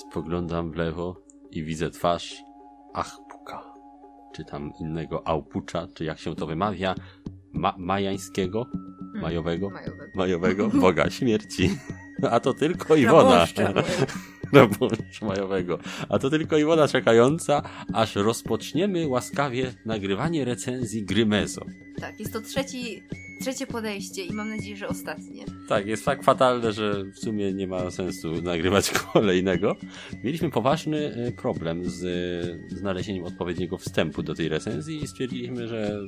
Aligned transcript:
Spoglądam 0.00 0.72
w 0.72 0.76
lewo 0.76 1.22
i 1.50 1.64
widzę 1.64 1.90
twarz 1.90 2.42
Achpuka, 2.94 3.74
czy 4.34 4.44
tam 4.44 4.72
innego 4.80 5.28
Aupucza, 5.28 5.88
czy 5.94 6.04
jak 6.04 6.18
się 6.18 6.34
to 6.34 6.46
wymawia, 6.46 6.94
ma 7.52 7.74
majańskiego, 7.78 8.66
majowego, 9.14 9.70
Majowego. 9.70 10.12
majowego 10.14 10.68
boga 10.80 11.10
śmierci. 11.10 11.70
A 12.30 12.40
to 12.40 12.54
tylko 12.54 12.96
Iwona. 12.96 13.46
Proboszcza 14.50 15.26
majowego. 15.26 15.78
A 16.08 16.18
to 16.18 16.30
tylko 16.30 16.58
Iwona 16.58 16.88
czekająca, 16.88 17.62
aż 17.92 18.16
rozpoczniemy 18.16 19.08
łaskawie 19.08 19.74
nagrywanie 19.86 20.44
recenzji 20.44 21.04
gry 21.04 21.26
Mezo. 21.26 21.64
Tak, 22.00 22.20
jest 22.20 22.32
to 22.32 22.40
trzeci, 22.40 23.02
trzecie 23.40 23.66
podejście 23.66 24.24
i 24.24 24.32
mam 24.32 24.48
nadzieję, 24.48 24.76
że 24.76 24.88
ostatnie. 24.88 25.44
Tak, 25.68 25.86
jest 25.86 26.04
tak 26.04 26.22
fatalne, 26.22 26.72
że 26.72 27.04
w 27.04 27.18
sumie 27.18 27.52
nie 27.52 27.66
ma 27.66 27.90
sensu 27.90 28.42
nagrywać 28.42 28.90
kolejnego. 29.12 29.76
Mieliśmy 30.24 30.50
poważny 30.50 31.14
e, 31.14 31.32
problem 31.32 31.90
z 31.90 32.04
e, 32.04 32.76
znalezieniem 32.76 33.24
odpowiedniego 33.24 33.78
wstępu 33.78 34.22
do 34.22 34.34
tej 34.34 34.48
recenzji 34.48 35.02
i 35.02 35.06
stwierdziliśmy, 35.06 35.68
że 35.68 36.00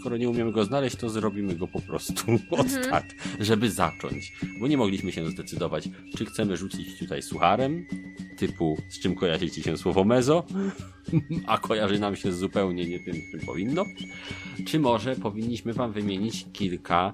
skoro 0.00 0.16
nie 0.16 0.28
umiemy 0.28 0.52
go 0.52 0.64
znaleźć, 0.64 0.96
to 0.96 1.08
zrobimy 1.08 1.56
go 1.56 1.66
po 1.66 1.80
prostu 1.80 2.22
od 2.50 2.66
tak, 2.90 3.04
żeby 3.40 3.70
zacząć. 3.70 4.32
Bo 4.60 4.68
nie 4.68 4.76
mogliśmy 4.76 5.12
się 5.12 5.30
zdecydować, 5.30 5.88
czy 6.16 6.24
chcemy 6.26 6.56
rzucić 6.56 6.98
tutaj 6.98 7.22
sucharem, 7.22 7.86
typu 8.36 8.76
z 8.88 9.00
czym 9.00 9.14
kojarzy 9.14 9.50
ci 9.50 9.62
się 9.62 9.76
słowo 9.76 10.04
mezo, 10.04 10.44
a 11.46 11.58
kojarzy 11.58 11.98
nam 11.98 12.16
się 12.16 12.32
zupełnie 12.32 12.84
nie 12.84 12.98
tym, 12.98 13.14
czym 13.30 13.40
powinno. 13.46 13.84
Czy 14.66 14.80
może 14.80 15.16
powinniśmy 15.16 15.72
wam 15.72 15.92
wymienić 15.92 16.46
kilka 16.52 17.12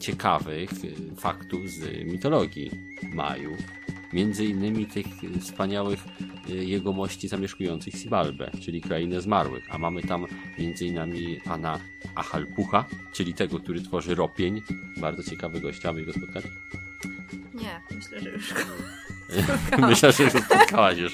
ciekawych 0.00 0.84
y, 0.84 0.94
faktów 1.28 1.70
z 1.70 2.04
mitologii 2.04 2.70
Majów. 3.12 3.58
Między 4.12 4.44
innymi 4.44 4.86
tych 4.86 5.06
y, 5.24 5.40
wspaniałych 5.40 6.00
y, 6.50 6.64
jegomości 6.64 7.28
zamieszkujących 7.28 7.94
Sibalbę, 7.94 8.50
czyli 8.60 8.80
krainę 8.80 9.20
zmarłych. 9.20 9.64
A 9.70 9.78
mamy 9.78 10.02
tam 10.02 10.26
między 10.58 10.86
innymi 10.86 11.40
pana 11.44 11.80
Achalpucha, 12.14 12.84
czyli 13.12 13.34
tego, 13.34 13.60
który 13.60 13.80
tworzy 13.80 14.14
ropień. 14.14 14.62
Bardzo 14.96 15.30
ciekawy 15.30 15.60
gość, 15.60 15.78
chciałbyś 15.78 16.04
go 16.04 16.12
spotkać? 16.12 16.44
Nie, 17.54 17.80
myślę, 17.96 18.20
że 18.20 18.30
już 18.30 18.54
Myślę, 19.90 20.12
że 20.12 20.24
go 20.24 20.40
spotkałaś 20.40 20.98
już. 20.98 21.12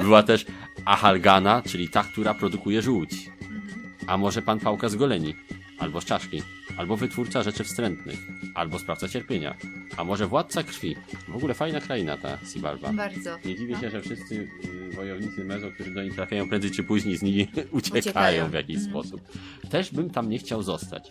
Była 0.00 0.22
też 0.22 0.46
Ahalgana, 0.84 1.62
czyli 1.62 1.88
ta, 1.88 2.04
która 2.04 2.34
produkuje 2.34 2.82
żółć. 2.82 3.30
A 4.06 4.16
może 4.16 4.42
pan 4.42 4.60
Pałka 4.60 4.88
z 4.88 4.96
Goleni, 4.96 5.34
albo 5.84 6.00
z 6.00 6.04
czaszki, 6.04 6.42
albo 6.76 6.96
wytwórca 6.96 7.42
rzeczy 7.42 7.64
wstrętnych, 7.64 8.18
albo 8.54 8.78
sprawca 8.78 9.08
cierpienia, 9.08 9.54
a 9.96 10.04
może 10.04 10.26
władca 10.26 10.62
krwi. 10.62 10.96
W 11.28 11.36
ogóle 11.36 11.54
fajna 11.54 11.80
kraina 11.80 12.16
ta 12.16 12.38
Sibalba. 12.52 12.92
bardzo. 12.92 13.36
Nie 13.44 13.54
dziwię 13.56 13.74
No. 13.74 13.80
się, 13.80 13.90
że 13.90 14.00
wszyscy 14.00 14.34
y, 14.92 14.96
wojownicy 14.96 15.44
Mezo, 15.44 15.70
którzy 15.70 15.94
do 15.94 16.02
niej 16.02 16.12
trafiają 16.12 16.48
prędzej 16.48 16.70
czy 16.70 16.82
później 16.84 17.16
z 17.16 17.22
nimi 17.22 17.42
uciekają, 17.72 18.00
Uciekają. 18.00 18.48
w 18.50 18.52
jakiś 18.52 18.76
Mhm. 18.76 18.90
sposób. 18.92 19.20
Też 19.70 19.92
bym 19.92 20.10
tam 20.10 20.28
nie 20.30 20.38
chciał 20.38 20.62
zostać. 20.62 21.10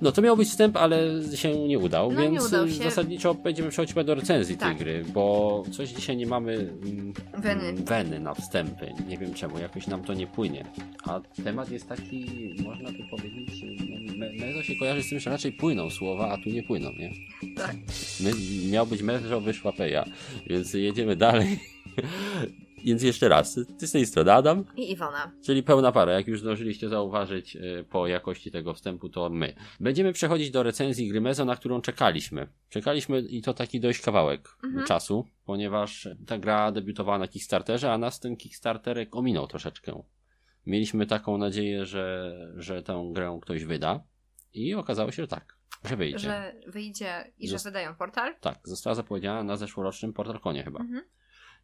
No 0.00 0.12
to 0.12 0.22
miał 0.22 0.36
być 0.36 0.48
wstęp, 0.48 0.76
ale 0.76 1.00
się 1.34 1.68
nie 1.68 1.78
udał, 1.78 2.12
No, 2.12 2.20
nie 2.20 2.30
więc 2.30 2.46
udał 2.46 2.64
y, 2.64 2.70
się. 2.72 2.82
zasadniczo 2.84 3.34
będziemy 3.34 3.70
przechodzić 3.70 3.94
do 4.04 4.14
recenzji 4.14 4.56
Tak. 4.56 4.68
tej 4.68 4.76
gry, 4.78 5.04
bo 5.14 5.62
coś 5.72 5.88
dzisiaj 5.88 6.16
nie 6.16 6.26
mamy 6.26 6.52
mm, 6.54 7.12
Weny. 7.38 7.64
mm, 7.64 7.84
weny 7.84 8.20
na 8.20 8.34
wstępy. 8.34 8.92
Nie 9.08 9.18
wiem 9.18 9.34
czemu, 9.34 9.58
jakoś 9.58 9.86
nam 9.86 10.04
to 10.04 10.14
nie 10.14 10.26
płynie. 10.26 10.64
A 11.04 11.20
temat 11.44 11.70
jest 11.70 11.88
taki, 11.88 12.26
można 12.64 12.88
tu 12.88 12.98
powiedzieć, 13.10 13.62
no, 13.62 14.11
me- 14.16 14.32
Mezo 14.32 14.62
się 14.62 14.76
kojarzy 14.76 15.02
z 15.02 15.08
tym, 15.08 15.20
że 15.20 15.30
raczej 15.30 15.52
płyną 15.52 15.90
słowa, 15.90 16.28
a 16.30 16.36
tu 16.36 16.50
nie 16.50 16.62
płyną, 16.62 16.90
nie? 16.92 17.12
Tak. 17.56 17.76
My, 18.20 18.30
miał 18.70 18.86
być 18.86 19.02
Mezo, 19.02 19.40
wyszła 19.40 19.72
Peja, 19.72 20.04
więc 20.46 20.74
jedziemy 20.74 21.16
dalej. 21.16 21.58
Więc 22.84 23.02
jeszcze 23.02 23.28
raz, 23.28 23.58
ty 23.78 23.86
z 23.86 23.92
tej 23.92 24.06
strony 24.06 24.32
Adam, 24.32 24.64
I 24.76 24.92
Iwona. 24.92 25.32
czyli 25.44 25.62
pełna 25.62 25.92
para. 25.92 26.12
Jak 26.12 26.26
już 26.28 26.40
zdążyliście 26.40 26.88
zauważyć 26.88 27.56
e, 27.56 27.60
po 27.90 28.06
jakości 28.06 28.50
tego 28.50 28.74
wstępu, 28.74 29.08
to 29.08 29.30
my. 29.30 29.54
Będziemy 29.80 30.12
przechodzić 30.12 30.50
do 30.50 30.62
recenzji 30.62 31.08
gry 31.08 31.20
Mezo, 31.20 31.44
na 31.44 31.56
którą 31.56 31.80
czekaliśmy. 31.80 32.46
Czekaliśmy 32.68 33.20
i 33.20 33.42
to 33.42 33.54
taki 33.54 33.80
dość 33.80 34.00
kawałek 34.00 34.48
Mhm. 34.64 34.86
czasu, 34.86 35.26
ponieważ 35.44 36.08
ta 36.26 36.38
gra 36.38 36.72
debiutowała 36.72 37.18
na 37.18 37.28
Kickstarterze, 37.28 37.92
a 37.92 37.98
nas 37.98 38.20
ten 38.20 38.36
Kickstarterek 38.36 39.16
ominął 39.16 39.46
troszeczkę. 39.46 40.02
Mieliśmy 40.66 41.06
taką 41.06 41.38
nadzieję, 41.38 41.86
że, 41.86 42.32
że 42.56 42.82
tę 42.82 43.10
grę 43.12 43.38
ktoś 43.42 43.64
wyda 43.64 44.04
i 44.54 44.74
okazało 44.74 45.10
się, 45.10 45.22
że 45.22 45.28
tak, 45.28 45.56
że 45.84 45.96
wyjdzie. 45.96 46.18
Że 46.18 46.54
wyjdzie 46.66 47.32
i 47.38 47.48
że 47.48 47.56
Zost- 47.56 47.64
wydają 47.64 47.94
portal. 47.94 48.34
Tak, 48.40 48.60
została 48.64 48.94
zapowiedziana 48.94 49.44
na 49.44 49.56
zeszłorocznym 49.56 50.12
PortalConie 50.12 50.64
chyba. 50.64 50.80
Mhm. 50.80 51.02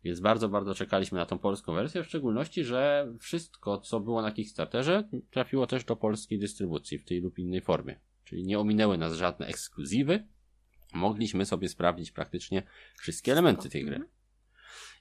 Więc 0.05 0.21
bardzo, 0.21 0.49
bardzo 0.49 0.75
czekaliśmy 0.75 1.19
na 1.19 1.27
tą 1.27 1.39
polską 1.39 1.75
wersję, 1.75 2.03
w 2.03 2.07
szczególności, 2.07 2.65
że 2.65 3.13
wszystko, 3.21 3.79
co 3.79 4.01
było 4.01 4.23
na 4.23 4.33
Kickstarterze, 4.33 5.09
trafiło 5.31 5.67
też 5.67 5.85
do 5.85 5.97
polskiej 5.97 6.39
dystrybucji 6.39 6.99
w 6.99 7.05
tej 7.05 7.21
lub 7.21 7.39
innej 7.39 7.61
formie. 7.61 8.01
Czyli 8.25 8.45
nie 8.45 8.59
ominęły 8.59 8.99
nas 8.99 9.13
żadne 9.13 9.47
ekskluzywy. 9.47 10.27
Mogliśmy 10.95 11.47
sobie 11.47 11.69
sprawdzić 11.69 12.11
praktycznie 12.11 12.63
wszystkie 12.99 13.33
elementy 13.33 13.69
tej 13.69 13.85
gry. 13.85 13.95
Mhm. 13.95 14.13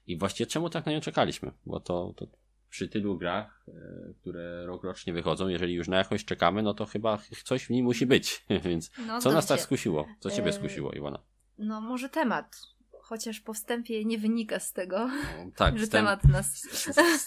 I 0.07 0.17
właściwie 0.17 0.47
czemu 0.47 0.69
tak 0.69 0.85
na 0.85 0.91
nią 0.91 1.01
czekaliśmy? 1.01 1.51
Bo 1.65 1.79
to, 1.79 2.13
to 2.17 2.27
przy 2.69 2.87
tylu 2.87 3.17
grach, 3.17 3.65
e, 3.67 3.71
które 4.21 4.65
rokrocznie 4.65 5.13
wychodzą, 5.13 5.47
jeżeli 5.47 5.73
już 5.73 5.87
na 5.87 5.97
jakąś 5.97 6.25
czekamy, 6.25 6.61
no 6.63 6.73
to 6.73 6.85
chyba 6.85 7.17
coś 7.43 7.65
w 7.65 7.69
niej 7.69 7.83
musi 7.83 8.05
być. 8.05 8.45
Więc 8.65 8.91
No, 9.07 9.21
co 9.21 9.31
nas 9.31 9.47
tak 9.47 9.57
się. 9.57 9.63
skusiło? 9.63 10.07
Co 10.19 10.31
ciebie 10.31 10.49
E, 10.49 10.53
skusiło, 10.53 10.91
Iwona? 10.91 11.19
No 11.57 11.81
może 11.81 12.09
temat. 12.09 12.61
Chociaż 13.01 13.39
po 13.39 13.53
wstępie 13.53 14.05
nie 14.05 14.17
wynika 14.17 14.59
z 14.59 14.73
tego, 14.73 14.97
O, 14.97 15.09
Tak, 15.55 15.79
że 15.79 15.85
wstęp, 15.85 16.07
temat 16.07 16.23
nas... 16.23 16.61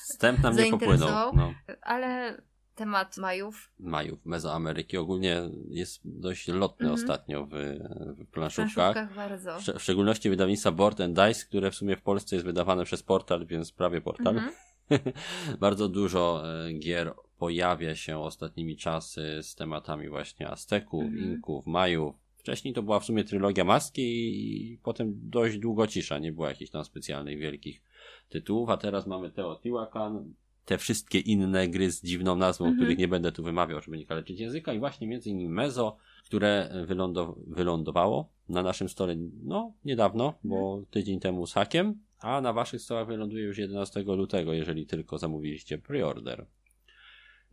wstęp 0.08 0.42
nam 0.42 0.56
nie 0.56 0.70
popłynął. 0.70 1.36
No. 1.36 1.54
Ale 1.82 2.36
temat 2.74 3.16
Majów 3.16 3.70
Majów, 3.78 4.26
Mezoameryki 4.26 4.96
ogólnie 4.96 5.42
jest 5.68 6.00
dość 6.04 6.48
lotny 6.48 6.86
Mhm. 6.88 6.94
ostatnio 6.94 7.46
w, 7.46 7.50
w 8.18 8.26
planszówkach. 8.30 9.08
W, 9.12 9.78
w 9.78 9.82
szczególności 9.82 10.30
wydawnictwa 10.30 10.72
Board 10.72 11.00
and 11.00 11.14
Dice, 11.16 11.46
które 11.46 11.70
w 11.70 11.74
sumie 11.74 11.96
w 11.96 12.02
Polsce 12.02 12.36
jest 12.36 12.46
wydawane 12.46 12.84
przez 12.84 13.02
portal, 13.02 13.46
więc 13.46 13.72
prawie 13.72 14.00
portal. 14.00 14.36
Mhm. 14.36 14.52
Bardzo 15.60 15.88
dużo 15.88 16.42
e, 16.66 16.72
gier 16.72 17.14
pojawia 17.38 17.94
się 17.94 18.18
ostatnimi 18.18 18.76
czasy 18.76 19.38
z 19.42 19.54
tematami 19.54 20.08
właśnie 20.08 20.48
Azteków, 20.48 21.04
Mhm. 21.04 21.24
Inków, 21.32 21.66
Majów. 21.66 22.14
Wcześniej 22.36 22.74
to 22.74 22.82
była 22.82 23.00
w 23.00 23.04
sumie 23.04 23.24
trylogia 23.24 23.64
Maski 23.64 24.02
i, 24.02 24.78
potem 24.82 25.20
dość 25.22 25.58
długo 25.58 25.86
cisza, 25.86 26.18
nie 26.18 26.32
było 26.32 26.48
jakichś 26.48 26.70
tam 26.70 26.84
specjalnych 26.84 27.38
wielkich 27.38 27.82
tytułów, 28.28 28.70
a 28.70 28.76
teraz 28.76 29.06
mamy 29.06 29.30
Teotihuacan, 29.30 30.34
te 30.64 30.78
wszystkie 30.78 31.18
inne 31.18 31.68
gry 31.68 31.90
z 31.90 32.02
dziwną 32.02 32.36
nazwą, 32.36 32.64
Mhm. 32.64 32.78
których 32.80 32.98
nie 32.98 33.08
będę 33.08 33.32
tu 33.32 33.42
wymawiał, 33.42 33.80
żeby 33.80 33.98
nie 33.98 34.06
kaleczyć 34.06 34.40
języka 34.40 34.72
i 34.72 34.78
właśnie 34.78 35.06
między 35.06 35.30
innymi 35.30 35.48
Mezo, 35.48 35.96
które 36.24 36.70
wylądow- 36.88 37.34
wylądowało 37.46 38.28
na 38.48 38.62
naszym 38.62 38.88
stole, 38.88 39.16
no, 39.44 39.72
niedawno, 39.84 40.34
bo 40.44 40.82
tydzień 40.90 41.20
temu 41.20 41.46
z 41.46 41.52
hakiem, 41.52 41.94
a 42.20 42.40
na 42.40 42.52
waszych 42.52 42.82
stołach 42.82 43.06
wyląduje 43.06 43.44
już 43.44 43.58
11 43.58 44.02
lutego, 44.02 44.52
jeżeli 44.52 44.86
tylko 44.86 45.18
zamówiliście 45.18 45.78
preorder. 45.78 46.46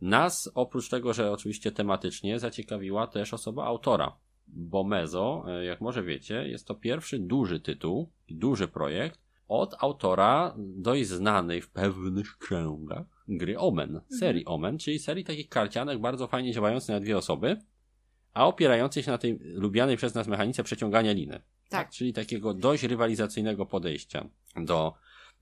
Nas, 0.00 0.50
oprócz 0.54 0.88
tego, 0.88 1.12
że 1.12 1.32
oczywiście 1.32 1.72
tematycznie, 1.72 2.38
zaciekawiła 2.38 3.06
też 3.06 3.34
osoba 3.34 3.64
autora, 3.64 4.16
bo 4.46 4.84
Mezo, 4.84 5.44
e, 5.48 5.64
jak 5.64 5.80
może 5.80 6.02
wiecie, 6.02 6.48
jest 6.48 6.66
to 6.66 6.74
pierwszy 6.74 7.18
duży 7.18 7.60
tytuł, 7.60 8.12
duży 8.28 8.68
projekt 8.68 9.20
od 9.48 9.74
autora 9.78 10.54
dość 10.58 11.08
znanej 11.08 11.62
w 11.62 11.70
pewnych 11.70 12.38
kręgach 12.38 13.06
gry 13.28 13.58
Omen, 13.58 14.00
serii 14.18 14.44
Omen, 14.44 14.78
czyli 14.78 14.98
serii 14.98 15.24
takich 15.24 15.48
karcianek 15.48 15.98
bardzo 15.98 16.26
fajnie 16.26 16.52
działającej 16.52 16.94
na 16.94 17.00
dwie 17.00 17.18
osoby, 17.18 17.56
a 18.34 18.46
opierającej 18.46 19.02
się 19.02 19.10
na 19.10 19.18
tej 19.18 19.38
lubianej 19.42 19.96
przez 19.96 20.14
nas 20.14 20.28
mechanice 20.28 20.64
przeciągania 20.64 21.12
liny. 21.12 21.40
Tak. 21.68 21.90
Czyli 21.90 22.12
takiego 22.12 22.54
dość 22.54 22.82
rywalizacyjnego 22.82 23.66
podejścia 23.66 24.28
do, 24.56 24.94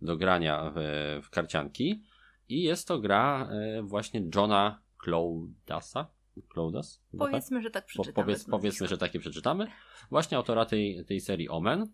do 0.03 0.17
grania 0.17 0.73
w, 0.77 0.79
w 1.25 1.31
karcianki. 1.31 2.03
I 2.49 2.63
jest 2.63 2.89
to 2.89 2.99
gra 2.99 3.49
e, 3.51 3.83
właśnie 3.83 4.23
Johna 4.35 4.83
Cloudasa. 4.99 6.07
Cloudas? 6.49 7.03
Chyba 7.11 7.25
tak? 7.25 7.31
Powiedzmy, 7.33 7.63
że 7.63 7.71
tak 7.71 7.85
Po, 7.85 7.89
przeczytamy. 7.89 8.15
powiedz, 8.25 8.45
to 8.45 8.51
powiedzmy, 8.51 8.89
że 8.89 8.99
takie 8.99 9.19
przeczytamy. 9.19 9.67
Właśnie 10.11 10.37
autora 10.37 10.65
tej, 10.67 11.05
tej 11.05 11.21
serii 11.21 11.49
Omen. 11.49 11.93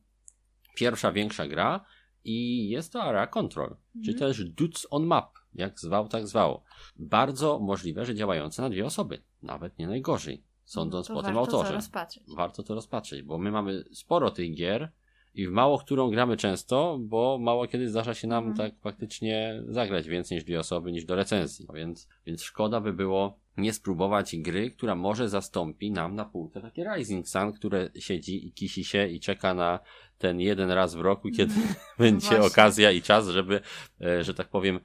Pierwsza, 0.76 1.12
większa 1.12 1.46
gra. 1.46 1.84
I 2.24 2.68
jest 2.68 2.92
to 2.92 3.02
Area 3.02 3.26
Control, 3.26 3.76
czyli 4.04 4.12
Mhm. 4.14 4.30
też 4.32 4.44
Dudes 4.44 4.86
on 4.90 5.06
Map, 5.06 5.38
jak 5.54 5.80
zwał, 5.80 6.08
tak 6.08 6.26
zwało. 6.26 6.64
Bardzo 6.96 7.58
możliwe, 7.58 8.04
że 8.04 8.14
działające 8.14 8.62
na 8.62 8.70
dwie 8.70 8.86
osoby. 8.86 9.22
Nawet 9.42 9.78
nie 9.78 9.86
najgorzej, 9.86 10.44
sądząc 10.72 11.08
No 11.08 11.14
po 11.14 11.22
tym 11.22 11.34
warto 11.34 11.50
to 11.50 11.56
autorze. 11.56 11.74
rozpatrzeć. 11.74 12.22
Warto 12.36 12.62
to 12.62 12.74
rozpatrzeć, 12.74 13.22
bo 13.22 13.38
my 13.38 13.50
mamy 13.50 13.84
sporo 13.92 14.30
tych 14.30 14.54
gier 14.54 14.90
i 15.34 15.46
w 15.48 15.50
mało 15.50 15.78
którą 15.78 16.10
gramy 16.10 16.36
często, 16.36 16.98
bo 17.00 17.38
mało 17.40 17.66
kiedy 17.66 17.88
zdarza 17.88 18.14
się 18.14 18.28
nam 18.28 18.48
Mhm. 18.48 18.70
tak 18.70 18.80
faktycznie 18.80 19.62
zagrać 19.68 20.08
więcej 20.08 20.36
niż 20.36 20.44
dwie 20.44 20.60
osoby, 20.60 20.92
niż 20.92 21.04
do 21.04 21.14
recenzji. 21.14 21.66
Więc, 21.74 22.08
więc 22.26 22.42
szkoda 22.42 22.80
by 22.80 22.92
było 22.92 23.38
nie 23.56 23.72
spróbować 23.72 24.36
gry, 24.36 24.70
która 24.70 24.94
może 24.94 25.28
zastąpi 25.28 25.90
nam 25.90 26.14
na 26.14 26.24
półce 26.24 26.60
takie 26.60 26.84
Rising 26.96 27.28
Sun, 27.28 27.52
które 27.52 27.88
siedzi 27.98 28.46
i 28.46 28.52
kisi 28.52 28.84
się 28.84 29.08
i 29.08 29.20
czeka 29.20 29.54
na 29.54 29.78
ten 30.18 30.40
jeden 30.40 30.70
raz 30.70 30.94
w 30.94 31.00
roku, 31.00 31.28
kiedy 31.36 31.54
będzie 31.98 32.26
Właśnie. 32.26 32.46
okazja 32.46 32.90
i 32.90 33.02
czas, 33.02 33.28
żeby, 33.28 33.60
e, 34.00 34.24
że 34.24 34.34
tak 34.34 34.48
powiem, 34.48 34.80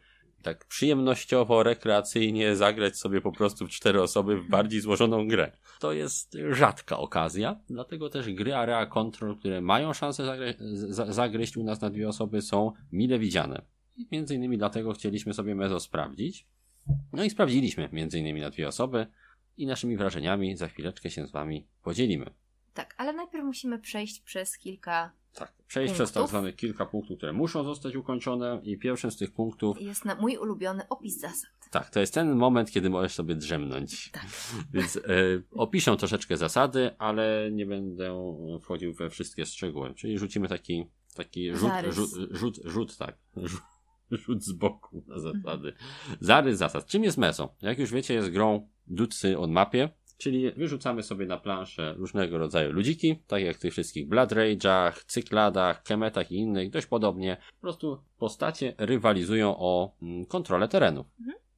tak 0.47 0.65
przyjemnościowo, 0.65 1.63
rekreacyjnie 1.63 2.55
zagrać 2.55 2.97
sobie 2.97 3.21
po 3.21 3.31
prostu 3.31 3.67
w 3.67 3.69
cztery 3.69 4.01
osoby 4.01 4.37
w 4.41 4.49
bardziej 4.49 4.81
złożoną 4.81 5.27
grę. 5.27 5.51
To 5.79 5.93
jest 5.93 6.37
rzadka 6.51 6.97
okazja, 6.97 7.59
dlatego 7.69 8.09
też 8.09 8.33
gry 8.33 8.55
Area 8.55 8.85
Control, 8.85 9.37
które 9.37 9.61
mają 9.61 9.93
szansę 9.93 10.23
zagra- 10.23 10.53
za- 10.89 11.13
zagryźć 11.13 11.57
u 11.57 11.63
nas 11.63 11.81
na 11.81 11.89
dwie 11.89 12.09
osoby 12.09 12.41
są 12.41 12.71
mile 12.91 13.19
widziane. 13.19 13.61
I 13.97 14.07
między 14.11 14.35
innymi 14.35 14.57
dlatego 14.57 14.93
chcieliśmy 14.93 15.33
sobie 15.33 15.55
Mezo 15.55 15.79
sprawdzić. 15.79 16.47
No 17.13 17.23
i 17.23 17.29
sprawdziliśmy 17.29 17.89
między 17.91 18.19
innymi 18.19 18.41
na 18.41 18.49
dwie 18.49 18.67
osoby 18.67 19.07
i 19.57 19.65
naszymi 19.65 19.97
wrażeniami 19.97 20.55
za 20.57 20.67
chwileczkę 20.67 21.09
się 21.09 21.27
z 21.27 21.31
wami 21.31 21.67
podzielimy. 21.83 22.25
Tak, 22.73 22.95
ale 22.97 23.13
najpierw 23.13 23.45
musimy 23.45 23.79
przejść 23.79 24.19
przez 24.21 24.57
kilka. 24.57 25.11
Tak, 25.37 25.53
przejść 25.67 25.91
Punktów. 25.91 26.05
przez 26.05 26.21
tak 26.21 26.29
zwane 26.29 26.53
kilka 26.53 26.85
punktów, 26.85 27.17
które 27.17 27.33
muszą 27.33 27.63
zostać 27.63 27.95
ukończone 27.95 28.59
i 28.63 28.77
pierwszym 28.77 29.11
z 29.11 29.17
tych 29.17 29.31
punktów 29.31 29.81
Jest 29.81 30.05
na 30.05 30.15
mój 30.15 30.37
ulubiony 30.37 30.87
opis 30.89 31.19
zasad. 31.19 31.49
Tak, 31.71 31.89
to 31.89 31.99
jest 31.99 32.13
ten 32.13 32.35
moment, 32.35 32.71
kiedy 32.71 32.89
możesz 32.89 33.13
sobie 33.13 33.35
drzemnąć. 33.35 34.11
Tak. 34.11 34.25
Więc 34.73 34.97
e, 34.97 35.01
opiszę 35.51 35.97
troszeczkę 35.97 36.37
zasady, 36.37 36.91
ale 36.97 37.49
nie 37.51 37.65
będę 37.65 38.33
wchodził 38.61 38.93
we 38.93 39.09
wszystkie 39.09 39.45
szczegóły. 39.45 39.93
Czyli 39.93 40.19
rzucimy 40.19 40.47
taki, 40.47 40.87
taki 41.15 41.55
rzut, 41.55 41.71
rzut, 41.89 42.09
rzut, 42.31 42.59
rzut, 42.65 42.97
tak. 42.97 43.17
Rzut, 43.37 43.61
rzut 44.11 44.43
z 44.43 44.51
boku 44.51 45.03
na 45.07 45.19
zasady. 45.19 45.73
Zarys 46.19 46.57
zasad. 46.57 46.85
Czym 46.85 47.03
jest 47.03 47.17
meso? 47.17 47.55
Jak 47.61 47.79
już 47.79 47.91
wiecie, 47.91 48.13
jest 48.13 48.29
grą 48.29 48.67
ducy 48.87 49.39
on 49.39 49.51
mapie, 49.51 49.89
czyli 50.17 50.51
wyrzucamy 50.51 51.03
sobie 51.03 51.25
na 51.25 51.37
planszę 51.37 51.93
różnego 51.97 52.37
rodzaju 52.37 52.71
ludziki, 52.71 53.19
tak 53.27 53.43
jak 53.43 53.57
w 53.57 53.59
tych 53.59 53.71
wszystkich 53.71 54.07
Blood 54.07 54.31
Rage'ach, 54.31 55.05
Cykladach, 55.05 55.83
Kemetach 55.83 56.31
i 56.31 56.35
innych, 56.35 56.69
dość 56.69 56.87
podobnie. 56.87 57.37
Po 57.55 57.61
prostu 57.61 58.03
postacie 58.17 58.73
rywalizują 58.77 59.57
o 59.57 59.95
mm, 60.01 60.25
kontrolę 60.25 60.67
terenów. 60.67 61.07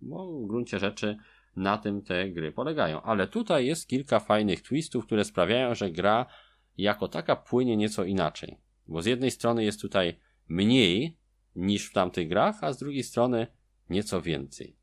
Bo 0.01 0.41
w 0.41 0.47
gruncie 0.47 0.79
rzeczy 0.79 1.17
na 1.55 1.77
tym 1.77 2.01
te 2.01 2.29
gry 2.29 2.51
polegają. 2.51 3.01
Ale 3.01 3.27
tutaj 3.27 3.65
jest 3.65 3.87
kilka 3.87 4.19
fajnych 4.19 4.61
twistów, 4.61 5.05
które 5.05 5.25
sprawiają, 5.25 5.75
że 5.75 5.91
gra 5.91 6.25
jako 6.77 7.07
taka 7.07 7.35
płynie 7.35 7.77
nieco 7.77 8.03
inaczej. 8.03 8.57
Bo 8.87 9.01
z 9.01 9.05
jednej 9.05 9.31
strony 9.31 9.63
jest 9.63 9.81
tutaj 9.81 10.19
mniej 10.47 11.17
niż 11.55 11.89
w 11.89 11.93
tamtych 11.93 12.27
grach, 12.27 12.63
a 12.63 12.73
z 12.73 12.77
drugiej 12.77 13.03
strony 13.03 13.47
nieco 13.89 14.21
więcej. 14.21 14.75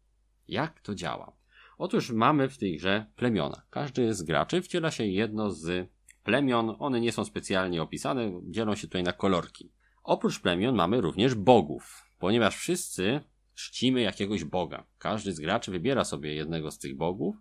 Jak 0.48 0.80
to 0.80 0.94
działa? 0.94 1.32
Otóż 1.78 2.10
mamy 2.10 2.48
w 2.48 2.58
tej 2.58 2.76
grze 2.76 3.06
plemiona. 3.16 3.62
Każdy 3.70 4.14
z 4.14 4.22
graczy 4.22 4.62
wciela 4.62 4.90
się 4.90 5.06
jedno 5.06 5.50
z 5.50 5.90
plemion. 6.22 6.76
One 6.78 7.00
nie 7.00 7.12
są 7.12 7.24
specjalnie 7.24 7.82
opisane, 7.82 8.40
dzielą 8.42 8.74
się 8.74 8.86
tutaj 8.86 9.02
na 9.02 9.12
kolorki. 9.12 9.72
Oprócz 10.02 10.40
plemion 10.40 10.74
mamy 10.74 11.00
również 11.00 11.34
bogów, 11.34 12.10
ponieważ 12.18 12.56
wszyscy 12.56 13.20
czcimy 13.54 14.00
jakiegoś 14.00 14.44
boga. 14.44 14.86
Każdy 14.98 15.32
z 15.32 15.40
graczy 15.40 15.70
wybiera 15.70 16.04
sobie 16.04 16.34
jednego 16.34 16.70
z 16.70 16.78
tych 16.78 16.96
bogów 16.96 17.36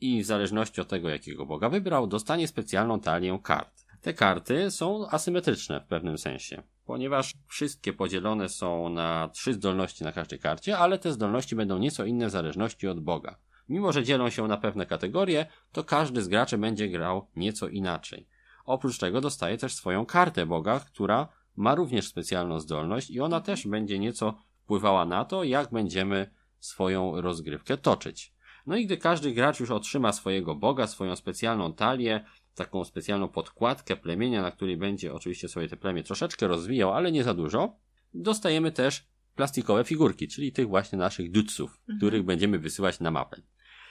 i 0.00 0.22
w 0.22 0.26
zależności 0.26 0.80
od 0.80 0.88
tego, 0.88 1.08
jakiego 1.08 1.46
boga 1.46 1.68
wybrał, 1.68 2.06
dostanie 2.06 2.48
specjalną 2.48 3.00
talię 3.00 3.38
kart. 3.42 3.86
Te 4.00 4.14
karty 4.14 4.70
są 4.70 5.08
asymetryczne 5.08 5.80
w 5.80 5.86
pewnym 5.86 6.18
sensie, 6.18 6.62
ponieważ 6.84 7.34
wszystkie 7.46 7.92
podzielone 7.92 8.48
są 8.48 8.88
na 8.88 9.28
trzy 9.28 9.54
zdolności 9.54 10.04
na 10.04 10.12
każdej 10.12 10.38
karcie, 10.38 10.78
ale 10.78 10.98
te 10.98 11.12
zdolności 11.12 11.56
będą 11.56 11.78
nieco 11.78 12.04
inne 12.04 12.26
w 12.26 12.30
zależności 12.30 12.88
od 12.88 13.00
boga. 13.00 13.38
Mimo, 13.70 13.92
że 13.92 14.04
dzielą 14.04 14.30
się 14.30 14.48
na 14.48 14.56
pewne 14.56 14.86
kategorie, 14.86 15.46
to 15.72 15.84
każdy 15.84 16.22
z 16.22 16.28
graczy 16.28 16.58
będzie 16.58 16.88
grał 16.88 17.26
nieco 17.36 17.68
inaczej. 17.68 18.26
Oprócz 18.64 18.98
tego 18.98 19.20
dostaje 19.20 19.58
też 19.58 19.74
swoją 19.74 20.06
kartę 20.06 20.46
boga, 20.46 20.80
która 20.80 21.28
ma 21.56 21.74
również 21.74 22.06
specjalną 22.08 22.60
zdolność 22.60 23.10
i 23.10 23.20
ona 23.20 23.40
też 23.40 23.66
będzie 23.66 23.98
nieco 23.98 24.34
wpływała 24.62 25.04
na 25.04 25.24
to, 25.24 25.44
jak 25.44 25.70
będziemy 25.70 26.30
swoją 26.58 27.20
rozgrywkę 27.20 27.76
toczyć. 27.76 28.34
No 28.66 28.76
i 28.76 28.86
gdy 28.86 28.96
każdy 28.96 29.32
gracz 29.32 29.60
już 29.60 29.70
otrzyma 29.70 30.12
swojego 30.12 30.54
boga, 30.54 30.86
swoją 30.86 31.16
specjalną 31.16 31.72
talię, 31.72 32.24
taką 32.54 32.84
specjalną 32.84 33.28
podkładkę 33.28 33.96
plemienia, 33.96 34.42
na 34.42 34.50
której 34.50 34.76
będzie 34.76 35.14
oczywiście 35.14 35.48
sobie 35.48 35.68
te 35.68 35.76
plemię 35.76 36.02
troszeczkę 36.02 36.48
rozwijał, 36.48 36.92
ale 36.92 37.12
nie 37.12 37.24
za 37.24 37.34
dużo, 37.34 37.76
dostajemy 38.14 38.72
też 38.72 39.06
plastikowe 39.36 39.84
figurki, 39.84 40.28
czyli 40.28 40.52
tych 40.52 40.68
właśnie 40.68 40.98
naszych 40.98 41.30
dutsów, 41.30 41.70
Mhm. 41.80 41.98
których 41.98 42.22
będziemy 42.22 42.58
wysyłać 42.58 43.00
na 43.00 43.10
mapę. 43.10 43.42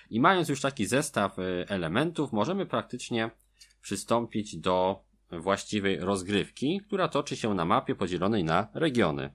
I 0.09 0.19
mając 0.19 0.50
już 0.50 0.61
taki 0.61 0.85
zestaw 0.85 1.39
e, 1.39 1.69
elementów, 1.69 2.33
możemy 2.33 2.65
praktycznie 2.65 3.31
przystąpić 3.81 4.57
do 4.57 5.03
właściwej 5.31 6.00
rozgrywki, 6.00 6.81
która 6.88 7.07
toczy 7.07 7.35
się 7.35 7.53
na 7.53 7.65
mapie 7.65 7.95
podzielonej 7.95 8.44
na 8.44 8.67
regiony. 8.73 9.33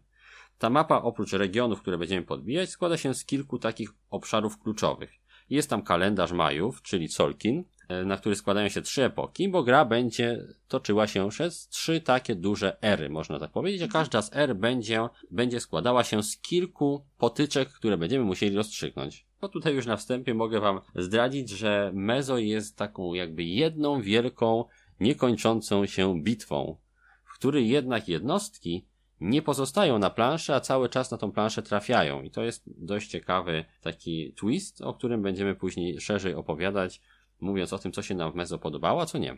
Ta 0.59 0.71
mapa 0.71 1.03
oprócz 1.03 1.33
regionów, 1.33 1.81
które 1.81 1.99
będziemy 1.99 2.27
podbijać, 2.27 2.71
składa 2.71 2.97
się 2.97 3.15
z 3.15 3.25
kilku 3.25 3.59
takich 3.59 3.91
obszarów 4.11 4.59
kluczowych. 4.59 5.11
Jest 5.51 5.71
tam 5.71 5.83
kalendarz 5.83 6.33
Majów, 6.33 6.83
czyli 6.83 7.09
Solkin, 7.09 7.65
e, 7.89 8.05
na 8.05 8.17
który 8.17 8.37
składają 8.37 8.69
się 8.69 8.83
trzy 8.83 9.05
epoki, 9.05 9.49
bo 9.49 9.63
gra 9.63 9.85
będzie 9.85 10.47
toczyła 10.69 11.07
się 11.07 11.29
przez 11.29 11.69
trzy 11.69 12.01
takie 12.01 12.35
duże 12.35 12.83
ery, 12.83 13.11
można 13.11 13.39
tak 13.39 13.51
powiedzieć, 13.51 13.83
a 13.83 13.89
każda 13.89 14.23
z 14.23 14.37
er 14.37 14.57
będzie, 14.57 15.09
będzie 15.31 15.61
składała 15.61 16.05
się 16.05 16.23
z 16.23 16.37
kilku 16.37 17.07
potyczek, 17.19 17.69
które 17.69 17.97
będziemy 17.97 18.25
musieli 18.25 18.57
rozstrzygnąć. 18.57 19.27
No 19.45 19.49
tutaj 19.49 19.75
już 19.75 19.87
na 19.87 19.97
wstępie 19.97 20.35
mogę 20.35 20.61
wam 20.61 20.81
zdradzić, 20.95 21.51
że 21.51 21.91
Mezo 21.95 22.39
jest 22.39 22.77
taką 22.77 23.15
jakby 23.15 23.45
jedną 23.45 24.03
wielką, 24.03 24.65
niekończącą 25.01 25.87
się 25.87 26.23
bitwą, 26.23 26.77
w 27.25 27.35
której 27.35 27.69
jednak 27.69 28.09
jednostki 28.09 28.87
nie 29.21 29.43
pozostają 29.43 29.99
na 29.99 30.11
planszy, 30.11 30.55
a 30.55 30.61
cały 30.61 30.89
czas 30.89 31.11
na 31.11 31.19
tą 31.19 31.33
planszę 31.33 31.63
trafiają. 31.63 32.23
I 32.23 32.31
to 32.31 32.43
jest 32.43 32.65
dość 32.67 33.11
ciekawy 33.11 33.65
taki 33.81 34.33
twist, 34.33 34.83
o 34.83 34.95
którym 34.95 35.23
będziemy 35.23 35.55
później 35.55 36.01
szerzej 36.01 36.35
opowiadać, 36.35 37.01
mówiąc 37.41 37.73
o 37.73 37.79
tym, 37.79 37.93
co 37.93 38.03
się 38.03 38.15
nam 38.15 38.33
w 38.33 38.35
Mezo 38.35 38.59
podobało, 38.59 39.03
a 39.03 39.07
co 39.07 39.19
nie. 39.19 39.37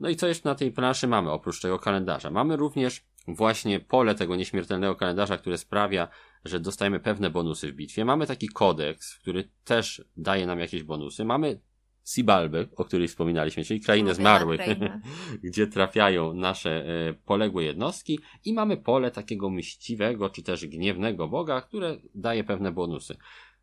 No 0.00 0.08
i 0.08 0.16
co 0.16 0.26
jeszcze 0.26 0.48
na 0.48 0.54
tej 0.54 0.72
planszy 0.72 1.06
mamy, 1.06 1.30
oprócz 1.30 1.60
tego 1.60 1.78
kalendarza? 1.78 2.30
Mamy 2.30 2.56
również 2.56 3.04
właśnie 3.28 3.80
pole 3.80 4.14
tego 4.14 4.36
nieśmiertelnego 4.36 4.94
kalendarza, 4.94 5.38
które 5.38 5.58
sprawia, 5.58 6.08
że 6.44 6.60
dostajemy 6.60 7.00
pewne 7.00 7.30
bonusy 7.30 7.72
w 7.72 7.74
bitwie. 7.74 8.04
Mamy 8.04 8.26
taki 8.26 8.48
kodeks, 8.48 9.18
który 9.18 9.48
też 9.64 10.04
daje 10.16 10.46
nam 10.46 10.60
jakieś 10.60 10.82
bonusy. 10.82 11.24
Mamy 11.24 11.60
Sibalby, 12.04 12.68
o 12.76 12.84
której 12.84 13.08
wspominaliśmy, 13.08 13.64
czyli 13.64 13.80
krainę 13.80 14.14
zmarłych, 14.14 14.60
krainę. 14.60 15.00
gdzie 15.44 15.66
trafiają 15.66 16.34
nasze 16.34 16.70
e, 16.70 17.14
poległe 17.14 17.64
jednostki 17.64 18.18
i 18.44 18.52
mamy 18.52 18.76
pole 18.76 19.10
takiego 19.10 19.50
mściwego 19.50 20.30
czy 20.30 20.42
też 20.42 20.66
gniewnego 20.66 21.28
boga, 21.28 21.60
które 21.60 21.96
daje 22.14 22.44
pewne 22.44 22.72
bonusy. 22.72 23.16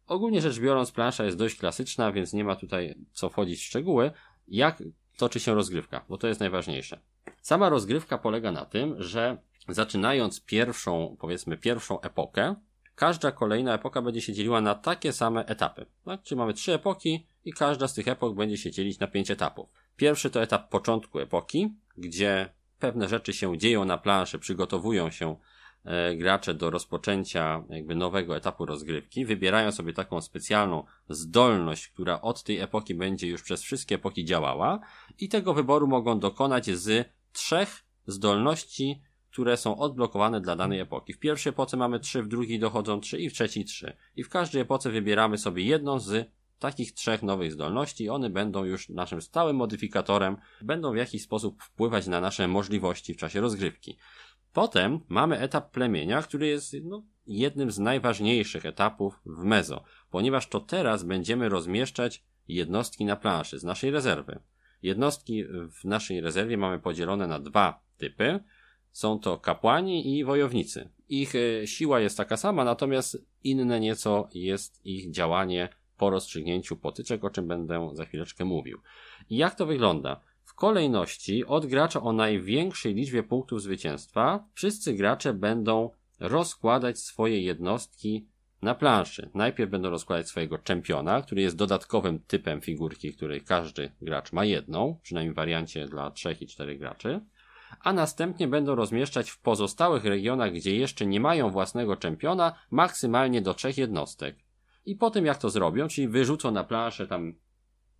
Ogólnie 0.07 0.41
rzecz 0.41 0.59
biorąc, 0.59 0.91
plansza 0.91 1.25
jest 1.25 1.37
dość 1.37 1.55
klasyczna, 1.55 2.11
więc 2.11 2.33
nie 2.33 2.43
ma 2.43 2.55
tutaj 2.55 2.95
co 3.11 3.29
wchodzić 3.29 3.59
w 3.59 3.63
szczegóły, 3.63 4.11
jak 4.47 4.83
toczy 5.17 5.39
się 5.39 5.53
rozgrywka, 5.53 6.05
bo 6.09 6.17
to 6.17 6.27
jest 6.27 6.39
najważniejsze. 6.39 6.99
Sama 7.41 7.69
rozgrywka 7.69 8.17
polega 8.17 8.51
na 8.51 8.65
tym, 8.65 8.95
że 8.97 9.37
zaczynając 9.69 10.41
pierwszą, 10.45 11.17
powiedzmy, 11.19 11.57
pierwszą 11.57 12.01
epokę, 12.01 12.55
każda 12.95 13.31
kolejna 13.31 13.73
epoka 13.73 14.01
będzie 14.01 14.21
się 14.21 14.33
dzieliła 14.33 14.61
na 14.61 14.75
takie 14.75 15.13
same 15.13 15.45
etapy. 15.45 15.85
Tak? 16.05 16.23
Czyli 16.23 16.39
mamy 16.39 16.53
trzy 16.53 16.73
epoki 16.73 17.27
i 17.45 17.53
każda 17.53 17.87
z 17.87 17.93
tych 17.93 18.07
epok 18.07 18.35
będzie 18.35 18.57
się 18.57 18.71
dzielić 18.71 18.99
na 18.99 19.07
pięć 19.07 19.31
etapów. 19.31 19.69
Pierwszy 19.95 20.29
to 20.29 20.41
etap 20.41 20.69
początku 20.69 21.19
epoki, 21.19 21.75
gdzie 21.97 22.49
pewne 22.79 23.09
rzeczy 23.09 23.33
się 23.33 23.57
dzieją 23.57 23.85
na 23.85 23.97
planszy, 23.97 24.39
przygotowują 24.39 25.09
się 25.09 25.35
e, 25.85 26.15
gracze 26.15 26.53
do 26.53 26.69
rozpoczęcia 26.69 27.63
jakby 27.69 27.95
nowego 27.95 28.37
etapu 28.37 28.65
rozgrywki, 28.65 29.25
wybierają 29.25 29.71
sobie 29.71 29.93
taką 29.93 30.21
specjalną 30.21 30.83
zdolność, 31.09 31.87
która 31.87 32.21
od 32.21 32.43
tej 32.43 32.59
epoki 32.59 32.95
będzie 32.95 33.27
już 33.27 33.43
przez 33.43 33.61
wszystkie 33.61 33.95
epoki 33.95 34.25
działała 34.25 34.79
i 35.19 35.29
tego 35.29 35.53
wyboru 35.53 35.87
mogą 35.87 36.19
dokonać 36.19 36.65
z 36.65 37.09
trzech 37.31 37.83
zdolności, 38.07 39.01
które 39.37 39.57
są 39.57 39.77
odblokowane 39.77 40.41
dla 40.41 40.55
danej 40.55 40.79
epoki. 40.79 41.13
W 41.13 41.19
pierwszej 41.19 41.49
epoce 41.49 41.77
mamy 41.77 41.99
trzy, 41.99 42.23
w 42.23 42.27
drugiej 42.27 42.59
dochodzą 42.59 42.99
trzy 42.99 43.19
i 43.19 43.29
w 43.29 43.33
trzeciej 43.33 43.65
trzy. 43.65 43.97
I 44.15 44.23
w 44.23 44.29
każdej 44.29 44.61
epoce 44.61 44.91
wybieramy 44.91 45.37
sobie 45.37 45.63
jedną 45.63 45.99
z 45.99 46.31
takich 46.59 46.93
trzech 46.93 47.23
nowych 47.23 47.51
zdolności 47.51 48.09
one 48.09 48.29
będą 48.29 48.63
już 48.63 48.89
naszym 48.89 49.21
stałym 49.21 49.55
modyfikatorem, 49.55 50.37
będą 50.61 50.93
w 50.93 50.95
jakiś 50.95 51.23
sposób 51.23 51.63
wpływać 51.63 52.07
na 52.07 52.21
nasze 52.21 52.47
możliwości 52.47 53.13
w 53.13 53.17
czasie 53.17 53.41
rozgrywki. 53.41 53.97
Potem 54.53 54.99
mamy 55.09 55.39
etap 55.39 55.71
plemienia, 55.71 56.21
który 56.21 56.47
jest 56.47 56.75
no, 56.83 57.03
jednym 57.27 57.71
z 57.71 57.79
najważniejszych 57.79 58.65
etapów 58.65 59.19
w 59.25 59.43
Mezo, 59.43 59.83
ponieważ 60.09 60.47
to 60.47 60.59
teraz 60.59 61.03
będziemy 61.03 61.49
rozmieszczać 61.49 62.23
jednostki 62.47 63.05
na 63.05 63.15
planszy 63.15 63.59
z 63.59 63.63
naszej 63.63 63.91
rezerwy. 63.91 64.39
Jednostki 64.81 65.43
w 65.81 65.83
naszej 65.83 66.21
rezerwie 66.21 66.57
mamy 66.57 66.79
podzielone 66.79 67.27
na 67.27 67.39
dwa 67.39 67.87
typy. 67.97 68.39
Są 68.97 69.19
to 69.19 69.37
kapłani 69.37 70.17
i 70.17 70.23
wojownicy. 70.23 70.89
Ich 71.09 71.33
e, 71.35 71.67
siła 71.67 71.99
jest 71.99 72.17
taka 72.17 72.37
sama, 72.37 72.63
natomiast 72.63 73.25
inne 73.43 73.79
nieco 73.79 74.29
jest 74.33 74.85
ich 74.85 75.11
działanie 75.11 75.69
po 75.97 76.09
rozstrzygnięciu 76.09 76.77
potyczek, 76.77 77.23
o 77.23 77.29
czym 77.29 77.47
będę 77.47 77.89
za 77.93 78.05
chwileczkę 78.05 78.45
mówił. 78.45 78.81
I 79.29 79.37
jak 79.37 79.55
to 79.55 79.65
wygląda? 79.65 80.21
W 80.43 80.53
kolejności 80.53 81.45
od 81.45 81.65
gracza 81.65 82.01
o 82.01 82.13
największej 82.13 82.93
liczbie 82.93 83.23
punktów 83.23 83.61
zwycięstwa 83.61 84.45
wszyscy 84.53 84.93
gracze 84.93 85.33
będą 85.33 85.89
rozkładać 86.19 86.99
swoje 86.99 87.41
jednostki 87.41 88.27
na 88.61 88.75
planszy. 88.75 89.29
Najpierw 89.33 89.71
będą 89.71 89.89
rozkładać 89.89 90.27
swojego 90.27 90.57
czempiona, 90.57 91.21
który 91.21 91.41
jest 91.41 91.55
dodatkowym 91.55 92.19
typem 92.19 92.61
figurki, 92.61 93.13
której 93.13 93.41
każdy 93.41 93.91
gracz 94.01 94.33
ma 94.33 94.45
jedną, 94.45 94.99
przynajmniej 95.03 95.33
w 95.33 95.35
wariancie 95.35 95.87
dla 95.87 96.11
trzech 96.11 96.41
i 96.41 96.47
czterech 96.47 96.79
graczy. 96.79 97.21
A 97.83 97.93
następnie 97.93 98.47
będą 98.47 98.75
rozmieszczać 98.75 99.29
w 99.29 99.39
pozostałych 99.39 100.05
regionach, 100.05 100.53
gdzie 100.53 100.75
jeszcze 100.75 101.05
nie 101.05 101.19
mają 101.19 101.49
własnego 101.49 101.95
czempiona, 101.95 102.53
maksymalnie 102.71 103.41
do 103.41 103.53
trzech 103.53 103.77
jednostek. 103.77 104.35
I 104.85 104.95
po 104.95 105.09
tym 105.11 105.25
jak 105.25 105.37
to 105.37 105.49
zrobią, 105.49 105.87
czyli 105.87 106.07
wyrzucą 106.07 106.51
na 106.51 106.63
planszę 106.63 107.07
tam 107.07 107.33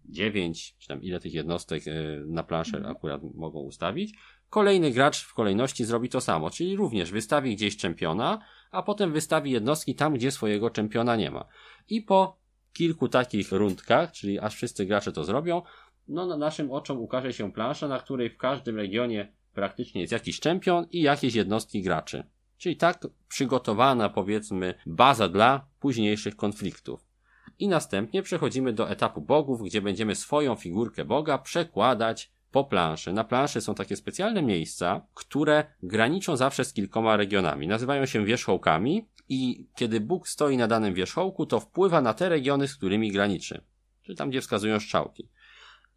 9, 0.06 0.76
czy 0.80 0.88
tam 0.88 1.02
ile 1.02 1.20
tych 1.20 1.34
jednostek 1.34 1.84
e, 1.88 1.92
na 2.26 2.44
planszę 2.44 2.78
Mhm. 2.78 2.96
akurat 2.96 3.22
mogą 3.36 3.60
ustawić, 3.60 4.18
kolejny 4.50 4.92
gracz 4.92 5.24
w 5.24 5.34
kolejności 5.34 5.86
zrobi 5.86 6.10
to 6.10 6.22
samo, 6.22 6.50
czyli 6.50 6.76
również 6.76 7.12
wystawi 7.12 7.56
gdzieś 7.56 7.78
czempiona, 7.78 8.40
a 8.72 8.84
potem 8.84 9.14
wystawi 9.14 9.52
jednostki 9.52 9.96
tam, 9.96 10.14
gdzie 10.14 10.32
swojego 10.32 10.70
czempiona 10.70 11.16
nie 11.16 11.32
ma. 11.32 11.46
I 11.90 12.02
po 12.02 12.40
kilku 12.74 13.10
takich 13.10 13.52
rundkach, 13.52 14.12
czyli 14.12 14.40
aż 14.40 14.56
wszyscy 14.56 14.86
gracze 14.86 15.12
to 15.12 15.24
zrobią, 15.24 15.62
no 16.08 16.26
na 16.26 16.38
naszym 16.38 16.72
oczom 16.72 16.98
ukaże 16.98 17.34
się 17.34 17.52
plansza, 17.52 17.88
na 17.88 18.00
której 18.00 18.30
w 18.30 18.38
każdym 18.38 18.76
regionie 18.76 19.34
praktycznie 19.58 20.02
jest 20.02 20.14
jakiś 20.14 20.40
czempion 20.40 20.86
i 20.92 21.02
jakieś 21.02 21.36
jednostki 21.36 21.82
graczy. 21.82 22.24
Czyli 22.58 22.78
tak 22.78 23.08
przygotowana, 23.28 24.10
powiedzmy, 24.10 24.74
baza 24.86 25.30
dla 25.30 25.68
późniejszych 25.80 26.36
konfliktów. 26.36 27.08
I 27.60 27.68
następnie 27.68 28.24
przechodzimy 28.24 28.74
do 28.74 28.90
etapu 28.90 29.22
bogów, 29.22 29.64
gdzie 29.64 29.82
będziemy 29.82 30.16
swoją 30.16 30.56
figurkę 30.56 31.06
boga 31.06 31.38
przekładać 31.38 32.32
po 32.52 32.64
planszy. 32.64 33.14
Na 33.14 33.24
planszy 33.24 33.62
są 33.62 33.76
takie 33.76 33.96
specjalne 33.96 34.42
miejsca, 34.42 35.02
które 35.14 35.66
graniczą 35.84 36.38
zawsze 36.38 36.66
z 36.66 36.74
kilkoma 36.74 37.18
regionami. 37.18 37.68
Nazywają 37.68 38.06
się 38.06 38.26
wierzchołkami 38.26 39.08
i 39.30 39.68
kiedy 39.76 40.00
Bóg 40.00 40.28
stoi 40.28 40.58
na 40.58 40.68
danym 40.68 40.94
wierzchołku, 40.94 41.46
to 41.46 41.60
wpływa 41.60 42.02
na 42.02 42.14
te 42.14 42.30
regiony, 42.30 42.68
z 42.68 42.76
którymi 42.76 43.12
graniczy. 43.12 43.62
Czyli 44.04 44.18
tam, 44.18 44.30
gdzie 44.30 44.42
wskazują 44.42 44.80
strzałki. 44.80 45.30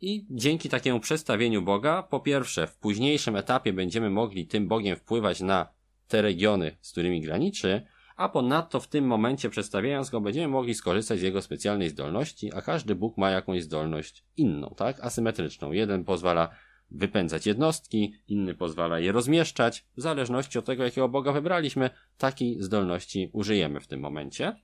I 0.00 0.26
dzięki 0.30 0.68
takiemu 0.68 1.00
przestawieniu 1.00 1.62
Boga, 1.62 2.02
po 2.02 2.20
pierwsze, 2.20 2.66
w 2.66 2.76
późniejszym 2.76 3.36
etapie 3.36 3.72
będziemy 3.72 4.10
mogli 4.10 4.46
tym 4.46 4.68
Bogiem 4.68 4.96
wpływać 4.96 5.40
na 5.40 5.68
te 6.08 6.22
regiony, 6.22 6.76
z 6.80 6.92
którymi 6.92 7.20
graniczy, 7.20 7.82
a 8.16 8.28
ponadto 8.28 8.80
w 8.80 8.88
tym 8.88 9.06
momencie 9.06 9.50
przestawiając 9.50 10.10
go 10.10 10.20
będziemy 10.20 10.48
mogli 10.48 10.74
skorzystać 10.74 11.18
z 11.18 11.22
jego 11.22 11.42
specjalnej 11.42 11.88
zdolności, 11.88 12.54
a 12.54 12.62
każdy 12.62 12.94
Bóg 12.94 13.18
ma 13.18 13.30
jakąś 13.30 13.62
zdolność 13.62 14.24
inną, 14.36 14.74
tak? 14.76 15.00
Asymetryczną. 15.00 15.72
Jeden 15.72 16.04
pozwala 16.04 16.48
wypędzać 16.90 17.46
jednostki, 17.46 18.14
inny 18.28 18.54
pozwala 18.54 19.00
je 19.00 19.12
rozmieszczać. 19.12 19.86
W 19.96 20.00
zależności 20.00 20.58
od 20.58 20.64
tego, 20.64 20.84
jakiego 20.84 21.08
Boga 21.08 21.32
wybraliśmy, 21.32 21.90
takiej 22.18 22.62
zdolności 22.62 23.30
użyjemy 23.32 23.80
w 23.80 23.86
tym 23.86 24.00
momencie. 24.00 24.56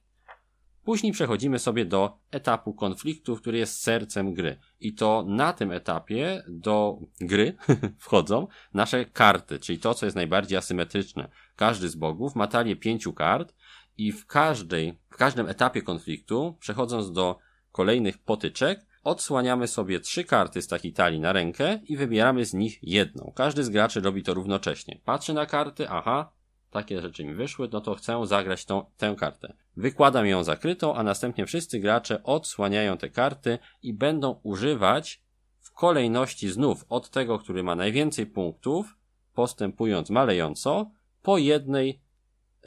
Później 0.86 1.12
przechodzimy 1.12 1.58
sobie 1.58 1.84
do 1.84 2.18
etapu 2.30 2.74
konfliktu, 2.74 3.36
który 3.36 3.58
jest 3.58 3.82
sercem 3.82 4.34
gry. 4.34 4.58
I 4.80 4.94
to 4.94 5.24
na 5.28 5.52
tym 5.52 5.72
etapie 5.72 6.42
do 6.48 6.98
gry 7.20 7.56
wchodzą 7.98 8.46
nasze 8.74 9.04
karty, 9.04 9.58
czyli 9.58 9.78
to, 9.78 9.94
co 9.94 10.06
jest 10.06 10.16
najbardziej 10.16 10.58
asymetryczne. 10.58 11.28
Każdy 11.56 11.88
z 11.88 11.96
bogów 11.96 12.34
ma 12.34 12.46
talię 12.46 12.76
pięciu 12.76 13.12
kart 13.12 13.54
i 13.98 14.12
w 14.12 14.26
każdej, 14.26 14.98
w 15.10 15.16
każdym 15.16 15.48
etapie 15.48 15.82
konfliktu, 15.82 16.56
przechodząc 16.60 17.12
do 17.12 17.38
kolejnych 17.72 18.18
potyczek, 18.18 18.86
odsłaniamy 19.04 19.68
sobie 19.68 20.00
trzy 20.00 20.24
karty 20.24 20.62
z 20.62 20.68
takiej 20.68 20.92
talii 20.92 21.20
na 21.20 21.32
rękę 21.32 21.80
i 21.84 21.96
wybieramy 21.96 22.44
z 22.44 22.54
nich 22.54 22.78
jedną. 22.82 23.32
Każdy 23.34 23.64
z 23.64 23.68
graczy 23.68 24.00
robi 24.00 24.22
to 24.22 24.34
równocześnie. 24.34 25.00
Patrzy 25.04 25.34
na 25.34 25.46
karty, 25.46 25.88
aha, 25.88 26.32
takie 26.70 27.00
rzeczy 27.00 27.24
mi 27.24 27.34
wyszły, 27.34 27.68
no 27.72 27.80
to 27.80 27.94
chcę 27.94 28.26
zagrać 28.26 28.64
tą, 28.64 28.84
tę 28.96 29.14
kartę. 29.18 29.54
Wykładam 29.76 30.26
ją 30.26 30.44
zakrytą, 30.44 30.94
a 30.94 31.02
następnie 31.02 31.46
wszyscy 31.46 31.80
gracze 31.80 32.22
odsłaniają 32.22 32.96
te 32.96 33.10
karty 33.10 33.58
i 33.82 33.92
będą 33.92 34.40
używać 34.42 35.22
w 35.60 35.72
kolejności 35.72 36.48
znów 36.48 36.84
od 36.88 37.10
tego, 37.10 37.38
który 37.38 37.62
ma 37.62 37.74
najwięcej 37.74 38.26
punktów, 38.26 38.96
postępując 39.34 40.10
malejąco, 40.10 40.90
po 41.22 41.38
jednej 41.38 42.00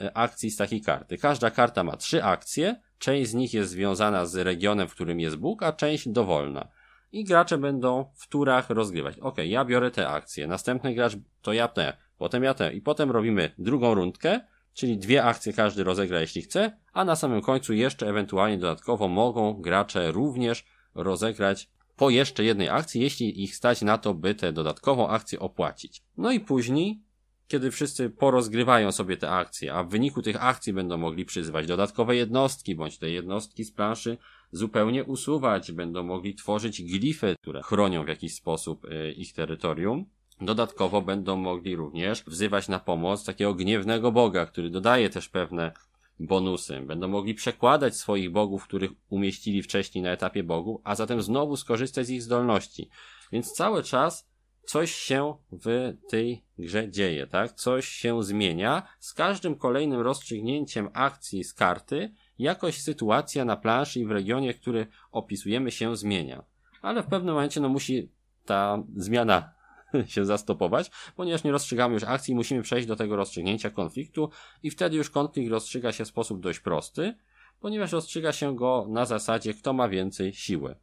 e, 0.02 0.18
akcji 0.18 0.52
z 0.52 0.58
takiej 0.58 0.82
karty. 0.82 1.18
Każda 1.18 1.52
karta 1.52 1.84
ma 1.84 1.98
trzy 1.98 2.24
akcje, 2.24 2.82
część 2.98 3.30
z 3.32 3.34
nich 3.34 3.54
jest 3.54 3.72
związana 3.72 4.26
z 4.26 4.36
regionem, 4.36 4.88
w 4.88 4.96
którym 4.96 5.20
jest 5.20 5.36
Bóg, 5.36 5.64
a 5.64 5.74
część 5.74 6.10
dowolna. 6.10 6.68
I 7.12 7.24
gracze 7.24 7.58
będą 7.58 8.12
w 8.16 8.28
turach 8.28 8.70
rozgrywać. 8.70 9.20
Ok, 9.20 9.38
ja 9.38 9.66
biorę 9.66 9.92
te 9.92 10.08
akcje, 10.08 10.48
następny 10.48 10.94
gracz 10.94 11.18
to 11.42 11.54
ja 11.54 11.68
te, 11.68 11.98
potem 12.20 12.44
ja 12.44 12.54
te 12.54 12.74
i 12.74 12.82
potem 12.82 13.12
robimy 13.12 13.52
drugą 13.58 13.94
rundkę, 13.94 14.40
czyli 14.74 14.98
dwie 14.98 15.24
akcje 15.24 15.54
każdy 15.54 15.84
rozegra 15.84 16.22
jeśli 16.22 16.42
chce, 16.42 16.78
a 16.94 17.06
na 17.06 17.16
samym 17.16 17.42
końcu 17.42 17.74
jeszcze 17.74 18.08
ewentualnie 18.08 18.58
dodatkowo 18.58 19.08
mogą 19.08 19.54
gracze 19.54 20.12
również 20.12 20.66
rozegrać 20.96 21.70
po 21.96 22.10
jeszcze 22.10 22.44
jednej 22.44 22.70
akcji, 22.70 23.02
jeśli 23.02 23.44
ich 23.44 23.56
stać 23.56 23.82
na 23.82 23.98
to, 23.98 24.14
by 24.14 24.36
tę 24.36 24.54
dodatkową 24.54 25.10
akcję 25.10 25.40
opłacić. 25.40 26.04
No 26.18 26.32
i 26.32 26.40
później, 26.40 27.02
kiedy 27.48 27.72
wszyscy 27.72 28.10
porozgrywają 28.10 28.92
sobie 28.92 29.18
te 29.18 29.32
akcje, 29.32 29.74
a 29.74 29.84
w 29.84 29.90
wyniku 29.90 30.22
tych 30.22 30.44
akcji 30.44 30.74
będą 30.74 30.98
mogli 30.98 31.26
przyzywać 31.26 31.68
dodatkowe 31.68 32.16
jednostki, 32.16 32.76
bądź 32.76 32.98
te 32.98 33.10
jednostki 33.10 33.64
z 33.64 33.72
planszy 33.72 34.18
zupełnie 34.52 35.04
usuwać, 35.04 35.72
będą 35.72 36.04
mogli 36.04 36.36
tworzyć 36.36 36.84
glify, 36.84 37.36
które 37.42 37.62
chronią 37.62 38.06
w 38.06 38.08
jakiś 38.08 38.36
sposób 38.36 38.86
y, 38.86 39.12
ich 39.12 39.34
terytorium. 39.34 40.06
Dodatkowo 40.42 41.02
będą 41.02 41.36
mogli 41.36 41.76
również 41.76 42.24
wzywać 42.24 42.68
na 42.68 42.80
pomoc 42.80 43.26
takiego 43.26 43.54
gniewnego 43.54 44.12
boga, 44.12 44.46
który 44.46 44.70
dodaje 44.70 45.10
też 45.10 45.30
pewne 45.30 45.72
bonusy. 46.20 46.82
Będą 46.82 47.08
mogli 47.08 47.34
przekładać 47.34 47.96
swoich 47.96 48.32
bogów, 48.32 48.64
których 48.64 48.92
umieścili 49.10 49.64
wcześniej 49.64 50.04
na 50.04 50.12
etapie 50.12 50.44
bogu, 50.44 50.82
a 50.84 50.96
zatem 50.96 51.22
znowu 51.22 51.58
skorzystać 51.58 52.08
z 52.08 52.10
ich 52.10 52.24
zdolności. 52.24 52.90
Więc 53.32 53.52
cały 53.52 53.84
czas 53.84 54.30
coś 54.66 54.92
się 54.92 55.36
w 55.52 55.94
tej 56.10 56.44
grze 56.58 56.90
dzieje, 56.90 57.28
tak? 57.28 57.54
Coś 57.54 57.88
się 57.88 58.24
zmienia. 58.24 58.84
Z 59.00 59.14
każdym 59.14 59.56
kolejnym 59.56 60.02
rozstrzygnięciem 60.02 60.90
akcji 60.94 61.44
z 61.44 61.54
karty 61.54 62.14
jakoś 62.40 62.82
sytuacja 62.82 63.46
na 63.46 63.58
planszy 63.58 64.00
i 64.00 64.06
w 64.06 64.12
regionie, 64.12 64.54
który 64.54 64.88
opisujemy 65.12 65.72
się 65.72 65.96
zmienia. 65.96 66.44
Ale 66.82 67.04
w 67.04 67.08
pewnym 67.08 67.34
momencie 67.36 67.62
no 67.62 67.70
musi 67.70 68.10
ta 68.46 68.84
zmiana 68.96 69.59
się 70.08 70.26
zastopować, 70.26 70.92
ponieważ 71.16 71.44
nie 71.44 71.52
rozstrzygamy 71.52 71.94
już 71.94 72.04
akcji, 72.04 72.36
musimy 72.36 72.62
przejść 72.62 72.88
do 72.88 72.96
tego 72.96 73.16
rozstrzygnięcia 73.16 73.70
konfliktu 73.70 74.30
i 74.64 74.70
wtedy 74.72 74.98
już 74.98 75.10
konflikt 75.10 75.52
rozstrzyga 75.52 75.92
się 75.92 76.06
w 76.06 76.08
sposób 76.08 76.40
dość 76.40 76.60
prosty, 76.60 77.16
ponieważ 77.60 77.92
rozstrzyga 77.92 78.32
się 78.32 78.56
go 78.56 78.88
na 78.90 79.06
zasadzie 79.06 79.54
kto 79.54 79.74
ma 79.74 79.90
więcej 79.90 80.34
siły. 80.34 80.76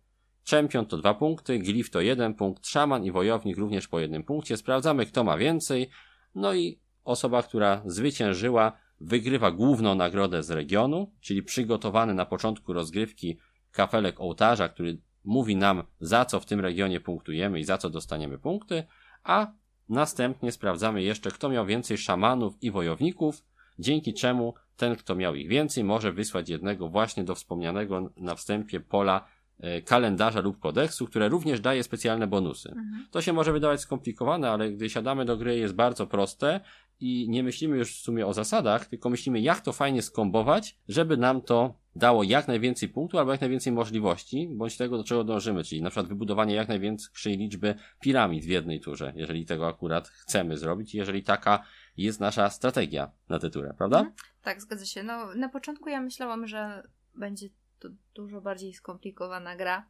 Czempion 0.44 0.86
to 0.86 0.96
dwa 0.96 1.14
punkty, 1.14 1.58
glif 1.58 1.90
to 1.90 2.00
jeden 2.00 2.34
punkt, 2.34 2.66
szaman 2.66 3.04
i 3.04 3.10
wojownik 3.10 3.58
również 3.58 3.88
po 3.88 4.00
jednym 4.00 4.25
punkcie. 4.25 4.56
Sprawdzamy 4.56 5.06
kto 5.06 5.25
ma 5.25 5.38
więcej, 5.38 5.88
no 6.34 6.54
i 6.54 6.80
osoba, 7.04 7.42
która 7.42 7.82
zwyciężyła 7.86 8.72
wygrywa 9.00 9.50
główną 9.50 9.94
nagrodę 9.94 10.42
z 10.42 10.50
regionu, 10.50 11.12
czyli 11.20 11.42
przygotowany 11.42 12.14
na 12.14 12.26
początku 12.26 12.72
rozgrywki 12.72 13.38
kafelek 13.72 14.20
ołtarza, 14.20 14.68
który 14.68 14.98
mówi 15.25 15.56
nam 15.56 15.82
za 16.00 16.25
co 16.25 16.40
w 16.40 16.46
tym 16.46 16.60
regionie 16.60 17.00
punktujemy 17.00 17.60
i 17.60 17.64
za 17.64 17.78
co 17.78 17.90
dostaniemy 17.90 18.38
punkty, 18.38 18.84
a 19.26 19.52
następnie 19.88 20.52
sprawdzamy 20.52 21.02
jeszcze 21.02 21.30
kto 21.30 21.49
miał 21.49 21.66
więcej 21.66 21.99
szamanów 21.99 22.62
i 22.62 22.71
wojowników, 22.71 23.45
dzięki 23.78 24.14
czemu 24.14 24.54
ten 24.76 24.97
kto 24.97 25.14
miał 25.14 25.35
ich 25.35 25.49
więcej 25.49 25.85
może 25.85 26.12
wysłać 26.12 26.49
jednego 26.49 26.88
właśnie 26.88 27.25
do 27.25 27.35
wspomnianego 27.35 28.11
na 28.16 28.35
wstępie 28.35 28.80
pola 28.80 29.26
e, 29.61 29.83
kalendarza 29.83 30.40
lub 30.40 30.59
kodeksu, 30.59 31.06
które 31.06 31.28
również 31.28 31.61
daje 31.61 31.83
specjalne 31.83 32.26
bonusy. 32.26 32.68
Mhm. 32.68 33.06
To 33.11 33.23
się 33.23 33.33
może 33.33 33.52
wydawać 33.52 33.80
skomplikowane, 33.80 34.50
ale 34.50 34.73
gdy 34.73 34.90
siadamy 34.90 35.25
do 35.25 35.37
gry 35.37 35.59
jest 35.59 35.75
bardzo 35.75 36.06
proste 36.06 36.61
i 37.00 37.26
nie 37.28 37.42
myślimy 37.42 37.76
już 37.76 37.96
w 37.96 38.00
sumie 38.00 38.26
o 38.26 38.32
zasadach, 38.32 38.86
tylko 38.86 39.10
myślimy 39.10 39.40
jak 39.40 39.60
to 39.60 39.72
fajnie 39.72 40.02
skombować, 40.02 40.78
żeby 40.88 41.16
nam 41.16 41.42
to 41.42 41.74
dało 41.96 42.22
jak 42.22 42.48
najwięcej 42.48 42.88
punktów 42.88 43.20
albo 43.20 43.32
jak 43.32 43.40
najwięcej 43.40 43.72
możliwości, 43.72 44.48
bądź 44.52 44.76
tego 44.76 44.96
do 44.96 45.04
czego 45.04 45.24
dążymy, 45.24 45.64
czyli 45.64 45.82
na 45.82 45.90
przykład 45.90 46.08
wybudowanie 46.08 46.54
jak 46.54 46.68
największej 46.68 47.36
liczby 47.36 47.74
piramid 48.00 48.44
w 48.44 48.48
jednej 48.48 48.80
turze, 48.80 49.12
jeżeli 49.16 49.46
tego 49.46 49.68
akurat 49.68 50.08
chcemy 50.08 50.58
zrobić, 50.58 50.94
jeżeli 50.94 51.22
taka 51.22 51.64
jest 51.96 52.20
nasza 52.20 52.50
strategia 52.50 53.10
na 53.28 53.38
tę 53.38 53.50
turę, 53.50 53.74
prawda? 53.78 53.98
Mhm. 53.98 54.16
Tak, 54.42 54.62
zgadza 54.62 54.84
się. 54.84 55.02
No, 55.02 55.34
na 55.34 55.48
początku 55.48 55.88
ja 55.88 56.00
myślałam, 56.00 56.46
że 56.46 56.88
będzie 57.14 57.48
to 57.78 57.88
dużo 58.14 58.40
bardziej 58.40 58.74
skomplikowana 58.74 59.56
gra, 59.56 59.88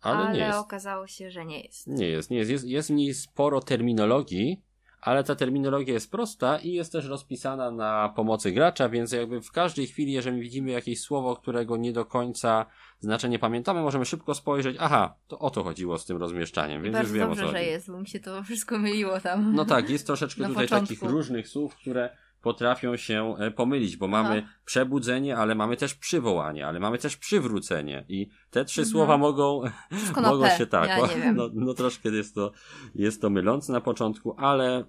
Ale, 0.00 0.18
ale, 0.18 0.58
okazało 0.58 1.06
się, 1.06 1.30
że 1.30 1.46
nie 1.46 1.60
jest. 1.60 1.86
Nie 1.86 2.08
jest, 2.08 2.30
nie 2.30 2.38
jest. 2.38 2.50
Jest, 2.50 2.64
jest 2.66 2.88
w 2.88 2.92
niej 2.92 3.14
sporo 3.14 3.60
terminologii, 3.60 4.62
ale 5.00 5.24
ta 5.24 5.34
terminologia 5.34 5.94
jest 5.94 6.10
prosta 6.10 6.58
i 6.58 6.72
jest 6.72 6.92
też 6.92 7.06
rozpisana 7.06 7.70
na 7.70 8.08
pomocy 8.16 8.52
gracza, 8.52 8.88
więc 8.88 9.12
jakby 9.12 9.40
w 9.40 9.52
każdej 9.52 9.86
chwili, 9.86 10.12
jeżeli 10.12 10.40
widzimy 10.40 10.70
jakieś 10.70 11.00
słowo, 11.00 11.36
którego 11.36 11.76
nie 11.76 11.92
do 11.92 12.04
końca 12.04 12.66
znaczenie 13.00 13.38
pamiętamy, 13.38 13.80
możemy 13.80 14.04
szybko 14.04 14.34
spojrzeć, 14.34 14.76
aha, 14.80 15.14
to 15.28 15.38
o 15.38 15.50
to 15.50 15.62
chodziło 15.64 15.98
z 15.98 16.06
tym 16.06 16.16
rozmieszczaniem, 16.16 16.82
więc 16.82 16.92
Bardzo 16.92 17.08
już 17.08 17.18
wiem 17.18 17.28
dobrze, 17.28 17.42
o 17.42 17.46
co 17.46 17.52
że 17.52 17.58
chodzi. 17.58 17.70
jest, 17.70 17.90
bo 17.90 18.00
mi 18.00 18.06
się 18.08 18.20
to 18.20 18.42
wszystko 18.42 18.78
myliło 18.78 19.20
tam. 19.20 19.54
No 19.54 19.64
tak, 19.64 19.90
jest 19.90 20.06
troszeczkę 20.06 20.44
tutaj 20.46 20.66
początku. 20.66 20.94
takich 20.94 21.10
różnych 21.10 21.48
słów, 21.48 21.76
które 21.76 22.10
potrafią 22.42 22.96
się 22.96 23.34
e, 23.38 23.50
pomylić, 23.50 23.96
bo 23.96 24.08
mamy 24.08 24.42
Aha. 24.44 24.54
przebudzenie, 24.64 25.36
ale 25.36 25.54
mamy 25.54 25.76
też 25.76 25.94
przywołanie, 25.94 26.66
ale 26.66 26.80
mamy 26.80 26.98
też 26.98 27.16
przywrócenie 27.16 28.04
i 28.08 28.28
te 28.50 28.64
trzy 28.64 28.80
Mhm. 28.80 28.92
słowa 28.92 29.18
mogą, 29.18 29.62
mogą 30.22 30.48
się 30.48 30.66
tak, 30.66 30.88
Ja 30.88 31.32
no, 31.32 31.50
no 31.54 31.74
troszkę 31.74 32.08
jest 32.08 32.34
to, 32.34 32.52
jest 32.94 33.20
to 33.22 33.30
mylące 33.30 33.72
na 33.72 33.80
początku, 33.80 34.34
ale 34.38 34.84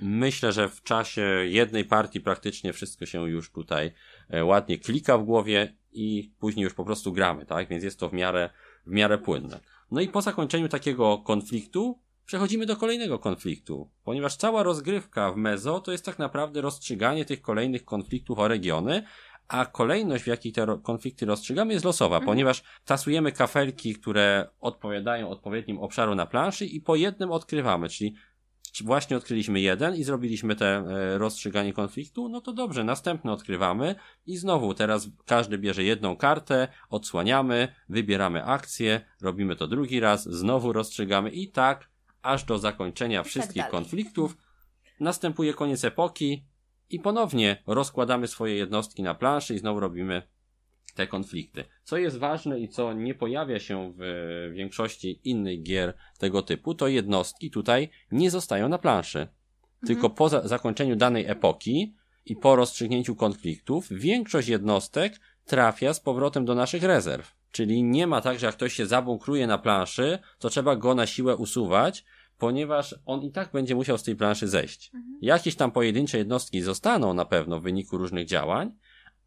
myślę, 0.00 0.52
że 0.52 0.68
w 0.68 0.82
czasie 0.82 1.22
jednej 1.44 1.84
partii 1.84 2.20
praktycznie 2.20 2.72
wszystko 2.72 3.06
się 3.06 3.30
już 3.30 3.50
tutaj 3.50 3.92
e, 4.28 4.44
ładnie 4.44 4.78
klika 4.78 5.18
w 5.18 5.24
głowie 5.24 5.76
i 5.92 6.32
później 6.38 6.64
już 6.64 6.74
po 6.74 6.84
prostu 6.84 7.12
gramy, 7.12 7.46
tak? 7.46 7.68
Więc 7.68 7.84
jest 7.84 8.00
to 8.00 8.08
w 8.08 8.12
miarę, 8.12 8.50
w 8.86 8.90
miarę 8.90 9.18
płynne. 9.18 9.60
No 9.90 10.00
i 10.00 10.08
po 10.08 10.22
zakończeniu 10.22 10.68
takiego 10.68 11.18
konfliktu 11.18 11.98
przechodzimy 12.32 12.66
do 12.66 12.76
kolejnego 12.76 13.18
konfliktu, 13.18 13.90
ponieważ 14.04 14.36
cała 14.36 14.62
rozgrywka 14.62 15.32
w 15.32 15.36
Mezo 15.36 15.80
to 15.80 15.92
jest 15.92 16.04
tak 16.04 16.18
naprawdę 16.18 16.60
rozstrzyganie 16.60 17.24
tych 17.24 17.42
kolejnych 17.42 17.84
konfliktów 17.84 18.38
o 18.38 18.48
regiony, 18.48 19.02
a 19.48 19.66
kolejność, 19.66 20.24
w 20.24 20.26
jakiej 20.26 20.52
te 20.52 20.78
konflikty 20.82 21.26
rozstrzygamy, 21.26 21.72
jest 21.72 21.84
losowa, 21.84 22.16
Mhm. 22.16 22.26
ponieważ 22.26 22.62
tasujemy 22.84 23.32
kafelki, 23.32 23.94
które 23.94 24.48
odpowiadają 24.60 25.28
odpowiednim 25.28 25.78
obszaru 25.78 26.14
na 26.14 26.26
planszy 26.26 26.66
i 26.66 26.80
po 26.80 26.96
jednym 26.96 27.30
odkrywamy, 27.30 27.88
czyli 27.88 28.14
czy 28.72 28.84
właśnie 28.84 29.16
odkryliśmy 29.16 29.60
jeden 29.60 29.94
i 29.94 30.04
zrobiliśmy 30.04 30.56
te 30.56 30.66
e, 30.66 31.18
rozstrzyganie 31.18 31.72
konfliktu, 31.72 32.28
no 32.28 32.40
to 32.40 32.52
dobrze, 32.52 32.84
następny 32.84 33.32
odkrywamy 33.32 33.94
i 34.26 34.36
znowu 34.36 34.74
teraz 34.74 35.08
każdy 35.26 35.58
bierze 35.58 35.84
jedną 35.84 36.16
kartę, 36.16 36.68
odsłaniamy, 36.88 37.68
wybieramy 37.88 38.44
akcję, 38.44 39.00
robimy 39.20 39.56
to 39.56 39.68
drugi 39.68 40.00
raz, 40.00 40.24
znowu 40.24 40.72
rozstrzygamy 40.72 41.30
i 41.30 41.50
tak 41.50 41.91
aż 42.22 42.44
do 42.44 42.58
zakończenia 42.58 43.18
tak 43.22 43.26
wszystkich 43.30 43.56
dalej. 43.56 43.70
konfliktów. 43.70 44.36
Następuje 45.00 45.54
koniec 45.54 45.84
epoki 45.84 46.44
i 46.90 47.00
ponownie 47.00 47.62
rozkładamy 47.66 48.28
swoje 48.28 48.56
jednostki 48.56 49.02
na 49.02 49.14
planszy 49.14 49.54
i 49.54 49.58
znowu 49.58 49.80
robimy 49.80 50.22
te 50.94 51.06
konflikty. 51.06 51.64
Co 51.84 51.96
jest 51.96 52.18
ważne 52.18 52.60
i 52.60 52.68
co 52.68 52.92
nie 52.92 53.14
pojawia 53.14 53.58
się 53.58 53.92
w 53.98 54.02
większości 54.54 55.20
innych 55.24 55.62
gier 55.62 55.94
tego 56.18 56.42
typu, 56.42 56.74
to 56.74 56.88
jednostki 56.88 57.50
tutaj 57.50 57.88
nie 58.12 58.30
zostają 58.30 58.68
na 58.68 58.78
planszy. 58.78 59.28
Tylko 59.86 60.10
po 60.10 60.28
za- 60.28 60.48
zakończeniu 60.48 60.96
danej 60.96 61.26
epoki 61.26 61.94
i 62.26 62.36
po 62.36 62.56
rozstrzygnięciu 62.56 63.16
konfliktów, 63.16 63.88
większość 63.90 64.48
jednostek 64.48 65.20
trafia 65.44 65.94
z 65.94 66.00
powrotem 66.00 66.44
do 66.44 66.54
naszych 66.54 66.82
rezerw. 66.82 67.34
Czyli 67.52 67.82
nie 67.82 68.06
ma 68.06 68.20
tak, 68.20 68.38
że 68.38 68.46
jak 68.46 68.54
ktoś 68.54 68.72
się 68.72 68.86
zabunkruje 68.86 69.46
na 69.46 69.58
planszy, 69.58 70.18
to 70.38 70.50
trzeba 70.50 70.76
go 70.76 70.94
na 70.94 71.06
siłę 71.06 71.36
usuwać, 71.36 72.04
ponieważ 72.38 72.94
on 73.06 73.22
i 73.22 73.32
tak 73.32 73.52
będzie 73.52 73.74
musiał 73.74 73.98
z 73.98 74.02
tej 74.02 74.16
planszy 74.16 74.48
zejść. 74.48 74.90
Mhm. 74.94 75.18
Jakieś 75.22 75.56
tam 75.56 75.70
pojedyncze 75.70 76.18
jednostki 76.18 76.60
zostaną 76.62 77.14
na 77.14 77.24
pewno 77.24 77.60
w 77.60 77.62
wyniku 77.62 77.98
różnych 77.98 78.26
działań, 78.26 78.74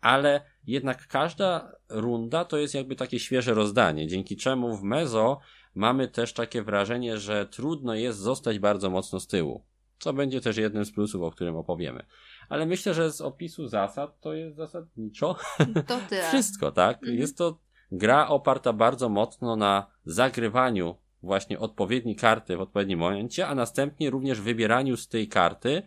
ale 0.02 0.42
jednak 0.68 1.08
każda 1.08 1.72
runda 1.90 2.46
to 2.46 2.58
jest 2.58 2.74
jakby 2.74 2.96
takie 2.96 3.20
świeże 3.20 3.54
rozdanie, 3.54 4.08
dzięki 4.08 4.38
czemu 4.38 4.78
w 4.78 4.84
Mezo 4.84 5.40
mamy 5.76 6.08
też 6.08 6.34
takie 6.34 6.64
wrażenie, 6.64 7.18
że 7.18 7.46
trudno 7.46 7.96
jest 7.96 8.20
zostać 8.20 8.60
bardzo 8.60 8.90
mocno 8.90 9.20
z 9.20 9.28
tyłu, 9.28 9.66
co 10.00 10.14
będzie 10.14 10.42
też 10.42 10.58
jednym 10.58 10.86
z 10.86 10.92
plusów, 10.92 11.22
o 11.22 11.32
którym 11.32 11.56
opowiemy. 11.56 12.06
Ale 12.50 12.66
myślę, 12.66 12.94
że 12.94 13.12
z 13.12 13.22
opisu 13.22 13.68
zasad 13.68 14.20
to 14.20 14.34
jest 14.34 14.56
zasadniczo 14.56 15.36
To 15.88 16.00
wszystko, 16.30 16.72
tak? 16.72 16.98
Mhm. 16.98 17.18
Jest 17.18 17.38
to 17.38 17.65
gra 17.92 18.28
oparta 18.28 18.74
bardzo 18.74 19.10
mocno 19.10 19.56
na 19.56 19.88
zagrywaniu 20.06 20.96
właśnie 21.24 21.60
odpowiedniej 21.60 22.16
karty 22.16 22.58
w 22.58 22.62
odpowiednim 22.62 23.00
momencie, 23.00 23.48
a 23.48 23.56
następnie 23.56 24.10
również 24.10 24.42
wybieraniu 24.42 24.98
z 24.98 25.08
tej 25.08 25.28
karty 25.28 25.82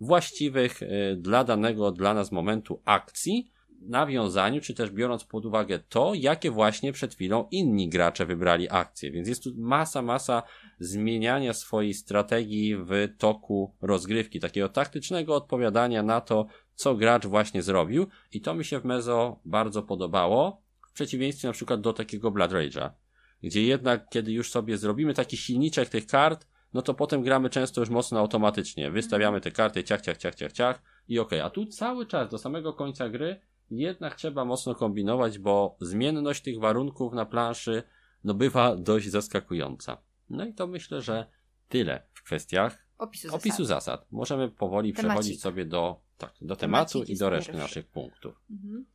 właściwych 0.00 0.82
y, 0.82 1.16
dla 1.18 1.44
danego, 1.44 1.92
dla 1.92 2.14
nas 2.14 2.32
momentu 2.32 2.82
akcji, 2.84 3.52
nawiązaniu, 3.88 4.60
czy 4.60 4.74
też 4.74 4.90
biorąc 4.90 5.24
pod 5.24 5.46
uwagę 5.46 5.78
to, 5.88 6.14
jakie 6.14 6.50
właśnie 6.50 6.92
przed 6.92 7.14
chwilą 7.14 7.48
inni 7.50 7.88
gracze 7.88 8.26
wybrali 8.26 8.70
akcje. 8.70 9.10
Więc 9.10 9.28
jest 9.28 9.44
tu 9.44 9.50
masa, 9.56 10.02
masa 10.02 10.42
zmieniania 10.78 11.52
swojej 11.52 11.94
strategii 11.94 12.76
w 12.76 13.08
toku 13.18 13.74
rozgrywki, 13.80 14.40
takiego 14.40 14.68
taktycznego 14.68 15.34
odpowiadania 15.34 16.02
na 16.02 16.20
to, 16.20 16.46
co 16.74 16.94
gracz 16.94 17.26
właśnie 17.26 17.62
zrobił 17.62 18.06
i 18.32 18.40
to 18.40 18.54
mi 18.54 18.64
się 18.64 18.80
w 18.80 18.84
Mezo 18.84 19.40
bardzo 19.44 19.82
podobało, 19.82 20.62
w 20.92 20.94
przeciwieństwie 20.94 21.48
na 21.48 21.52
przykład 21.54 21.80
do 21.80 21.92
takiego 21.92 22.30
Blood 22.30 22.50
Rage'a, 22.52 22.90
gdzie 23.42 23.62
jednak 23.62 24.08
kiedy 24.10 24.32
już 24.32 24.50
sobie 24.50 24.78
zrobimy 24.78 25.14
taki 25.14 25.36
silniczek 25.36 25.88
tych 25.88 26.06
kart, 26.06 26.46
no 26.74 26.82
to 26.82 26.94
potem 26.94 27.22
gramy 27.22 27.50
często 27.50 27.80
już 27.80 27.90
mocno 27.90 28.18
automatycznie. 28.18 28.90
Wystawiamy 28.90 29.40
te 29.40 29.50
karty, 29.50 29.84
ciach, 29.84 30.00
ciach, 30.00 30.16
ciach, 30.16 30.34
ciach, 30.34 30.52
ciach 30.52 30.82
i 31.08 31.18
okej. 31.18 31.40
A 31.40 31.50
tu 31.50 31.66
cały 31.66 32.06
czas 32.06 32.30
do 32.30 32.38
samego 32.38 32.72
końca 32.72 33.08
gry 33.08 33.40
jednak 33.70 34.14
trzeba 34.14 34.44
mocno 34.44 34.74
kombinować, 34.74 35.38
bo 35.38 35.76
zmienność 35.80 36.42
tych 36.42 36.58
warunków 36.60 37.12
na 37.12 37.26
planszy 37.26 37.82
no 38.24 38.34
bywa 38.34 38.76
dość 38.76 39.08
zaskakująca. 39.08 39.96
No 40.30 40.46
i 40.46 40.54
to 40.54 40.66
myślę, 40.66 41.02
że 41.02 41.26
tyle 41.68 42.02
w 42.12 42.22
kwestiach 42.22 42.86
Opisu 42.98 43.28
zasad. 43.28 43.40
opisu 43.40 43.64
zasad. 43.64 44.06
Możemy 44.10 44.48
powoli 44.48 44.92
Temacik. 44.92 45.10
przechodzić 45.10 45.42
sobie 45.42 45.64
do, 45.64 46.00
tak, 46.18 46.34
do 46.40 46.56
tematu 46.56 46.92
Temacik 46.92 47.16
i 47.16 47.18
do 47.18 47.30
reszty 47.30 47.52
pierwszy. 47.52 47.62
naszych 47.62 47.86
punktów. 47.86 48.40
Mhm. 48.50 48.86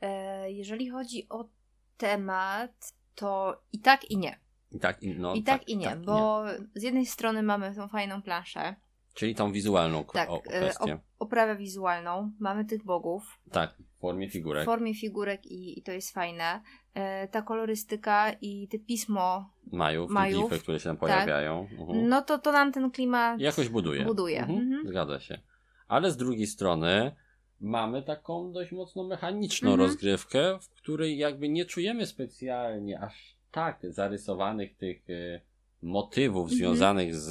E, 0.00 0.52
jeżeli 0.52 0.90
chodzi 0.90 1.26
o 1.28 1.48
temat, 1.96 2.92
to 3.14 3.62
i 3.72 3.78
tak 3.78 4.10
i 4.10 4.16
nie. 4.16 4.38
I 4.72 4.78
tak 4.80 5.02
i, 5.02 5.14
no, 5.18 5.34
I 5.34 5.42
tak, 5.42 5.68
i 5.68 5.76
nie, 5.76 5.96
bo 5.96 6.44
z 6.74 6.82
jednej 6.82 7.06
strony 7.06 7.42
mamy 7.42 7.74
tą 7.74 7.88
fajną 7.88 8.22
planszę, 8.22 8.74
Czyli 9.14 9.34
tą 9.34 9.52
wizualną 9.52 10.04
tak, 10.04 10.30
o, 10.30 10.36
e, 10.36 10.40
kwestię. 10.40 10.94
op- 10.94 10.98
oprawę 11.18 11.56
wizualną, 11.56 12.32
mamy 12.40 12.64
tych 12.64 12.84
bogów 12.84 13.38
Tak, 13.52 13.74
w 13.96 14.00
formie 14.00 14.28
w 14.28 14.32
figurek. 14.32 14.64
formie 14.64 14.94
figurek 14.94 15.46
i, 15.46 15.78
i 15.78 15.82
to 15.82 15.92
jest 15.92 16.14
fajne. 16.14 16.62
E, 16.94 17.28
ta 17.28 17.42
kolorystyka 17.42 18.32
i 18.40 18.68
te 18.68 18.78
pismo, 18.78 19.50
Majów, 19.72 20.10
Majów, 20.10 20.48
glify, 20.50 20.62
które 20.62 20.80
się 20.80 20.84
tam 20.84 20.96
tak. 20.96 21.00
pojawiają. 21.00 21.68
Mhm. 21.78 22.08
no 22.08 22.22
to 22.22 22.38
to 22.38 22.52
nam 22.52 22.72
ten 22.72 22.90
klimat 22.90 23.40
Jakoś 23.40 23.68
buduje. 23.68 24.04
buduje. 24.04 24.40
Mhm. 24.40 24.58
Mhm. 24.58 24.88
Zgadza 24.88 25.20
się. 25.20 25.38
Ale 25.88 26.10
z 26.10 26.16
drugiej 26.16 26.46
strony 26.46 27.16
mamy 27.60 28.02
taką 28.02 28.52
dość 28.52 28.72
mocno 28.72 29.04
mechaniczną 29.04 29.70
Mhm. 29.70 29.88
rozgrywkę, 29.88 30.58
w 30.62 30.68
której 30.68 31.18
jakby 31.18 31.48
nie 31.48 31.64
czujemy 31.64 32.06
specjalnie 32.06 33.00
aż 33.00 33.36
tak 33.52 33.80
zarysowanych 33.88 34.76
tych 34.76 35.10
e, 35.10 35.40
motywów 35.82 36.42
Mhm. 36.42 36.58
związanych 36.58 37.14
z, 37.16 37.26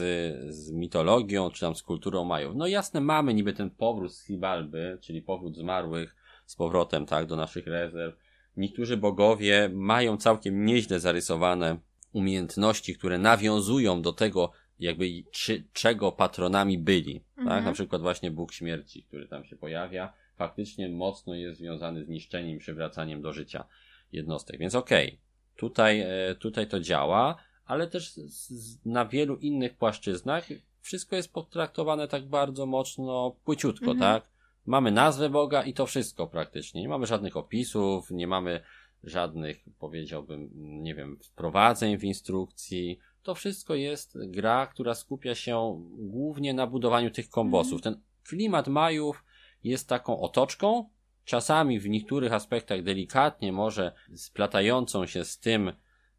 z 0.55 0.71
mitologią, 0.71 1.49
czy 1.51 1.61
tam 1.61 1.75
z 1.75 1.83
kulturą 1.83 2.23
Majów. 2.25 2.55
No 2.55 2.67
jasne, 2.67 3.01
mamy 3.01 3.33
niby 3.33 3.53
ten 3.53 3.69
powrót 3.69 4.13
z 4.13 4.25
Hibalby, 4.25 4.97
czyli 5.01 5.21
powrót 5.21 5.55
zmarłych 5.57 6.15
z 6.45 6.55
powrotem, 6.55 7.05
tak, 7.05 7.25
do 7.25 7.35
naszych 7.35 7.67
rezerw. 7.67 8.15
Niektórzy 8.57 8.97
bogowie 8.97 9.69
mają 9.73 10.17
całkiem 10.17 10.65
nieźle 10.65 10.99
zarysowane 10.99 11.77
umiejętności, 12.13 12.95
które 12.95 13.17
nawiązują 13.17 14.01
do 14.01 14.13
tego, 14.13 14.51
jakby 14.79 15.05
czy, 15.31 15.63
czego 15.73 16.11
patronami 16.11 16.77
byli. 16.77 17.21
Tak? 17.35 17.45
Mhm. 17.45 17.65
Na 17.65 17.71
przykład 17.71 18.01
właśnie 18.01 18.31
Bóg 18.31 18.53
Śmierci, 18.53 19.03
który 19.03 19.27
tam 19.27 19.45
się 19.45 19.55
pojawia, 19.55 20.13
faktycznie 20.35 20.89
mocno 20.89 21.35
jest 21.35 21.59
związany 21.59 22.05
z 22.05 22.07
niszczeniem, 22.07 22.59
przywracaniem 22.59 23.21
do 23.21 23.33
życia 23.33 23.65
jednostek. 24.11 24.59
Więc 24.59 24.75
okej, 24.75 25.19
tutaj, 25.55 25.99
e, 25.99 26.35
tutaj 26.39 26.67
to 26.67 26.79
działa, 26.79 27.35
ale 27.65 27.87
też 27.87 28.11
z, 28.11 28.49
z, 28.49 28.85
na 28.85 29.05
wielu 29.05 29.35
innych 29.35 29.77
płaszczyznach 29.77 30.47
wszystko 30.81 31.15
jest 31.15 31.33
potraktowane 31.33 32.07
tak 32.07 32.25
bardzo 32.25 32.65
mocno 32.65 33.35
płyciutko, 33.45 33.91
Mhm. 33.91 33.99
tak? 33.99 34.29
Mamy 34.65 34.91
nazwę 34.91 35.29
Boga 35.29 35.63
i 35.63 35.73
to 35.73 35.85
wszystko 35.85 36.27
praktycznie. 36.27 36.81
Nie 36.81 36.89
mamy 36.89 37.05
żadnych 37.05 37.37
opisów, 37.37 38.11
nie 38.11 38.27
mamy 38.27 38.61
żadnych, 39.03 39.65
powiedziałbym, 39.79 40.49
nie 40.83 40.95
wiem, 40.95 41.17
wprowadzeń 41.23 41.97
w 41.97 42.03
instrukcji. 42.03 42.99
To 43.25 43.35
wszystko 43.35 43.75
jest 43.75 44.17
gra, 44.27 44.67
która 44.67 44.95
skupia 44.95 45.35
się 45.35 45.81
głównie 45.97 46.53
na 46.53 46.67
budowaniu 46.67 47.11
tych 47.11 47.29
kombosów. 47.29 47.81
Ten 47.81 48.01
klimat 48.27 48.67
Majów 48.67 49.23
jest 49.63 49.89
taką 49.89 50.19
otoczką, 50.19 50.89
czasami 51.23 51.79
w 51.79 51.89
niektórych 51.89 52.33
aspektach 52.33 52.83
delikatnie 52.83 53.53
może 53.53 53.91
splatającą 54.15 55.05
się 55.05 55.25
z 55.25 55.39
tym, 55.39 55.71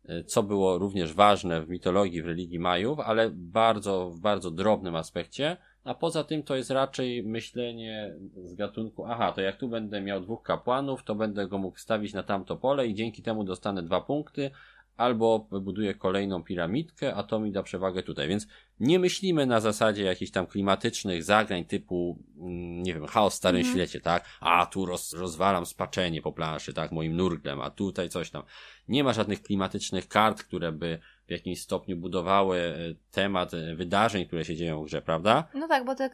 e, 0.04 0.24
co 0.24 0.42
było 0.42 0.78
również 0.78 1.12
ważne 1.12 1.62
w 1.62 1.68
mitologii, 1.68 2.22
w 2.22 2.26
religii 2.26 2.58
Majów, 2.58 3.00
ale 3.00 3.30
bardzo, 3.30 4.10
w 4.10 4.20
bardzo 4.20 4.50
drobnym 4.50 4.96
aspekcie. 4.96 5.56
A 5.84 5.94
poza 5.94 6.24
tym 6.24 6.42
to 6.42 6.56
jest 6.56 6.70
raczej 6.70 7.22
myślenie 7.22 8.14
z 8.44 8.54
gatunku, 8.54 9.04
aha, 9.04 9.32
to 9.32 9.40
jak 9.40 9.56
tu 9.56 9.68
będę 9.68 10.00
miał 10.00 10.20
dwóch 10.20 10.42
kapłanów, 10.42 11.04
to 11.04 11.14
będę 11.14 11.48
go 11.48 11.58
mógł 11.58 11.78
stawić 11.78 12.14
na 12.14 12.22
tamto 12.22 12.56
pole 12.56 12.86
i 12.86 12.94
dzięki 12.94 13.22
temu 13.22 13.44
dostanę 13.44 13.82
dwa 13.82 14.00
punkty, 14.00 14.50
albo 14.96 15.46
wybuduję 15.50 15.94
kolejną 15.94 16.42
piramidkę, 16.42 17.14
a 17.14 17.22
to 17.22 17.40
mi 17.40 17.52
da 17.52 17.62
przewagę 17.62 18.02
tutaj. 18.02 18.28
Więc 18.28 18.46
nie 18.80 18.98
myślimy 18.98 19.46
na 19.46 19.60
zasadzie 19.60 20.02
jakichś 20.02 20.30
tam 20.30 20.46
klimatycznych 20.46 21.24
zagrań 21.24 21.64
typu, 21.64 22.18
mm, 22.38 22.82
nie 22.82 22.94
wiem, 22.94 23.06
chaos 23.06 23.34
w 23.34 23.36
Starym 23.36 23.60
Mhm. 23.60 23.74
Świecie, 23.76 24.00
tak? 24.00 24.24
A 24.40 24.66
tu 24.66 24.86
roz, 24.86 25.12
rozwalam 25.12 25.66
spaczenie 25.66 26.22
po 26.22 26.32
planszy, 26.32 26.74
tak? 26.74 26.92
Moim 26.92 27.16
nurglem, 27.16 27.60
a 27.60 27.70
tutaj 27.70 28.08
coś 28.08 28.30
tam. 28.30 28.42
Nie 28.88 29.04
ma 29.04 29.12
żadnych 29.12 29.42
klimatycznych 29.42 30.08
kart, 30.08 30.42
które 30.42 30.72
by 30.72 30.98
w 31.26 31.30
jakimś 31.30 31.60
stopniu 31.60 31.96
budowały 31.96 32.58
e, 32.58 32.74
temat 33.10 33.54
e, 33.54 33.74
wydarzeń, 33.74 34.26
które 34.26 34.44
się 34.44 34.56
dzieją 34.56 34.82
w 34.82 34.86
grze, 34.86 35.02
prawda? 35.02 35.48
No 35.54 35.68
tak, 35.68 35.84
bo 35.84 35.94
te, 35.94 36.06
y, 36.06 36.10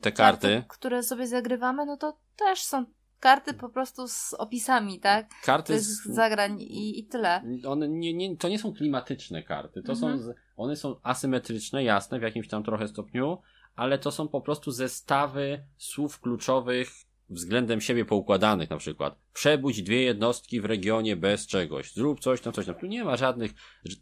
Te 0.00 0.12
karty, 0.12 0.62
które 0.68 1.02
sobie 1.02 1.26
zagrywamy, 1.26 1.86
no 1.86 1.96
to 1.96 2.18
też 2.36 2.62
są 2.62 2.84
karty 3.24 3.54
po 3.54 3.68
prostu 3.68 4.08
z 4.08 4.34
opisami, 4.34 5.00
tak? 5.00 5.30
Karty 5.44 5.80
z, 5.80 6.04
zagrań 6.04 6.60
i, 6.60 6.98
i 6.98 7.04
tyle. 7.06 7.42
one 7.66 7.88
nie, 7.88 8.14
nie, 8.14 8.36
to 8.36 8.48
nie 8.48 8.58
są 8.58 8.74
klimatyczne 8.74 9.42
karty, 9.42 9.82
to 9.82 9.92
Mhm. 9.92 10.18
są, 10.22 10.32
one 10.56 10.76
są 10.76 10.96
asymetryczne, 11.02 11.84
jasne, 11.84 12.18
w 12.18 12.22
jakimś 12.22 12.48
tam 12.48 12.64
trochę 12.64 12.88
stopniu, 12.88 13.38
ale 13.76 13.98
to 13.98 14.10
są 14.10 14.28
po 14.28 14.40
prostu 14.40 14.70
zestawy 14.70 15.64
słów 15.78 16.20
kluczowych 16.20 16.88
względem 17.30 17.80
siebie 17.80 18.04
poukładanych 18.04 18.70
na 18.70 18.76
przykład. 18.76 19.16
Przebudź 19.32 19.82
dwie 19.82 20.02
jednostki 20.02 20.60
w 20.60 20.64
regionie 20.64 21.16
bez 21.16 21.46
czegoś, 21.46 21.92
zrób 21.94 22.20
coś 22.20 22.40
tam, 22.40 22.52
coś 22.52 22.66
tam. 22.66 22.74
Tu 22.74 22.86
nie 22.86 23.04
ma 23.04 23.16
żadnych 23.16 23.50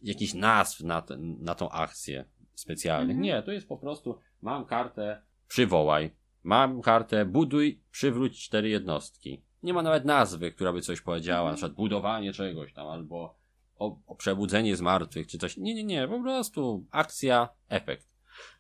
jakichś 0.03 0.35
nazw 0.35 0.81
na, 0.81 1.03
ten, 1.03 1.37
na 1.41 1.55
tą 1.55 1.71
akcję 1.71 2.25
specjalnych. 2.55 3.17
Mhm. 3.17 3.23
Nie, 3.23 3.43
to 3.43 3.53
jest 3.53 3.69
po 3.69 3.77
prostu 3.77 4.19
mam 4.43 4.65
kartę 4.65 5.23
przywołaj, 5.49 6.11
mam 6.45 6.83
kartę 6.83 7.25
buduj, 7.25 7.81
przywróć 7.91 8.45
cztery 8.45 8.69
jednostki. 8.69 9.43
Nie 9.63 9.73
ma 9.73 9.83
nawet 9.83 10.05
nazwy, 10.05 10.53
która 10.53 10.73
by 10.73 10.81
coś 10.81 11.01
powiedziała, 11.01 11.51
na 11.51 11.57
przykład 11.57 11.73
budowanie 11.73 12.33
czegoś 12.33 12.73
tam, 12.73 12.87
albo 12.87 13.35
o, 13.79 13.97
o 14.07 14.15
przebudzenie 14.15 14.77
z 14.77 14.81
martwych, 14.81 15.27
czy 15.27 15.39
coś. 15.39 15.57
Nie, 15.57 15.75
nie, 15.75 15.85
nie, 15.85 16.09
po 16.09 16.23
prostu 16.23 16.87
akcja, 16.91 17.49
efekt. 17.69 18.13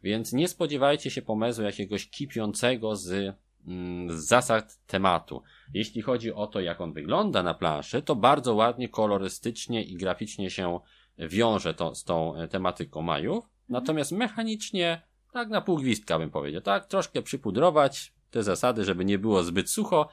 Więc 0.02 0.32
nie 0.32 0.48
spodziewajcie 0.48 1.10
się 1.10 1.22
pomysłu 1.22 1.64
jakiegoś 1.64 2.10
kipiącego 2.10 2.96
z, 2.96 3.36
mm, 3.66 4.18
z 4.18 4.26
zasad 4.26 4.78
tematu. 4.86 5.42
Jeśli 5.74 6.02
chodzi 6.02 6.32
o 6.32 6.46
to, 6.46 6.60
jak 6.60 6.80
on 6.80 6.92
wygląda 6.92 7.42
na 7.42 7.54
planszy, 7.54 8.02
to 8.02 8.16
bardzo 8.16 8.54
ładnie, 8.54 8.88
kolorystycznie 8.88 9.84
i 9.84 9.96
graficznie 9.96 10.50
się 10.50 10.80
wiąże 11.18 11.74
to, 11.74 11.94
z 11.94 12.04
tą 12.04 12.36
e, 12.36 12.48
tematyką 12.48 13.02
Majów. 13.02 13.44
Natomiast 13.68 14.12
mechanicznie, 14.12 15.02
tak 15.32 15.48
na 15.48 15.60
pół 15.60 15.76
gwizdka 15.76 16.18
bym 16.18 16.30
powiedział, 16.30 16.60
tak, 16.60 16.86
troszkę 16.86 17.22
przypudrować 17.22 18.12
te 18.30 18.42
zasady, 18.42 18.84
żeby 18.84 19.04
nie 19.04 19.18
było 19.18 19.42
zbyt 19.42 19.70
sucho, 19.70 20.08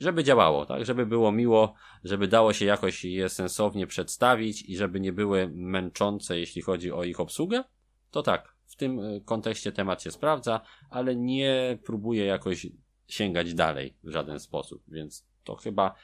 żeby 0.00 0.24
działało, 0.24 0.66
tak, 0.66 0.84
żeby 0.84 1.06
było 1.06 1.32
miło, 1.32 1.74
żeby 2.04 2.28
dało 2.28 2.52
się 2.52 2.64
jakoś 2.64 3.04
je 3.04 3.28
sensownie 3.28 3.86
przedstawić 3.86 4.62
i 4.62 4.76
żeby 4.76 5.00
nie 5.00 5.12
były 5.12 5.50
męczące, 5.54 6.38
jeśli 6.38 6.62
chodzi 6.62 6.92
o 6.92 7.04
ich 7.04 7.20
obsługę, 7.20 7.64
to 8.10 8.22
tak, 8.22 8.54
w 8.66 8.76
tym 8.76 8.98
y, 8.98 9.20
kontekście 9.24 9.72
temat 9.72 10.02
się 10.02 10.10
sprawdza, 10.10 10.60
ale 10.90 11.16
nie 11.16 11.78
próbuję 11.84 12.24
jakoś 12.24 12.66
sięgać 13.08 13.54
dalej 13.54 13.96
w 14.04 14.10
żaden 14.10 14.40
sposób, 14.40 14.82
więc 14.88 15.26
to 15.44 15.56
chyba 15.56 15.94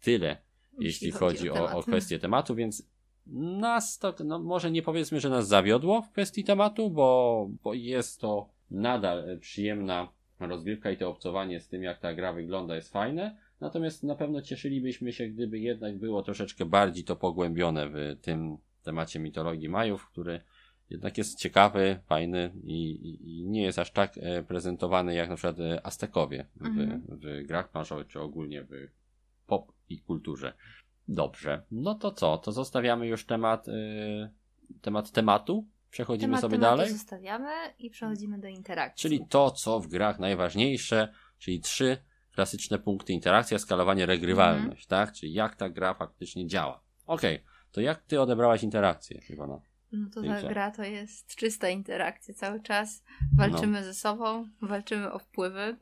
tyle, 0.00 0.42
jeśli, 0.78 1.10
chodzi 1.10 1.50
o, 1.50 1.54
temat. 1.54 1.74
o 1.74 1.82
kwestię 1.82 2.18
tematu, 2.18 2.54
więc 2.54 2.91
nas 3.26 3.98
to, 3.98 4.14
no 4.24 4.38
może 4.38 4.70
nie 4.70 4.82
powiedzmy, 4.82 5.20
że 5.20 5.28
nas 5.28 5.48
zawiodło 5.48 6.02
w 6.02 6.10
kwestii 6.10 6.44
tematu, 6.44 6.90
bo, 6.90 7.48
bo 7.64 7.74
jest 7.74 8.20
to 8.20 8.48
nadal 8.70 9.38
przyjemna 9.40 10.08
rozgrywka 10.40 10.90
i 10.90 10.96
to 10.96 11.08
obcowanie 11.08 11.60
z 11.60 11.68
tym, 11.68 11.82
jak 11.82 12.00
ta 12.00 12.14
gra 12.14 12.32
wygląda 12.32 12.76
jest 12.76 12.92
fajne. 12.92 13.36
Natomiast 13.60 14.02
na 14.02 14.14
pewno 14.14 14.42
cieszylibyśmy 14.42 15.12
się, 15.12 15.26
gdyby 15.26 15.58
jednak 15.58 15.98
było 15.98 16.22
troszeczkę 16.22 16.64
bardziej 16.64 17.04
to 17.04 17.16
pogłębione 17.16 17.88
w 17.88 18.16
tym 18.22 18.56
temacie 18.82 19.20
mitologii 19.20 19.68
Majów, 19.68 20.06
który 20.06 20.40
jednak 20.90 21.18
jest 21.18 21.38
ciekawy, 21.38 22.00
fajny 22.06 22.52
i, 22.64 22.90
i, 22.90 23.38
i 23.38 23.46
nie 23.46 23.62
jest 23.62 23.78
aż 23.78 23.90
tak 23.90 24.18
e, 24.18 24.42
prezentowany 24.42 25.14
jak 25.14 25.28
na 25.28 25.36
przykład 25.36 25.60
e, 25.60 25.86
Aztekowie 25.86 26.46
w, 26.56 26.66
Mhm. 26.66 27.02
w 27.08 27.46
grach 27.46 27.70
planszowych, 27.70 28.06
czy 28.06 28.20
ogólnie 28.20 28.62
w 28.62 28.70
pop 29.46 29.72
i 29.88 29.98
kulturze. 29.98 30.52
Dobrze, 31.08 31.62
no 31.70 31.94
to 31.94 32.12
co? 32.12 32.38
To 32.38 32.52
zostawiamy 32.52 33.06
już 33.06 33.26
temat, 33.26 33.68
y, 33.68 34.30
temat 34.80 35.10
tematu. 35.10 35.66
Przechodzimy 35.90 36.28
Temat 36.30 36.40
sobie 36.40 36.58
dalej. 36.58 36.90
zostawiamy 36.90 37.50
i 37.78 37.90
przechodzimy 37.90 38.38
do 38.38 38.48
interakcji. 38.48 39.02
Czyli 39.02 39.26
to, 39.28 39.50
co 39.50 39.80
w 39.80 39.86
grach 39.86 40.18
najważniejsze, 40.18 41.12
czyli 41.38 41.60
trzy 41.60 41.96
klasyczne 42.34 42.78
punkty 42.78 43.12
interakcja, 43.12 43.58
skalowanie, 43.58 44.06
regrywalność, 44.06 44.86
tak? 44.86 45.12
Czyli 45.12 45.32
jak 45.32 45.56
ta 45.56 45.68
gra 45.68 45.94
faktycznie 45.94 46.46
działa. 46.46 46.82
Okej, 47.06 47.44
to 47.72 47.80
jak 47.80 48.02
ty 48.02 48.20
odebrałaś 48.20 48.62
interakcję, 48.62 49.20
Iwona? 49.30 49.60
No 49.92 50.10
to 50.14 50.22
ta 50.22 50.42
gra 50.48 50.70
to 50.70 50.82
jest 50.84 51.34
czysta 51.36 51.68
interakcja 51.68 52.34
cały 52.34 52.60
czas. 52.62 53.04
Walczymy 53.36 53.78
No. 53.80 53.84
ze 53.84 53.94
sobą, 53.94 54.48
walczymy 54.62 55.12
o 55.12 55.18
wpływy. 55.18 55.76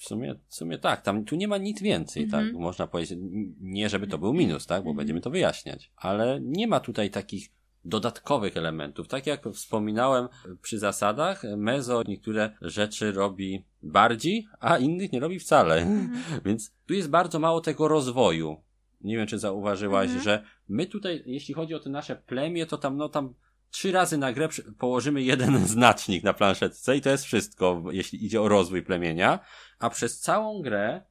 W 0.00 0.04
sumie, 0.04 0.34
w 0.48 0.54
sumie 0.54 0.78
tak, 0.78 1.02
tam 1.02 1.24
tu 1.24 1.36
nie 1.36 1.48
ma 1.48 1.58
nic 1.58 1.82
więcej, 1.82 2.22
Mhm. 2.22 2.46
tak? 2.46 2.54
Można 2.60 2.86
powiedzieć, 2.86 3.18
nie 3.60 3.88
żeby 3.88 4.06
to 4.06 4.18
był 4.18 4.32
minus, 4.34 4.66
tak? 4.66 4.78
Bo 4.84 4.90
Mhm. 4.90 4.96
będziemy 4.96 5.20
to 5.20 5.30
wyjaśniać, 5.30 5.90
ale 5.96 6.40
nie 6.42 6.66
ma 6.66 6.80
tutaj 6.80 7.10
takich 7.10 7.48
dodatkowych 7.84 8.56
elementów. 8.56 9.08
Tak 9.08 9.26
jak 9.26 9.48
wspominałem 9.52 10.28
przy 10.62 10.78
zasadach, 10.78 11.42
Mezo 11.56 12.02
niektóre 12.08 12.50
rzeczy 12.62 13.12
robi 13.12 13.64
bardziej, 13.82 14.46
a 14.60 14.78
innych 14.78 15.12
nie 15.12 15.20
robi 15.20 15.38
wcale. 15.38 15.76
Mhm. 15.76 16.10
Więc 16.46 16.72
tu 16.86 16.94
jest 16.94 17.10
bardzo 17.10 17.38
mało 17.38 17.60
tego 17.60 17.88
rozwoju. 17.88 18.56
Nie 19.00 19.16
wiem, 19.16 19.26
czy 19.26 19.38
zauważyłaś, 19.38 20.06
Mhm. 20.06 20.24
że 20.24 20.44
my 20.68 20.86
tutaj, 20.86 21.22
jeśli 21.26 21.54
chodzi 21.54 21.74
o 21.74 21.80
te 21.80 21.90
nasze 21.90 22.16
plemię, 22.16 22.66
to 22.66 22.78
tam, 22.78 22.96
no 22.96 23.08
tam 23.08 23.34
trzy 23.70 23.92
razy 23.92 24.18
na 24.18 24.32
grę 24.32 24.48
położymy 24.78 25.22
jeden 25.22 25.66
znacznik 25.66 26.24
na 26.24 26.32
planszetce 26.32 26.96
i 26.96 27.00
to 27.00 27.10
jest 27.10 27.24
wszystko, 27.24 27.82
jeśli 27.90 28.24
idzie 28.24 28.42
o 28.42 28.48
rozwój 28.48 28.82
plemienia, 28.82 29.38
a 29.78 29.90
przez 29.90 30.20
całą 30.20 30.62
grę 30.62 31.02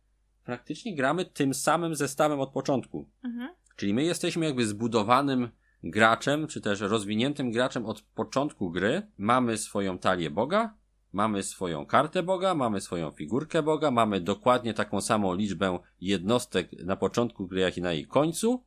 praktycznie 0.43 0.95
gramy 0.95 1.26
tym 1.26 1.54
samym 1.54 1.95
zestawem 1.95 2.39
od 2.39 2.52
początku. 2.52 3.10
Mhm. 3.24 3.50
Czyli 3.76 3.93
my 3.93 4.04
jesteśmy 4.04 4.45
jakby 4.45 4.65
zbudowanym 4.65 5.50
graczem, 5.84 6.48
czy 6.48 6.62
też 6.62 6.82
rozwiniętym 6.82 7.52
graczem 7.52 7.86
od 7.86 8.02
początku 8.02 8.72
gry. 8.72 9.08
Mamy 9.17 9.58
swoją 9.58 9.98
talię 9.98 10.32
Boga, 10.32 10.74
mamy 11.13 11.43
swoją 11.43 11.86
kartę 11.86 12.24
Boga, 12.24 12.56
mamy 12.56 12.82
swoją 12.82 13.12
figurkę 13.12 13.63
Boga, 13.63 13.91
mamy 13.91 14.22
dokładnie 14.22 14.74
taką 14.74 15.02
samą 15.02 15.36
liczbę 15.36 15.80
jednostek 16.02 16.72
na 16.86 16.95
początku 16.95 17.48
gry, 17.48 17.62
jak 17.62 17.78
i 17.78 17.82
na 17.82 17.93
jej 17.93 18.08
końcu. 18.08 18.63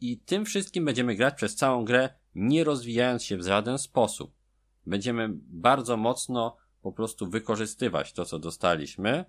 I 0.00 0.18
tym 0.18 0.44
wszystkim 0.44 0.84
będziemy 0.84 1.14
grać 1.14 1.34
przez 1.34 1.56
całą 1.56 1.84
grę, 1.84 2.10
nie 2.34 2.64
rozwijając 2.64 3.24
się 3.24 3.36
w 3.36 3.42
żaden 3.42 3.78
sposób. 3.78 4.34
Będziemy 4.86 5.28
bardzo 5.34 5.96
mocno 5.96 6.56
po 6.82 6.92
prostu 6.92 7.30
wykorzystywać 7.30 8.12
to, 8.12 8.24
co 8.24 8.38
dostaliśmy, 8.38 9.24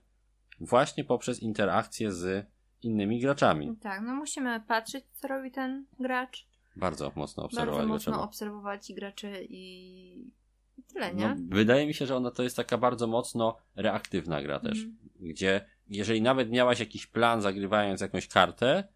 właśnie 0.60 1.04
poprzez 1.04 1.40
interakcję 1.40 2.12
z 2.12 2.48
innymi 2.82 3.20
graczami. 3.20 3.78
Tak, 3.82 4.02
no 4.02 4.14
musimy 4.16 4.62
patrzeć, 4.68 5.06
co 5.14 5.28
robi 5.28 5.52
ten 5.52 5.86
gracz. 6.00 6.48
Bardzo 6.76 7.12
mocno 7.16 7.44
obserwować 7.44 7.88
Bardzo 7.88 8.12
mocno 8.12 8.24
obserwować 8.24 8.94
graczy 8.94 9.32
i 9.50 10.32
i 10.78 10.84
tyle, 10.84 11.14
No, 11.14 11.20
nie? 11.20 11.36
wydaje 11.50 11.88
mi 11.88 11.94
się, 11.94 12.06
że 12.06 12.16
ona 12.16 12.32
to 12.32 12.44
jest 12.44 12.56
taka 12.56 12.78
bardzo 12.78 13.08
mocno 13.08 13.58
reaktywna 13.76 14.42
gra 14.42 14.60
też, 14.60 14.78
Mhm. 14.78 14.98
gdzie 15.20 15.66
jeżeli 15.88 16.22
nawet 16.22 16.52
miałaś 16.52 16.80
jakiś 16.80 17.08
plan 17.08 17.42
zagrywając 17.42 18.02
jakąś 18.02 18.28
kartę, 18.28 18.88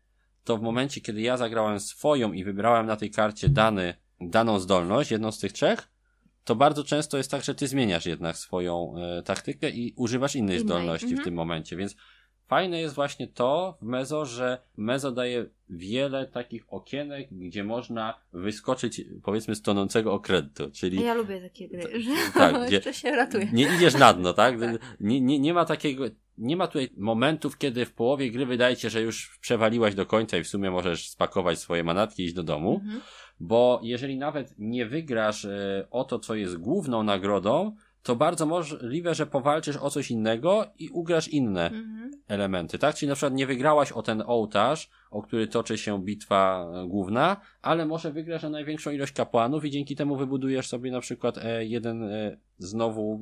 to 0.43 0.57
w 0.57 0.61
momencie, 0.61 1.01
kiedy 1.01 1.21
ja 1.21 1.37
zagrałem 1.37 1.79
swoją 1.79 2.33
i 2.33 2.43
wybrałem 2.43 2.85
na 2.85 2.95
tej 2.95 3.11
karcie 3.11 3.49
dany, 3.49 3.93
daną 4.21 4.59
zdolność, 4.59 5.11
jedną 5.11 5.31
z 5.31 5.39
tych 5.39 5.53
trzech, 5.53 5.89
to 6.43 6.55
bardzo 6.55 6.83
często 6.83 7.17
jest 7.17 7.31
tak, 7.31 7.43
że 7.43 7.55
ty 7.55 7.67
zmieniasz 7.67 8.05
jednak 8.05 8.37
swoją 8.37 8.93
e, 8.97 9.23
taktykę 9.23 9.69
i 9.69 9.93
używasz 9.95 10.35
innej, 10.35 10.55
Innej, 10.55 10.67
zdolności 10.67 11.07
w 11.07 11.09
mhm. 11.09 11.25
tym 11.25 11.33
momencie, 11.33 11.75
więc 11.75 11.95
fajne 12.47 12.81
jest 12.81 12.95
właśnie 12.95 13.27
to 13.27 13.77
w 13.81 13.85
Mezo, 13.85 14.25
że 14.25 14.57
Mezo 14.77 15.11
daje 15.11 15.45
wiele 15.69 16.27
takich 16.27 16.73
okienek, 16.73 17.27
gdzie 17.31 17.63
można 17.63 18.19
wyskoczyć 18.33 19.01
powiedzmy 19.23 19.55
z 19.55 19.61
tonącego 19.61 20.13
okrętu, 20.13 20.71
czyli 20.71 21.03
Ja 21.03 21.13
lubię 21.13 21.41
takie 21.41 21.69
gry, 21.69 22.01
że 22.01 22.11
tak, 22.33 22.55
gdzie- 22.65 22.75
jeszcze 22.75 22.93
się 22.93 23.11
ratuje. 23.11 23.49
nie 23.53 23.75
idziesz 23.75 23.93
na 23.93 24.13
dno, 24.13 24.33
tak? 24.33 24.55
Tak. 24.59 24.81
Nie, 24.99 25.21
nie, 25.21 25.39
nie 25.39 25.53
ma 25.53 25.65
takiego, 25.65 26.03
nie 26.39 26.57
ma 26.57 26.67
tutaj 26.67 26.89
momentów, 26.97 27.57
kiedy 27.57 27.85
w 27.85 27.93
połowie 27.93 28.31
gry 28.31 28.45
wydaje 28.45 28.75
ci 28.75 28.81
się, 28.81 28.89
że 28.89 29.01
już 29.01 29.37
przewaliłaś 29.41 29.95
do 29.95 30.05
końca 30.05 30.37
i 30.37 30.43
w 30.43 30.47
sumie 30.47 30.71
możesz 30.71 31.09
spakować 31.09 31.59
swoje 31.59 31.83
manatki 31.83 32.23
i 32.23 32.25
iść 32.25 32.35
do 32.35 32.43
domu, 32.43 32.81
Mhm. 32.83 33.01
bo 33.39 33.79
jeżeli 33.83 34.17
nawet 34.17 34.55
nie 34.57 34.85
wygrasz 34.85 35.45
e, 35.45 35.87
o 35.91 36.03
to, 36.03 36.19
co 36.19 36.35
jest 36.35 36.57
główną 36.57 37.03
nagrodą, 37.03 37.75
to 38.03 38.15
bardzo 38.15 38.45
możliwe, 38.45 39.15
że 39.15 39.25
powalczysz 39.25 39.77
o 39.77 39.89
coś 39.89 40.11
innego 40.11 40.65
i 40.79 40.89
ugrasz 40.89 41.27
inne 41.27 41.65
Mhm. 41.65 42.11
elementy, 42.27 42.79
tak? 42.79 42.95
Czyli 42.95 43.09
na 43.09 43.15
przykład 43.15 43.33
nie 43.33 43.47
wygrałaś 43.47 43.91
o 43.91 44.01
ten 44.01 44.23
ołtarz, 44.25 44.89
o 45.11 45.21
który 45.21 45.47
toczy 45.47 45.77
się 45.77 46.03
bitwa 46.03 46.71
główna, 46.87 47.37
ale 47.61 47.85
może 47.85 48.11
wygrasz 48.11 48.43
na 48.43 48.49
największą 48.49 48.91
ilość 48.91 49.11
kapłanów 49.13 49.65
i 49.65 49.71
dzięki 49.71 49.95
temu 49.95 50.15
wybudujesz 50.17 50.67
sobie 50.67 50.91
na 50.91 50.99
przykład 51.01 51.37
e, 51.37 51.65
jeden 51.65 52.03
e, 52.03 52.37
znowu, 52.57 53.19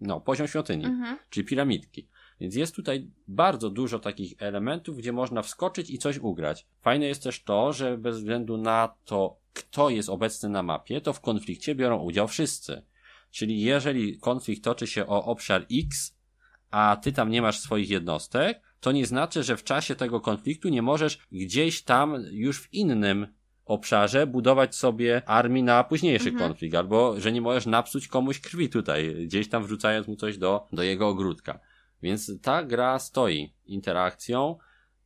no, 0.00 0.20
poziom 0.20 0.46
świątyni, 0.48 0.84
Mhm. 0.84 1.16
czyli 1.30 1.46
piramidki. 1.46 2.08
Więc 2.40 2.54
jest 2.54 2.74
tutaj 2.74 3.10
bardzo 3.28 3.70
dużo 3.70 3.98
takich 3.98 4.34
elementów, 4.38 4.96
gdzie 4.96 5.12
można 5.12 5.42
wskoczyć 5.42 5.90
i 5.90 5.98
coś 5.98 6.18
ugrać. 6.18 6.66
Fajne 6.82 7.06
jest 7.06 7.22
też 7.22 7.42
to, 7.42 7.72
że 7.72 7.98
bez 7.98 8.16
względu 8.16 8.56
na 8.56 8.94
to, 9.04 9.36
kto 9.52 9.90
jest 9.90 10.08
obecny 10.08 10.48
na 10.48 10.62
mapie, 10.62 11.00
to 11.00 11.12
w 11.12 11.20
konflikcie 11.20 11.74
biorą 11.74 11.98
udział 11.98 12.28
wszyscy. 12.28 12.82
Czyli 13.30 13.60
jeżeli 13.60 14.18
konflikt 14.18 14.64
toczy 14.64 14.86
się 14.86 15.06
o 15.06 15.24
obszar 15.24 15.66
X, 15.72 16.16
a 16.70 16.96
ty 17.02 17.12
tam 17.12 17.30
nie 17.30 17.42
masz 17.42 17.58
swoich 17.60 17.90
jednostek, 17.90 18.60
to 18.80 18.92
nie 18.92 19.06
znaczy, 19.06 19.42
że 19.42 19.56
w 19.56 19.64
czasie 19.64 19.94
tego 19.94 20.20
konfliktu 20.20 20.68
nie 20.68 20.82
możesz 20.82 21.18
gdzieś 21.32 21.82
tam 21.82 22.24
już 22.30 22.60
w 22.60 22.74
innym 22.74 23.26
obszarze 23.64 24.26
budować 24.26 24.74
sobie 24.74 25.22
armii 25.28 25.62
na 25.62 25.84
późniejszy 25.84 26.28
Mhm. 26.28 26.50
konflikt, 26.50 26.74
albo 26.74 27.20
że 27.20 27.32
nie 27.32 27.40
możesz 27.40 27.66
napsuć 27.66 28.08
komuś 28.08 28.40
krwi 28.40 28.68
tutaj, 28.68 29.14
gdzieś 29.26 29.48
tam 29.48 29.64
wrzucając 29.64 30.08
mu 30.08 30.16
coś 30.16 30.38
do, 30.38 30.66
do 30.72 30.82
jego 30.82 31.08
ogródka. 31.08 31.60
Więc 32.06 32.40
ta 32.42 32.62
gra 32.62 32.98
stoi 32.98 33.52
interakcją 33.64 34.56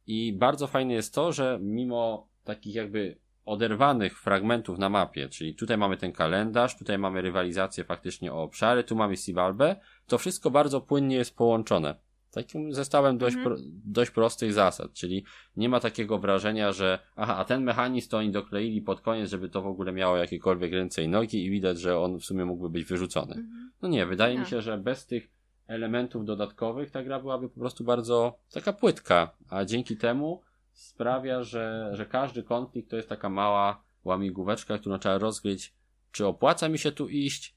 i 0.06 0.32
bardzo 0.32 0.66
fajne 0.66 0.94
jest 0.94 1.14
to, 1.14 1.32
że 1.32 1.58
mimo 1.62 2.28
takich 2.44 2.74
jakby 2.74 3.16
oderwanych 3.44 4.18
fragmentów 4.20 4.78
na 4.78 4.88
mapie, 4.88 5.28
czyli 5.28 5.54
tutaj 5.54 5.78
mamy 5.78 5.96
ten 5.96 6.12
kalendarz, 6.12 6.78
tutaj 6.78 6.98
mamy 6.98 7.22
rywalizację 7.22 7.84
faktycznie 7.84 8.32
o 8.32 8.42
obszary, 8.42 8.84
tu 8.84 8.96
mamy 8.96 9.16
Sivalbę, 9.16 9.76
to 10.06 10.18
wszystko 10.18 10.50
bardzo 10.50 10.80
płynnie 10.80 11.16
jest 11.16 11.36
połączone. 11.36 11.94
Takim 12.30 12.74
zestawem 12.74 13.18
dość, 13.18 13.36
Mhm. 13.36 13.56
pro, 13.56 13.64
dość 13.84 14.10
prostych 14.10 14.52
zasad, 14.52 14.92
czyli 14.92 15.24
nie 15.56 15.68
ma 15.68 15.80
takiego 15.80 16.18
wrażenia, 16.18 16.72
że 16.72 16.98
aha, 17.16 17.36
a 17.36 17.44
ten 17.44 17.62
mechanizm 17.64 18.10
to 18.10 18.18
oni 18.18 18.30
dokleili 18.30 18.82
pod 18.82 19.00
koniec, 19.00 19.30
żeby 19.30 19.48
to 19.48 19.62
w 19.62 19.66
ogóle 19.66 19.92
miało 19.92 20.16
jakiekolwiek 20.16 20.72
ręce 20.72 21.02
i 21.02 21.08
nogi 21.08 21.44
i 21.44 21.50
widać, 21.50 21.78
że 21.80 21.98
on 21.98 22.18
w 22.18 22.24
sumie 22.24 22.44
mógłby 22.44 22.70
być 22.70 22.84
wyrzucony. 22.84 23.34
Mhm. 23.34 23.70
No 23.82 23.88
nie, 23.88 24.06
wydaje 24.06 24.34
mi 24.34 24.40
Nie. 24.40 24.46
się, 24.46 24.62
że 24.62 24.78
bez 24.78 25.06
tych 25.06 25.28
elementów 25.70 26.24
dodatkowych 26.24 26.90
ta 26.90 27.02
gra 27.02 27.20
byłaby 27.20 27.48
po 27.48 27.60
prostu 27.60 27.84
bardzo 27.84 28.38
taka 28.52 28.72
płytka, 28.72 29.30
a 29.48 29.64
dzięki 29.64 29.96
temu 29.96 30.42
sprawia, 30.72 31.42
że, 31.42 31.90
że 31.92 32.06
każdy 32.06 32.42
konflikt 32.42 32.90
to 32.90 32.96
jest 32.96 33.08
taka 33.08 33.28
mała 33.28 33.82
łamigłóweczka, 34.04 34.78
którą 34.78 34.98
trzeba 34.98 35.18
rozgryźć, 35.18 35.74
czy 36.12 36.26
opłaca 36.26 36.68
mi 36.68 36.78
się 36.78 36.92
tu 36.92 37.08
iść? 37.08 37.54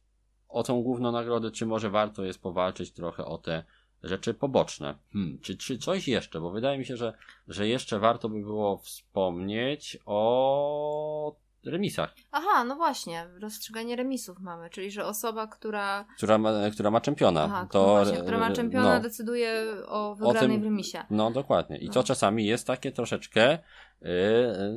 O 0.49 0.63
tą 0.63 0.83
główną 0.83 1.11
nagrodę, 1.11 1.51
czy 1.51 1.65
może 1.65 1.89
warto 1.89 2.23
jest 2.23 2.41
powalczyć 2.41 2.91
trochę 2.91 3.25
o 3.25 3.37
te 3.37 3.63
rzeczy 4.03 4.33
poboczne. 4.33 4.95
Hmm, 5.13 5.39
czy, 5.39 5.57
czy 5.57 5.77
coś 5.77 6.07
jeszcze, 6.07 6.41
bo 6.41 6.51
wydaje 6.51 6.77
mi 6.77 6.85
się, 6.85 6.97
że, 6.97 7.13
że 7.47 7.67
jeszcze 7.67 7.99
warto 7.99 8.29
by 8.29 8.39
było 8.39 8.77
wspomnieć 8.77 9.97
o 10.05 11.35
remisach, 11.65 12.15
Aha, 12.31 12.63
no 12.63 12.75
właśnie, 12.75 13.27
rozstrzyganie 13.41 13.95
remisów 13.95 14.39
mamy, 14.39 14.69
czyli 14.69 14.91
że 14.91 15.05
osoba, 15.05 15.47
która, 15.47 16.05
która 16.17 16.37
ma, 16.37 16.51
która 16.71 16.91
ma 16.91 17.01
czempiona. 17.01 17.43
aha, 17.43 17.67
to, 17.71 17.79
no 17.87 17.87
właśnie, 17.93 18.17
która 18.17 18.37
ma 18.37 18.49
e, 18.49 18.53
czempiona, 18.53 18.93
no. 18.95 18.99
decyduje 18.99 19.65
o 19.87 20.15
wygranej 20.15 20.49
tym- 20.49 20.61
w 20.61 20.63
remisie. 20.63 21.03
No 21.09 21.31
dokładnie. 21.31 21.77
I 21.77 21.87
No. 21.87 21.93
to 21.93 22.03
czasami 22.03 22.45
jest 22.45 22.67
takie 22.67 22.91
troszeczkę 22.91 23.57
yy, 24.01 24.09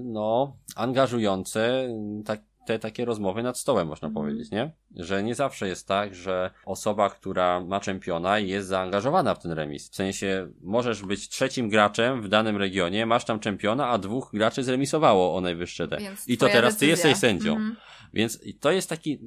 no 0.05 0.57
angażujące 0.77 1.89
yy, 2.19 2.23
tak, 2.25 2.41
te 2.67 2.79
takie 2.79 3.05
rozmowy 3.05 3.43
nad 3.43 3.59
stołem, 3.59 3.89
można 3.89 4.09
Mhm. 4.09 4.27
powiedzieć, 4.27 4.51
nie? 4.51 4.71
Że 4.97 5.23
nie 5.23 5.35
zawsze 5.35 5.69
jest 5.69 5.89
tak, 5.89 6.15
że 6.15 6.51
osoba, 6.65 7.11
która 7.11 7.61
ma 7.61 7.81
czempiona 7.81 8.39
jest 8.39 8.69
zaangażowana 8.69 9.35
w 9.35 9.43
ten 9.43 9.53
remis. 9.53 9.91
W 9.91 9.95
sensie 9.95 10.49
możesz 10.63 11.03
być 11.03 11.29
trzecim 11.29 11.69
graczem 11.69 12.23
w 12.23 12.29
danym 12.29 12.57
regionie, 12.57 13.07
masz 13.07 13.25
tam 13.25 13.41
czempiona, 13.41 13.89
a 13.89 13.99
dwóch 13.99 14.31
graczy 14.33 14.63
zremisowało 14.65 15.37
o 15.37 15.41
najwyższe 15.41 15.89
te. 15.89 15.97
Więc 15.97 16.29
I 16.29 16.39
to 16.39 16.47
teraz 16.47 16.77
ty 16.77 16.87
decyzja. 16.87 17.09
jesteś 17.11 17.17
sędzią. 17.31 17.53
Mhm. 17.53 17.77
Więc 18.15 18.41
to 18.61 18.71
jest 18.71 18.89
taki, 18.89 19.19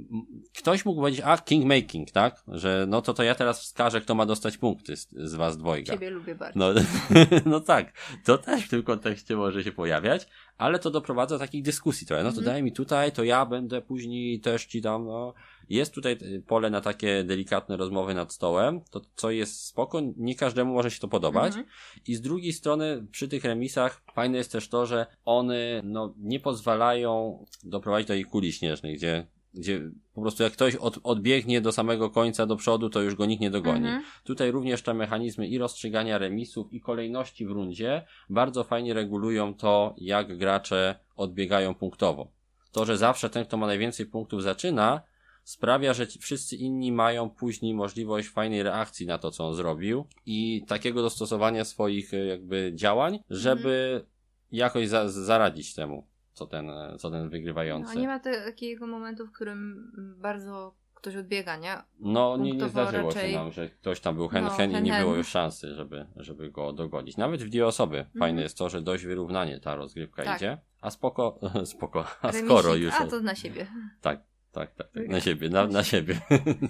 ktoś 0.57 0.85
mógł 0.85 0.99
powiedzieć, 1.01 1.21
a 1.25 1.37
kingmaking, 1.37 2.11
tak? 2.11 2.43
Że 2.47 2.85
no 2.89 3.01
to 3.01 3.13
to 3.13 3.23
ja 3.23 3.35
teraz 3.35 3.61
wskażę, 3.61 4.01
kto 4.01 4.15
ma 4.15 4.25
dostać 4.25 4.57
punkty 4.57 4.95
z, 4.97 5.07
z 5.11 5.35
was 5.35 5.57
dwojga. 5.57 5.93
Ciebie 5.93 6.09
lubię 6.09 6.35
bardzo. 6.35 6.59
No, 6.59 6.73
no 7.45 7.59
tak, 7.59 7.93
to 8.25 8.37
też 8.37 8.65
w 8.65 8.69
tym 8.69 8.83
kontekście 8.83 9.35
może 9.35 9.63
się 9.63 9.71
pojawiać, 9.71 10.27
ale 10.57 10.79
to 10.79 10.91
doprowadza 10.91 11.35
do 11.35 11.39
takich 11.39 11.63
dyskusji 11.63 12.07
trochę. 12.07 12.23
No 12.23 12.29
to 12.31 12.37
Mhm. 12.37 12.45
daj 12.55 12.63
mi 12.63 12.71
tutaj, 12.71 13.11
to 13.11 13.23
ja 13.23 13.45
będę 13.45 13.81
później 13.81 14.39
też 14.39 14.65
ci 14.65 14.81
dam, 14.81 15.05
no. 15.05 15.33
Jest 15.69 15.93
tutaj 15.93 16.17
y, 16.21 16.43
pole 16.47 16.69
na 16.69 16.81
takie 16.81 17.23
delikatne 17.23 17.77
rozmowy 17.77 18.13
nad 18.13 18.33
stołem, 18.33 18.81
to 18.91 19.01
co 19.15 19.31
jest 19.31 19.65
spoko, 19.65 20.01
nie 20.17 20.35
każdemu 20.35 20.73
może 20.73 20.91
się 20.91 20.99
to 20.99 21.07
podobać. 21.07 21.47
Mhm. 21.47 21.65
I 22.07 22.15
z 22.15 22.21
drugiej 22.21 22.53
strony 22.53 23.07
przy 23.11 23.27
tych 23.27 23.43
remisach 23.43 24.01
fajne 24.13 24.37
jest 24.37 24.51
też 24.51 24.69
to, 24.69 24.85
że 24.85 25.05
one 25.25 25.81
no, 25.83 26.13
nie 26.17 26.39
pozwalają 26.39 27.45
doprowadzić 27.63 28.07
do 28.07 28.13
tej 28.13 28.25
kuli 28.25 28.53
śnieżnej, 28.53 28.95
gdzie, 28.95 29.27
gdzie 29.53 29.91
po 30.13 30.21
prostu 30.21 30.43
jak 30.43 30.53
ktoś 30.53 30.75
od, 30.75 30.99
odbiegnie 31.03 31.61
do 31.61 31.71
samego 31.71 32.09
końca 32.09 32.45
do 32.45 32.55
przodu, 32.55 32.89
to 32.89 33.01
już 33.01 33.15
go 33.15 33.25
nikt 33.25 33.41
nie 33.41 33.51
dogoni. 33.51 33.85
Mhm. 33.85 34.03
Tutaj 34.23 34.51
również 34.51 34.81
te 34.81 34.93
mechanizmy 34.93 35.47
i 35.47 35.57
rozstrzygania 35.57 36.17
remisów 36.17 36.73
i 36.73 36.81
kolejności 36.81 37.45
w 37.45 37.51
rundzie 37.51 38.05
bardzo 38.29 38.63
fajnie 38.63 38.93
regulują 38.93 39.53
to, 39.53 39.95
jak 39.97 40.37
gracze 40.37 40.99
odbiegają 41.15 41.75
punktowo. 41.75 42.31
To, 42.71 42.85
że 42.85 42.97
zawsze 42.97 43.29
ten, 43.29 43.45
kto 43.45 43.57
ma 43.57 43.67
najwięcej 43.67 44.05
punktów 44.05 44.43
zaczyna, 44.43 45.01
sprawia, 45.49 45.93
że 45.93 46.05
wszyscy 46.05 46.55
inni 46.55 46.91
mają 46.91 47.29
później 47.29 47.73
możliwość 47.73 48.29
fajnej 48.29 48.63
reakcji 48.63 49.05
na 49.07 49.17
to, 49.17 49.31
co 49.31 49.47
on 49.47 49.55
zrobił 49.55 50.05
i 50.25 50.63
takiego 50.67 51.01
dostosowania 51.01 51.65
swoich 51.65 52.13
e, 52.13 52.25
jakby 52.25 52.71
działań, 52.75 53.19
żeby 53.29 54.05
jakoś 54.51 54.87
za, 54.87 55.09
zaradzić 55.09 55.75
temu, 55.75 56.07
co 56.33 56.47
ten, 56.47 56.69
e, 56.69 56.95
co 56.97 57.11
ten 57.11 57.29
wygrywający. 57.29 57.95
No, 57.95 58.01
nie 58.01 58.07
ma 58.07 58.19
takiego 58.19 58.87
momentu, 58.87 59.27
w 59.27 59.31
którym 59.31 59.91
bardzo 60.21 60.75
ktoś 60.95 61.15
odbiega, 61.15 61.57
nie? 61.57 61.77
No, 61.99 62.37
nie, 62.37 62.51
nie 62.51 62.69
zdarzyło 62.69 63.09
raczej- 63.09 63.31
się 63.31 63.37
nam, 63.37 63.51
że 63.51 63.69
ktoś 63.69 63.99
tam 63.99 64.15
był 64.15 64.27
hen, 64.27 64.43
No, 64.43 64.49
hen 64.49 64.71
i 64.71 64.73
hen, 64.73 64.83
nie 64.83 64.91
hen. 64.91 65.01
było 65.03 65.15
już 65.15 65.27
szansy, 65.27 65.75
żeby, 65.75 66.05
żeby 66.15 66.51
go 66.51 66.73
dogonić. 66.73 67.17
Nawet 67.17 67.43
w 67.43 67.49
dwie 67.49 67.67
osoby. 67.67 67.97
Fajne 68.05 68.27
Mhm. 68.29 68.37
jest 68.43 68.57
to, 68.57 68.69
że 68.69 68.81
dość 68.81 69.03
wyrównanie 69.05 69.59
ta 69.59 69.75
rozgrywka 69.75 70.23
Tak. 70.23 70.37
idzie. 70.37 70.57
A 70.81 70.89
spoko, 70.89 71.39
spoko, 71.65 72.05
a 72.21 72.27
Remisik, 72.27 72.45
skoro 72.45 72.75
już... 72.75 72.93
A 72.93 73.07
to 73.07 73.21
na 73.21 73.35
siebie. 73.35 73.67
Tak, 74.01 74.23
tak, 74.51 74.75
tak, 74.75 74.91
tak, 74.91 75.07
na 75.07 75.19
siebie, 75.21 75.49
na, 75.49 75.67
na 75.67 75.83
siebie. 75.83 76.21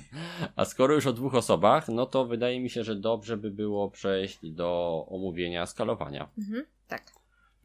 A 0.56 0.66
skoro 0.66 0.94
już 0.94 1.08
o 1.08 1.14
dwóch 1.14 1.36
osobach, 1.36 1.88
no 1.88 2.06
to 2.06 2.26
wydaje 2.26 2.60
mi 2.60 2.70
się, 2.70 2.84
że 2.84 2.96
dobrze 2.96 3.38
by 3.38 3.52
było 3.52 3.92
przejść 3.92 4.52
do 4.52 5.06
omówienia 5.10 5.66
skalowania. 5.66 6.30
Mhm. 6.38 6.66
Tak. 6.88 7.04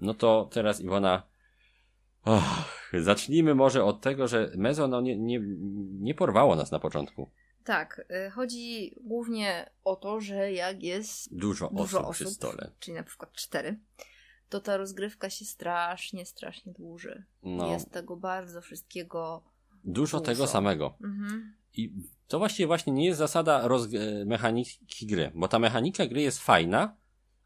No 0.00 0.14
to 0.14 0.48
teraz 0.52 0.80
Iwona, 0.80 1.22
och, 2.24 2.92
zacznijmy 3.00 3.54
może 3.54 3.84
od 3.84 4.00
tego, 4.00 4.28
że 4.28 4.50
Mezo 4.56 4.88
no, 4.88 5.00
nie, 5.00 5.16
nie, 5.16 5.40
nie 6.00 6.14
porwało 6.14 6.56
nas 6.56 6.70
na 6.70 6.78
początku. 6.78 7.30
Tak, 7.64 8.06
y, 8.26 8.30
chodzi 8.30 8.94
głównie 9.00 9.70
o 9.84 9.96
to, 9.96 10.20
że 10.20 10.52
jak 10.52 10.82
jest 10.82 11.36
Dużo, 11.36 11.68
dużo 11.68 11.98
osób, 11.98 12.10
osób, 12.10 12.26
przy 12.26 12.34
stole. 12.34 12.70
czyli 12.80 12.94
na 12.96 13.02
przykład 13.02 13.32
cztery, 13.32 13.78
to 14.48 14.60
ta 14.60 14.76
rozgrywka 14.76 15.30
się 15.30 15.44
strasznie, 15.44 16.26
strasznie 16.26 16.72
dłuży. 16.72 17.24
No, 17.42 17.72
Jest 17.72 17.90
tego 17.90 18.16
bardzo 18.16 18.60
wszystkiego. 18.60 19.42
Dużo 19.84 20.18
dużo. 20.18 20.26
tego 20.26 20.46
samego. 20.46 20.98
Mhm. 21.04 21.54
I 21.76 21.92
to 22.26 22.38
właściwie 22.38 22.66
właśnie 22.66 22.92
nie 22.92 23.06
jest 23.06 23.18
zasada 23.18 23.68
roz... 23.68 23.94
e, 23.94 24.24
mechaniki 24.24 25.06
gry, 25.06 25.32
bo 25.34 25.48
ta 25.48 25.58
mechanika 25.58 26.06
gry 26.06 26.22
jest 26.22 26.38
fajna, 26.38 26.96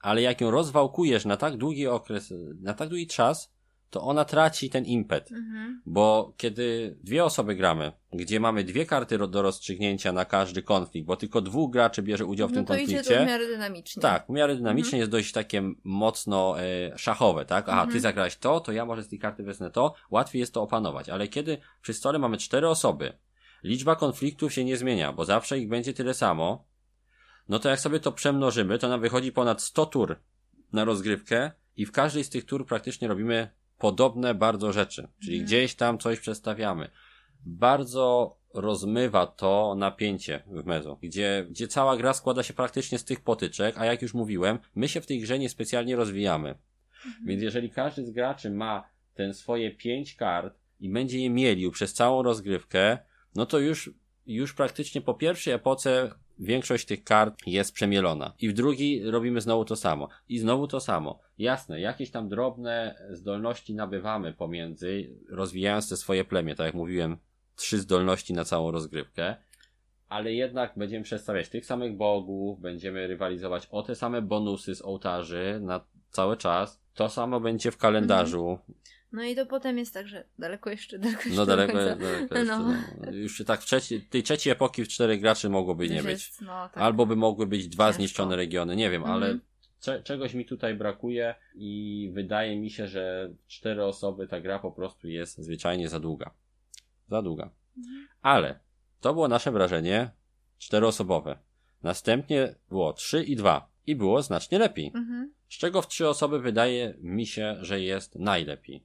ale 0.00 0.22
jak 0.22 0.40
ją 0.40 0.50
rozwałkujesz 0.50 1.24
na 1.24 1.36
tak 1.36 1.56
długi 1.56 1.86
okres, 1.86 2.34
na 2.60 2.74
tak 2.74 2.88
długi 2.88 3.06
czas, 3.06 3.54
to 3.90 4.02
ona 4.02 4.24
traci 4.24 4.70
ten 4.70 4.84
impet. 4.84 5.32
Mhm. 5.32 5.82
Bo 5.86 6.32
kiedy 6.36 6.96
dwie 7.02 7.24
osoby 7.24 7.54
gramy, 7.54 7.92
gdzie 8.12 8.40
mamy 8.40 8.64
dwie 8.64 8.86
karty 8.86 9.18
do 9.28 9.42
rozstrzygnięcia 9.42 10.12
na 10.12 10.24
każdy 10.24 10.62
konflikt, 10.62 11.06
bo 11.06 11.16
tylko 11.16 11.40
dwóch 11.40 11.70
graczy 11.72 12.02
bierze 12.02 12.26
udział 12.26 12.48
w 12.48 12.50
No 12.50 12.54
tym 12.54 12.64
to 12.66 12.74
idzie 12.74 12.84
konflikcie. 12.96 13.18
to 13.18 13.24
w 13.24 13.26
miarę 13.26 13.46
dynamicznie. 13.46 14.02
Tak, 14.02 14.26
w 14.26 14.30
miarę 14.32 14.56
dynamicznie 14.56 14.98
jest 14.98 15.10
dość 15.10 15.32
takie 15.32 15.62
mocno 15.84 16.60
e, 16.60 16.98
szachowe, 16.98 17.44
tak? 17.44 17.68
Aha, 17.68 17.80
ty 17.80 17.84
Mhm. 17.86 18.00
zagrałeś 18.00 18.36
to, 18.36 18.60
to 18.60 18.72
ja 18.72 18.84
może 18.84 19.02
z 19.02 19.08
tej 19.08 19.18
karty 19.18 19.42
wezmę 19.42 19.70
to, 19.70 19.94
łatwiej 20.10 20.40
jest 20.40 20.54
to 20.54 20.62
opanować. 20.62 21.08
Ale 21.08 21.28
kiedy 21.28 21.58
przy 21.82 21.94
stole 21.94 22.18
mamy 22.18 22.36
cztery 22.36 22.68
osoby, 22.68 23.12
liczba 23.62 23.96
konfliktów 23.96 24.52
się 24.52 24.64
nie 24.64 24.76
zmienia, 24.76 25.12
bo 25.12 25.24
zawsze 25.24 25.58
ich 25.58 25.68
będzie 25.68 25.92
tyle 25.94 26.14
samo, 26.14 26.64
no 27.48 27.58
to 27.58 27.68
jak 27.68 27.80
sobie 27.80 28.00
to 28.00 28.12
przemnożymy, 28.12 28.78
to 28.78 28.88
nam 28.88 29.00
wychodzi 29.00 29.32
ponad 29.32 29.62
100 29.62 29.86
tur 29.86 30.16
na 30.72 30.84
rozgrywkę 30.84 31.50
i 31.76 31.86
w 31.86 31.92
każdej 31.92 32.24
z 32.24 32.30
tych 32.30 32.44
tur 32.44 32.66
praktycznie 32.66 33.08
robimy 33.08 33.50
podobne 33.78 34.34
bardzo 34.34 34.72
rzeczy. 34.72 35.08
Czyli 35.22 35.36
Mhm. 35.36 35.46
gdzieś 35.46 35.74
tam 35.74 35.98
coś 35.98 36.20
przestawiamy. 36.20 36.90
Bardzo 37.46 38.36
rozmywa 38.54 39.26
to 39.26 39.74
napięcie 39.78 40.42
w 40.46 40.64
mezu, 40.66 40.98
gdzie, 41.02 41.46
gdzie 41.50 41.68
cała 41.68 41.96
gra 41.96 42.12
składa 42.14 42.42
się 42.42 42.54
praktycznie 42.54 42.98
z 42.98 43.04
tych 43.04 43.20
potyczek, 43.20 43.78
a 43.78 43.84
jak 43.84 44.02
już 44.02 44.14
mówiłem, 44.14 44.58
my 44.74 44.88
się 44.88 45.00
w 45.00 45.06
tej 45.06 45.20
grze 45.20 45.38
niespecjalnie 45.38 45.96
rozwijamy. 45.96 46.48
Mhm. 47.06 47.26
Więc 47.26 47.42
jeżeli 47.42 47.70
każdy 47.70 48.04
z 48.04 48.10
graczy 48.10 48.50
ma 48.50 48.88
ten 49.14 49.34
swoje 49.34 49.70
pięć 49.70 50.14
kart 50.14 50.58
i 50.80 50.88
będzie 50.88 51.18
je 51.18 51.30
mielił 51.30 51.70
przez 51.70 51.94
całą 51.94 52.22
rozgrywkę, 52.22 52.98
no 53.34 53.46
to 53.46 53.58
już, 53.58 53.90
już 54.26 54.54
praktycznie 54.54 55.00
po 55.00 55.14
pierwszej 55.14 55.54
epoce 55.54 56.10
większość 56.38 56.86
tych 56.86 57.04
kart 57.04 57.34
jest 57.46 57.72
przemielona. 57.72 58.32
I 58.40 58.48
w 58.48 58.52
drugiej 58.52 59.10
robimy 59.10 59.40
znowu 59.40 59.64
to 59.64 59.76
samo. 59.76 60.08
I 60.28 60.38
znowu 60.38 60.66
to 60.66 60.80
samo. 60.80 61.20
Jasne, 61.38 61.80
jakieś 61.80 62.10
tam 62.10 62.28
drobne 62.28 62.94
zdolności 63.10 63.74
nabywamy 63.74 64.32
pomiędzy, 64.32 65.10
rozwijając 65.30 65.88
te 65.88 65.96
swoje 65.96 66.24
plemię, 66.24 66.54
tak 66.54 66.66
jak 66.66 66.74
mówiłem, 66.74 67.16
trzy 67.56 67.78
zdolności 67.78 68.32
na 68.34 68.44
całą 68.44 68.70
rozgrywkę. 68.70 69.36
ale 70.08 70.32
jednak 70.32 70.72
będziemy 70.76 71.04
przedstawiać 71.04 71.48
tych 71.48 71.66
samych 71.66 71.96
bogów, 71.96 72.60
będziemy 72.60 73.06
rywalizować 73.06 73.68
o 73.70 73.82
te 73.82 73.94
same 73.94 74.22
bonusy 74.22 74.74
z 74.74 74.82
ołtarzy 74.82 75.58
na 75.62 75.80
cały 76.10 76.36
czas. 76.36 76.80
To 76.94 77.08
samo 77.08 77.40
będzie 77.40 77.70
w 77.70 77.76
kalendarzu. 77.76 78.58
No 79.12 79.22
i 79.24 79.36
to 79.36 79.46
potem 79.46 79.78
jest 79.78 79.94
tak, 79.94 80.08
że 80.08 80.24
daleko 80.38 80.70
jeszcze, 80.70 80.98
daleko 81.08 81.18
jeszcze 81.22 81.36
No 81.36 81.46
do 81.46 81.56
daleko, 81.56 81.72
końca. 81.72 81.96
daleko 81.96 82.34
jeszcze, 82.38 82.44
No. 82.44 82.58
no. 83.04 83.10
Już 83.12 83.42
tak 83.46 83.60
w 83.60 83.64
trzeci, 83.64 84.00
tej 84.02 84.22
trzeciej 84.22 84.52
epoki 84.52 84.84
w 84.84 84.88
czterech 84.88 85.20
graczy 85.20 85.48
mogłoby 85.48 85.88
nie 85.88 86.02
być. 86.02 86.32
No, 86.40 86.46
tak. 86.68 86.78
Albo 86.78 87.06
by 87.06 87.16
mogły 87.16 87.46
być 87.46 87.68
dwa 87.68 87.84
Ciężko. 87.86 87.96
zniszczone 87.96 88.36
regiony, 88.36 88.76
nie 88.76 88.90
wiem, 88.90 89.04
ale 89.04 89.26
Mhm. 89.26 89.40
cze- 89.80 90.02
czegoś 90.02 90.34
mi 90.34 90.44
tutaj 90.44 90.74
brakuje 90.74 91.34
i 91.54 92.10
wydaje 92.14 92.60
mi 92.60 92.70
się, 92.70 92.88
że 92.88 93.30
cztery 93.46 93.84
osoby 93.84 94.26
ta 94.28 94.40
gra 94.40 94.58
po 94.58 94.72
prostu 94.72 95.08
jest 95.08 95.38
zwyczajnie 95.38 95.88
za 95.88 96.00
długa. 96.00 96.30
Za 97.08 97.22
długa. 97.22 97.50
Mhm. 97.78 98.08
Ale 98.22 98.58
to 99.00 99.12
było 99.14 99.28
nasze 99.28 99.52
wrażenie 99.52 100.10
czteroosobowe. 100.58 101.38
Następnie 101.82 102.54
było 102.68 102.92
trzy 102.92 103.24
i 103.24 103.36
dwa 103.36 103.68
i 103.86 103.96
było 103.96 104.22
znacznie 104.22 104.58
lepiej. 104.58 104.86
Mhm. 104.94 105.32
Z 105.48 105.58
czego 105.58 105.82
w 105.82 105.88
trzy 105.88 106.08
osoby 106.08 106.40
wydaje 106.40 106.94
mi 107.00 107.26
się, 107.26 107.56
że 107.60 107.80
jest 107.80 108.14
najlepiej. 108.14 108.82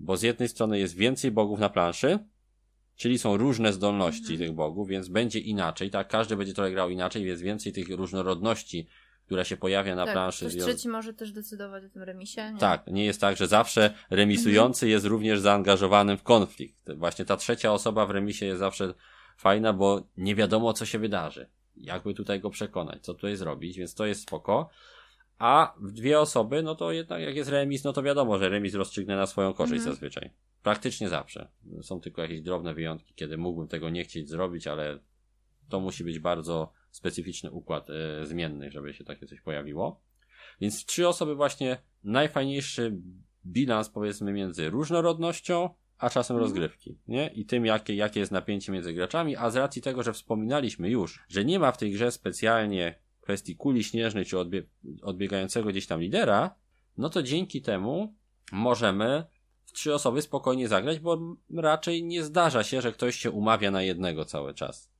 Bo 0.00 0.16
z 0.16 0.22
jednej 0.22 0.48
strony 0.48 0.78
jest 0.78 0.96
więcej 0.96 1.30
bogów 1.30 1.60
na 1.60 1.68
planszy, 1.68 2.18
czyli 2.96 3.18
są 3.18 3.36
różne 3.36 3.72
zdolności 3.72 4.32
Mhm. 4.32 4.38
tych 4.38 4.52
bogów, 4.52 4.88
więc 4.88 5.08
będzie 5.08 5.38
inaczej, 5.38 5.90
tak? 5.90 6.08
Każdy 6.08 6.36
będzie 6.36 6.54
trochę 6.54 6.70
grał 6.70 6.90
inaczej, 6.90 7.24
więc 7.24 7.40
więcej 7.40 7.72
tych 7.72 7.88
różnorodności, 7.88 8.86
która 9.26 9.44
się 9.44 9.56
pojawia 9.56 9.94
na 9.94 10.04
tak, 10.04 10.14
planszy. 10.14 10.48
Ktoś 10.48 10.62
trzeci 10.62 10.88
może 10.88 11.14
też 11.14 11.32
decydować 11.32 11.84
o 11.84 11.88
tym 11.88 12.02
remisie, 12.02 12.52
nie? 12.52 12.58
Tak, 12.58 12.86
nie 12.86 13.04
jest 13.04 13.20
tak, 13.20 13.36
że 13.36 13.46
zawsze 13.46 13.94
remisujący 14.10 14.88
jest 14.88 15.06
również 15.06 15.40
zaangażowanym 15.40 16.16
w 16.18 16.22
konflikt. 16.22 16.92
Właśnie 16.96 17.24
ta 17.24 17.36
trzecia 17.36 17.72
osoba 17.72 18.06
w 18.06 18.10
remisie 18.10 18.46
jest 18.46 18.58
zawsze 18.58 18.94
fajna, 19.36 19.72
bo 19.72 20.02
nie 20.16 20.34
wiadomo, 20.34 20.72
co 20.72 20.86
się 20.86 20.98
wydarzy. 20.98 21.48
Jakby 21.76 22.14
tutaj 22.14 22.40
go 22.40 22.50
przekonać, 22.50 23.04
co 23.04 23.14
tutaj 23.14 23.36
zrobić, 23.36 23.78
więc 23.78 23.94
to 23.94 24.06
jest 24.06 24.22
spoko. 24.22 24.70
A 25.38 25.74
w 25.80 25.92
dwie 25.92 26.20
osoby, 26.20 26.62
no 26.62 26.74
to 26.74 26.92
jednak 26.92 27.22
jak 27.22 27.36
jest 27.36 27.50
remis, 27.50 27.84
no 27.84 27.92
to 27.92 28.02
wiadomo, 28.02 28.38
że 28.38 28.48
remis 28.48 28.74
rozstrzygnie 28.74 29.16
na 29.16 29.26
swoją 29.26 29.52
korzyść 29.54 29.78
Mhm. 29.78 29.92
zazwyczaj. 29.94 30.30
Praktycznie 30.62 31.08
zawsze. 31.08 31.48
Są 31.82 32.00
tylko 32.00 32.22
jakieś 32.22 32.40
drobne 32.40 32.74
wyjątki, 32.74 33.14
kiedy 33.14 33.36
mógłbym 33.38 33.68
tego 33.68 33.90
nie 33.90 34.04
chcieć 34.04 34.28
zrobić, 34.28 34.66
ale 34.66 34.98
to 35.68 35.80
musi 35.80 36.04
być 36.04 36.18
bardzo 36.18 36.72
specyficzny 36.90 37.50
układ 37.50 37.90
e, 37.90 38.26
zmienny, 38.26 38.70
żeby 38.70 38.94
się 38.94 39.04
takie 39.04 39.26
coś 39.26 39.40
pojawiło. 39.40 40.00
Więc 40.60 40.84
trzy 40.86 41.08
osoby 41.08 41.34
właśnie 41.34 41.78
najfajniejszy 42.04 42.96
bilans 43.46 43.88
powiedzmy 43.88 44.32
między 44.32 44.70
różnorodnością, 44.70 45.70
a 45.98 46.10
czasem 46.10 46.36
Mhm. 46.36 46.40
rozgrywki, 46.40 46.98
nie? 47.08 47.28
I 47.34 47.46
tym, 47.46 47.66
jakie, 47.66 47.94
jakie 47.94 48.20
jest 48.20 48.32
napięcie 48.32 48.72
między 48.72 48.92
graczami, 48.92 49.36
a 49.36 49.50
z 49.50 49.56
racji 49.56 49.82
tego, 49.82 50.02
że 50.02 50.12
wspominaliśmy 50.12 50.90
już, 50.90 51.24
że 51.28 51.44
nie 51.44 51.58
ma 51.58 51.72
w 51.72 51.78
tej 51.78 51.92
grze 51.92 52.10
specjalnie 52.12 52.98
kwestii 53.28 53.56
kuli 53.56 53.84
śnieżnej 53.84 54.24
czy 54.24 54.38
odbie 54.38 54.62
odbiegającego 55.02 55.68
gdzieś 55.68 55.86
tam 55.86 56.00
lidera, 56.00 56.54
no 56.96 57.10
to 57.10 57.22
dzięki 57.22 57.62
temu 57.62 58.14
możemy 58.52 59.24
w 59.64 59.72
trzy 59.72 59.94
osoby 59.94 60.22
spokojnie 60.22 60.68
zagrać, 60.68 60.98
bo 60.98 61.36
raczej 61.56 62.04
nie 62.04 62.24
zdarza 62.24 62.64
się, 62.64 62.80
że 62.80 62.92
ktoś 62.92 63.16
się 63.16 63.30
umawia 63.30 63.70
na 63.70 63.82
jednego 63.82 64.24
cały 64.24 64.54
czas. 64.54 64.90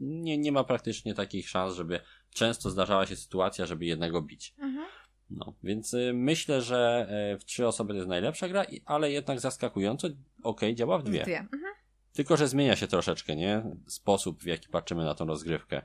Nie, 0.00 0.38
nie 0.38 0.52
ma 0.52 0.64
praktycznie 0.64 1.14
takich 1.14 1.48
szans, 1.48 1.74
żeby 1.74 2.00
często 2.30 2.70
zdarzała 2.70 3.06
się 3.06 3.16
sytuacja, 3.16 3.66
żeby 3.66 3.84
jednego 3.84 4.22
bić. 4.22 4.54
Mhm. 4.58 4.86
No, 5.30 5.54
więc 5.62 5.94
y, 5.94 6.12
myślę, 6.14 6.62
że 6.62 7.06
e, 7.08 7.38
w 7.38 7.44
trzy 7.44 7.66
osoby 7.66 7.92
to 7.92 7.96
jest 7.96 8.08
najlepsza 8.08 8.48
gra, 8.48 8.66
ale 8.84 9.12
jednak 9.12 9.40
zaskakująco, 9.40 10.08
okej, 10.42 10.74
działa 10.74 10.98
w 10.98 11.02
dwie. 11.02 11.22
Dwie. 11.22 11.38
Mhm. 11.38 11.74
Tylko, 12.12 12.36
że 12.36 12.48
zmienia 12.48 12.76
się 12.76 12.86
troszeczkę, 12.86 13.36
nie? 13.36 13.62
Sposób, 13.86 14.42
w 14.42 14.46
jaki 14.46 14.68
patrzymy 14.68 15.04
na 15.04 15.14
tą 15.14 15.26
rozgrywkę. 15.26 15.82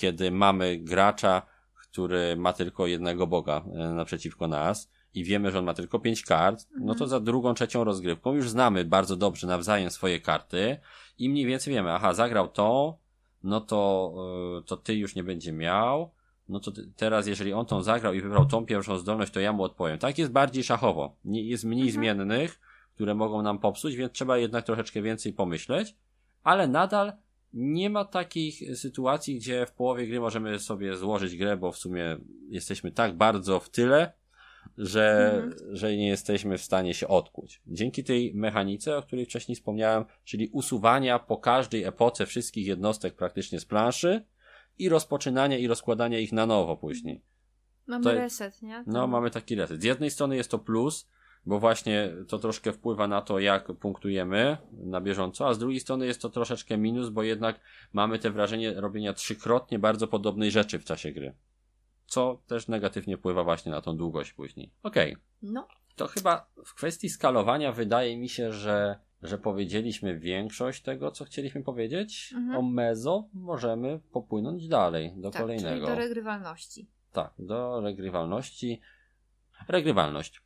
Kiedy 0.00 0.30
mamy 0.30 0.78
gracza, 0.78 1.42
który 1.74 2.36
ma 2.36 2.52
tylko 2.52 2.86
jednego 2.86 3.26
boga 3.26 3.64
e, 3.74 3.78
naprzeciwko 3.78 4.48
nas 4.48 4.90
i 5.14 5.24
wiemy, 5.24 5.50
że 5.50 5.58
on 5.58 5.64
ma 5.64 5.74
tylko 5.74 5.98
pięć 5.98 6.22
kart, 6.22 6.68
no 6.80 6.94
to 6.94 7.06
za 7.06 7.20
drugą, 7.20 7.54
trzecią 7.54 7.84
rozgrywką 7.84 8.34
już 8.34 8.50
znamy 8.50 8.84
bardzo 8.84 9.16
dobrze 9.16 9.46
nawzajem 9.46 9.90
swoje 9.90 10.20
karty 10.20 10.76
i 11.18 11.28
mniej 11.28 11.46
więcej 11.46 11.74
wiemy, 11.74 11.92
aha, 11.92 12.14
zagrał 12.14 12.48
to, 12.48 12.98
no 13.42 13.60
to, 13.60 14.12
e, 14.58 14.62
to 14.62 14.76
ty 14.76 14.94
już 14.94 15.14
nie 15.14 15.24
będzie 15.24 15.52
miał, 15.52 16.10
no 16.48 16.60
to 16.60 16.72
teraz 16.96 17.26
jeżeli 17.26 17.52
on 17.52 17.66
tą 17.66 17.82
zagrał 17.82 18.14
i 18.14 18.20
wybrał 18.20 18.46
tą 18.46 18.66
pierwszą 18.66 18.98
zdolność, 18.98 19.32
to 19.32 19.40
ja 19.40 19.52
mu 19.52 19.62
odpowiem. 19.62 19.98
Tak 19.98 20.18
jest 20.18 20.32
bardziej 20.32 20.64
szachowo. 20.64 21.16
Jest 21.24 21.64
mniej 21.64 21.88
Mhm. 21.88 21.94
zmiennych, 21.94 22.60
które 22.94 23.14
mogą 23.14 23.42
nam 23.42 23.58
popsuć, 23.58 23.96
więc 23.96 24.12
trzeba 24.12 24.38
jednak 24.38 24.64
troszeczkę 24.64 25.02
więcej 25.02 25.32
pomyśleć, 25.32 25.94
ale 26.42 26.68
nadal 26.68 27.12
nie 27.52 27.90
ma 27.90 28.04
takich 28.04 28.76
sytuacji, 28.78 29.36
gdzie 29.36 29.66
w 29.66 29.72
połowie 29.72 30.06
gry 30.06 30.20
możemy 30.20 30.58
sobie 30.58 30.96
złożyć 30.96 31.36
grę, 31.36 31.56
bo 31.56 31.72
w 31.72 31.76
sumie 31.78 32.16
jesteśmy 32.48 32.92
tak 32.92 33.16
bardzo 33.16 33.60
w 33.60 33.68
tyle, 33.70 34.12
że, 34.78 35.32
Mhm. 35.44 35.76
że 35.76 35.96
nie 35.96 36.08
jesteśmy 36.08 36.58
w 36.58 36.62
stanie 36.62 36.94
się 36.94 37.08
odkuć. 37.08 37.62
Dzięki 37.66 38.04
tej 38.04 38.34
mechanice, 38.34 38.96
o 38.96 39.02
której 39.02 39.24
wcześniej 39.24 39.56
wspomniałem, 39.56 40.04
czyli 40.24 40.48
usuwania 40.52 41.18
po 41.18 41.36
każdej 41.36 41.84
epoce 41.84 42.26
wszystkich 42.26 42.66
jednostek 42.66 43.14
praktycznie 43.16 43.60
z 43.60 43.64
planszy 43.64 44.24
i 44.78 44.88
rozpoczynania 44.88 45.58
i 45.58 45.66
rozkładania 45.66 46.18
ich 46.18 46.32
na 46.32 46.46
nowo 46.46 46.76
później. 46.76 47.22
Mamy 47.86 48.04
To- 48.04 48.12
reset, 48.14 48.62
nie? 48.62 48.84
No, 48.86 49.06
mamy 49.06 49.30
taki 49.30 49.54
reset. 49.54 49.80
Z 49.80 49.84
jednej 49.84 50.10
strony 50.10 50.36
jest 50.36 50.50
to 50.50 50.58
plus, 50.58 51.08
bo 51.46 51.58
właśnie 51.58 52.12
to 52.28 52.38
troszkę 52.38 52.72
wpływa 52.72 53.08
na 53.08 53.22
to, 53.22 53.38
jak 53.38 53.72
punktujemy 53.72 54.56
na 54.72 55.00
bieżąco, 55.00 55.48
a 55.48 55.54
z 55.54 55.58
drugiej 55.58 55.80
strony 55.80 56.06
jest 56.06 56.22
to 56.22 56.28
troszeczkę 56.28 56.76
minus, 56.76 57.08
bo 57.08 57.22
jednak 57.22 57.60
mamy 57.92 58.18
te 58.18 58.30
wrażenie 58.30 58.80
robienia 58.80 59.12
trzykrotnie 59.12 59.78
bardzo 59.78 60.08
podobnej 60.08 60.50
rzeczy 60.50 60.78
w 60.78 60.84
czasie 60.84 61.12
gry. 61.12 61.34
Co 62.06 62.42
też 62.46 62.68
negatywnie 62.68 63.16
wpływa 63.16 63.44
właśnie 63.44 63.72
na 63.72 63.80
tą 63.80 63.96
długość 63.96 64.32
później. 64.32 64.70
Okej. 64.82 65.16
No. 65.42 65.68
To 65.96 66.06
chyba 66.06 66.50
w 66.64 66.74
kwestii 66.74 67.08
skalowania 67.08 67.72
wydaje 67.72 68.18
mi 68.18 68.28
się, 68.28 68.52
że, 68.52 68.98
że 69.22 69.38
powiedzieliśmy 69.38 70.18
większość 70.18 70.82
tego, 70.82 71.10
co 71.10 71.24
chcieliśmy 71.24 71.62
powiedzieć. 71.62 72.32
Mhm. 72.36 72.58
O 72.58 72.62
mezo 72.62 73.28
możemy 73.32 74.00
popłynąć 74.12 74.68
dalej, 74.68 75.12
do 75.16 75.30
tak, 75.30 75.42
kolejnego. 75.42 75.86
czyli 75.86 75.86
do 75.86 75.94
regrywalności. 75.94 76.88
Tak, 77.12 77.32
do 77.38 77.80
regrywalności. 77.80 78.80
Regrywalność. 79.68 80.42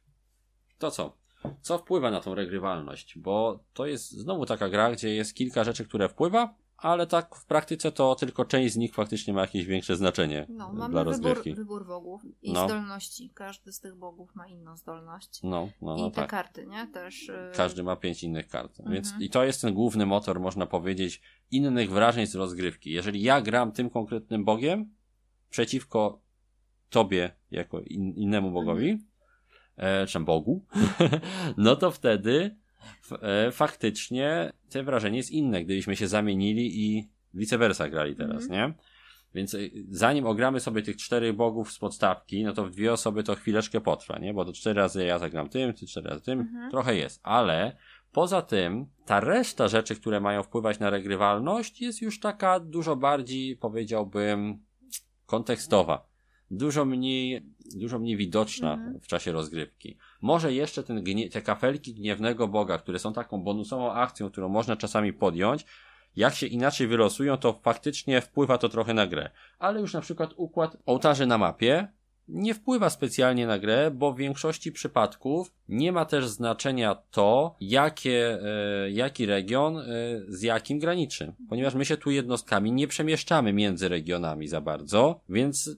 To 0.78 0.90
co? 0.90 1.16
Co 1.62 1.78
wpływa 1.78 2.10
na 2.10 2.20
tą 2.20 2.34
regrywalność? 2.34 3.18
Bo 3.18 3.64
to 3.72 3.86
jest 3.86 4.10
znowu 4.10 4.46
taka 4.46 4.68
gra, 4.68 4.92
gdzie 4.92 5.14
jest 5.14 5.34
kilka 5.34 5.64
rzeczy, 5.64 5.84
które 5.84 6.08
wpływa, 6.08 6.54
ale 6.76 7.06
tak 7.06 7.36
w 7.36 7.46
praktyce 7.46 7.92
to 7.92 8.14
tylko 8.14 8.44
część 8.44 8.74
z 8.74 8.76
nich 8.76 8.94
faktycznie 8.94 9.34
ma 9.34 9.40
jakieś 9.40 9.66
większe 9.66 9.96
znaczenie 9.96 10.46
No, 10.48 10.72
dla 10.74 10.88
mamy 10.88 10.88
wybór, 10.94 11.04
rozgrywki. 11.06 11.54
wybór 11.54 11.86
bogów 11.86 12.22
i 12.42 12.52
No. 12.52 12.64
zdolności. 12.68 13.30
Każdy 13.34 13.72
z 13.72 13.80
tych 13.80 13.94
bogów 13.96 14.34
ma 14.34 14.46
inną 14.48 14.76
zdolność. 14.76 15.40
No, 15.42 15.68
no, 15.82 15.96
I 15.96 16.00
no 16.00 16.10
te 16.10 16.16
tak. 16.16 16.30
karty, 16.30 16.66
nie? 16.66 16.86
Też. 16.86 17.28
y, 17.28 17.50
Każdy 17.56 17.82
ma 17.82 17.96
pięć 17.96 18.22
innych 18.22 18.48
kart. 18.48 18.78
Więc 18.86 19.06
Mhm. 19.06 19.22
i 19.22 19.30
to 19.30 19.44
jest 19.44 19.62
ten 19.62 19.74
główny 19.74 20.06
motor, 20.06 20.40
można 20.40 20.66
powiedzieć, 20.66 21.22
innych 21.50 21.90
wrażeń 21.90 22.26
z 22.26 22.34
rozgrywki. 22.34 22.90
Jeżeli 22.90 23.22
ja 23.22 23.40
gram 23.40 23.72
tym 23.72 23.90
konkretnym 23.90 24.44
bogiem 24.44 24.94
przeciwko 25.50 26.20
tobie 26.90 27.36
jako 27.50 27.80
in, 27.80 28.14
innemu 28.14 28.50
bogowi, 28.52 28.90
Mhm. 28.90 29.08
E, 29.76 30.06
czy 30.06 30.20
bogu, 30.20 30.64
no 31.56 31.76
to 31.76 31.90
wtedy 31.90 32.56
e, 33.22 33.50
faktycznie 33.52 34.52
te 34.70 34.82
wrażenie 34.82 35.16
jest 35.16 35.30
inne, 35.30 35.64
gdybyśmy 35.64 35.96
się 35.96 36.08
zamienili 36.08 36.80
i 36.84 37.08
vice 37.34 37.58
versa 37.58 37.88
grali 37.88 38.16
teraz, 38.16 38.42
Mhm. 38.42 38.50
nie? 38.70 38.74
Więc 39.34 39.54
y, 39.54 39.70
zanim 39.90 40.26
ogramy 40.26 40.60
sobie 40.60 40.82
tych 40.82 40.96
czterech 40.96 41.36
bogów 41.36 41.72
z 41.72 41.78
podstawki, 41.78 42.44
no 42.44 42.52
to 42.52 42.64
w 42.66 42.70
dwie 42.70 42.92
osoby 42.92 43.22
to 43.22 43.34
chwileczkę 43.34 43.80
potrwa, 43.80 44.18
nie? 44.18 44.34
Bo 44.34 44.44
to 44.44 44.52
cztery 44.52 44.80
razy 44.80 45.04
ja 45.04 45.18
zagram 45.18 45.48
tym, 45.48 45.72
ty 45.72 45.86
cztery 45.86 46.10
razy 46.10 46.22
tym, 46.24 46.40
Mhm. 46.40 46.70
trochę 46.70 46.96
jest, 46.96 47.20
ale 47.22 47.76
poza 48.12 48.42
tym 48.42 48.86
ta 49.06 49.20
reszta 49.20 49.68
rzeczy, 49.68 49.94
które 49.96 50.20
mają 50.20 50.42
wpływać 50.42 50.78
na 50.78 50.90
regrywalność 50.90 51.80
jest 51.80 52.02
już 52.02 52.20
taka 52.20 52.60
dużo 52.60 52.96
bardziej, 52.96 53.56
powiedziałbym, 53.56 54.64
kontekstowa. 55.26 56.06
Dużo 56.56 56.84
mniej, 56.84 57.42
dużo 57.74 57.98
mniej 57.98 58.16
widoczna 58.16 58.74
Mhm. 58.74 59.00
w 59.00 59.06
czasie 59.06 59.32
rozgrywki. 59.32 59.96
Może 60.20 60.52
jeszcze 60.52 60.82
ten 60.82 61.02
gnie, 61.02 61.30
te 61.30 61.42
kafelki 61.42 61.94
gniewnego 61.94 62.48
Boga, 62.48 62.78
które 62.78 62.98
są 62.98 63.12
taką 63.12 63.42
bonusową 63.42 63.92
akcją, 63.92 64.30
którą 64.30 64.48
można 64.48 64.76
czasami 64.76 65.12
podjąć, 65.12 65.64
jak 66.16 66.34
się 66.34 66.46
inaczej 66.46 66.86
wylosują, 66.86 67.36
to 67.36 67.52
faktycznie 67.62 68.20
wpływa 68.20 68.58
to 68.58 68.68
trochę 68.68 68.94
na 68.94 69.06
grę. 69.06 69.30
Ale 69.58 69.80
już 69.80 69.92
na 69.92 70.00
przykład 70.00 70.30
układ 70.36 70.76
ołtarzy 70.86 71.26
na 71.26 71.38
mapie 71.38 71.88
nie 72.28 72.54
wpływa 72.54 72.90
specjalnie 72.90 73.46
na 73.46 73.58
grę, 73.58 73.90
bo 73.90 74.12
w 74.12 74.16
większości 74.16 74.72
przypadków 74.72 75.52
nie 75.68 75.92
ma 75.92 76.04
też 76.04 76.28
znaczenia 76.28 76.94
to, 77.10 77.56
jakie, 77.60 78.38
e, 78.42 78.90
jaki 78.90 79.26
region 79.26 79.78
e, 79.78 79.84
z 80.28 80.42
jakim 80.42 80.78
graniczy. 80.78 81.32
Ponieważ 81.48 81.74
my 81.74 81.84
się 81.84 81.96
tu 81.96 82.10
jednostkami 82.10 82.72
nie 82.72 82.88
przemieszczamy 82.88 83.52
między 83.52 83.88
regionami 83.88 84.48
za 84.48 84.60
bardzo, 84.60 85.20
więc 85.28 85.76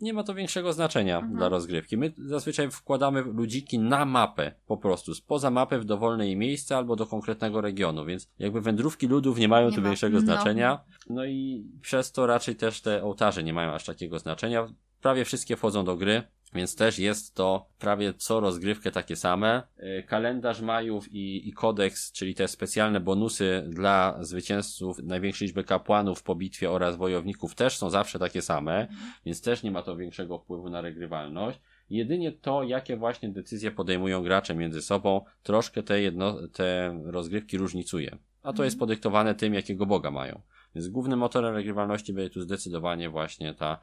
nie 0.00 0.12
ma 0.12 0.22
to 0.22 0.34
większego 0.34 0.72
znaczenia 0.72 1.16
Mhm. 1.18 1.36
dla 1.36 1.48
rozgrywki. 1.48 1.96
My 1.96 2.12
zazwyczaj 2.18 2.70
wkładamy 2.70 3.22
ludziki 3.22 3.78
na 3.78 4.04
mapę, 4.04 4.52
po 4.66 4.76
prostu, 4.76 5.14
spoza 5.14 5.50
mapy 5.50 5.78
w 5.78 5.84
dowolne 5.84 6.26
jej 6.26 6.36
miejsce 6.36 6.76
albo 6.76 6.96
do 6.96 7.06
konkretnego 7.06 7.60
regionu, 7.60 8.04
więc 8.04 8.28
jakby 8.38 8.60
wędrówki 8.60 9.06
ludów 9.06 9.38
nie 9.38 9.48
mają 9.48 9.68
Nie 9.68 9.74
tu 9.74 9.80
ma. 9.80 9.86
większego 9.86 10.14
No. 10.14 10.20
znaczenia. 10.20 10.80
No 11.10 11.24
i 11.24 11.66
przez 11.80 12.12
to 12.12 12.26
raczej 12.26 12.56
też 12.56 12.80
te 12.80 13.02
ołtarze 13.02 13.44
nie 13.44 13.52
mają 13.52 13.72
aż 13.72 13.84
takiego 13.84 14.18
znaczenia. 14.18 14.66
Prawie 15.02 15.24
wszystkie 15.24 15.56
wchodzą 15.56 15.84
do 15.84 15.96
gry. 15.96 16.22
Więc 16.54 16.76
też 16.76 16.98
jest 16.98 17.34
to 17.34 17.66
prawie 17.78 18.14
co 18.14 18.40
rozgrywkę 18.40 18.90
takie 18.90 19.16
same. 19.16 19.62
Yy, 19.78 20.02
Kalendarz 20.02 20.60
Majów 20.60 21.12
i, 21.12 21.48
i 21.48 21.52
kodeks, 21.52 22.12
czyli 22.12 22.34
te 22.34 22.48
specjalne 22.48 23.00
bonusy 23.00 23.64
dla 23.68 24.16
zwycięzców, 24.20 24.98
największej 25.02 25.46
liczby 25.46 25.64
kapłanów 25.64 26.22
po 26.22 26.34
bitwie 26.34 26.70
oraz 26.70 26.96
wojowników 26.96 27.54
też 27.54 27.76
są 27.76 27.90
zawsze 27.90 28.18
takie 28.18 28.42
same, 28.42 28.88
więc 29.26 29.42
też 29.42 29.62
nie 29.62 29.70
ma 29.70 29.82
to 29.82 29.96
większego 29.96 30.38
wpływu 30.38 30.70
na 30.70 30.80
regrywalność. 30.80 31.60
Jedynie 31.90 32.32
to, 32.32 32.62
jakie 32.62 32.96
właśnie 32.96 33.28
decyzje 33.28 33.70
podejmują 33.70 34.22
gracze 34.22 34.54
między 34.54 34.82
sobą, 34.82 35.24
troszkę 35.42 35.82
te, 35.82 36.00
jedno, 36.00 36.48
te 36.48 36.98
rozgrywki 37.04 37.58
różnicuje. 37.58 38.18
A 38.42 38.46
to 38.46 38.50
Mhm. 38.50 38.64
jest 38.64 38.78
podyktowane 38.78 39.34
tym, 39.34 39.54
jakiego 39.54 39.86
boga 39.86 40.10
mają. 40.10 40.40
Więc 40.74 40.88
głównym 40.88 41.18
motorem 41.18 41.54
regrywalności 41.54 42.12
będzie 42.12 42.30
tu 42.30 42.40
zdecydowanie 42.40 43.10
właśnie 43.10 43.54
ta 43.54 43.78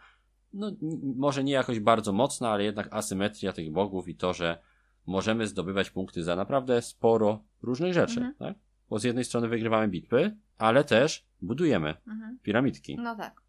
no, 0.56 0.72
może 1.16 1.43
nie 1.43 1.53
jakoś 1.53 1.80
bardzo 1.80 2.12
mocna, 2.14 2.49
ale 2.49 2.64
jednak 2.64 2.88
asymetria 2.91 3.53
tych 3.53 3.72
bogów 3.72 4.08
i 4.08 4.16
to, 4.16 4.34
że 4.34 4.58
możemy 5.06 5.47
zdobywać 5.47 5.89
punkty 5.89 6.24
za 6.24 6.36
naprawdę 6.36 6.82
sporo 6.82 7.43
różnych 7.62 7.93
rzeczy, 7.93 8.18
Mhm. 8.20 8.36
tak? 8.36 8.56
Bo 8.89 8.99
z 8.99 9.03
jednej 9.03 9.24
strony 9.26 9.47
wygrywamy 9.47 9.88
bitwy, 9.88 10.36
ale 10.58 10.84
też 10.84 11.26
budujemy 11.41 11.95
Mhm. 12.08 12.39
piramidki. 12.43 12.97
No 12.99 13.16
tak. 13.16 13.41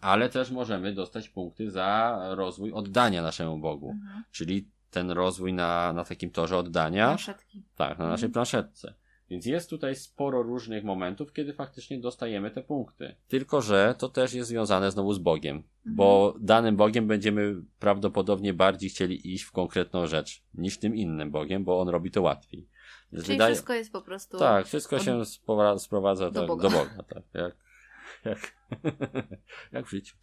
Ale 0.00 0.28
też 0.28 0.50
możemy 0.50 0.92
dostać 0.94 1.28
punkty 1.28 1.70
za 1.70 2.18
rozwój 2.30 2.72
oddania 2.72 3.22
naszemu 3.22 3.58
bogu. 3.58 3.90
Mhm. 3.90 4.22
Czyli 4.30 4.68
ten 4.90 5.10
rozwój 5.10 5.52
na, 5.52 5.92
na 5.92 6.04
takim 6.04 6.30
torze 6.30 6.56
oddania. 6.56 7.06
Planszetki. 7.06 7.62
Tak, 7.76 7.98
na 7.98 8.04
naszej 8.08 8.26
Mhm. 8.26 8.32
planszetce. 8.32 8.94
Więc 9.30 9.46
jest 9.46 9.70
tutaj 9.70 9.96
sporo 9.96 10.42
różnych 10.42 10.84
momentów, 10.84 11.32
kiedy 11.32 11.52
faktycznie 11.52 12.00
dostajemy 12.00 12.50
te 12.50 12.62
punkty. 12.62 13.14
Tylko, 13.28 13.60
że 13.60 13.94
to 13.98 14.08
też 14.08 14.34
jest 14.34 14.48
związane 14.48 14.90
znowu 14.90 15.12
z 15.12 15.18
Bogiem, 15.18 15.56
Mhm. 15.56 15.96
bo 15.96 16.34
danym 16.40 16.76
Bogiem 16.76 17.06
będziemy 17.06 17.54
prawdopodobnie 17.78 18.54
bardziej 18.54 18.90
chcieli 18.90 19.34
iść 19.34 19.44
w 19.44 19.52
konkretną 19.52 20.06
rzecz 20.06 20.42
niż 20.54 20.78
tym 20.78 20.96
innym 20.96 21.30
Bogiem, 21.30 21.64
bo 21.64 21.80
on 21.80 21.88
robi 21.88 22.10
to 22.10 22.22
łatwiej. 22.22 22.68
Więc 23.12 23.24
Czyli 23.24 23.34
wydaje- 23.38 23.54
wszystko 23.54 23.72
jest 23.74 23.92
po 23.92 24.02
prostu... 24.02 24.38
Tak, 24.38 24.66
wszystko 24.66 24.96
od- 24.96 25.02
się 25.02 25.22
sprowadza 25.78 26.30
do 26.30 26.40
tak, 26.40 26.48
Boga. 26.48 26.62
do 26.62 26.70
Boga, 26.70 27.02
tak, 27.02 27.24
jak, 27.34 27.56
jak, 28.24 28.56
jak 29.72 29.86
w 29.86 29.90
życiu. 29.90 30.16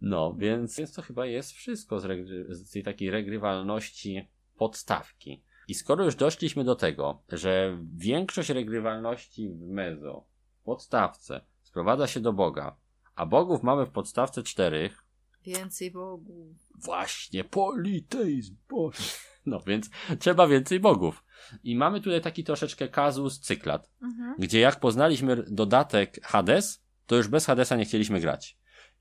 No, 0.00 0.34
więc, 0.38 0.76
więc 0.78 0.92
to 0.92 1.02
chyba 1.02 1.26
jest 1.26 1.52
wszystko 1.52 2.00
z, 2.00 2.04
regry- 2.04 2.44
z 2.54 2.70
tej 2.70 2.82
takiej 2.82 3.10
regrywalności 3.10 4.28
podstawki. 4.56 5.42
I 5.68 5.74
skoro 5.74 6.04
już 6.04 6.14
doszliśmy 6.14 6.64
do 6.64 6.74
tego, 6.74 7.22
że 7.28 7.78
większość 7.96 8.48
regrywalności 8.50 9.48
w 9.50 9.60
mezo, 9.60 10.26
w 10.60 10.62
podstawce, 10.62 11.40
sprowadza 11.62 12.06
się 12.06 12.20
do 12.20 12.32
Boga, 12.32 12.76
a 13.14 13.26
bogów 13.26 13.62
mamy 13.62 13.86
w 13.86 13.90
podstawce 13.90 14.42
czterech, 14.42 15.04
Więcej 15.42 15.90
Bogów. 15.90 16.56
Właśnie, 16.84 17.44
politeizm, 17.44 18.56
Boże. 18.68 19.02
No 19.46 19.60
więc 19.60 19.90
trzeba 20.18 20.46
więcej 20.48 20.80
bogów. 20.80 21.24
I 21.62 21.76
mamy 21.76 22.00
tutaj 22.00 22.20
taki 22.20 22.44
troszeczkę 22.44 22.88
kazus 22.88 23.40
cyklat, 23.40 23.90
Mhm. 24.02 24.34
gdzie 24.38 24.60
jak 24.60 24.80
poznaliśmy 24.80 25.44
dodatek 25.50 26.20
Hades, 26.22 26.84
to 27.06 27.16
już 27.16 27.28
bez 27.28 27.46
Hadesa 27.46 27.76
nie 27.76 27.84
chcieliśmy 27.84 28.20
grać. 28.20 28.58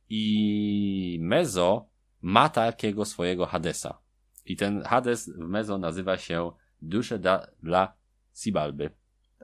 I 0.09 1.17
Mezo 1.21 1.89
ma 2.21 2.49
takiego 2.49 3.05
swojego 3.05 3.45
Hadesa. 3.45 3.97
I 4.47 4.55
ten 4.55 4.81
Hades 4.81 5.29
w 5.29 5.37
Mezo 5.37 5.77
nazywa 5.77 6.17
się 6.17 6.51
Dusze 6.81 7.19
da, 7.19 7.47
dla 7.63 7.93
Sibalby. 8.33 8.89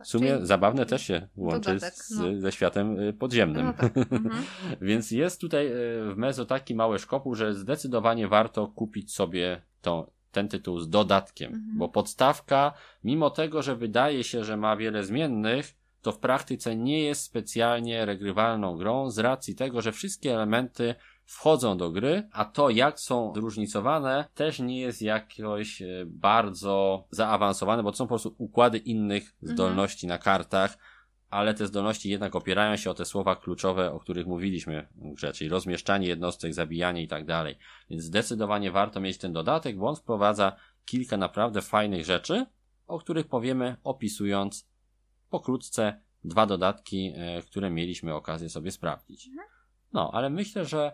W 0.03 0.07
sumie 0.07 0.33
Czyli- 0.33 0.45
zabawne 0.47 0.85
też 0.85 1.01
się 1.01 1.27
łączy 1.35 1.73
Dodatek, 1.73 1.93
z, 1.93 2.11
no. 2.19 2.39
ze 2.39 2.51
światem 2.51 2.99
y, 2.99 3.13
podziemnym. 3.13 3.65
No 3.65 3.73
tak. 3.73 3.97
Mhm. 4.11 4.43
Więc 4.81 5.11
jest 5.11 5.41
tutaj 5.41 5.67
y, 5.67 5.71
w 6.13 6.17
Mezo 6.17 6.45
taki 6.45 6.75
mały 6.75 6.99
szkopuł, 6.99 7.35
że 7.35 7.53
zdecydowanie 7.53 8.27
warto 8.27 8.67
kupić 8.67 9.13
sobie 9.13 9.61
to, 9.81 10.11
ten 10.31 10.47
tytuł 10.47 10.79
z 10.79 10.89
dodatkiem, 10.89 11.53
Mhm. 11.53 11.77
bo 11.77 11.89
podstawka, 11.89 12.73
mimo 13.03 13.29
tego, 13.29 13.61
że 13.61 13.75
wydaje 13.75 14.23
się, 14.23 14.43
że 14.43 14.57
ma 14.57 14.75
wiele 14.77 15.03
zmiennych, 15.03 15.73
to 16.01 16.11
w 16.11 16.19
praktyce 16.19 16.75
nie 16.75 17.03
jest 17.03 17.21
specjalnie 17.23 18.05
regrywalną 18.05 18.77
grą 18.77 19.09
z 19.09 19.19
racji 19.19 19.55
tego, 19.55 19.81
że 19.81 19.91
wszystkie 19.91 20.33
elementy 20.33 20.95
wchodzą 21.25 21.77
do 21.77 21.91
gry, 21.91 22.29
a 22.31 22.45
to 22.45 22.69
jak 22.69 22.99
są 22.99 23.33
zróżnicowane 23.35 24.25
też 24.33 24.59
nie 24.59 24.79
jest 24.79 25.01
jakoś 25.01 25.81
e, 25.81 25.87
bardzo 26.05 27.07
zaawansowane, 27.11 27.83
bo 27.83 27.91
to 27.91 27.97
są 27.97 28.05
po 28.05 28.09
prostu 28.09 28.35
układy 28.37 28.77
innych 28.77 29.23
Mhm. 29.23 29.53
zdolności 29.53 30.07
na 30.07 30.17
kartach, 30.17 30.77
ale 31.29 31.53
te 31.53 31.67
zdolności 31.67 32.09
jednak 32.09 32.35
opierają 32.35 32.75
się 32.75 32.91
o 32.91 32.93
te 32.93 33.05
słowa 33.05 33.35
kluczowe, 33.35 33.91
o 33.91 33.99
których 33.99 34.27
mówiliśmy 34.27 34.87
w 34.95 35.13
grze, 35.13 35.33
czyli 35.33 35.49
rozmieszczanie 35.49 36.07
jednostek, 36.07 36.53
zabijanie 36.53 37.03
i 37.03 37.07
tak 37.07 37.25
dalej. 37.25 37.57
Więc 37.89 38.03
zdecydowanie 38.03 38.71
warto 38.71 38.99
mieć 38.99 39.17
ten 39.17 39.33
dodatek, 39.33 39.77
bo 39.77 39.89
on 39.89 39.95
wprowadza 39.95 40.55
kilka 40.85 41.17
naprawdę 41.17 41.61
fajnych 41.61 42.05
rzeczy, 42.05 42.45
o 42.87 42.99
których 42.99 43.27
powiemy 43.27 43.75
opisując 43.83 44.67
pokrótce 45.29 46.01
dwa 46.23 46.45
dodatki, 46.45 47.13
e, 47.15 47.41
które 47.41 47.69
mieliśmy 47.69 48.13
okazję 48.15 48.49
sobie 48.49 48.71
sprawdzić. 48.71 49.29
No, 49.93 50.11
ale 50.13 50.29
myślę, 50.29 50.65
że, 50.65 50.91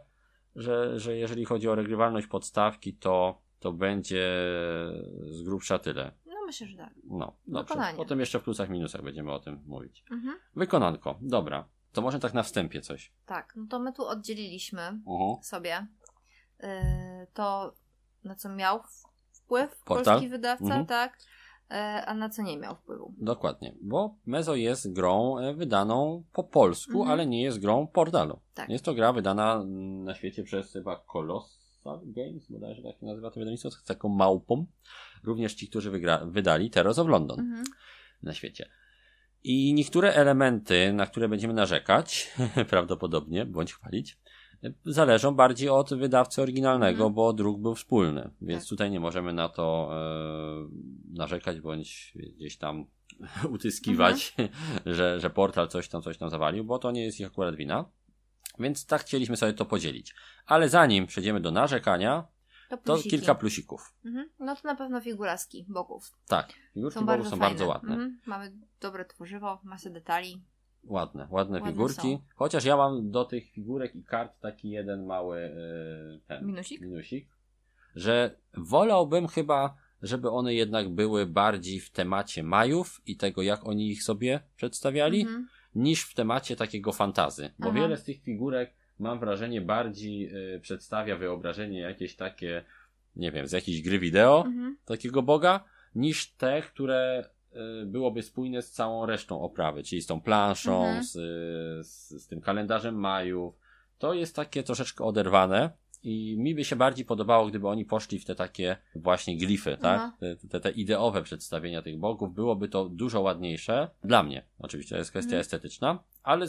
że, 0.61 0.99
że 0.99 1.17
jeżeli 1.17 1.45
chodzi 1.45 1.69
o 1.69 1.75
regrywalność 1.75 2.27
podstawki, 2.27 2.93
to, 2.93 3.41
to 3.59 3.73
będzie 3.73 4.25
z 5.25 5.41
grubsza 5.41 5.79
tyle. 5.79 6.11
No 6.25 6.45
myślę, 6.45 6.67
że 6.67 6.77
tak. 6.77 6.93
No, 7.03 7.35
dobrze. 7.47 7.63
Wykonanie. 7.73 7.97
Potem 7.97 8.19
jeszcze 8.19 8.39
w 8.39 8.43
plusach, 8.43 8.69
minusach 8.69 9.01
będziemy 9.01 9.31
o 9.31 9.39
tym 9.39 9.63
mówić. 9.65 10.03
Mhm. 10.11 10.39
Wykonanko, 10.55 11.19
dobra. 11.21 11.67
To 11.91 12.01
może 12.01 12.19
tak 12.19 12.33
na 12.33 12.43
wstępie 12.43 12.81
coś. 12.81 13.11
Tak, 13.25 13.53
no 13.55 13.65
to 13.69 13.79
my 13.79 13.93
tu 13.93 14.05
oddzieliliśmy 14.05 15.01
Uh-huh. 15.05 15.43
sobie 15.43 15.87
yy, 16.59 16.67
to, 17.33 17.73
na 18.23 18.35
co 18.35 18.49
miał 18.49 18.79
wpływ 19.31 19.83
Portal? 19.85 20.05
polski 20.05 20.29
wydawca, 20.29 20.63
Mhm. 20.65 20.85
tak, 20.85 21.17
a 22.05 22.13
na 22.13 22.29
co 22.29 22.41
nie 22.41 22.57
miał 22.57 22.75
wpływu. 22.75 23.13
Dokładnie, 23.17 23.73
bo 23.81 24.15
Mezo 24.25 24.55
jest 24.55 24.93
grą 24.93 25.37
e, 25.37 25.53
wydaną 25.53 26.23
po 26.33 26.43
polsku, 26.43 26.91
Mhm. 26.91 27.11
ale 27.11 27.25
nie 27.27 27.41
jest 27.43 27.59
grą 27.59 27.87
portalu. 27.87 28.39
Tak. 28.53 28.69
Jest 28.69 28.85
to 28.85 28.93
gra 28.93 29.13
wydana 29.13 29.55
mm, 29.55 30.03
na 30.03 30.15
świecie 30.15 30.43
przez 30.43 30.73
chyba 30.73 31.03
Colossal 31.13 31.99
Games, 32.03 32.47
bodajże 32.51 32.81
tak 32.83 32.99
się 32.99 33.05
nazywa 33.05 33.31
to 33.31 33.39
wydawnictwo, 33.39 33.71
z 33.71 33.83
taką 33.83 34.09
małpą. 34.09 34.65
Również 35.23 35.53
ci, 35.53 35.67
którzy 35.69 35.91
wygra- 35.91 36.31
wydali 36.31 36.69
Terrors 36.69 36.99
of 36.99 37.07
London 37.07 37.39
Mhm. 37.39 37.63
na 38.23 38.33
świecie. 38.33 38.69
I 39.43 39.73
niektóre 39.73 40.13
elementy, 40.13 40.93
na 40.93 41.05
które 41.05 41.29
będziemy 41.29 41.53
narzekać, 41.53 42.33
prawdopodobnie, 42.69 43.45
bądź 43.45 43.73
chwalić, 43.73 44.11
e, 44.13 44.28
zależą 44.85 45.35
bardziej 45.35 45.69
od 45.69 45.93
wydawcy 45.93 46.41
oryginalnego, 46.41 46.97
Mhm. 47.03 47.13
bo 47.13 47.33
druk 47.33 47.59
był 47.61 47.75
wspólny. 47.75 48.29
Więc 48.41 48.63
Tak. 48.63 48.69
tutaj 48.69 48.91
nie 48.91 48.99
możemy 48.99 49.33
na 49.33 49.49
to 49.49 49.89
e, 49.91 51.17
narzekać, 51.17 51.61
bądź 51.61 52.13
gdzieś 52.37 52.57
tam 52.57 52.85
utyskiwać, 53.55 54.35
że, 54.85 55.19
że 55.19 55.29
portal 55.29 55.67
coś 55.67 55.89
tam, 55.89 56.01
coś 56.01 56.17
tam 56.17 56.29
zawalił, 56.29 56.63
bo 56.63 56.79
to 56.79 56.91
nie 56.91 57.03
jest 57.05 57.19
ich 57.19 57.27
akurat 57.27 57.55
wina. 57.55 57.85
Więc 58.59 58.85
tak 58.85 59.01
chcieliśmy 59.01 59.37
sobie 59.37 59.53
to 59.53 59.65
podzielić. 59.65 60.15
Ale 60.45 60.69
zanim 60.69 61.07
przejdziemy 61.07 61.39
do 61.41 61.51
narzekania, 61.51 62.27
To, 62.69 62.77
to 62.77 62.97
kilka 62.97 63.35
plusików. 63.35 63.93
Mhm. 64.05 64.29
No 64.39 64.55
to 64.55 64.61
na 64.67 64.75
pewno 64.75 65.01
figuraski 65.01 65.65
bogów. 65.69 66.11
Tak, 66.27 66.53
figurki 66.73 66.93
Są 66.99 67.05
bogów 67.05 67.07
bardzo 67.17 67.29
są 67.29 67.37
fajne. 67.37 67.49
bardzo 67.49 67.67
ładne. 67.67 67.89
Mhm. 67.93 68.19
Mamy 68.25 68.51
dobre 68.81 69.05
tworzywo, 69.05 69.59
masę 69.63 69.89
detali. 69.89 70.41
Ładne, 70.83 71.27
ładne, 71.31 71.57
Ładne 71.59 71.71
figurki. 71.71 72.01
są. 72.01 72.21
Chociaż 72.35 72.65
ja 72.65 72.77
mam 72.77 73.11
do 73.11 73.25
tych 73.25 73.49
figurek 73.51 73.95
i 73.95 74.03
kart 74.03 74.39
taki 74.39 74.69
jeden 74.69 75.05
mały 75.05 75.39
yy, 75.41 76.19
ten, 76.27 76.45
Minusik? 76.45 76.81
minusik, 76.81 77.27
że 77.95 78.35
wolałbym 78.57 79.27
chyba, 79.27 79.75
żeby 80.01 80.29
one 80.29 80.53
jednak 80.53 80.89
były 80.89 81.25
bardziej 81.25 81.79
w 81.79 81.91
temacie 81.91 82.43
Majów 82.43 83.01
i 83.05 83.17
tego, 83.17 83.41
jak 83.41 83.67
oni 83.67 83.89
ich 83.91 84.03
sobie 84.03 84.39
przedstawiali, 84.55 85.21
Mhm. 85.21 85.47
niż 85.75 86.03
w 86.03 86.13
temacie 86.15 86.55
takiego 86.55 86.91
fantazy. 86.91 87.51
Bo 87.59 87.69
Aha. 87.69 87.79
wiele 87.79 87.97
z 87.97 88.03
tych 88.03 88.21
figurek, 88.23 88.73
mam 88.99 89.19
wrażenie, 89.19 89.61
bardziej 89.61 90.19
yy, 90.19 90.59
przedstawia 90.61 91.17
wyobrażenie 91.17 91.79
jakieś 91.79 92.15
takie, 92.15 92.63
nie 93.15 93.31
wiem, 93.31 93.47
z 93.47 93.51
jakiejś 93.51 93.81
gry 93.81 93.99
wideo, 93.99 94.43
Mhm. 94.47 94.77
takiego 94.85 95.21
boga, 95.21 95.63
niż 95.95 96.31
te, 96.31 96.61
które 96.61 97.23
y, 97.25 97.38
byłoby 97.85 98.23
spójne 98.23 98.61
z 98.61 98.71
całą 98.71 99.05
resztą 99.05 99.41
oprawy, 99.41 99.83
czyli 99.83 100.01
z 100.01 100.05
tą 100.05 100.21
planszą, 100.21 100.85
Mhm. 100.85 101.03
z, 101.03 101.11
z, 101.87 102.23
z 102.23 102.27
tym 102.27 102.41
kalendarzem 102.41 102.95
Majów. 102.95 103.55
To 103.99 104.13
jest 104.13 104.35
takie 104.35 104.63
troszeczkę 104.63 105.03
oderwane 105.03 105.69
i 106.03 106.35
mi 106.37 106.55
by 106.55 106.65
się 106.65 106.75
bardziej 106.75 107.05
podobało, 107.05 107.47
gdyby 107.47 107.67
oni 107.67 107.85
poszli 107.85 108.19
w 108.19 108.25
te 108.25 108.35
takie 108.35 108.77
właśnie 108.95 109.37
glify, 109.37 109.77
tak? 109.77 109.99
Aha. 110.01 110.17
Te, 110.19 110.35
te, 110.35 110.59
te 110.59 110.71
ideowe 110.71 111.23
przedstawienia 111.23 111.81
tych 111.81 111.97
bogów. 111.99 112.33
Byłoby 112.33 112.69
to 112.69 112.89
dużo 112.89 113.21
ładniejsze. 113.21 113.89
Dla 114.03 114.23
mnie, 114.23 114.45
oczywiście, 114.59 114.95
to 114.95 114.99
jest 114.99 115.09
kwestia 115.11 115.27
Mhm. 115.27 115.41
estetyczna, 115.41 116.03
ale 116.23 116.45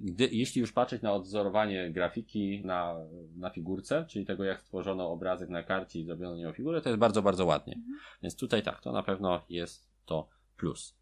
gdy, 0.00 0.28
jeśli 0.32 0.60
już 0.60 0.72
patrzeć 0.72 1.02
na 1.02 1.12
odzorowanie 1.12 1.90
grafiki 1.90 2.62
na, 2.64 2.94
na 3.36 3.50
figurce, 3.50 4.04
czyli 4.08 4.26
tego 4.26 4.44
jak 4.44 4.60
stworzono 4.60 5.10
obrazek 5.10 5.48
na 5.48 5.62
karcie 5.62 6.00
i 6.00 6.04
zrobiono 6.04 6.36
nią 6.36 6.52
figurę, 6.52 6.80
to 6.80 6.88
jest 6.88 6.98
bardzo, 6.98 7.22
bardzo 7.22 7.46
ładnie. 7.46 7.74
Mhm. 7.74 7.98
Więc 8.22 8.36
tutaj 8.36 8.62
tak, 8.62 8.80
to 8.80 8.92
na 8.92 9.02
pewno 9.02 9.40
jest 9.48 9.88
to 10.06 10.28
plus. 10.56 10.94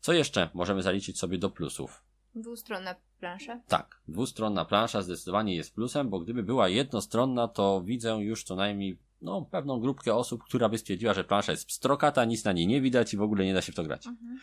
Co 0.00 0.12
jeszcze 0.12 0.50
możemy 0.54 0.82
zaliczyć 0.82 1.18
sobie 1.18 1.38
do 1.38 1.50
plusów? 1.50 2.04
Dwustronna 2.34 2.94
plansza. 3.20 3.60
Tak, 3.68 4.00
dwustronna 4.08 4.64
plansza 4.64 5.02
zdecydowanie 5.02 5.56
jest 5.56 5.74
plusem, 5.74 6.10
bo 6.10 6.20
gdyby 6.20 6.42
była 6.42 6.68
jednostronna, 6.68 7.48
to 7.48 7.82
widzę 7.84 8.10
już 8.10 8.44
co 8.44 8.56
najmniej 8.56 8.98
no, 9.22 9.42
pewną 9.42 9.80
grupkę 9.80 10.14
osób, 10.14 10.44
która 10.44 10.68
by 10.68 10.78
stwierdziła, 10.78 11.14
że 11.14 11.24
plansza 11.24 11.52
jest 11.52 11.66
pstrokata, 11.66 12.24
nic 12.24 12.44
na 12.44 12.52
niej 12.52 12.66
nie 12.66 12.80
widać 12.80 13.14
i 13.14 13.16
w 13.16 13.22
ogóle 13.22 13.44
nie 13.44 13.54
da 13.54 13.62
się 13.62 13.72
w 13.72 13.74
to 13.74 13.82
grać. 13.82 14.06
Mhm. 14.06 14.38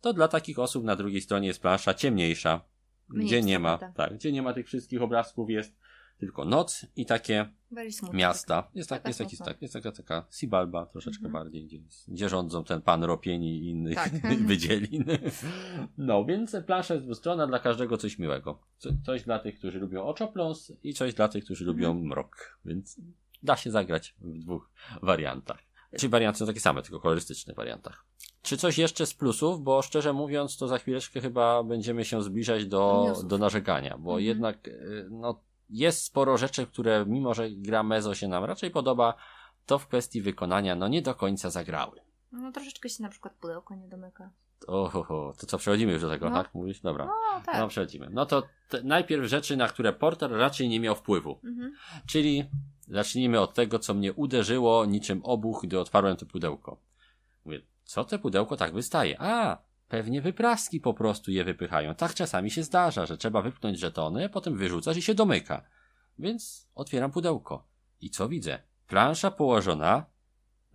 To 0.00 0.12
dla 0.12 0.28
takich 0.28 0.58
osób 0.58 0.84
na 0.84 0.96
drugiej 0.96 1.20
stronie 1.20 1.48
jest 1.48 1.62
plansza 1.62 1.94
ciemniejsza, 1.94 2.60
Mniej 3.08 3.26
gdzie 3.26 3.42
nie 3.42 3.58
ma, 3.58 3.78
tak, 3.78 4.14
gdzie 4.14 4.32
nie 4.32 4.42
ma 4.42 4.52
tych 4.52 4.66
wszystkich 4.66 5.02
obrazków, 5.02 5.50
jest 5.50 5.76
tylko 6.20 6.44
noc 6.44 6.86
i 6.96 7.06
takie 7.06 7.48
miasta. 8.12 8.68
Jest, 8.74 8.90
tak, 8.90 9.06
jest, 9.06 9.18
taki, 9.18 9.36
tak, 9.36 9.62
jest 9.62 9.74
taka, 9.74 9.92
taka 9.92 10.26
Sibalba 10.30 10.86
troszeczkę 10.86 11.26
Mhm. 11.26 11.32
bardziej, 11.44 11.64
gdzie, 11.66 11.78
gdzie 12.08 12.28
rządzą 12.28 12.64
ten 12.64 12.82
pan 12.82 13.04
Ropieni 13.04 13.58
i 13.58 13.68
innych 13.68 13.94
Tak. 13.94 14.12
wydzielin. 14.46 15.04
No, 15.98 16.24
więc 16.24 16.56
plansza 16.66 16.94
jest 16.94 17.06
dwustronna, 17.06 17.46
dla 17.46 17.58
każdego 17.58 17.96
coś 17.96 18.18
miłego. 18.18 18.58
Co, 18.78 18.90
coś 19.06 19.22
dla 19.22 19.38
tych, 19.38 19.58
którzy 19.58 19.78
lubią 19.78 20.02
oczopląs 20.04 20.72
i 20.82 20.94
coś 20.94 21.14
dla 21.14 21.28
tych, 21.28 21.44
którzy 21.44 21.64
lubią 21.64 21.88
Mhm. 21.90 22.06
mrok. 22.06 22.58
Więc 22.64 23.00
da 23.42 23.56
się 23.56 23.70
zagrać 23.70 24.14
w 24.20 24.38
dwóch 24.38 24.70
wariantach. 25.02 25.58
Czyli 25.98 26.10
warianty 26.10 26.38
są 26.38 26.46
takie 26.46 26.60
same, 26.60 26.82
tylko 26.82 27.00
kolorystycznych 27.00 27.56
wariantach. 27.56 28.04
Czy 28.42 28.56
coś 28.56 28.78
jeszcze 28.78 29.06
z 29.06 29.14
plusów? 29.14 29.62
Bo 29.62 29.82
szczerze 29.82 30.12
mówiąc, 30.12 30.56
to 30.56 30.68
za 30.68 30.78
chwileczkę 30.78 31.20
chyba 31.20 31.62
będziemy 31.62 32.04
się 32.04 32.22
zbliżać 32.22 32.66
do, 32.66 33.12
do 33.24 33.38
narzekania, 33.38 33.98
bo 33.98 34.10
Mhm. 34.10 34.24
jednak 34.24 34.68
y, 34.68 35.08
no, 35.10 35.40
jest 35.70 36.04
sporo 36.04 36.36
rzeczy, 36.36 36.66
które 36.66 37.04
mimo, 37.06 37.34
że 37.34 37.50
gra 37.50 37.82
Mezo 37.82 38.14
się 38.14 38.28
nam 38.28 38.44
raczej 38.44 38.70
podoba, 38.70 39.14
to 39.66 39.78
w 39.78 39.86
kwestii 39.86 40.22
wykonania 40.22 40.74
no 40.74 40.88
nie 40.88 41.02
do 41.02 41.14
końca 41.14 41.50
zagrały. 41.50 42.00
No 42.32 42.52
troszeczkę 42.52 42.88
się 42.88 43.02
na 43.02 43.08
przykład 43.08 43.34
pudełko 43.34 43.74
nie 43.74 43.88
domyka. 43.88 44.30
Oho, 44.66 45.34
to 45.38 45.46
co, 45.46 45.58
przechodzimy 45.58 45.92
już 45.92 46.02
do 46.02 46.08
tego, 46.10 46.30
No. 46.30 46.36
tak? 46.42 46.54
Mówisz? 46.54 46.80
Dobra. 46.80 47.04
No 47.06 47.42
tak. 47.46 47.58
No, 47.58 47.68
przechodzimy. 47.68 48.08
No 48.10 48.26
to 48.26 48.42
te, 48.68 48.82
najpierw 48.82 49.24
rzeczy, 49.24 49.56
na 49.56 49.68
które 49.68 49.92
Porter 49.92 50.30
raczej 50.30 50.68
nie 50.68 50.80
miał 50.80 50.96
wpływu. 50.96 51.40
Mhm. 51.44 51.72
Czyli 52.06 52.44
zacznijmy 52.88 53.40
od 53.40 53.54
tego, 53.54 53.78
co 53.78 53.94
mnie 53.94 54.12
uderzyło 54.12 54.84
niczym 54.84 55.20
obuch, 55.24 55.60
gdy 55.62 55.80
otwarłem 55.80 56.16
to 56.16 56.26
pudełko. 56.26 56.76
Mówię, 57.44 57.60
co 57.84 58.04
te 58.04 58.18
pudełko 58.18 58.56
tak 58.56 58.74
wystaje? 58.74 59.16
A, 59.20 59.58
pewnie 59.90 60.22
wypraski 60.22 60.80
po 60.80 60.94
prostu 60.94 61.30
je 61.30 61.44
wypychają. 61.44 61.94
Tak 61.94 62.14
czasami 62.14 62.50
się 62.50 62.62
zdarza, 62.62 63.06
że 63.06 63.18
trzeba 63.18 63.42
wypchnąć 63.42 63.78
żetony, 63.78 64.28
potem 64.28 64.56
wyrzucasz 64.56 64.96
i 64.96 65.02
się 65.02 65.14
domyka. 65.14 65.62
Więc 66.18 66.68
otwieram 66.74 67.10
pudełko. 67.10 67.68
I 68.00 68.10
co 68.10 68.28
widzę? 68.28 68.58
Plansza 68.86 69.30
położona 69.30 70.06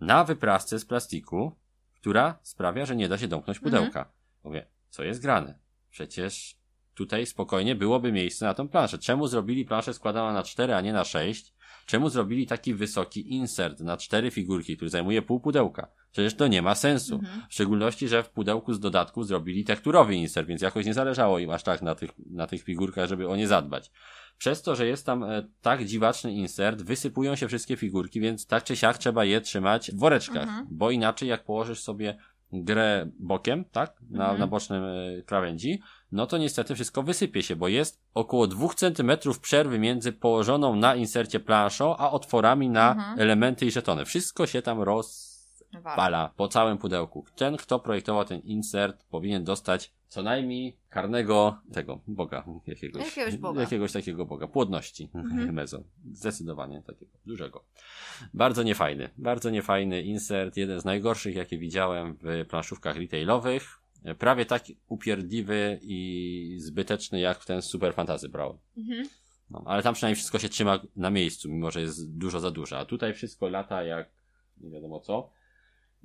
na 0.00 0.24
wyprasce 0.24 0.78
z 0.78 0.84
plastiku, 0.84 1.56
która 2.00 2.38
sprawia, 2.42 2.86
że 2.86 2.96
nie 2.96 3.08
da 3.08 3.18
się 3.18 3.28
domknąć 3.28 3.58
Mhm. 3.58 3.72
pudełka. 3.72 4.12
Mówię, 4.44 4.66
co 4.88 5.04
jest 5.04 5.22
grane? 5.22 5.58
Przecież 5.90 6.56
tutaj 6.94 7.26
spokojnie 7.26 7.74
byłoby 7.74 8.12
miejsce 8.12 8.44
na 8.44 8.54
tą 8.54 8.68
planszę. 8.68 8.98
Czemu 8.98 9.26
zrobili 9.26 9.64
planszę 9.64 9.94
składaną 9.94 10.32
na 10.32 10.42
4, 10.42 10.74
a 10.74 10.80
nie 10.80 10.92
na 10.92 11.04
6? 11.04 11.54
Czemu 11.86 12.08
zrobili 12.08 12.46
taki 12.46 12.74
wysoki 12.74 13.34
insert 13.34 13.80
na 13.80 13.96
cztery 13.96 14.30
figurki, 14.30 14.76
który 14.76 14.90
zajmuje 14.90 15.22
pół 15.22 15.40
pudełka? 15.40 15.88
Przecież 16.16 16.34
to 16.34 16.46
nie 16.48 16.62
ma 16.62 16.74
sensu. 16.74 17.14
Mhm. 17.14 17.42
W 17.48 17.54
szczególności, 17.54 18.08
że 18.08 18.22
w 18.22 18.30
pudełku 18.30 18.72
z 18.72 18.80
dodatków 18.80 19.26
zrobili 19.26 19.64
tekturowy 19.64 20.14
insert, 20.14 20.48
więc 20.48 20.62
jakoś 20.62 20.86
nie 20.86 20.94
zależało 20.94 21.38
im 21.38 21.50
aż 21.50 21.62
tak 21.62 21.82
na 21.82 21.94
tych, 21.94 22.10
na 22.30 22.46
tych 22.46 22.62
figurkach, 22.62 23.08
żeby 23.08 23.28
o 23.28 23.36
nie 23.36 23.48
zadbać. 23.48 23.90
Przez 24.38 24.62
to, 24.62 24.76
że 24.76 24.86
jest 24.86 25.06
tam 25.06 25.24
e, 25.24 25.46
tak 25.62 25.84
dziwaczny 25.84 26.32
insert, 26.32 26.82
wysypują 26.82 27.36
się 27.36 27.48
wszystkie 27.48 27.76
figurki, 27.76 28.20
więc 28.20 28.46
tak 28.46 28.64
czy 28.64 28.76
siak 28.76 28.98
trzeba 28.98 29.24
je 29.24 29.40
trzymać 29.40 29.90
w 29.90 29.98
woreczkach, 29.98 30.42
Mhm. 30.42 30.66
bo 30.70 30.90
inaczej 30.90 31.28
jak 31.28 31.44
położysz 31.44 31.80
sobie 31.80 32.16
grę 32.52 33.10
bokiem, 33.18 33.64
tak, 33.64 33.94
na, 34.10 34.24
Mhm. 34.24 34.40
na 34.40 34.46
bocznym 34.46 34.84
e, 34.84 35.22
krawędzi, 35.22 35.80
no 36.12 36.26
to 36.26 36.38
niestety 36.38 36.74
wszystko 36.74 37.02
wysypie 37.02 37.42
się, 37.42 37.56
bo 37.56 37.68
jest 37.68 38.00
około 38.14 38.46
2 38.46 38.68
cm 38.74 39.10
przerwy 39.42 39.78
między 39.78 40.12
położoną 40.12 40.76
na 40.76 40.94
insercie 40.96 41.40
planszą, 41.40 41.96
a 41.96 42.10
otworami 42.10 42.68
na 42.68 42.92
Mhm. 42.92 43.20
elementy 43.20 43.66
i 43.66 43.70
żetony. 43.70 44.04
Wszystko 44.04 44.46
się 44.46 44.62
tam 44.62 44.82
roz 44.82 45.35
Wala. 45.72 46.32
po 46.36 46.48
całym 46.48 46.78
pudełku. 46.78 47.24
Ten, 47.36 47.56
kto 47.56 47.78
projektował 47.78 48.24
ten 48.24 48.40
insert, 48.40 49.04
powinien 49.04 49.44
dostać 49.44 49.92
co 50.08 50.22
najmniej 50.22 50.76
karnego 50.90 51.60
tego 51.72 52.00
boga 52.06 52.44
jakiegoś. 52.66 53.04
Jakiegoś 53.04 53.36
boga. 53.36 53.60
Jakiegoś 53.60 53.92
takiego 53.92 54.26
boga. 54.26 54.46
Płodności. 54.46 55.08
Mhm. 55.14 55.52
Mezo. 55.54 55.82
Zdecydowanie 56.12 56.82
takiego 56.82 57.12
dużego. 57.26 57.64
Bardzo 58.34 58.62
niefajny. 58.62 59.08
Bardzo 59.18 59.50
niefajny 59.50 60.02
insert. 60.02 60.56
Jeden 60.56 60.80
z 60.80 60.84
najgorszych, 60.84 61.36
jakie 61.36 61.58
widziałem 61.58 62.16
w 62.22 62.46
planszówkach 62.48 62.96
retailowych. 62.96 63.78
Prawie 64.18 64.46
tak 64.46 64.64
upierdliwy 64.88 65.80
i 65.82 66.56
zbyteczny 66.60 67.20
jak 67.20 67.38
w 67.38 67.46
ten 67.46 67.62
Super 67.62 67.94
Fantasy 67.94 68.28
Brawl. 68.28 68.54
Mhm. 68.76 69.08
No, 69.50 69.62
ale 69.66 69.82
tam 69.82 69.94
przynajmniej 69.94 70.16
wszystko 70.16 70.38
się 70.38 70.48
trzyma 70.48 70.80
na 70.96 71.10
miejscu, 71.10 71.48
mimo 71.48 71.70
że 71.70 71.80
jest 71.80 72.18
dużo 72.18 72.40
za 72.40 72.50
dużo. 72.50 72.78
A 72.78 72.84
tutaj 72.84 73.14
wszystko 73.14 73.48
lata 73.48 73.82
jak 73.82 74.10
nie 74.60 74.70
wiadomo 74.70 75.00
co. 75.00 75.30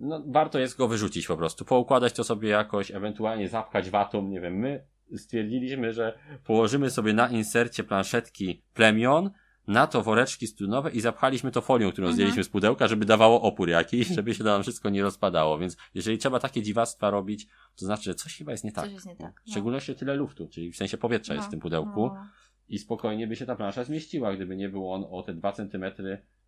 No, 0.02 0.24
warto 0.28 0.60
jest 0.60 0.78
go 0.78 0.88
wyrzucić 0.88 1.28
po 1.28 1.38
prostu. 1.38 1.66
Poukładać 1.66 2.14
to 2.14 2.24
sobie 2.24 2.50
jakoś, 2.50 2.92
ewentualnie 2.92 3.50
zapchać 3.50 3.90
watą, 3.90 4.28
nie 4.28 4.42
wiem. 4.42 4.54
My 4.56 4.86
stwierdziliśmy, 5.18 5.94
że 5.94 6.20
położymy 6.44 6.90
sobie 6.90 7.14
na 7.14 7.28
insercie 7.28 7.84
planszetki 7.84 8.64
plemion, 8.74 9.32
na 9.68 9.88
to 9.88 10.02
woreczki 10.02 10.48
strunowe 10.48 10.92
i 10.92 11.02
zapchaliśmy 11.02 11.52
to 11.52 11.62
folią, 11.62 11.92
którą 11.92 12.06
Mhm. 12.06 12.14
zdjęliśmy 12.16 12.44
z 12.44 12.50
pudełka, 12.50 12.88
żeby 12.88 13.06
dawało 13.06 13.42
opór 13.42 13.70
jakiś, 13.70 14.08
żeby 14.16 14.34
się 14.36 14.44
nam 14.44 14.62
wszystko 14.64 14.90
nie 14.90 15.02
rozpadało. 15.04 15.58
Więc 15.58 15.78
jeżeli 15.94 16.18
trzeba 16.18 16.40
takie 16.40 16.62
dziwactwa 16.62 17.10
robić, 17.10 17.48
to 17.80 17.86
znaczy, 17.86 18.04
że 18.04 18.16
coś 18.16 18.38
chyba 18.38 18.52
jest 18.52 18.64
nie 18.64 18.72
tak. 18.72 18.84
Coś 18.86 18.94
jest 18.94 19.06
nie 19.06 19.16
tak. 19.16 19.42
W 19.46 19.52
szczególności 19.52 19.96
tyle 19.96 20.16
luftu, 20.16 20.48
czyli 20.48 20.72
w 20.72 20.76
sensie 20.78 20.98
powietrza 20.98 21.34
jest 21.34 21.48
w 21.48 21.52
tym 21.52 21.60
pudełku 21.60 22.02
No. 22.08 22.26
i 22.70 22.80
spokojnie 22.80 23.28
by 23.28 23.36
się 23.36 23.46
ta 23.46 23.56
plansza 23.56 23.84
zmieściła, 23.84 24.34
gdyby 24.34 24.56
nie 24.56 24.70
był 24.70 24.92
on 24.92 25.06
o 25.10 25.24
te 25.24 25.34
2 25.34 25.52
cm 25.52 25.86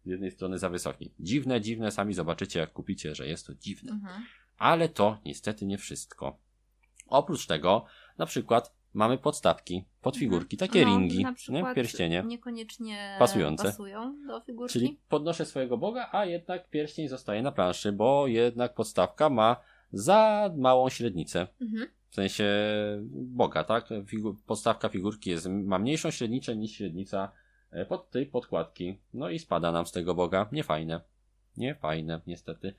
z 0.05 0.09
jednej 0.09 0.31
strony 0.31 0.59
za 0.59 0.69
wysoki. 0.69 1.11
Dziwne, 1.19 1.61
dziwne, 1.61 1.91
sami 1.91 2.13
zobaczycie 2.13 2.59
jak 2.59 2.73
kupicie, 2.73 3.15
że 3.15 3.27
jest 3.27 3.47
to 3.47 3.53
dziwne. 3.55 3.91
Mhm. 3.91 4.23
Ale 4.57 4.89
to 4.89 5.17
niestety 5.25 5.65
nie 5.65 5.77
wszystko. 5.77 6.37
Oprócz 7.07 7.45
tego, 7.47 7.85
na 8.17 8.25
przykład 8.25 8.73
mamy 8.93 9.17
podstawki, 9.17 9.85
podfigurki, 10.01 10.57
takie 10.57 10.85
No, 10.85 10.87
ringi, 10.87 11.23
na 11.23 11.29
nie? 11.29 11.35
przykład 11.35 11.75
pierścienie. 11.75 12.23
Niekoniecznie 12.27 13.15
Pasujące. 13.19 13.63
pasują 13.63 14.17
do 14.27 14.41
figurki. 14.41 14.73
Czyli 14.73 14.99
podnoszę 15.09 15.45
swojego 15.45 15.77
boga, 15.77 16.09
a 16.11 16.25
jednak 16.25 16.69
pierścień 16.69 17.07
zostaje 17.07 17.41
na 17.41 17.51
planszy, 17.51 17.91
bo 17.91 18.27
jednak 18.27 18.73
podstawka 18.73 19.29
ma 19.29 19.55
za 19.91 20.51
małą 20.57 20.89
średnicę. 20.89 21.47
Mhm. 21.61 21.87
W 22.09 22.15
sensie 22.15 22.45
boga, 23.11 23.63
tak? 23.63 23.89
Figu- 23.89 24.35
podstawka 24.45 24.89
figurki 24.89 25.29
jest, 25.29 25.47
ma 25.49 25.79
mniejszą 25.79 26.11
średnicę 26.11 26.55
niż 26.55 26.71
średnica 26.71 27.31
pod 27.89 28.09
tej 28.09 28.25
podkładki. 28.25 28.97
No 29.13 29.29
i 29.29 29.39
spada 29.39 29.71
nam 29.71 29.85
z 29.85 29.91
tego 29.91 30.15
boga. 30.15 30.49
Niefajne. 30.51 31.01
Niefajne, 31.57 32.21
niestety. 32.27 32.73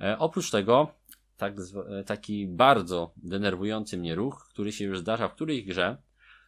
E, 0.00 0.18
oprócz 0.18 0.50
tego, 0.50 0.94
tak, 1.36 1.54
e, 2.00 2.04
taki 2.04 2.46
bardzo 2.46 3.12
denerwujący 3.16 3.98
mnie 3.98 4.14
ruch, 4.14 4.46
który 4.50 4.72
się 4.72 4.84
już 4.84 4.98
zdarza 4.98 5.28
w 5.28 5.34
którejś 5.34 5.64
grze, 5.64 5.96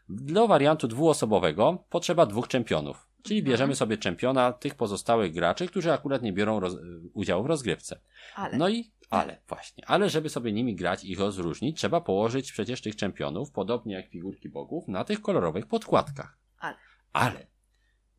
dla 0.09 0.47
wariantu 0.47 0.89
dwuosobowego 0.89 1.85
potrzeba 1.91 2.27
dwóch 2.27 2.49
czempionów. 2.49 3.09
Czyli 3.23 3.39
Mhm. 3.41 3.51
bierzemy 3.53 3.75
sobie 3.77 3.99
czempiona 3.99 4.53
tych 4.53 4.75
pozostałych 4.75 5.33
graczy, 5.35 5.67
którzy 5.67 5.93
akurat 5.93 6.23
nie 6.23 6.33
biorą 6.33 6.61
roz- 6.61 6.77
udziału 7.15 7.43
w 7.45 7.47
rozgrywce. 7.47 8.01
Ale. 8.35 8.57
No 8.59 8.69
i 8.69 8.91
ale, 9.11 9.41
właśnie. 9.49 9.85
Ale 9.87 10.11
żeby 10.11 10.29
sobie 10.29 10.53
nimi 10.53 10.75
grać 10.77 11.05
i 11.05 11.13
ich 11.13 11.21
rozróżnić, 11.21 11.79
trzeba 11.79 12.01
położyć 12.01 12.53
przecież 12.53 12.81
tych 12.83 12.97
czempionów, 12.97 13.51
podobnie 13.51 13.95
jak 13.95 14.07
figurki 14.09 14.49
bogów, 14.49 14.89
na 14.89 15.05
tych 15.05 15.21
kolorowych 15.21 15.67
podkładkach. 15.67 16.39
Ale. 16.59 16.77
Ale. 17.13 17.47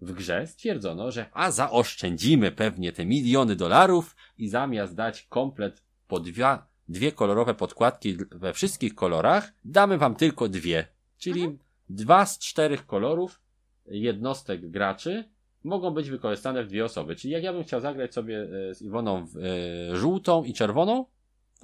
W 0.01 0.11
grze 0.11 0.47
stwierdzono, 0.47 1.11
że 1.11 1.25
a 1.33 1.51
zaoszczędzimy 1.51 2.51
pewnie 2.51 2.91
te 2.91 3.05
miliony 3.05 3.55
dolarów 3.55 4.15
i 4.37 4.49
zamiast 4.49 4.95
dać 4.95 5.23
komplet 5.23 5.83
po 6.07 6.19
dwie, 6.19 6.57
dwie 6.87 7.11
kolorowe 7.11 7.53
podkładki 7.53 8.17
we 8.31 8.53
wszystkich 8.53 8.95
kolorach, 8.95 9.53
damy 9.65 9.97
wam 9.97 10.15
tylko 10.15 10.49
dwie. 10.49 10.87
Czyli 11.17 11.41
Mhm. 11.41 11.59
dwa 11.89 12.25
z 12.25 12.39
czterech 12.39 12.85
kolorów 12.85 13.41
jednostek 13.85 14.69
graczy 14.69 15.29
mogą 15.63 15.91
być 15.91 16.09
wykorzystane 16.09 16.63
w 16.63 16.67
dwie 16.67 16.85
osoby. 16.85 17.15
Czyli 17.15 17.33
jak 17.33 17.43
ja 17.43 17.53
bym 17.53 17.63
chciał 17.63 17.81
zagrać 17.81 18.13
sobie 18.13 18.47
e, 18.69 18.75
z 18.75 18.81
Iwoną 18.81 19.25
w, 19.25 19.37
e, 19.37 19.97
żółtą 19.97 20.43
i 20.43 20.53
czerwoną, 20.53 21.05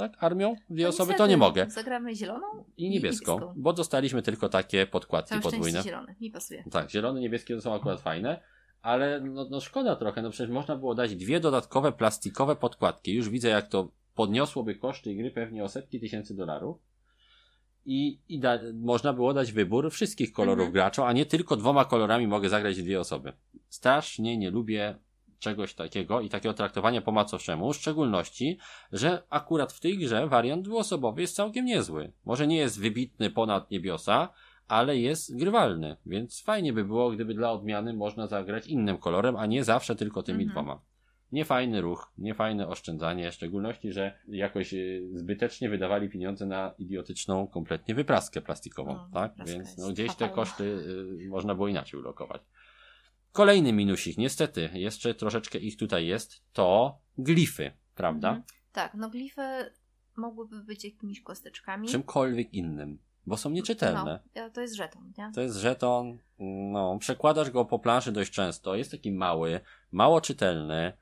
tak, 0.09 0.23
armią, 0.23 0.55
dwie 0.69 0.83
No 0.83 0.89
osoby, 0.89 1.13
to 1.13 1.27
nie 1.27 1.37
mogę. 1.37 1.69
Zagramy 1.69 2.15
zieloną 2.15 2.45
I 2.77 2.89
niebieską, 2.89 3.53
bo 3.55 3.73
dostaliśmy 3.73 4.21
tylko 4.21 4.49
takie 4.49 4.85
podkładki 4.87 5.29
Całe 5.29 5.41
podwójne. 5.41 5.83
zielone. 5.83 6.15
Mi 6.21 6.31
pasuje. 6.31 6.63
Tak, 6.71 6.89
zielone, 6.89 7.19
niebieskie 7.21 7.55
to 7.55 7.61
są 7.61 7.73
akurat 7.75 8.01
fajne, 8.01 8.41
ale 8.81 9.21
no, 9.21 9.47
no 9.51 9.59
szkoda 9.59 9.95
trochę, 9.95 10.21
no 10.21 10.29
przecież 10.29 10.49
można 10.53 10.75
było 10.75 10.95
dać 10.95 11.15
dwie 11.15 11.39
dodatkowe 11.39 11.91
plastikowe 11.91 12.55
podkładki. 12.55 13.13
Już 13.13 13.29
widzę, 13.29 13.49
jak 13.49 13.67
to 13.67 13.91
podniosłoby 14.15 14.75
koszty 14.75 15.15
gry 15.15 15.31
pewnie 15.31 15.63
o 15.63 15.69
setki 15.69 15.99
tysięcy 15.99 16.35
dolarów. 16.35 16.77
i, 17.85 18.19
i 18.29 18.39
da, 18.39 18.59
można 18.73 19.13
było 19.13 19.33
dać 19.33 19.51
wybór 19.51 19.91
wszystkich 19.91 20.31
kolorów 20.33 20.59
Mhm. 20.67 20.73
graczom, 20.73 21.07
a 21.07 21.13
nie 21.13 21.25
tylko 21.25 21.55
dwoma 21.57 21.85
kolorami 21.85 22.27
mogę 22.27 22.49
zagrać 22.49 22.81
dwie 22.83 22.99
osoby. 22.99 23.33
Strasznie 23.69 24.37
nie 24.37 24.49
lubię 24.51 24.95
czegoś 25.41 25.73
takiego 25.73 26.21
i 26.21 26.29
takiego 26.29 26.53
traktowania 26.53 27.01
po 27.01 27.11
macoszemu, 27.11 27.73
w 27.73 27.75
szczególności, 27.75 28.57
że 28.91 29.23
akurat 29.29 29.73
w 29.73 29.79
tej 29.79 29.97
grze 29.97 30.27
wariant 30.27 30.65
dwuosobowy 30.65 31.21
jest 31.21 31.35
całkiem 31.35 31.65
niezły. 31.65 32.11
Może 32.25 32.47
nie 32.47 32.57
jest 32.57 32.79
wybitny 32.81 33.29
ponad 33.29 33.71
niebiosa, 33.71 34.29
ale 34.67 34.97
jest 34.97 35.37
grywalny, 35.37 35.97
więc 36.05 36.43
fajnie 36.43 36.73
by 36.73 36.83
było, 36.85 37.11
gdyby 37.11 37.33
dla 37.33 37.51
odmiany 37.51 37.93
można 37.93 38.27
zagrać 38.27 38.67
innym 38.67 38.97
kolorem, 38.97 39.35
a 39.35 39.45
nie 39.45 39.63
zawsze 39.63 39.95
tylko 39.95 40.23
tymi 40.23 40.43
Mhm. 40.43 40.51
dwoma. 40.51 40.81
Niefajny 41.31 41.81
ruch, 41.81 42.11
niefajne 42.17 42.67
oszczędzanie, 42.67 43.31
w 43.31 43.33
szczególności, 43.33 43.91
że 43.91 44.19
jakoś 44.27 44.73
y, 44.73 45.09
zbytecznie 45.13 45.69
wydawali 45.69 46.09
pieniądze 46.09 46.45
na 46.45 46.73
idiotyczną 46.77 47.47
kompletnie 47.47 47.95
wypraskę 47.95 48.41
plastikową, 48.41 48.93
No, 48.93 49.09
tak? 49.13 49.33
Więc 49.47 49.77
no, 49.77 49.89
gdzieś 49.89 50.15
te 50.15 50.29
koszty 50.29 50.63
y, 50.63 51.29
można 51.29 51.55
było 51.55 51.67
inaczej 51.67 51.99
ulokować. 51.99 52.41
Kolejny 53.31 53.73
minusik, 53.73 54.17
niestety, 54.17 54.69
jeszcze 54.73 55.13
troszeczkę 55.15 55.57
ich 55.59 55.77
tutaj 55.77 56.07
jest, 56.07 56.41
to 56.53 56.97
glify, 57.17 57.71
prawda? 57.95 58.27
Mhm. 58.29 58.45
Tak, 58.71 58.93
no 58.93 59.09
glify 59.09 59.71
mogłyby 60.17 60.63
być 60.63 60.83
jakimiś 60.83 61.21
kosteczkami. 61.21 61.87
Czymkolwiek 61.87 62.53
innym, 62.53 62.99
bo 63.25 63.37
są 63.37 63.49
nieczytelne. 63.49 64.19
No, 64.35 64.49
to 64.49 64.61
jest 64.61 64.75
żeton, 64.75 65.11
nie? 65.17 65.31
To 65.35 65.41
jest 65.41 65.55
żeton, 65.57 66.17
no, 66.71 66.97
przekładasz 66.99 67.51
go 67.51 67.65
po 67.65 67.79
planszy 67.79 68.11
dość 68.11 68.31
często, 68.31 68.75
jest 68.75 68.91
taki 68.91 69.11
mały, 69.11 69.59
mało 69.91 70.21
czytelny. 70.21 70.93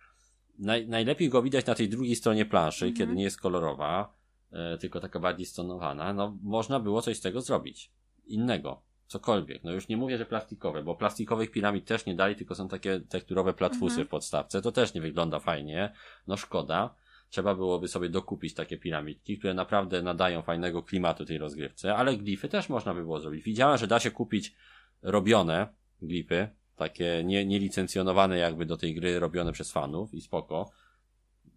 Naj, 0.60 0.88
najlepiej 0.88 1.30
go 1.30 1.42
widać 1.42 1.66
na 1.66 1.76
tej 1.76 1.90
drugiej 1.90 2.16
stronie 2.16 2.46
planszy, 2.46 2.86
Mhm. 2.86 2.98
kiedy 2.98 3.16
nie 3.16 3.24
jest 3.24 3.40
kolorowa, 3.42 4.14
e, 4.52 4.78
tylko 4.78 5.00
taka 5.00 5.20
bardziej 5.20 5.46
stonowana. 5.46 6.14
No, 6.14 6.38
można 6.42 6.80
było 6.80 7.02
coś 7.02 7.18
z 7.18 7.22
tego 7.22 7.42
zrobić. 7.42 7.92
Innego. 8.26 8.82
Cokolwiek. 9.10 9.64
No 9.64 9.72
już 9.72 9.88
nie 9.88 9.98
mówię, 9.98 10.18
że 10.18 10.26
plastikowe, 10.26 10.84
bo 10.84 10.96
plastikowych 10.96 11.52
piramid 11.52 11.86
też 11.86 12.06
nie 12.06 12.16
dali, 12.16 12.36
tylko 12.36 12.56
są 12.56 12.68
takie 12.68 13.00
tekturowe 13.00 13.54
platfusy 13.54 13.86
Mhm. 13.86 14.08
w 14.08 14.10
podstawce. 14.10 14.62
To 14.62 14.72
też 14.72 14.94
nie 14.94 15.02
wygląda 15.02 15.40
fajnie. 15.40 15.94
No 16.28 16.38
szkoda. 16.38 16.96
Trzeba 17.30 17.56
byłoby 17.56 17.88
sobie 17.88 18.10
dokupić 18.10 18.54
takie 18.54 18.78
piramidki, 18.78 19.38
które 19.38 19.54
naprawdę 19.54 20.02
nadają 20.02 20.42
fajnego 20.42 20.84
klimatu 20.84 21.26
tej 21.26 21.38
rozgrywce, 21.38 21.96
ale 21.96 22.18
glify 22.18 22.50
też 22.50 22.70
można 22.70 22.94
by 22.94 23.02
było 23.02 23.20
zrobić. 23.20 23.44
Widziałem, 23.44 23.78
że 23.78 23.88
da 23.88 24.00
się 24.00 24.12
kupić 24.12 24.56
robione 25.02 25.68
glify, 26.02 26.48
takie 26.76 27.24
nie, 27.24 27.46
nielicencjonowane 27.46 28.38
jakby 28.38 28.66
do 28.66 28.78
tej 28.78 28.96
gry, 28.96 29.20
robione 29.20 29.52
przez 29.52 29.72
fanów 29.72 30.14
i 30.14 30.22
spoko, 30.22 30.72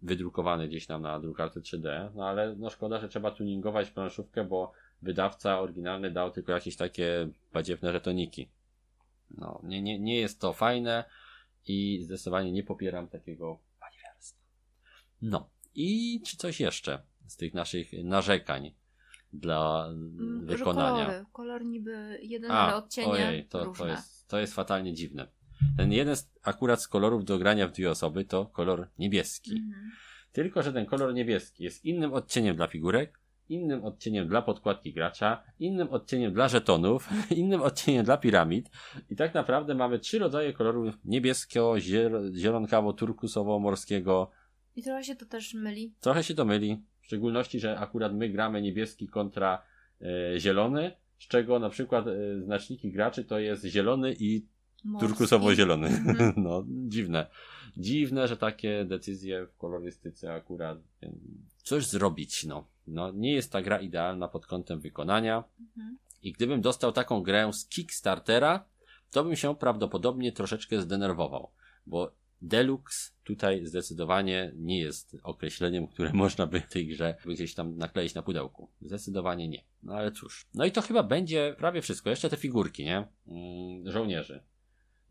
wydrukowane 0.01 0.67
gdzieś 0.67 0.85
tam 0.87 1.01
na 1.01 1.19
drukarce 1.19 1.59
3D, 1.59 2.09
no 2.15 2.27
ale 2.27 2.55
no 2.55 2.69
szkoda, 2.69 2.99
że 2.99 3.09
trzeba 3.09 3.31
tuningować 3.31 3.91
planszówkę, 3.91 4.43
bo 4.43 4.71
wydawca 5.03 5.59
oryginalny 5.59 6.11
dał 6.11 6.31
tylko 6.31 6.51
jakieś 6.51 6.75
takie 6.75 7.29
badziewne 7.53 7.91
żetoniki. 7.91 8.49
No, 9.31 9.59
nie, 9.63 9.81
nie, 9.81 9.99
nie 9.99 10.19
jest 10.19 10.41
to 10.41 10.53
fajne 10.53 11.03
i 11.67 12.03
zdecydowanie 12.03 12.51
nie 12.51 12.63
popieram 12.63 13.07
takiego 13.07 13.59
badziewierstwa. 13.79 14.41
No, 15.21 15.49
i 15.75 16.21
czy 16.25 16.37
coś 16.37 16.59
jeszcze 16.59 17.01
z 17.27 17.37
tych 17.37 17.53
naszych 17.53 18.03
narzekań 18.03 18.71
dla 19.33 19.85
Mm, 19.89 20.49
że 20.49 20.57
wykonania? 20.57 21.05
Kolory. 21.05 21.25
Kolor 21.33 21.65
niby 21.65 22.19
jeden, 22.21 22.51
A, 22.51 22.59
ale 22.59 22.75
odcienie 22.75 23.07
ojej, 23.07 23.45
to, 23.45 23.63
różne. 23.63 23.85
to, 23.85 23.91
jest, 23.91 24.27
to 24.27 24.39
jest 24.39 24.53
fatalnie 24.53 24.93
dziwne. 24.93 25.27
Ten 25.77 25.91
jeden 25.91 26.15
z, 26.15 26.31
akurat 26.43 26.81
z 26.81 26.87
kolorów 26.87 27.25
do 27.25 27.37
grania 27.37 27.67
w 27.67 27.71
dwie 27.71 27.91
osoby 27.91 28.25
to 28.25 28.45
kolor 28.45 28.89
niebieski. 28.99 29.51
Mhm. 29.51 29.91
Tylko, 30.31 30.63
że 30.63 30.73
ten 30.73 30.85
kolor 30.85 31.13
niebieski 31.13 31.63
jest 31.63 31.85
innym 31.85 32.13
odcieniem 32.13 32.55
dla 32.55 32.67
figurek, 32.67 33.19
innym 33.53 33.85
odcieniem 33.85 34.27
dla 34.27 34.41
podkładki 34.41 34.93
gracza, 34.93 35.43
innym 35.59 35.87
odcieniem 35.89 36.33
dla 36.33 36.47
żetonów, 36.47 37.09
innym 37.41 37.61
odcieniem 37.61 38.05
dla 38.05 38.17
piramid. 38.17 38.69
I 39.09 39.15
tak 39.15 39.33
naprawdę 39.33 39.75
mamy 39.75 39.99
trzy 39.99 40.19
rodzaje 40.19 40.53
kolorów 40.53 40.95
niebieskiego, 41.05 41.73
ziel- 41.73 42.35
zielonkawo, 42.35 42.93
turkusowo, 42.93 43.59
morskiego. 43.59 44.31
I 44.75 44.83
trochę 44.83 45.03
się 45.03 45.15
to 45.15 45.25
też 45.25 45.53
myli. 45.53 45.93
Trochę 45.99 46.23
się 46.23 46.35
to 46.35 46.45
myli, 46.45 46.81
w 47.01 47.05
szczególności, 47.05 47.59
że 47.59 47.79
akurat 47.79 48.13
my 48.15 48.29
gramy 48.29 48.61
niebieski 48.61 49.07
kontra 49.07 49.63
e, 50.01 50.39
zielony, 50.39 50.91
z 51.19 51.27
czego 51.27 51.59
na 51.59 51.69
przykład 51.69 52.07
e, 52.07 52.41
znaczniki 52.41 52.91
graczy 52.91 53.23
to 53.23 53.39
jest 53.39 53.65
zielony 53.65 54.15
i 54.19 54.45
turkusowo-zielony. 54.99 55.87
Mhm. 55.87 56.33
No, 56.43 56.63
dziwne. 56.67 57.27
Dziwne, 57.77 58.27
że 58.27 58.37
takie 58.37 58.85
decyzje 58.85 59.45
w 59.45 59.57
kolorystyce 59.57 60.33
akurat. 60.33 60.77
Coś 61.63 61.85
zrobić, 61.85 62.43
no. 62.45 62.67
No, 62.87 63.11
nie 63.11 63.33
jest 63.33 63.51
ta 63.51 63.61
gra 63.61 63.79
idealna 63.79 64.27
pod 64.27 64.45
kątem 64.45 64.79
wykonania. 64.79 65.43
Mhm. 65.59 65.97
I 66.23 66.31
gdybym 66.31 66.61
dostał 66.61 66.91
taką 66.91 67.23
grę 67.23 67.53
z 67.53 67.67
Kickstartera, 67.67 68.65
to 69.11 69.23
bym 69.23 69.35
się 69.35 69.55
prawdopodobnie 69.55 70.31
troszeczkę 70.31 70.81
zdenerwował, 70.81 71.51
bo 71.85 72.11
Deluxe 72.43 73.11
tutaj 73.23 73.65
zdecydowanie 73.65 74.51
nie 74.55 74.79
jest 74.79 75.17
określeniem, 75.23 75.87
które 75.87 76.13
można 76.23 76.47
by 76.47 76.61
w 76.61 76.67
tej 76.67 76.87
grze 76.87 77.15
gdzieś 77.25 77.55
tam 77.55 77.77
nakleić 77.77 78.13
na 78.13 78.21
pudełku. 78.21 78.69
Zdecydowanie 78.81 79.47
nie. 79.47 79.63
No 79.83 79.93
ale 79.93 80.11
cóż. 80.11 80.47
No 80.53 80.65
i 80.65 80.71
to 80.71 80.81
chyba 80.81 81.03
będzie 81.03 81.55
prawie 81.57 81.81
wszystko. 81.81 82.09
Jeszcze 82.09 82.29
te 82.29 82.37
figurki, 82.37 82.85
nie? 82.85 83.07
Mm, 83.27 83.91
żołnierzy. 83.91 84.43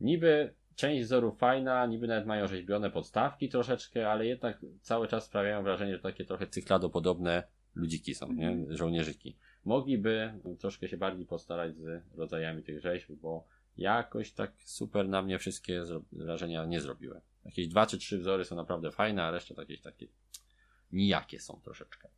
Niby 0.00 0.54
część 0.74 1.04
wzorów 1.04 1.38
fajna, 1.38 1.86
niby 1.86 2.06
nawet 2.06 2.26
mają 2.26 2.46
rzeźbione 2.46 2.90
podstawki 2.90 3.48
troszeczkę, 3.48 4.10
ale 4.10 4.26
jednak 4.26 4.60
cały 4.80 5.08
czas 5.08 5.24
sprawiają 5.24 5.62
wrażenie, 5.62 5.96
że 5.96 6.02
takie 6.02 6.24
trochę 6.24 6.46
cykladopodobne 6.46 7.42
ludziki 7.74 8.14
są, 8.14 8.32
nie? 8.32 8.56
Żołnierzyki. 8.68 9.36
Mogliby 9.64 10.40
troszkę 10.58 10.88
się 10.88 10.96
bardziej 10.96 11.26
postarać 11.26 11.76
z 11.76 12.02
rodzajami 12.16 12.62
tych 12.62 12.80
rzeźb, 12.80 13.10
bo 13.10 13.46
jakoś 13.76 14.32
tak 14.32 14.52
super 14.64 15.08
na 15.08 15.22
mnie 15.22 15.38
wszystkie 15.38 15.82
wrażenia 16.12 16.64
nie 16.64 16.80
zrobiły. 16.80 17.20
Jakieś 17.44 17.68
dwa 17.68 17.86
czy 17.86 17.98
trzy 17.98 18.18
wzory 18.18 18.44
są 18.44 18.56
naprawdę 18.56 18.90
fajne, 18.90 19.22
a 19.24 19.30
reszta 19.30 19.54
jakieś 19.58 19.80
takie 19.80 20.06
nijakie 20.92 21.40
są 21.40 21.60
troszeczkę. 21.64 22.08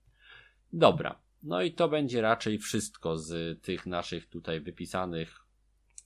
Dobra. 0.73 1.19
No 1.43 1.63
i 1.63 1.73
to 1.73 1.89
będzie 1.89 2.21
raczej 2.21 2.59
wszystko 2.59 3.19
z 3.19 3.63
tych 3.63 3.87
naszych 3.87 4.27
tutaj 4.29 4.61
wypisanych 4.61 5.41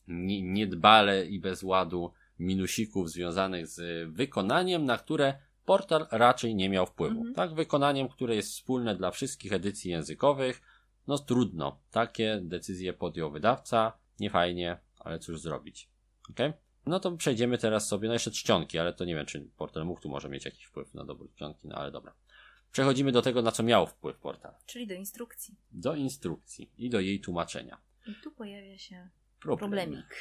ni- 0.08 0.42
niedbale 0.42 1.26
i 1.26 1.40
bez 1.40 1.62
ładu 1.62 2.12
minusików 2.38 3.10
związanych 3.10 3.66
z 3.66 4.08
wykonaniem, 4.12 4.84
na 4.84 4.98
które 4.98 5.38
portal 5.68 6.06
raczej 6.10 6.54
nie 6.54 6.68
miał 6.68 6.86
wpływu. 6.86 7.18
Mhm. 7.18 7.34
Tak, 7.34 7.54
wykonaniem, 7.54 8.08
które 8.08 8.36
jest 8.36 8.52
wspólne 8.52 8.96
dla 8.96 9.10
wszystkich 9.10 9.52
edycji 9.52 9.90
językowych, 9.90 10.62
no 11.06 11.18
trudno. 11.18 11.80
Takie 11.90 12.40
decyzje 12.42 12.92
podjął 12.92 13.30
wydawca, 13.30 13.92
nie 14.20 14.30
fajnie, 14.30 14.78
ale 14.98 15.18
cóż 15.18 15.40
zrobić. 15.40 15.88
Okay? 16.30 16.52
No 16.86 17.00
to 17.00 17.12
przejdziemy 17.12 17.58
teraz 17.58 17.88
sobie, 17.88 18.08
no 18.08 18.14
jeszcze 18.14 18.30
czcionki, 18.30 18.78
ale 18.78 18.92
to 18.92 19.04
nie 19.04 19.14
wiem, 19.14 19.26
czy 19.26 19.40
portal 19.56 19.84
mógł 19.84 20.00
tu 20.00 20.08
może 20.08 20.28
mieć 20.28 20.44
jakiś 20.44 20.64
wpływ 20.64 20.94
na 20.94 21.04
dobór 21.04 21.32
czcionki, 21.34 21.68
no 21.68 21.76
ale 21.76 21.90
dobra. 21.90 22.14
Przechodzimy 22.72 23.12
do 23.12 23.22
tego, 23.22 23.42
na 23.42 23.52
co 23.52 23.62
miał 23.62 23.86
wpływ 23.86 24.16
portal. 24.16 24.54
Czyli 24.66 24.86
do 24.86 24.94
instrukcji. 24.94 25.54
Do 25.70 25.94
instrukcji 25.94 26.70
i 26.78 26.90
do 26.90 27.00
jej 27.00 27.20
tłumaczenia. 27.20 27.78
I 28.06 28.14
tu 28.14 28.30
pojawia 28.30 28.78
się 28.78 29.08
Problem. 29.40 29.58
problemik. 29.58 30.16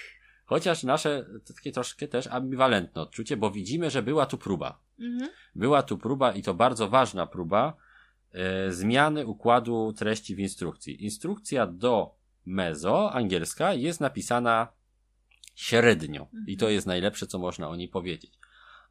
Chociaż 0.48 0.84
nasze 0.84 1.26
takie 1.56 1.72
troszkę 1.72 2.08
też 2.08 2.28
ambiwalentne 2.28 3.02
odczucie, 3.02 3.38
bo 3.38 3.52
widzimy, 3.52 3.90
że 3.90 4.02
była 4.02 4.26
tu 4.26 4.38
próba. 4.38 4.80
Mhm. 5.00 5.32
Była 5.56 5.84
tu 5.84 5.98
próba 5.98 6.32
i 6.32 6.44
to 6.44 6.54
bardzo 6.54 6.90
ważna 6.90 7.28
próba 7.28 7.74
e, 8.32 8.72
zmiany 8.72 9.26
układu 9.26 9.94
treści 9.94 10.36
w 10.36 10.40
instrukcji. 10.40 11.04
Instrukcja 11.04 11.68
do 11.68 12.16
mezo, 12.46 13.14
angielska, 13.14 13.74
jest 13.74 14.00
napisana 14.00 14.68
średnio 15.56 16.28
i 16.48 16.58
to 16.58 16.70
jest 16.70 16.88
najlepsze, 16.88 17.28
co 17.28 17.40
można 17.40 17.70
o 17.70 17.76
niej 17.76 17.88
powiedzieć. 17.88 18.32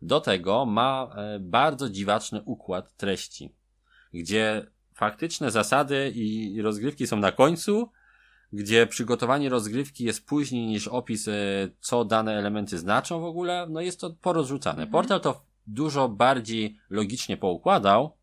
Do 0.02 0.20
tego 0.20 0.66
ma 0.66 1.14
e, 1.16 1.38
bardzo 1.40 1.90
dziwaczny 1.90 2.42
układ 2.42 2.96
treści, 2.96 3.54
gdzie 4.14 4.66
faktyczne 4.94 5.50
zasady 5.50 6.12
i 6.14 6.62
rozgrywki 6.62 7.06
są 7.06 7.16
na 7.16 7.32
końcu, 7.32 7.90
gdzie 8.52 8.86
przygotowanie 8.86 9.48
rozgrywki 9.48 10.04
jest 10.04 10.26
później 10.26 10.66
niż 10.66 10.88
opis, 10.88 11.28
e, 11.28 11.32
co 11.80 12.04
dane 12.04 12.38
elementy 12.38 12.78
znaczą 12.78 13.20
w 13.20 13.24
ogóle, 13.24 13.66
no 13.70 13.80
jest 13.80 14.00
to 14.00 14.10
porozrzucane. 14.10 14.82
Mhm. 14.82 14.90
Portal 14.90 15.20
to 15.20 15.44
dużo 15.66 16.08
bardziej 16.08 16.78
logicznie 16.90 17.36
poukładał, 17.36 18.16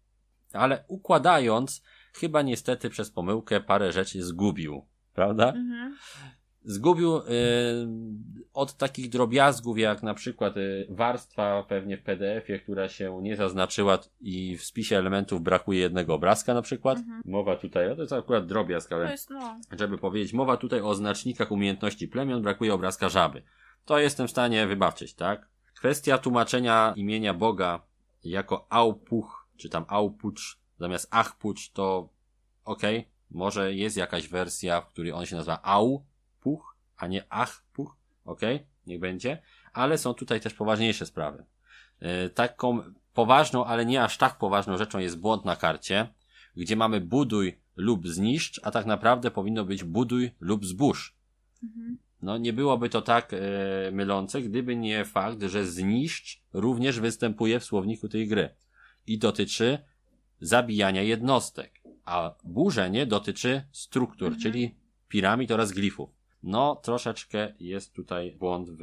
ale 0.53 0.83
układając, 0.87 1.83
chyba 2.13 2.41
niestety 2.41 2.89
przez 2.89 3.11
pomyłkę 3.11 3.61
parę 3.61 3.91
rzeczy 3.91 4.23
zgubił, 4.23 4.85
prawda? 5.13 5.47
Mhm. 5.47 5.97
Zgubił 6.65 7.17
y, 7.17 7.21
od 8.53 8.77
takich 8.77 9.09
drobiazgów, 9.09 9.77
jak 9.77 10.03
na 10.03 10.13
przykład 10.13 10.57
y, 10.57 10.87
warstwa 10.89 11.63
pewnie 11.63 11.97
w 11.97 12.03
PDF-ie, 12.03 12.59
która 12.59 12.89
się 12.89 13.19
nie 13.21 13.35
zaznaczyła 13.35 13.99
i 14.21 14.57
w 14.57 14.63
spisie 14.63 14.97
elementów 14.97 15.41
brakuje 15.41 15.79
jednego 15.79 16.13
obrazka 16.13 16.53
na 16.53 16.61
przykład. 16.61 16.97
Mhm. 16.97 17.21
Mowa 17.25 17.55
tutaj, 17.55 17.89
no 17.89 17.95
to 17.95 18.01
jest 18.01 18.13
akurat 18.13 18.45
drobiazg, 18.45 18.91
ale 18.91 19.11
jest, 19.11 19.29
no, 19.29 19.59
żeby 19.79 19.97
powiedzieć, 19.97 20.33
mowa 20.33 20.57
tutaj 20.57 20.81
o 20.81 20.95
znacznikach 20.95 21.51
umiejętności 21.51 22.07
plemion, 22.07 22.41
brakuje 22.41 22.73
obrazka 22.73 23.09
żaby. 23.09 23.41
To 23.85 23.99
jestem 23.99 24.27
w 24.27 24.31
stanie 24.31 24.67
wybaczyć, 24.67 25.13
tak? 25.13 25.49
Kwestia 25.75 26.17
tłumaczenia 26.17 26.93
imienia 26.95 27.33
Boga 27.33 27.81
jako 28.23 28.67
Aupuch, 28.69 29.47
czy 29.57 29.69
tam 29.69 29.85
Aupucz 29.87 30.59
zamiast 30.79 31.07
Achpucz, 31.11 31.71
to 31.71 32.09
okej, 32.65 33.13
Może 33.33 33.73
jest 33.73 33.97
jakaś 33.97 34.27
wersja, 34.27 34.81
w 34.81 34.87
której 34.87 35.11
on 35.11 35.25
się 35.25 35.35
nazywa 35.35 35.59
Au 35.63 36.05
Puch, 36.43 36.75
a 36.97 37.07
nie 37.07 37.25
Ach 37.29 37.63
Puch. 37.73 37.95
Okej, 38.25 38.55
okay? 38.55 38.67
niech 38.87 38.99
będzie. 38.99 39.41
Ale 39.73 39.97
są 39.97 40.13
tutaj 40.13 40.41
też 40.41 40.53
poważniejsze 40.53 41.05
sprawy. 41.05 41.45
Yy, 42.01 42.29
taką 42.29 42.83
poważną, 43.13 43.65
ale 43.65 43.85
nie 43.85 44.03
aż 44.03 44.17
tak 44.17 44.37
poważną 44.37 44.77
rzeczą 44.77 44.99
jest 44.99 45.19
błąd 45.19 45.45
na 45.45 45.55
karcie, 45.55 46.07
gdzie 46.55 46.75
mamy 46.75 47.01
buduj 47.01 47.59
lub 47.75 48.07
zniszcz, 48.07 48.59
a 48.63 48.71
tak 48.71 48.85
naprawdę 48.85 49.31
powinno 49.31 49.65
być 49.65 49.83
buduj 49.83 50.31
lub 50.39 50.65
zbóż. 50.65 51.15
Mhm. 51.63 51.97
No 52.21 52.37
nie 52.37 52.53
byłoby 52.53 52.89
to 52.89 53.01
tak 53.01 53.33
e, 53.33 53.37
mylące, 53.91 54.41
gdyby 54.41 54.75
nie 54.75 55.05
fakt, 55.05 55.43
że 55.43 55.65
zniszcz 55.65 56.41
również 56.53 56.99
występuje 56.99 57.59
w 57.59 57.63
słowniku 57.63 58.09
tej 58.09 58.27
gry 58.27 58.49
i 59.07 59.17
dotyczy 59.17 59.79
zabijania 60.41 61.01
jednostek, 61.01 61.81
a 62.05 62.35
burzenie 62.43 63.05
dotyczy 63.05 63.63
struktur, 63.71 64.27
mhm. 64.27 64.41
czyli 64.41 64.75
piramid 65.07 65.51
oraz 65.51 65.71
glifów. 65.71 66.09
No, 66.43 66.75
troszeczkę 66.75 67.53
jest 67.59 67.95
tutaj 67.95 68.31
błąd 68.31 68.69
w, 68.69 68.77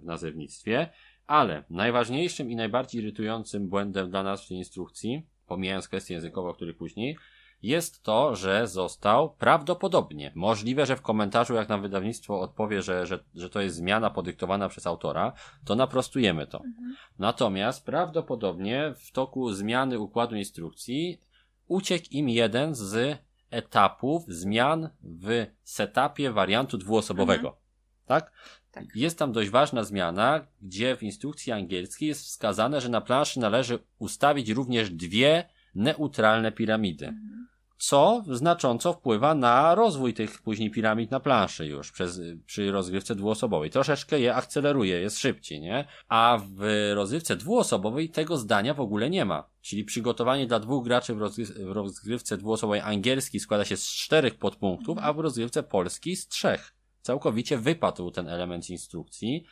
w 0.00 0.04
nazewnictwie, 0.04 0.90
ale 1.26 1.64
najważniejszym 1.70 2.50
i 2.50 2.56
najbardziej 2.56 3.02
irytującym 3.02 3.68
błędem 3.68 4.10
dla 4.10 4.22
nas 4.22 4.44
w 4.44 4.48
tej 4.48 4.56
instrukcji, 4.56 5.26
pomijając 5.46 5.88
kwestie 5.88 6.14
językowe, 6.14 6.48
o 6.48 6.54
których 6.54 6.76
później, 6.76 7.16
jest 7.62 8.02
to, 8.02 8.36
że 8.36 8.66
został 8.66 9.30
prawdopodobnie. 9.30 10.32
Możliwe, 10.34 10.86
że 10.86 10.96
w 10.96 11.02
komentarzu, 11.02 11.54
jak 11.54 11.68
nam 11.68 11.82
wydawnictwo 11.82 12.40
odpowie, 12.40 12.82
że, 12.82 13.06
że, 13.06 13.18
że 13.34 13.50
to 13.50 13.60
jest 13.60 13.76
zmiana 13.76 14.10
podyktowana 14.10 14.68
przez 14.68 14.86
autora, 14.86 15.32
to 15.64 15.74
naprostujemy 15.74 16.46
to. 16.46 16.58
Mhm. 16.58 16.96
Natomiast 17.18 17.86
prawdopodobnie 17.86 18.94
w 18.96 19.12
toku 19.12 19.52
zmiany 19.52 19.98
układu 19.98 20.36
instrukcji 20.36 21.20
uciekł 21.68 22.06
im 22.10 22.28
jeden 22.28 22.74
z 22.74 23.18
etapów 23.54 24.24
zmian 24.28 24.90
w 25.02 25.46
setupie 25.62 26.32
wariantu 26.32 26.78
dwuosobowego. 26.78 27.48
Mhm. 27.48 27.64
Tak? 28.06 28.32
tak? 28.72 28.84
Jest 28.94 29.18
tam 29.18 29.32
dość 29.32 29.50
ważna 29.50 29.84
zmiana, 29.84 30.46
gdzie 30.62 30.96
w 30.96 31.02
instrukcji 31.02 31.52
angielskiej 31.52 32.08
jest 32.08 32.24
wskazane, 32.24 32.80
że 32.80 32.88
na 32.88 33.00
planszy 33.00 33.40
należy 33.40 33.78
ustawić 33.98 34.50
również 34.50 34.90
dwie 34.90 35.48
neutralne 35.74 36.52
piramidy. 36.52 37.06
Mhm 37.06 37.53
co 37.86 38.24
znacząco 38.30 38.92
wpływa 38.92 39.34
na 39.34 39.74
rozwój 39.74 40.14
tych 40.14 40.42
później 40.42 40.70
piramid 40.70 41.10
na 41.10 41.20
planszy 41.20 41.66
już 41.66 41.92
przez, 41.92 42.20
przy 42.46 42.72
rozgrywce 42.72 43.14
dwuosobowej. 43.14 43.70
Troszeczkę 43.70 44.20
je 44.20 44.34
akceleruje, 44.34 45.00
jest 45.00 45.18
szybciej, 45.18 45.60
nie? 45.60 45.84
A 46.08 46.38
w 46.56 46.90
rozgrywce 46.94 47.36
dwuosobowej 47.36 48.10
tego 48.10 48.36
zdania 48.36 48.74
w 48.74 48.80
ogóle 48.80 49.10
nie 49.10 49.24
ma. 49.24 49.48
Czyli 49.60 49.84
przygotowanie 49.84 50.46
dla 50.46 50.60
dwóch 50.60 50.84
graczy 50.84 51.14
w, 51.14 51.18
rozgry 51.18 51.44
w 51.44 51.70
rozgrywce 51.70 52.36
dwuosobowej 52.36 52.80
angielskiej 52.80 53.40
składa 53.40 53.64
się 53.64 53.76
z 53.76 53.86
czterech 53.86 54.34
podpunktów, 54.34 54.98
a 55.00 55.12
w 55.12 55.18
rozgrywce 55.18 55.62
polskiej 55.62 56.16
z 56.16 56.28
trzech. 56.28 56.74
Całkowicie 57.02 57.58
wypadł 57.58 58.10
ten 58.10 58.28
element 58.28 58.70
instrukcji 58.70 59.44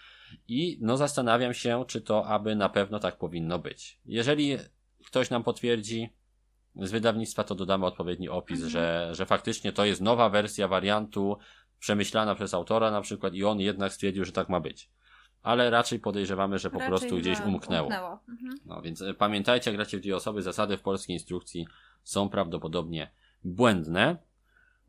i 0.48 0.78
no 0.80 0.96
zastanawiam 0.96 1.54
się, 1.54 1.84
czy 1.88 2.00
to 2.00 2.26
aby 2.26 2.56
na 2.56 2.68
pewno 2.68 2.98
tak 2.98 3.18
powinno 3.18 3.58
być. 3.58 4.00
Jeżeli 4.06 4.56
ktoś 5.06 5.30
nam 5.30 5.42
potwierdzi, 5.42 6.10
z 6.76 6.90
wydawnictwa 6.90 7.44
to 7.44 7.54
dodamy 7.54 7.86
odpowiedni 7.86 8.28
opis, 8.28 8.56
mhm. 8.56 8.70
że, 8.70 9.08
że 9.12 9.26
faktycznie 9.26 9.72
to 9.72 9.84
jest 9.84 10.00
nowa 10.00 10.28
wersja 10.28 10.68
wariantu 10.68 11.36
przemyślana 11.78 12.34
przez 12.34 12.54
autora 12.54 12.90
na 12.90 13.00
przykład 13.00 13.34
i 13.34 13.44
on 13.44 13.60
jednak 13.60 13.92
stwierdził, 13.92 14.24
że 14.24 14.32
tak 14.32 14.48
ma 14.48 14.60
być. 14.60 14.90
Ale 15.42 15.70
raczej 15.70 15.98
podejrzewamy, 15.98 16.58
że 16.58 16.70
po 16.70 16.78
raczej 16.78 16.88
prostu 16.88 17.16
gdzieś 17.16 17.40
umknęło. 17.40 17.86
umknęło. 17.86 18.18
Mhm. 18.28 18.58
No 18.66 18.82
więc 18.82 19.02
e, 19.02 19.14
pamiętajcie, 19.14 19.70
jak 19.70 19.76
gracie 19.76 19.98
w 19.98 20.00
dwie 20.00 20.16
osoby, 20.16 20.42
zasady 20.42 20.76
w 20.76 20.82
polskiej 20.82 21.16
instrukcji 21.16 21.66
są 22.02 22.28
prawdopodobnie 22.28 23.10
błędne. 23.44 24.16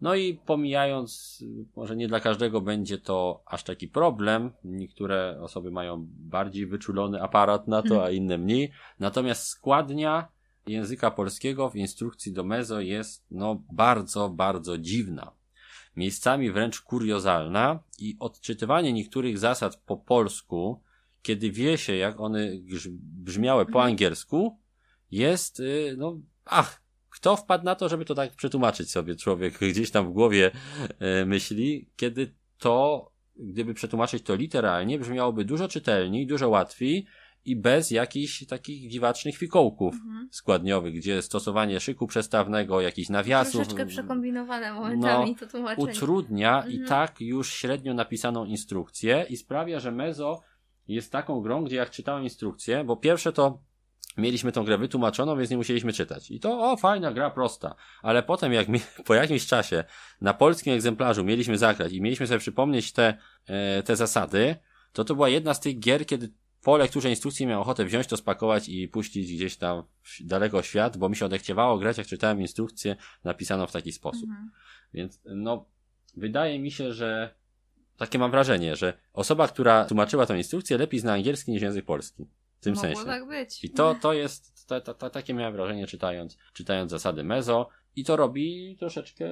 No 0.01 0.15
i 0.15 0.33
pomijając, 0.45 1.43
może 1.75 1.95
nie 1.95 2.07
dla 2.07 2.19
każdego 2.19 2.61
będzie 2.61 2.97
to 2.97 3.43
aż 3.45 3.63
taki 3.63 3.87
problem. 3.87 4.51
Niektóre 4.63 5.41
osoby 5.41 5.71
mają 5.71 6.07
bardziej 6.09 6.67
wyczulony 6.67 7.21
aparat 7.21 7.67
na 7.67 7.81
to, 7.81 8.05
a 8.05 8.09
inne 8.09 8.37
mniej. 8.37 8.71
Natomiast 8.99 9.47
składnia 9.47 10.27
języka 10.67 11.11
polskiego 11.11 11.69
w 11.69 11.75
instrukcji 11.75 12.33
do 12.33 12.43
Mezo 12.43 12.81
jest 12.81 13.25
no 13.31 13.63
bardzo, 13.71 14.29
bardzo 14.29 14.77
dziwna. 14.77 15.31
Miejscami 15.95 16.51
wręcz 16.51 16.81
kuriozalna 16.81 17.79
i 17.99 18.15
odczytywanie 18.19 18.93
niektórych 18.93 19.37
zasad 19.37 19.75
po 19.75 19.97
polsku, 19.97 20.81
kiedy 21.21 21.51
wie 21.51 21.77
się, 21.77 21.95
jak 21.95 22.19
one 22.19 22.51
brzmiały 22.99 23.65
po 23.65 23.69
mhm. 23.69 23.85
angielsku, 23.85 24.59
jest, 25.11 25.59
y, 25.59 25.95
no, 25.97 26.19
ach, 26.45 26.83
kto 27.09 27.35
wpadł 27.35 27.65
na 27.65 27.75
to, 27.75 27.89
żeby 27.89 28.05
to 28.05 28.15
tak 28.15 28.35
przetłumaczyć 28.35 28.91
sobie 28.91 29.15
człowiek 29.15 29.59
gdzieś 29.71 29.91
tam 29.91 30.09
w 30.09 30.13
głowie 30.13 30.51
y, 31.21 31.25
myśli, 31.25 31.89
kiedy 31.95 32.33
to, 32.57 33.11
gdyby 33.35 33.73
przetłumaczyć 33.73 34.23
to 34.23 34.35
literalnie, 34.35 34.99
brzmiałoby 34.99 35.45
dużo 35.45 35.67
czytelniej, 35.67 36.27
dużo 36.27 36.49
łatwiej, 36.49 37.05
i 37.45 37.55
bez 37.55 37.91
jakichś 37.91 38.45
takich 38.45 38.89
dziwacznych 38.89 39.37
fikołków 39.37 39.95
mhm. 39.95 40.29
składniowych, 40.31 40.93
gdzie 40.93 41.21
stosowanie 41.21 41.79
szyku 41.79 42.07
przestawnego, 42.07 42.81
jakichś 42.81 43.09
nawiasów. 43.09 43.53
Troszeczkę 43.53 43.85
przekombinowane 43.85 44.73
momentami 44.73 45.31
no, 45.31 45.37
to 45.39 45.47
tłumaczenie. 45.47 45.91
Utrudnia 45.91 46.55
mhm. 46.55 46.73
i 46.73 46.87
tak 46.87 47.21
już 47.21 47.53
średnio 47.53 47.93
napisaną 47.93 48.45
instrukcję 48.45 49.25
i 49.29 49.37
sprawia, 49.37 49.79
że 49.79 49.91
Mezo 49.91 50.41
jest 50.87 51.11
taką 51.11 51.41
grą, 51.41 51.63
gdzie 51.63 51.75
jak 51.75 51.89
czytałem 51.89 52.23
instrukcję, 52.23 52.83
bo 52.83 52.97
pierwsze 52.97 53.33
to 53.33 53.61
mieliśmy 54.17 54.51
tą 54.51 54.63
grę 54.63 54.77
wytłumaczoną, 54.77 55.37
więc 55.37 55.49
nie 55.49 55.57
musieliśmy 55.57 55.93
czytać. 55.93 56.31
I 56.31 56.39
to, 56.39 56.71
o, 56.71 56.77
fajna 56.77 57.11
gra, 57.11 57.29
prosta. 57.29 57.75
Ale 58.01 58.23
potem, 58.23 58.53
jak 58.53 58.67
mi, 58.67 58.79
po 59.07 59.13
jakimś 59.13 59.45
czasie 59.45 59.83
na 60.21 60.33
polskim 60.33 60.73
egzemplarzu 60.73 61.23
mieliśmy 61.23 61.57
zagrać 61.57 61.93
i 61.93 62.01
mieliśmy 62.01 62.27
sobie 62.27 62.39
przypomnieć 62.39 62.91
te, 62.91 63.17
e, 63.47 63.83
te 63.83 63.95
zasady, 63.95 64.55
to 64.93 65.03
to 65.03 65.15
była 65.15 65.29
jedna 65.29 65.53
z 65.53 65.59
tych 65.59 65.79
gier, 65.79 66.05
kiedy 66.05 66.33
po 66.63 66.77
lekturze 66.77 67.09
instrukcji 67.09 67.45
miałem 67.45 67.61
ochotę 67.61 67.85
wziąć 67.85 68.07
to, 68.07 68.17
spakować 68.17 68.69
i 68.69 68.87
puścić 68.87 69.33
gdzieś 69.33 69.55
tam 69.55 69.83
daleko 70.21 70.61
świat, 70.61 70.97
bo 70.97 71.09
mi 71.09 71.15
się 71.15 71.25
odechciewało 71.25 71.77
grać, 71.77 71.97
jak 71.97 72.07
czytałem 72.07 72.41
instrukcję 72.41 72.95
napisaną 73.23 73.67
w 73.67 73.71
taki 73.71 73.91
sposób. 73.91 74.29
Mhm. 74.29 74.51
Więc, 74.93 75.21
no, 75.25 75.65
wydaje 76.17 76.59
mi 76.59 76.71
się, 76.71 76.93
że 76.93 77.35
takie 77.97 78.19
mam 78.19 78.31
wrażenie, 78.31 78.75
że 78.75 78.93
osoba, 79.13 79.47
która 79.47 79.85
tłumaczyła 79.85 80.25
tę 80.25 80.37
instrukcję, 80.37 80.77
lepiej 80.77 80.99
zna 80.99 81.13
angielski 81.13 81.51
niż 81.51 81.61
język 81.61 81.85
polski. 81.85 82.25
W 82.59 82.63
tym 82.63 82.73
Mogło 82.73 82.89
sensie. 82.89 83.05
tak 83.05 83.27
być. 83.27 83.63
I 83.63 83.69
to, 83.69 83.95
to 84.01 84.13
jest, 84.13 84.67
to, 84.67 84.81
to, 84.81 84.93
to, 84.93 85.09
takie 85.09 85.33
miałem 85.33 85.53
wrażenie 85.53 85.87
czytając, 85.87 86.37
czytając 86.53 86.91
zasady 86.91 87.23
Mezo. 87.23 87.69
I 87.95 88.03
to 88.03 88.15
robi 88.15 88.75
troszeczkę 88.79 89.25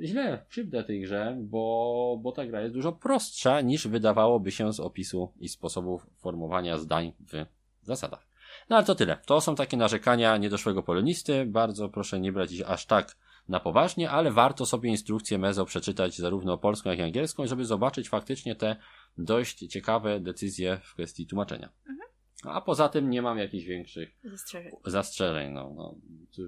źle, 0.00 0.44
krzywdę 0.48 0.84
tej 0.84 1.00
grze, 1.00 1.36
bo, 1.40 2.18
bo 2.22 2.32
ta 2.32 2.46
gra 2.46 2.60
jest 2.60 2.74
dużo 2.74 2.92
prostsza 2.92 3.60
niż 3.60 3.88
wydawałoby 3.88 4.50
się 4.50 4.72
z 4.72 4.80
opisu 4.80 5.32
i 5.40 5.48
sposobów 5.48 6.06
formowania 6.16 6.78
zdań 6.78 7.12
w 7.20 7.46
zasadach. 7.82 8.26
No 8.70 8.76
ale 8.76 8.84
to 8.84 8.94
tyle. 8.94 9.18
To 9.26 9.40
są 9.40 9.54
takie 9.54 9.76
narzekania 9.76 10.36
niedoszłego 10.36 10.82
polonisty. 10.82 11.46
Bardzo 11.46 11.88
proszę 11.88 12.20
nie 12.20 12.32
brać 12.32 12.52
ich 12.52 12.70
aż 12.70 12.86
tak 12.86 13.16
na 13.48 13.60
poważnie, 13.60 14.10
ale 14.10 14.30
warto 14.30 14.66
sobie 14.66 14.90
instrukcję 14.90 15.38
Mezo 15.38 15.64
przeczytać 15.64 16.16
zarówno 16.16 16.58
polską, 16.58 16.90
jak 16.90 16.98
i 16.98 17.02
angielską, 17.02 17.46
żeby 17.46 17.64
zobaczyć 17.64 18.08
faktycznie 18.08 18.54
te 18.54 18.76
dość 19.18 19.58
ciekawe 19.58 20.20
decyzje 20.20 20.80
w 20.82 20.94
kwestii 20.94 21.26
tłumaczenia. 21.26 21.68
Mhm. 21.88 22.13
A 22.46 22.60
poza 22.60 22.88
tym 22.88 23.10
nie 23.10 23.22
mam 23.22 23.38
jakichś 23.38 23.64
większych 23.64 24.18
zastrzeżeń. 24.24 24.72
zastrzeżeń 24.84 25.52
no, 25.52 25.72
no, 25.76 25.94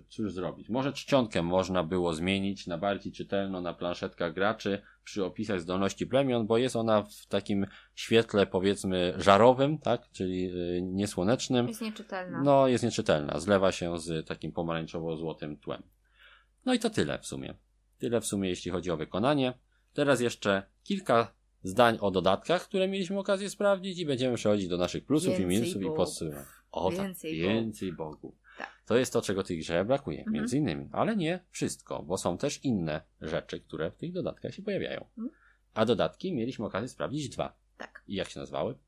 cóż 0.09 0.33
zrobić? 0.33 0.69
Może 0.69 0.93
czcionkę 0.93 1.43
można 1.43 1.85
było 1.85 2.15
zmienić 2.15 2.67
na 2.67 2.79
bardziej 2.79 3.13
czytelną 3.13 3.61
na 3.61 3.75
planszetkach 3.75 4.35
graczy 4.35 4.83
przy 5.05 5.25
opisach 5.25 5.61
zdolności 5.61 6.07
plemion, 6.07 6.47
bo 6.47 6.59
jest 6.59 6.77
ona 6.77 7.03
w 7.03 7.27
takim 7.27 7.67
świetle 7.95 8.47
powiedzmy 8.47 9.15
żarowym, 9.17 9.79
tak? 9.79 10.11
Czyli 10.13 10.51
y, 10.77 10.83
niesłonecznym. 10.83 11.69
Jest 11.69 11.83
nieczytelna. 11.83 12.43
No, 12.43 12.69
jest 12.69 12.85
nieczytelna. 12.85 13.41
Zlewa 13.41 13.73
się 13.73 13.99
z 13.99 14.27
takim 14.27 14.53
pomarańczowo-złotym 14.53 15.57
tłem. 15.57 15.83
No 16.65 16.75
i 16.75 16.79
to 16.79 16.91
tyle 16.91 17.19
w 17.19 17.27
sumie. 17.27 17.55
Tyle 17.99 18.21
w 18.21 18.27
sumie, 18.27 18.49
jeśli 18.49 18.71
chodzi 18.71 18.91
o 18.91 18.97
wykonanie. 18.97 19.55
Teraz 19.93 20.21
jeszcze 20.21 20.63
kilka 20.83 21.36
zdań 21.67 21.99
o 22.01 22.11
dodatkach, 22.11 22.65
które 22.69 22.89
mieliśmy 22.89 23.19
okazję 23.19 23.51
sprawdzić 23.51 23.99
i 23.99 24.07
będziemy 24.07 24.37
przechodzić 24.37 24.69
do 24.69 24.77
naszych 24.77 25.05
plusów 25.05 25.29
więcej 25.29 25.45
i 25.45 25.49
minusów 25.49 25.83
bogów. 25.83 25.95
i 25.95 25.97
podsumowań. 25.97 26.45
O 26.71 26.91
więcej 26.91 27.41
tak, 27.41 27.41
więcej 27.41 27.93
bogów. 27.93 28.21
bogów. 28.21 28.39
Tak. 28.59 28.83
To 28.87 28.97
jest 28.97 29.13
to, 29.13 29.23
czego 29.23 29.43
tej 29.43 29.59
grze 29.59 29.85
brakuje, 29.85 30.19
mhm. 30.19 30.35
między 30.35 30.57
innymi. 30.57 30.89
Ale 30.93 31.17
nie 31.17 31.45
wszystko, 31.51 32.03
bo 32.03 32.19
są 32.19 32.39
też 32.39 32.65
inne 32.65 33.01
rzeczy, 33.21 33.61
które 33.61 33.91
w 33.91 33.97
tych 33.97 34.13
dodatkach 34.13 34.55
się 34.55 34.63
pojawiają. 34.63 35.01
Mhm. 35.19 35.31
A 35.75 35.85
dodatki 35.85 36.35
mieliśmy 36.35 36.67
okazję 36.67 36.89
sprawdzić 36.89 37.29
dwa. 37.29 37.57
Tak. 37.77 38.05
I 38.09 38.15
jak 38.15 38.29
się 38.29 38.41
nazywały? 38.41 38.79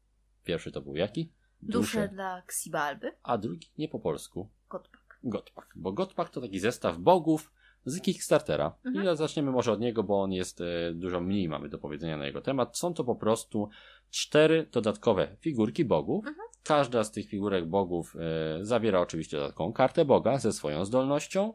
Pierwszy 0.45 0.73
to 0.73 0.81
był 0.81 0.97
jaki? 0.97 1.33
Dusze, 1.63 1.79
Dusze 1.79 2.09
dla 2.09 2.43
Ksibalby. 2.47 3.13
A 3.23 3.39
drugi 3.39 3.69
nie 3.79 3.89
po 3.89 3.99
polsku. 3.99 4.49
Gotpak. 4.69 5.19
Gotpak. 5.23 5.73
Bo 5.77 5.93
Gotpak 5.93 6.31
to 6.31 6.41
taki 6.41 6.61
zestaw 6.61 6.99
bogów, 6.99 7.53
z 7.89 8.01
Kickstartera. 8.01 8.75
Mhm. 8.85 9.15
I 9.15 9.17
zaczniemy 9.17 9.51
może 9.51 9.73
od 9.73 9.81
niego, 9.81 10.03
bo 10.03 10.23
on 10.23 10.33
jest 10.33 10.61
e, 10.61 10.65
dużo 10.95 11.21
mniej 11.21 11.49
mamy 11.49 11.69
do 11.69 11.79
powiedzenia 11.79 12.17
na 12.17 12.27
jego 12.27 12.41
temat. 12.41 12.79
Są 12.79 12.95
to 12.95 13.05
po 13.05 13.17
prostu 13.17 13.69
cztery 14.11 14.67
dodatkowe 14.73 15.37
figurki 15.41 15.85
bogów. 15.85 16.27
Mhm. 16.27 16.49
Każda 16.65 17.05
z 17.05 17.13
tych 17.13 17.29
figurek 17.29 17.67
bogów 17.67 18.17
e, 18.17 18.65
zawiera 18.65 19.01
oczywiście 19.01 19.37
dodatkową 19.37 19.73
kartę 19.73 20.05
boga 20.05 20.39
ze 20.39 20.53
swoją 20.53 20.85
zdolnością 20.85 21.53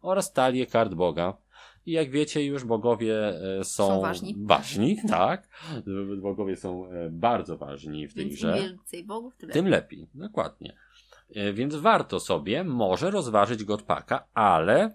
oraz 0.00 0.32
talię 0.32 0.66
kart 0.66 0.94
boga. 0.94 1.36
I 1.86 1.92
jak 1.92 2.10
wiecie 2.10 2.44
już, 2.44 2.64
bogowie 2.64 3.28
e, 3.58 3.64
są, 3.64 3.86
Są 3.88 4.00
ważni. 4.00 4.34
ważni, 4.38 4.98
tak. 5.08 5.48
Bogowie 6.22 6.56
są 6.56 6.90
e, 6.90 7.10
bardzo 7.10 7.58
ważni 7.58 8.08
w 8.08 8.14
tej 8.14 8.24
Więc 8.24 8.36
grze. 8.36 8.58
im 8.58 8.64
więcej 8.64 9.04
bogów, 9.04 9.36
tyle. 9.36 9.52
Tym 9.52 9.68
lepiej, 9.68 10.08
dokładnie. 10.14 10.76
Więc 11.52 11.74
warto 11.74 12.20
sobie 12.20 12.64
może 12.64 13.10
rozważyć 13.10 13.64
Godpaka, 13.64 14.26
ale 14.34 14.94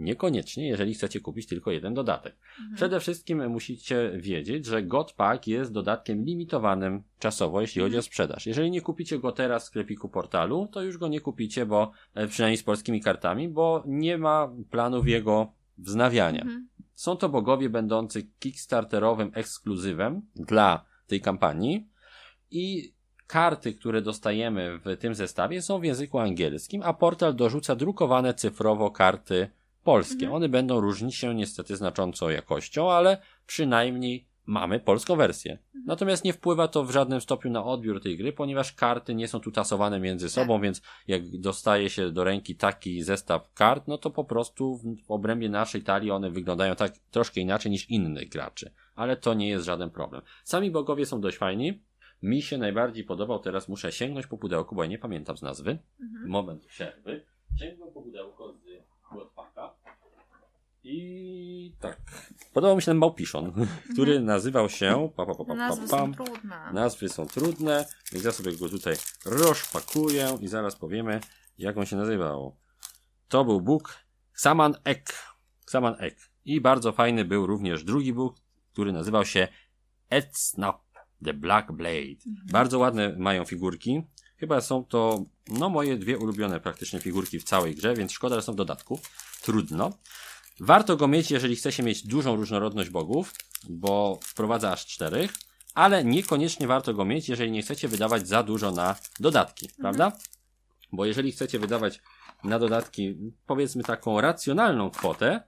niekoniecznie, 0.00 0.68
jeżeli 0.68 0.94
chcecie 0.94 1.20
kupić 1.20 1.46
tylko 1.46 1.70
jeden 1.70 1.94
dodatek. 1.94 2.36
Mhm. 2.58 2.76
Przede 2.76 3.00
wszystkim 3.00 3.48
musicie 3.48 4.12
wiedzieć, 4.16 4.66
że 4.66 4.82
Godpack 4.82 5.46
jest 5.46 5.72
dodatkiem 5.72 6.24
limitowanym 6.24 7.02
czasowo, 7.18 7.60
jeśli 7.60 7.82
chodzi 7.82 7.98
o 7.98 8.02
sprzedaż. 8.02 8.46
Jeżeli 8.46 8.70
nie 8.70 8.80
kupicie 8.80 9.18
go 9.18 9.32
teraz 9.32 9.64
w 9.64 9.66
sklepiku 9.66 10.08
portalu, 10.08 10.68
to 10.72 10.82
już 10.82 10.98
go 10.98 11.08
nie 11.08 11.20
kupicie, 11.20 11.66
bo 11.66 11.92
e, 12.14 12.26
przynajmniej 12.26 12.56
z 12.56 12.62
polskimi 12.62 13.00
kartami, 13.00 13.48
bo 13.48 13.84
nie 13.86 14.18
ma 14.18 14.52
planów 14.70 15.08
jego 15.08 15.52
wznawiania. 15.78 16.42
Mhm. 16.42 16.68
Są 16.94 17.16
to 17.16 17.28
bogowie 17.28 17.70
będący 17.70 18.22
kickstarterowym 18.38 19.30
ekskluzywem 19.34 20.22
dla 20.34 20.84
tej 21.06 21.20
kampanii 21.20 21.88
i 22.50 22.94
karty, 23.26 23.74
które 23.74 24.02
dostajemy 24.02 24.78
w 24.78 24.96
tym 24.96 25.14
zestawie 25.14 25.62
są 25.62 25.78
w 25.78 25.84
języku 25.84 26.18
angielskim, 26.18 26.82
a 26.84 26.94
portal 26.94 27.34
dorzuca 27.34 27.76
drukowane 27.76 28.34
cyfrowo 28.34 28.90
karty 28.90 29.50
polskie. 29.84 30.24
Mhm. 30.24 30.32
One 30.32 30.48
będą 30.48 30.80
różnić 30.80 31.14
się 31.14 31.34
niestety 31.34 31.76
znacząco 31.76 32.30
jakością, 32.30 32.90
ale 32.90 33.18
przynajmniej 33.46 34.30
mamy 34.46 34.80
polską 34.80 35.16
wersję. 35.16 35.58
Natomiast 35.86 36.24
nie 36.24 36.32
wpływa 36.32 36.68
to 36.68 36.84
w 36.84 36.90
żadnym 36.90 37.20
stopniu 37.20 37.50
na 37.50 37.64
odbiór 37.64 38.02
tej 38.02 38.16
gry, 38.18 38.32
ponieważ 38.32 38.72
karty 38.72 39.14
nie 39.14 39.28
są 39.28 39.40
tu 39.40 39.50
tasowane 39.50 40.00
między 40.00 40.28
sobą, 40.28 40.60
więc 40.60 40.82
jak 41.08 41.38
dostaje 41.38 41.90
się 41.90 42.10
do 42.10 42.24
ręki 42.24 42.56
taki 42.56 43.02
zestaw 43.02 43.52
kart, 43.52 43.88
no 43.88 43.98
to 43.98 44.10
po 44.10 44.24
prostu 44.24 44.76
w, 44.76 45.10
obrębie 45.10 45.48
naszej 45.48 45.82
talii 45.82 46.10
one 46.10 46.30
wyglądają 46.30 46.76
tak 46.76 46.92
troszkę 47.10 47.40
inaczej 47.40 47.72
niż 47.72 47.90
innych 47.90 48.28
graczy. 48.28 48.72
Ale 48.94 49.16
to 49.16 49.34
nie 49.34 49.48
jest 49.48 49.64
żaden 49.64 49.90
problem. 49.90 50.22
Sami 50.44 50.70
bogowie 50.70 51.06
są 51.06 51.20
dość 51.20 51.36
fajni. 51.36 51.82
Mi 52.22 52.42
się 52.42 52.58
najbardziej 52.58 53.04
podobał, 53.04 53.38
teraz 53.38 53.68
muszę 53.68 53.92
sięgnąć 53.92 54.26
po 54.26 54.38
pudełko, 54.38 54.74
bo 54.74 54.82
ja 54.82 54.88
nie 54.88 54.98
pamiętam 54.98 55.36
z 55.36 55.42
nazwy. 55.42 55.78
Mhm. 56.00 56.28
Moment 56.28 56.66
przerwy. 56.66 57.24
Sięgnął 57.58 57.92
po 57.92 58.02
pudełko 58.02 58.52
z 58.52 58.69
I 60.84 61.74
tak. 61.80 62.00
Podobał 62.52 62.76
mi 62.76 62.82
się 62.82 62.86
ten 62.86 62.96
małpiszon, 62.96 63.52
który 63.92 64.20
nazywał 64.20 64.68
się. 64.68 65.10
Pa, 65.16 65.26
pa, 65.26 65.34
pa, 65.34 65.38
pa, 65.38 65.44
pa, 65.44 65.54
Nazwy 65.54 65.88
pam. 65.88 66.14
są 66.14 66.24
trudne. 66.24 66.72
Nazwy 66.72 67.08
są 67.08 67.26
trudne, 67.26 67.86
więc 68.12 68.24
ja 68.24 68.32
sobie 68.32 68.56
go 68.56 68.68
tutaj 68.68 68.96
rozpakuję 69.24 70.38
i 70.40 70.48
zaraz 70.48 70.76
powiemy, 70.76 71.20
jak 71.58 71.76
on 71.78 71.86
się 71.86 71.96
nazywał. 71.96 72.56
To 73.28 73.44
był 73.44 73.60
Bóg 73.60 73.98
Saman 74.34 74.74
Ek. 74.84 75.14
Saman 75.66 75.96
Ek. 75.98 76.30
I 76.44 76.60
bardzo 76.60 76.92
fajny 76.92 77.24
był 77.24 77.46
również 77.46 77.84
drugi 77.84 78.12
Bóg, 78.12 78.36
który 78.72 78.92
nazywał 78.92 79.24
się 79.24 79.48
Etsnap 80.10 80.82
The 81.24 81.34
Black 81.34 81.72
Blade. 81.72 82.20
Bardzo 82.52 82.78
ładne 82.78 83.16
mają 83.18 83.44
figurki. 83.44 84.02
Chyba 84.40 84.60
są 84.60 84.84
to, 84.84 85.24
no, 85.48 85.68
moje 85.68 85.96
dwie 85.96 86.18
ulubione 86.18 86.60
praktycznie 86.60 87.00
figurki 87.00 87.38
w 87.38 87.44
całej 87.44 87.74
grze, 87.74 87.94
więc 87.94 88.12
szkoda, 88.12 88.36
że 88.36 88.42
są 88.42 88.52
w 88.52 88.56
dodatku. 88.56 89.00
Trudno. 89.42 89.92
Warto 90.60 90.96
go 90.96 91.08
mieć, 91.08 91.30
jeżeli 91.30 91.56
chce 91.56 91.72
się 91.72 91.82
mieć 91.82 92.06
dużą 92.06 92.36
różnorodność 92.36 92.90
bogów, 92.90 93.34
bo 93.68 94.18
wprowadza 94.22 94.72
aż 94.72 94.86
czterech, 94.86 95.30
ale 95.74 96.04
niekoniecznie 96.04 96.66
warto 96.66 96.94
go 96.94 97.04
mieć, 97.04 97.28
jeżeli 97.28 97.50
nie 97.50 97.62
chcecie 97.62 97.88
wydawać 97.88 98.28
za 98.28 98.42
dużo 98.42 98.70
na 98.70 98.96
dodatki, 99.20 99.68
prawda? 99.78 100.12
Bo 100.92 101.04
jeżeli 101.04 101.32
chcecie 101.32 101.58
wydawać 101.58 102.00
na 102.44 102.58
dodatki, 102.58 103.16
powiedzmy 103.46 103.82
taką 103.82 104.20
racjonalną 104.20 104.90
kwotę, 104.90 105.42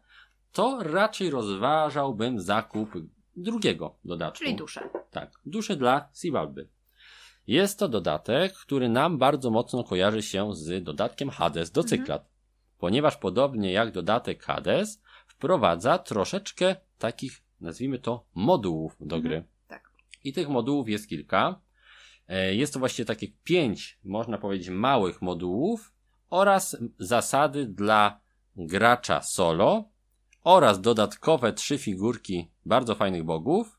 to 0.53 0.79
raczej 0.83 1.31
rozważałbym 1.31 2.41
zakup 2.41 2.89
drugiego 3.37 3.97
dodatku. 4.05 4.39
Czyli 4.39 4.57
dusze. 4.57 4.89
Tak, 5.11 5.41
dusze 5.47 5.77
dla 5.77 6.09
Siwalby. 6.15 6.69
Jest 7.47 7.79
to 7.79 7.89
dodatek, 7.89 8.53
który 8.55 8.89
nam 8.89 9.19
bardzo 9.19 9.51
mocno 9.51 9.85
kojarzy 9.85 10.23
się 10.23 10.55
z 10.55 10.85
dodatkiem 10.85 11.31
Hades 11.31 11.71
do 11.71 11.85
cyklat, 11.85 12.29
ponieważ 12.79 13.17
podobnie 13.17 13.73
jak 13.73 13.93
dodatek 13.93 14.43
Hades 14.43 15.03
wprowadza 15.27 15.99
troszeczkę 15.99 16.77
takich, 16.99 17.43
nazwijmy 17.61 17.99
to, 17.99 18.25
modułów 18.35 18.97
do 19.01 19.17
Mhm. 19.17 19.23
gry. 19.23 19.45
Tak. 19.69 19.91
I 20.25 20.33
tych 20.33 20.49
modułów 20.49 20.89
jest 20.89 21.09
kilka. 21.09 21.61
E, 22.29 22.55
Jest 22.55 22.73
to 22.73 22.79
właściwie 22.79 23.07
takie 23.07 23.29
pięć, 23.45 23.99
można 24.05 24.39
powiedzieć, 24.39 24.69
małych 24.69 25.23
modułów 25.23 25.93
oraz 26.31 26.77
zasady 26.99 27.67
dla 27.67 28.21
gracza 28.57 29.23
solo 29.23 29.85
oraz 30.45 30.81
dodatkowe 30.81 31.53
trzy 31.53 31.79
figurki 31.79 32.51
bardzo 32.67 32.95
fajnych 32.95 33.25
bogów 33.25 33.79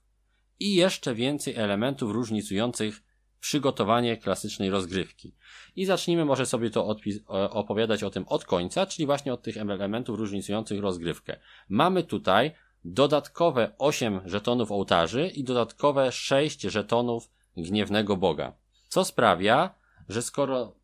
i 0.59 0.75
jeszcze 0.75 1.15
więcej 1.15 1.55
elementów 1.55 2.11
różnicujących 2.11 3.03
przygotowanie 3.47 4.17
klasycznej 4.17 4.69
rozgrywki. 4.69 5.33
I 5.75 5.85
zacznijmy 5.85 6.25
może 6.25 6.45
sobie 6.45 6.69
to 6.69 6.87
o- 6.87 7.49
opowiadać 7.51 8.03
o 8.03 8.09
tym 8.09 8.25
od 8.27 8.45
końca, 8.45 8.85
czyli 8.85 9.05
właśnie 9.05 9.33
od 9.33 9.41
tych 9.41 9.57
elementów 9.57 10.19
różnicujących 10.19 10.79
rozgrywkę. 10.81 11.39
Mamy 11.69 12.03
tutaj 12.03 12.51
dodatkowe 12.85 13.71
8 13.77 14.21
żetonów 14.25 14.71
ołtarzy 14.71 15.27
i 15.27 15.43
dodatkowe 15.43 16.11
6 16.11 16.61
żetonów 16.61 17.29
gniewnego 17.57 18.17
boga. 18.17 18.53
Co 18.87 19.05
sprawia, 19.05 19.75
że 20.09 20.21
skoro 20.21 20.75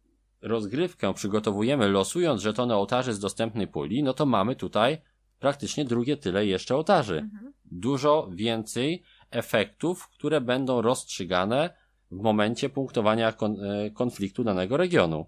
rozgrywkę 0.41 1.13
przygotowujemy 1.13 1.87
losując 1.89 2.41
żetony 2.41 2.75
ołtarzy 2.75 3.13
z 3.13 3.19
dostępnej 3.19 3.67
puli, 3.67 4.03
no 4.03 4.13
to 4.13 4.25
mamy 4.25 4.55
tutaj 4.55 4.97
praktycznie 5.39 5.85
drugie 5.85 6.17
tyle 6.17 6.45
jeszcze 6.45 6.75
ołtarzy 6.75 7.17
Mhm. 7.17 7.53
dużo 7.65 8.29
więcej 8.31 9.03
efektów, 9.31 10.07
które 10.09 10.41
będą 10.41 10.81
rozstrzygane 10.81 11.69
w 12.11 12.21
momencie 12.21 12.69
punktowania 12.69 13.31
kon, 13.31 13.63
e, 13.63 13.91
konfliktu 13.91 14.43
danego 14.43 14.77
regionu. 14.77 15.25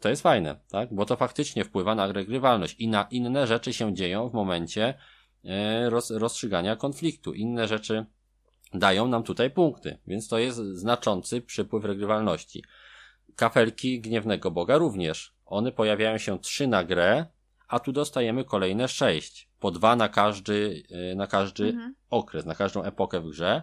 To 0.00 0.08
jest 0.08 0.22
fajne, 0.22 0.60
tak? 0.68 0.94
Bo 0.94 1.06
to 1.06 1.16
faktycznie 1.16 1.64
wpływa 1.64 1.94
na 1.94 2.12
regrywalność 2.12 2.76
i 2.78 2.88
na 2.88 3.06
inne 3.10 3.46
rzeczy 3.46 3.72
się 3.72 3.94
dzieją 3.94 4.28
w 4.28 4.32
momencie 4.32 4.94
e, 5.44 5.90
roz, 5.90 6.10
rozstrzygania 6.10 6.76
konfliktu. 6.76 7.32
Inne 7.32 7.68
rzeczy 7.68 8.06
dają 8.74 9.08
nam 9.08 9.22
tutaj 9.22 9.50
punkty, 9.50 9.98
więc 10.06 10.28
to 10.28 10.38
jest 10.38 10.58
znaczący 10.58 11.40
przypływ 11.40 11.84
regrywalności. 11.84 12.64
Kafelki 13.36 14.00
gniewnego 14.00 14.50
boga 14.50 14.76
również. 14.76 15.34
One 15.46 15.72
pojawiają 15.72 16.18
się 16.18 16.38
trzy 16.38 16.66
na 16.66 16.84
grę, 16.84 17.26
a 17.68 17.80
tu 17.80 17.92
dostajemy 17.92 18.44
kolejne 18.44 18.88
sześć. 18.88 19.48
Po 19.60 19.70
dwa 19.70 19.96
na 19.96 20.08
każdy, 20.08 20.82
e, 20.90 21.14
na 21.14 21.26
każdy 21.26 21.64
Mhm. 21.68 21.94
okres, 22.10 22.46
na 22.46 22.54
każdą 22.54 22.82
epokę 22.82 23.20
w 23.20 23.30
grze. 23.30 23.62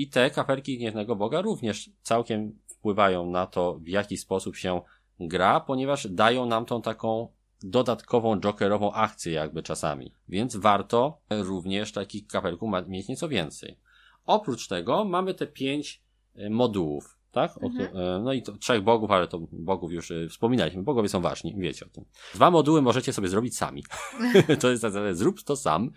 I 0.00 0.08
te 0.08 0.30
kafelki 0.30 0.78
gniewnego 0.78 1.16
boga 1.16 1.40
również 1.40 1.90
całkiem 2.02 2.58
wpływają 2.66 3.30
na 3.30 3.46
to, 3.46 3.78
w 3.78 3.88
jaki 3.88 4.16
sposób 4.16 4.56
się 4.56 4.80
gra, 5.20 5.60
ponieważ 5.60 6.08
dają 6.08 6.46
nam 6.46 6.66
tą 6.66 6.82
taką 6.82 7.28
dodatkową 7.62 8.40
jokerową 8.40 8.92
akcję 8.92 9.32
jakby 9.32 9.62
czasami. 9.62 10.12
Więc 10.28 10.56
warto 10.56 11.20
również 11.30 11.92
takich 11.92 12.26
kafelków 12.26 12.70
mieć 12.86 13.08
nieco 13.08 13.28
więcej. 13.28 13.78
Oprócz 14.26 14.68
tego 14.68 15.04
mamy 15.04 15.34
te 15.34 15.46
pięć 15.46 16.02
e, 16.34 16.50
modułów, 16.50 17.18
tak? 17.30 17.62
Mhm. 17.62 17.92
to, 17.92 18.16
e, 18.16 18.20
no 18.20 18.32
i 18.32 18.42
to 18.42 18.52
trzech 18.52 18.82
bogów, 18.82 19.10
ale 19.10 19.28
to 19.28 19.38
bogów 19.52 19.92
już 19.92 20.10
e, 20.10 20.28
wspominaliśmy. 20.28 20.82
Bogowie 20.82 21.08
są 21.08 21.20
ważni, 21.20 21.54
wiecie 21.58 21.86
o 21.86 21.88
tym. 21.88 22.04
Dwa 22.34 22.50
moduły 22.50 22.82
możecie 22.82 23.12
sobie 23.12 23.28
zrobić 23.28 23.56
sami. 23.56 23.84
to 24.60 24.70
jest 24.70 24.82
tak 24.82 24.92
zwane, 24.92 25.14
zrób 25.14 25.42
to 25.42 25.56
sam, 25.56 25.90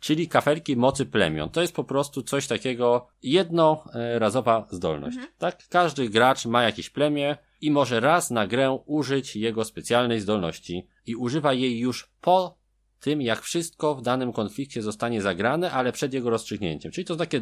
czyli 0.00 0.28
kafelki 0.28 0.76
mocy 0.76 1.06
plemion. 1.06 1.50
To 1.50 1.60
jest 1.60 1.74
po 1.74 1.84
prostu 1.84 2.22
coś 2.22 2.46
takiego, 2.46 3.08
jednorazowa 3.22 4.66
zdolność. 4.70 5.16
Mhm. 5.16 5.34
Tak? 5.38 5.68
Każdy 5.68 6.08
gracz 6.08 6.46
ma 6.46 6.62
jakieś 6.62 6.90
plemię 6.90 7.36
i 7.60 7.70
może 7.70 8.00
raz 8.00 8.30
na 8.30 8.46
grę 8.46 8.78
użyć 8.86 9.36
jego 9.36 9.64
specjalnej 9.64 10.20
zdolności 10.20 10.86
i 11.06 11.16
używa 11.16 11.52
jej 11.52 11.78
już 11.78 12.10
po 12.20 12.58
tym, 13.00 13.22
jak 13.22 13.40
wszystko 13.40 13.94
w 13.94 14.02
danym 14.02 14.32
konflikcie 14.32 14.82
zostanie 14.82 15.22
zagrane, 15.22 15.70
ale 15.72 15.92
przed 15.92 16.14
jego 16.14 16.30
rozstrzygnięciem. 16.30 16.92
Czyli 16.92 17.04
to 17.04 17.16
takie 17.16 17.40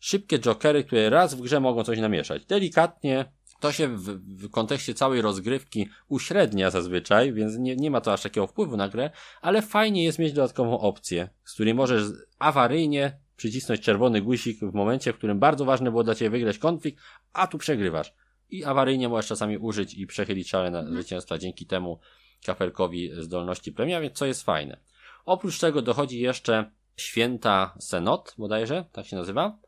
szybkie 0.00 0.38
jokery, 0.38 0.84
które 0.84 1.10
raz 1.10 1.34
w 1.34 1.40
grze 1.40 1.60
mogą 1.60 1.84
coś 1.84 1.98
namieszać. 1.98 2.44
Delikatnie, 2.44 3.24
to 3.60 3.72
się 3.72 3.88
w, 3.88 4.04
w 4.44 4.50
kontekście 4.50 4.94
całej 4.94 5.22
rozgrywki 5.22 5.88
uśrednia 6.08 6.70
zazwyczaj, 6.70 7.32
więc 7.32 7.56
nie, 7.58 7.76
nie 7.76 7.90
ma 7.90 8.00
to 8.00 8.12
aż 8.12 8.22
takiego 8.22 8.46
wpływu 8.46 8.76
na 8.76 8.88
grę, 8.88 9.10
ale 9.40 9.62
fajnie 9.62 10.04
jest 10.04 10.18
mieć 10.18 10.32
dodatkową 10.32 10.80
opcję, 10.80 11.28
z 11.44 11.54
której 11.54 11.74
możesz 11.74 12.04
awaryjnie 12.38 13.18
przycisnąć 13.36 13.80
czerwony 13.80 14.22
guzik 14.22 14.60
w 14.60 14.74
momencie, 14.74 15.12
w 15.12 15.16
którym 15.16 15.38
bardzo 15.38 15.64
ważne 15.64 15.90
było 15.90 16.04
dla 16.04 16.14
ciebie 16.14 16.30
wygrać 16.30 16.58
konflikt, 16.58 16.98
a 17.32 17.46
tu 17.46 17.58
przegrywasz. 17.58 18.14
I 18.50 18.64
awaryjnie 18.64 19.08
możesz 19.08 19.26
czasami 19.26 19.58
użyć 19.58 19.94
i 19.94 20.06
przechylić 20.06 20.50
szale 20.50 20.70
na 20.70 20.84
zwycięstwa 20.84 21.38
dzięki 21.38 21.66
temu 21.66 22.00
kafelkowi 22.46 23.10
zdolności 23.22 23.72
premia, 23.72 24.00
więc 24.00 24.18
co 24.18 24.26
jest 24.26 24.42
fajne. 24.42 24.80
Oprócz 25.24 25.58
tego 25.58 25.82
dochodzi 25.82 26.20
jeszcze 26.20 26.70
święta 26.96 27.74
Senot, 27.78 28.34
bodajże, 28.38 28.84
tak 28.92 29.06
się 29.06 29.16
nazywa. 29.16 29.58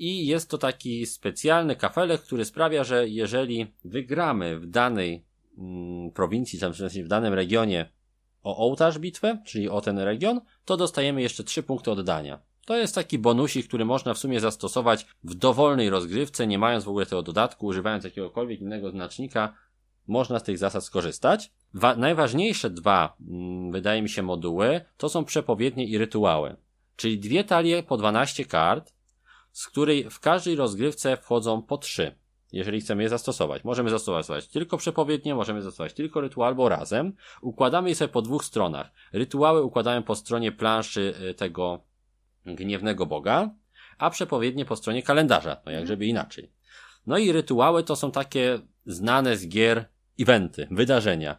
I 0.00 0.26
jest 0.26 0.50
to 0.50 0.58
taki 0.58 1.06
specjalny 1.06 1.76
kafelek, 1.76 2.20
który 2.20 2.44
sprawia, 2.44 2.84
że 2.84 3.08
jeżeli 3.08 3.66
wygramy 3.84 4.60
w 4.60 4.66
danej 4.66 5.24
mm, 5.58 6.10
prowincji, 6.10 6.58
czy 6.58 6.70
w 6.70 6.76
sensie 6.76 7.04
w 7.04 7.08
danym 7.08 7.34
regionie 7.34 7.88
o 8.42 8.56
ołtarz 8.56 8.98
bitwę, 8.98 9.38
czyli 9.46 9.68
o 9.68 9.80
ten 9.80 9.98
region, 9.98 10.40
to 10.64 10.76
dostajemy 10.76 11.22
jeszcze 11.22 11.44
3 11.44 11.62
punkty 11.62 11.90
oddania. 11.90 12.40
To 12.66 12.76
jest 12.76 12.94
taki 12.94 13.18
bonusik, 13.18 13.68
który 13.68 13.84
można 13.84 14.14
w 14.14 14.18
sumie 14.18 14.40
zastosować 14.40 15.06
w 15.24 15.34
dowolnej 15.34 15.90
rozgrywce, 15.90 16.46
nie 16.46 16.58
mając 16.58 16.84
w 16.84 16.88
ogóle 16.88 17.06
tego 17.06 17.22
dodatku, 17.22 17.66
używając 17.66 18.04
jakiegokolwiek 18.04 18.60
innego 18.60 18.90
znacznika, 18.90 19.54
można 20.06 20.38
z 20.38 20.42
tych 20.42 20.58
zasad 20.58 20.84
skorzystać. 20.84 21.50
Wa 21.74 21.96
najważniejsze 21.96 22.70
dwa, 22.70 23.16
mm, 23.28 23.72
wydaje 23.72 24.02
mi 24.02 24.08
się, 24.08 24.22
moduły 24.22 24.80
to 24.96 25.08
są 25.08 25.24
przepowiednie 25.24 25.86
i 25.86 25.98
rytuały. 25.98 26.56
Czyli 26.96 27.18
dwie 27.18 27.44
talie 27.44 27.82
po 27.82 27.96
12 27.96 28.44
kart, 28.44 28.92
z 29.52 29.66
której 29.66 30.10
w 30.10 30.20
każdej 30.20 30.56
rozgrywce 30.56 31.16
wchodzą 31.16 31.62
po 31.62 31.78
trzy. 31.78 32.14
Jeżeli 32.52 32.80
chcemy 32.80 33.02
je 33.02 33.08
zastosować. 33.08 33.64
Możemy 33.64 33.90
zastosować 33.90 34.48
tylko 34.48 34.76
przepowiednie, 34.76 35.34
możemy 35.34 35.62
zastosować 35.62 35.92
tylko 35.92 36.20
rytuał 36.20 36.48
albo 36.48 36.68
razem. 36.68 37.12
Układamy 37.40 37.88
je 37.88 37.94
sobie 37.94 38.08
po 38.08 38.22
dwóch 38.22 38.44
stronach. 38.44 38.90
Rytuały 39.12 39.62
układamy 39.62 40.02
po 40.02 40.14
stronie 40.14 40.52
planszy 40.52 41.14
y, 41.30 41.34
tego 41.34 41.80
gniewnego 42.46 43.06
boga, 43.06 43.50
a 43.98 44.10
przepowiednie 44.10 44.64
po 44.64 44.76
stronie 44.76 45.02
kalendarza. 45.02 45.60
No 45.66 45.72
jak 45.72 45.86
żeby 45.86 46.06
inaczej. 46.06 46.52
No 47.06 47.18
i 47.18 47.32
rytuały 47.32 47.84
to 47.84 47.96
są 47.96 48.10
takie 48.10 48.58
znane 48.86 49.36
z 49.36 49.48
gier 49.48 49.88
eventy, 50.20 50.68
wydarzenia, 50.70 51.38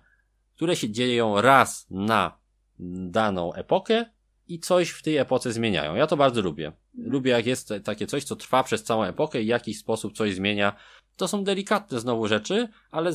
które 0.55 0.75
się 0.75 0.89
dzieją 0.89 1.41
raz 1.41 1.87
na 1.89 2.37
daną 3.09 3.53
epokę 3.53 4.05
i 4.47 4.59
coś 4.59 4.89
w 4.89 5.01
tej 5.03 5.17
epoce 5.17 5.51
zmieniają. 5.51 5.95
Ja 5.95 6.07
to 6.07 6.17
bardzo 6.17 6.41
lubię. 6.41 6.71
Lubię 6.93 7.31
jak 7.31 7.45
jest 7.45 7.73
takie 7.83 8.07
coś, 8.07 8.23
co 8.23 8.35
trwa 8.35 8.63
przez 8.63 8.83
całą 8.83 9.03
epokę 9.03 9.41
i 9.41 9.45
w 9.45 9.47
jakiś 9.47 9.79
sposób 9.79 10.13
coś 10.13 10.35
zmienia. 10.35 10.75
To 11.15 11.27
są 11.27 11.43
delikatne 11.43 11.99
znowu 11.99 12.27
rzeczy, 12.27 12.67
ale 12.91 13.11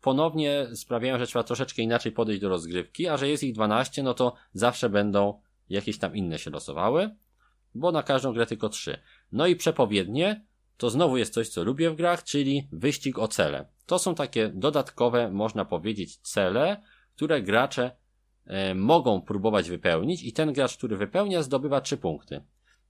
ponownie 0.00 0.66
sprawiają, 0.74 1.18
że 1.18 1.26
trzeba 1.26 1.42
troszeczkę 1.42 1.82
inaczej 1.82 2.12
podejść 2.12 2.40
do 2.40 2.48
rozgrywki, 2.48 3.08
a 3.08 3.16
że 3.16 3.28
jest 3.28 3.42
ich 3.42 3.54
12, 3.54 4.02
no 4.02 4.14
to 4.14 4.34
zawsze 4.52 4.90
będą 4.90 5.40
jakieś 5.68 5.98
tam 5.98 6.16
inne 6.16 6.38
się 6.38 6.50
losowały, 6.50 7.10
bo 7.74 7.92
na 7.92 8.02
każdą 8.02 8.32
grę 8.32 8.46
tylko 8.46 8.68
3. 8.68 8.98
No 9.32 9.46
i 9.46 9.56
przepowiednie, 9.56 10.44
to 10.76 10.90
znowu 10.90 11.16
jest 11.16 11.34
coś, 11.34 11.48
co 11.48 11.64
lubię 11.64 11.90
w 11.90 11.96
grach, 11.96 12.24
czyli 12.24 12.68
wyścig 12.72 13.18
o 13.18 13.28
cele. 13.28 13.68
To 13.86 13.98
są 13.98 14.14
takie 14.14 14.48
dodatkowe, 14.48 15.30
można 15.30 15.64
powiedzieć, 15.64 16.16
cele, 16.16 16.82
które 17.16 17.42
gracze 17.42 17.90
e, 18.46 18.74
mogą 18.74 19.22
próbować 19.22 19.70
wypełnić 19.70 20.22
i 20.22 20.32
ten 20.32 20.52
gracz, 20.52 20.76
który 20.76 20.96
wypełnia, 20.96 21.42
zdobywa 21.42 21.80
3 21.80 21.96
punkty. 21.96 22.40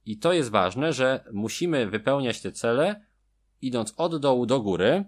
I 0.08 0.16
to 0.16 0.32
jest 0.32 0.50
ważne, 0.50 0.92
że 0.92 1.24
musimy 1.32 1.86
wypełniać 1.86 2.40
te 2.40 2.52
cele 2.52 3.04
idąc 3.62 3.94
od 3.96 4.20
dołu 4.20 4.46
do 4.46 4.60
góry 4.60 5.04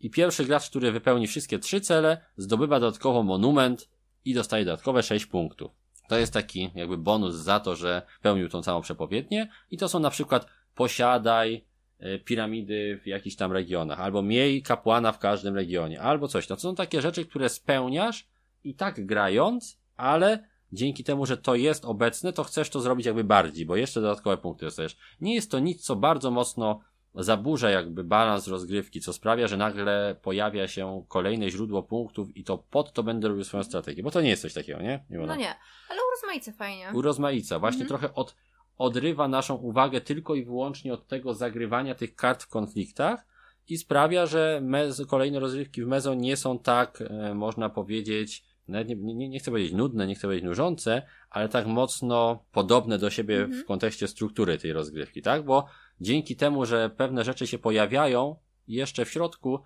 i 0.00 0.10
pierwszy 0.10 0.44
gracz, 0.44 0.70
który 0.70 0.92
wypełni 0.92 1.26
wszystkie 1.26 1.58
trzy 1.58 1.80
cele, 1.80 2.20
zdobywa 2.36 2.80
dodatkowo 2.80 3.22
monument 3.22 3.88
i 4.24 4.34
dostaje 4.34 4.64
dodatkowe 4.64 5.02
6 5.02 5.26
punktów. 5.26 5.72
To 6.08 6.18
jest 6.18 6.32
taki 6.32 6.70
jakby 6.74 6.98
bonus 6.98 7.34
za 7.34 7.60
to, 7.60 7.76
że 7.76 8.02
pełnił 8.22 8.48
tą 8.48 8.62
całą 8.62 8.80
przepowiednię 8.80 9.48
i 9.70 9.76
to 9.78 9.88
są 9.88 10.00
na 10.00 10.10
przykład 10.10 10.46
posiadaj 10.74 11.64
e, 11.98 12.18
piramidy 12.18 13.00
w 13.02 13.06
jakichś 13.06 13.36
tam 13.36 13.52
regionach, 13.52 14.00
albo 14.00 14.22
miej 14.22 14.62
kapłana 14.62 15.12
w 15.12 15.18
każdym 15.18 15.54
regionie, 15.54 16.00
albo 16.00 16.28
coś. 16.28 16.48
No 16.48 16.56
to 16.56 16.62
są 16.62 16.74
takie 16.74 17.02
rzeczy, 17.02 17.26
które 17.26 17.48
spełniasz 17.48 18.28
i 18.64 18.74
tak 18.74 19.06
grając, 19.06 19.80
ale 19.96 20.55
dzięki 20.72 21.04
temu, 21.04 21.26
że 21.26 21.36
to 21.36 21.54
jest 21.54 21.84
obecne, 21.84 22.32
to 22.32 22.44
chcesz 22.44 22.70
to 22.70 22.80
zrobić 22.80 23.06
jakby 23.06 23.24
bardziej, 23.24 23.66
bo 23.66 23.76
jeszcze 23.76 24.00
dodatkowe 24.00 24.36
punkty 24.36 24.64
dostajesz. 24.64 24.96
Nie 25.20 25.34
jest 25.34 25.50
to 25.50 25.58
nic, 25.58 25.82
co 25.82 25.96
bardzo 25.96 26.30
mocno 26.30 26.80
zaburza 27.14 27.70
jakby 27.70 28.04
balans 28.04 28.48
rozgrywki, 28.48 29.00
co 29.00 29.12
sprawia, 29.12 29.46
że 29.48 29.56
nagle 29.56 30.16
pojawia 30.22 30.68
się 30.68 31.04
kolejne 31.08 31.50
źródło 31.50 31.82
punktów 31.82 32.36
i 32.36 32.44
to 32.44 32.58
pod 32.58 32.92
to 32.92 33.02
będę 33.02 33.28
robił 33.28 33.44
swoją 33.44 33.64
strategię, 33.64 34.02
bo 34.02 34.10
to 34.10 34.20
nie 34.20 34.28
jest 34.28 34.42
coś 34.42 34.54
takiego, 34.54 34.82
nie? 34.82 35.04
no 35.10 35.36
nie, 35.36 35.54
ale 35.88 36.00
urozmaica 36.08 36.52
fajnie. 36.52 36.90
Urozmaica, 36.94 37.58
właśnie 37.58 37.82
mhm. 37.82 37.88
trochę 37.88 38.14
od, 38.14 38.36
odrywa 38.78 39.28
naszą 39.28 39.54
uwagę 39.54 40.00
tylko 40.00 40.34
i 40.34 40.44
wyłącznie 40.44 40.92
od 40.92 41.06
tego 41.06 41.34
zagrywania 41.34 41.94
tych 41.94 42.14
kart 42.14 42.42
w 42.42 42.48
konfliktach 42.48 43.26
i 43.68 43.78
sprawia, 43.78 44.26
że 44.26 44.60
mez, 44.62 45.02
kolejne 45.06 45.40
rozgrywki 45.40 45.84
w 45.84 45.86
Mezo 45.86 46.14
nie 46.14 46.36
są 46.36 46.58
tak, 46.58 47.02
e, 47.02 47.34
można 47.34 47.70
powiedzieć, 47.70 48.44
nawet 48.68 48.88
nie, 48.88 48.96
nie, 48.96 49.28
nie 49.28 49.38
chcę 49.38 49.50
powiedzieć 49.50 49.72
nudne, 49.72 50.06
nie 50.06 50.14
chcę 50.14 50.22
powiedzieć 50.22 50.44
nużące, 50.44 51.02
ale 51.30 51.48
tak 51.48 51.66
mocno 51.66 52.44
podobne 52.52 52.98
do 52.98 53.10
siebie 53.10 53.42
mhm. 53.42 53.62
w 53.62 53.66
kontekście 53.66 54.08
struktury 54.08 54.58
tej 54.58 54.72
rozgrywki, 54.72 55.22
tak? 55.22 55.44
Bo 55.44 55.66
dzięki 56.00 56.36
temu, 56.36 56.66
że 56.66 56.90
pewne 56.90 57.24
rzeczy 57.24 57.46
się 57.46 57.58
pojawiają 57.58 58.36
jeszcze 58.68 59.04
w 59.04 59.10
środku, 59.10 59.62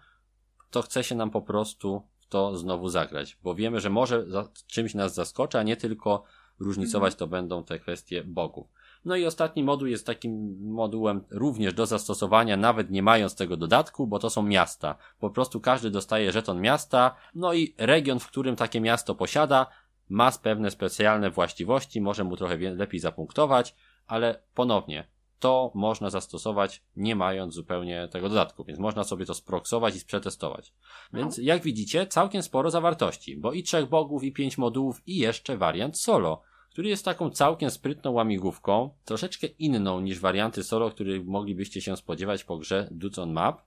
to 0.71 0.83
chce 0.83 1.05
się 1.05 1.15
nam 1.15 1.31
po 1.31 1.43
prostu 1.43 2.03
w 2.19 2.27
to 2.27 2.57
znowu 2.57 2.89
zagrać, 2.89 3.39
bo 3.43 3.55
wiemy, 3.55 3.81
że 3.81 3.91
może 3.91 4.27
czymś 4.67 4.95
nas 4.95 5.15
zaskoczy, 5.15 5.59
a 5.59 5.63
nie 5.63 5.77
tylko 5.77 6.25
różnicować 6.59 7.13
mhm. 7.13 7.19
to 7.19 7.27
będą 7.27 7.65
te 7.65 7.79
kwestie 7.79 8.25
bogów. 8.25 8.67
No 9.05 9.17
i 9.17 9.27
ostatni 9.27 9.65
moduł 9.65 9.89
jest 9.89 10.07
takim 10.07 10.59
modułem 10.73 11.25
również 11.31 11.75
do 11.75 11.87
zastosowania, 11.87 12.57
nawet 12.57 12.91
nie 12.91 13.03
mając 13.03 13.35
tego 13.35 13.57
dodatku, 13.57 14.07
bo 14.07 14.19
to 14.19 14.31
są 14.31 14.43
miasta. 14.43 14.97
Po 15.21 15.31
prostu 15.31 15.61
każdy 15.61 15.91
dostaje 15.91 16.33
żeton 16.33 16.61
miasta, 16.61 17.15
no 17.35 17.53
i 17.53 17.75
region, 17.79 18.21
w 18.21 18.27
którym 18.27 18.57
takie 18.57 18.81
miasto 18.81 19.15
posiada, 19.15 19.67
ma 20.09 20.33
pewne 20.33 20.71
specjalne 20.71 21.31
właściwości, 21.31 22.01
może 22.01 22.25
mu 22.25 22.37
trochę 22.37 22.57
lepiej 22.57 23.01
zapunktować, 23.01 23.75
ale 24.07 24.43
ponownie, 24.55 25.09
to 25.39 25.73
można 25.75 26.11
zastosować 26.11 26.83
nie 26.97 27.17
mając 27.17 27.55
zupełnie 27.55 28.09
tego 28.09 28.29
dodatku, 28.29 28.65
więc 28.65 28.79
można 28.79 29.05
sobie 29.05 29.27
to 29.27 29.35
sproksować 29.35 29.97
i 29.97 30.05
przetestować. 30.05 30.73
Więc 31.13 31.39
jak 31.39 31.63
widzicie, 31.63 32.07
całkiem 32.07 32.43
sporo 32.43 32.71
zawartości, 32.71 33.37
bo 33.37 33.53
i 33.53 33.63
trzech 33.63 33.89
bogów, 33.89 34.25
i 34.25 34.33
pięć 34.33 34.59
modułów, 34.59 35.03
i 35.07 35.17
jeszcze 35.17 35.57
wariant 35.57 35.99
solo, 35.99 36.43
który 36.71 36.89
jest 36.89 37.05
taką 37.05 37.31
całkiem 37.31 37.71
sprytną 37.71 38.11
łamigłówką, 38.11 38.91
troszeczkę 39.05 39.47
inną 39.47 40.01
niż 40.01 40.21
warianty 40.21 40.65
solo, 40.65 40.91
których 40.91 41.27
moglibyście 41.27 41.81
się 41.81 41.97
spodziewać 41.97 42.45
po 42.45 42.59
grze 42.59 42.89
Dudes 42.91 43.19
on 43.19 43.33
Map. 43.33 43.63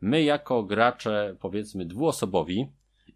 My 0.00 0.22
jako 0.22 0.62
gracze, 0.62 1.36
powiedzmy 1.40 1.84
dwuosobowi, 1.84 2.68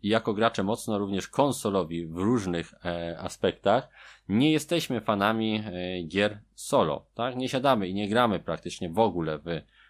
i 0.02 0.08
jako 0.08 0.34
gracze 0.34 0.62
mocno 0.62 0.98
również 0.98 1.28
konsolowi 1.28 2.06
w 2.06 2.16
różnych 2.16 2.74
e, 2.84 3.18
aspektach, 3.18 3.88
nie 4.28 4.52
jesteśmy 4.52 5.00
fanami 5.00 5.62
e, 5.64 6.02
gier 6.02 6.40
solo, 6.54 7.06
tak? 7.14 7.36
Nie 7.36 7.48
siadamy 7.48 7.88
i 7.88 7.94
nie 7.94 8.08
gramy 8.08 8.40
praktycznie 8.40 8.90
w 8.90 8.98
ogóle 8.98 9.38
w 9.38 9.44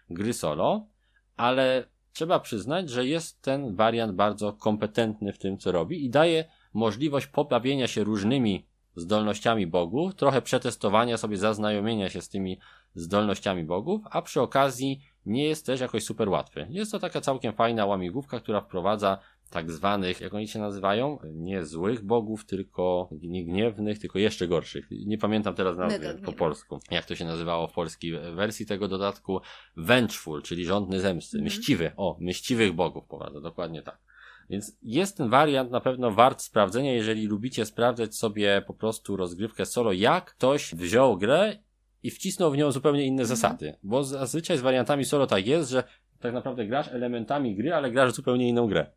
gry 0.09 0.33
solo, 0.33 0.87
ale 1.35 1.85
trzeba 2.13 2.39
przyznać, 2.39 2.89
że 2.89 3.05
jest 3.05 3.41
ten 3.41 3.75
wariant 3.75 4.13
bardzo 4.13 4.53
kompetentny 4.53 5.33
w 5.33 5.37
tym, 5.37 5.57
co 5.57 5.71
robi 5.71 6.05
i 6.05 6.09
daje 6.09 6.45
możliwość 6.73 7.27
pobawienia 7.27 7.87
się 7.87 8.03
różnymi 8.03 8.65
zdolnościami 8.97 9.67
bogów, 9.67 10.15
trochę 10.15 10.41
przetestowania 10.41 11.17
sobie, 11.17 11.37
zaznajomienia 11.37 12.09
się 12.09 12.21
z 12.21 12.29
tymi 12.29 12.59
zdolnościami 12.95 13.63
bogów, 13.63 14.01
a 14.11 14.21
przy 14.21 14.41
okazji 14.41 15.01
nie 15.25 15.43
jest 15.43 15.65
też 15.65 15.81
jakoś 15.81 16.03
super 16.03 16.29
łatwy. 16.29 16.67
Jest 16.69 16.91
to 16.91 16.99
taka 16.99 17.21
całkiem 17.21 17.53
fajna 17.53 17.85
łamigłówka, 17.85 18.39
która 18.39 18.61
wprowadza 18.61 19.17
tak 19.49 19.71
zwanych, 19.71 20.21
jak 20.21 20.33
oni 20.33 20.47
się 20.47 20.59
nazywają, 20.59 21.19
nie 21.33 21.65
złych 21.65 22.03
bogów, 22.05 22.45
tylko 22.45 23.09
nie 23.11 23.45
gniewnych, 23.45 23.99
tylko 23.99 24.19
jeszcze 24.19 24.47
gorszych. 24.47 24.87
Nie 24.91 25.17
pamiętam 25.17 25.55
teraz 25.55 25.77
nazwy 25.77 26.21
po 26.25 26.33
polsku, 26.33 26.79
jak 26.91 27.05
to 27.05 27.15
się 27.15 27.25
nazywało 27.25 27.67
w 27.67 27.73
polskiej 27.73 28.11
wersji 28.35 28.65
tego 28.65 28.87
dodatku. 28.87 29.39
Vengeful, 29.77 30.41
czyli 30.41 30.65
rządny 30.65 30.99
zemsty, 30.99 31.37
mm. 31.37 31.43
myśliwy, 31.43 31.91
o, 31.97 32.17
myśliwych 32.19 32.73
bogów 32.73 33.05
powadza, 33.07 33.41
dokładnie 33.41 33.81
tak. 33.81 34.06
Więc 34.49 34.77
jest 34.83 35.17
ten 35.17 35.29
wariant 35.29 35.71
na 35.71 35.81
pewno 35.81 36.11
wart 36.11 36.41
sprawdzenia, 36.41 36.93
jeżeli 36.93 37.27
lubicie 37.27 37.65
sprawdzać 37.65 38.15
sobie 38.15 38.63
po 38.67 38.73
prostu 38.73 39.17
rozgrywkę 39.17 39.65
solo, 39.65 39.93
jak 39.93 40.25
ktoś 40.25 40.75
wziął 40.75 41.17
grę 41.17 41.57
i 42.03 42.11
wcisnął 42.11 42.51
w 42.51 42.57
nią 42.57 42.71
zupełnie 42.71 43.05
inne 43.05 43.21
mhm. 43.21 43.27
zasady. 43.27 43.75
Bo 43.83 44.03
zazwyczaj 44.03 44.57
z 44.57 44.61
wariantami 44.61 45.05
solo 45.05 45.27
tak 45.27 45.47
jest, 45.47 45.69
że 45.69 45.83
tak 46.19 46.33
naprawdę 46.33 46.67
grasz 46.67 46.87
elementami 46.87 47.55
gry, 47.55 47.73
ale 47.73 47.91
grasz 47.91 48.13
zupełnie 48.13 48.49
inną 48.49 48.67
grę. 48.67 48.91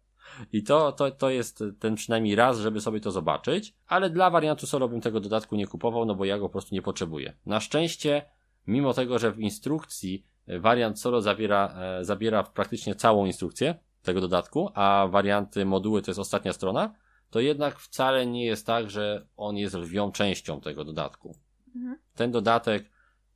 I 0.53 0.63
to, 0.63 0.93
to, 0.93 1.11
to 1.11 1.31
jest 1.31 1.65
ten 1.79 1.95
przynajmniej 1.95 2.35
raz, 2.35 2.59
żeby 2.59 2.81
sobie 2.81 3.01
to 3.01 3.11
zobaczyć, 3.11 3.75
ale 3.87 4.11
dla 4.11 4.31
wariantu 4.31 4.67
solo 4.67 4.89
bym 4.89 5.01
tego 5.01 5.21
dodatku 5.21 5.57
nie 5.57 5.67
kupował, 5.67 6.05
no 6.05 6.15
bo 6.15 6.25
ja 6.25 6.39
go 6.39 6.45
po 6.49 6.53
prostu 6.53 6.75
nie 6.75 6.83
potrzebuję. 6.83 7.37
Na 7.47 7.61
szczęście, 7.61 8.23
mimo 8.67 8.95
tego, 8.95 9.19
że 9.19 9.33
w 9.33 9.41
instrukcji 9.41 10.27
wariant 10.47 11.01
solo 11.01 11.21
zawiera, 11.21 11.75
e, 12.01 12.05
zabiera 12.05 12.43
praktycznie 12.43 12.95
całą 12.95 13.27
instrukcję 13.27 13.75
tego 14.03 14.21
dodatku, 14.21 14.71
a 14.75 15.07
warianty 15.11 15.65
moduły 15.65 16.03
to 16.03 16.11
jest 16.11 16.21
ostatnia 16.21 16.53
strona, 16.53 16.95
to 17.31 17.41
jednak 17.41 17.79
wcale 17.79 18.27
nie 18.27 18.45
jest 18.45 18.67
tak, 18.67 18.91
że 18.91 19.27
on 19.37 19.57
jest 19.57 19.75
lwią 19.75 20.13
częścią 20.13 20.61
tego 20.61 20.85
dodatku. 20.85 21.37
Mhm. 21.77 21.99
Ten 22.15 22.31
dodatek 22.31 22.91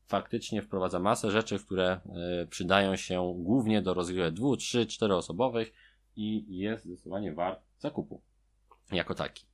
faktycznie 0.07 0.63
wprowadza 0.63 0.99
masę 0.99 1.31
rzeczy, 1.31 1.59
które 1.59 2.01
y, 2.43 2.47
przydają 2.47 2.97
się 2.97 3.35
głównie 3.37 3.83
do 3.83 3.95
rozgrywek 3.95 4.35
dwu, 4.35 4.57
trzy, 4.57 4.87
cztery 4.87 5.15
osobowych 5.15 5.73
i 6.17 6.59
jest 6.59 6.85
zdecydowanie 6.85 7.35
wart 7.35 7.61
zakupu 7.79 8.23
jako 8.93 9.15
taki. 9.15 9.47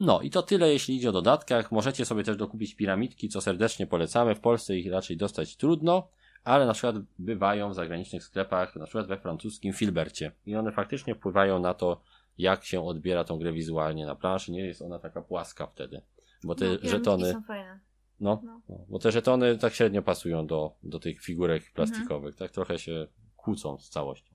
No 0.00 0.20
i 0.20 0.30
to 0.30 0.42
tyle 0.42 0.72
jeśli 0.72 0.96
idzie 0.96 1.08
o 1.08 1.12
dodatkach. 1.12 1.72
Możecie 1.72 2.04
sobie 2.04 2.24
też 2.24 2.36
dokupić 2.36 2.74
piramidki, 2.74 3.28
co 3.28 3.40
serdecznie 3.40 3.86
polecamy. 3.86 4.34
W 4.34 4.40
Polsce 4.40 4.76
ich 4.76 4.92
raczej 4.92 5.16
dostać 5.16 5.56
trudno, 5.56 6.08
ale 6.44 6.66
na 6.66 6.72
przykład 6.72 6.96
bywają 7.18 7.70
w 7.70 7.74
zagranicznych 7.74 8.24
sklepach, 8.24 8.76
na 8.76 8.84
przykład 8.84 9.06
we 9.06 9.18
francuskim 9.18 9.72
Filbercie. 9.72 10.32
I 10.46 10.56
one 10.56 10.72
faktycznie 10.72 11.14
wpływają 11.14 11.58
na 11.58 11.74
to, 11.74 12.00
jak 12.38 12.64
się 12.64 12.84
odbiera 12.86 13.24
tą 13.24 13.38
grę 13.38 13.52
wizualnie 13.52 14.06
na 14.06 14.14
planszy. 14.14 14.52
Nie 14.52 14.60
jest 14.66 14.82
ona 14.82 14.98
taka 14.98 15.22
płaska 15.22 15.66
wtedy. 15.66 16.02
Bo 16.44 16.54
te 16.54 16.64
no, 16.64 16.90
żetony. 16.90 17.32
są 17.32 17.42
fajne. 17.42 17.80
No, 18.20 18.40
No. 18.44 18.60
no, 18.68 18.84
bo 18.88 18.98
te 18.98 19.12
żetony 19.12 19.58
tak 19.58 19.72
średnio 19.74 20.02
pasują 20.02 20.46
do, 20.46 20.76
do 20.82 20.98
tych 21.00 21.22
figurek 21.22 21.62
Mhm. 21.62 21.74
plastikowych. 21.74 22.36
Tak 22.36 22.50
trochę 22.50 22.78
się 22.78 23.06
kłócą 23.36 23.78
z 23.78 23.88
całością. 23.90 24.34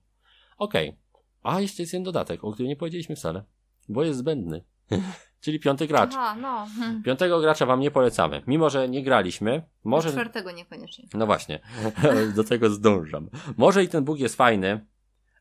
Okej. 0.58 0.96
A 1.42 1.60
jeszcze 1.60 1.82
jest 1.82 1.92
jeden 1.92 2.04
dodatek, 2.04 2.44
o 2.44 2.52
którym 2.52 2.68
nie 2.68 2.76
powiedzieliśmy 2.76 3.16
wcale. 3.16 3.44
Bo 3.88 4.04
jest 4.04 4.18
zbędny. 4.18 4.64
Czyli 5.40 5.60
piąty 5.60 5.86
gracz. 5.86 6.10
Aha, 6.14 6.36
no. 6.40 6.66
Hmm. 6.78 7.02
Piątego 7.06 7.40
gracza 7.40 7.66
wam 7.66 7.80
nie 7.80 7.90
polecamy. 7.90 8.42
Mimo, 8.46 8.70
że 8.70 8.88
nie 8.88 9.02
graliśmy, 9.02 9.62
może. 9.84 10.10
Czwartego 10.10 10.50
niekoniecznie. 10.52 11.04
No 11.14 11.26
właśnie, 11.26 11.60
do 12.36 12.44
tego 12.44 12.70
zdążam. 12.70 13.28
Może 13.56 13.84
i 13.84 13.88
ten 13.88 14.04
bóg 14.04 14.18
jest 14.18 14.36
fajny, 14.36 14.86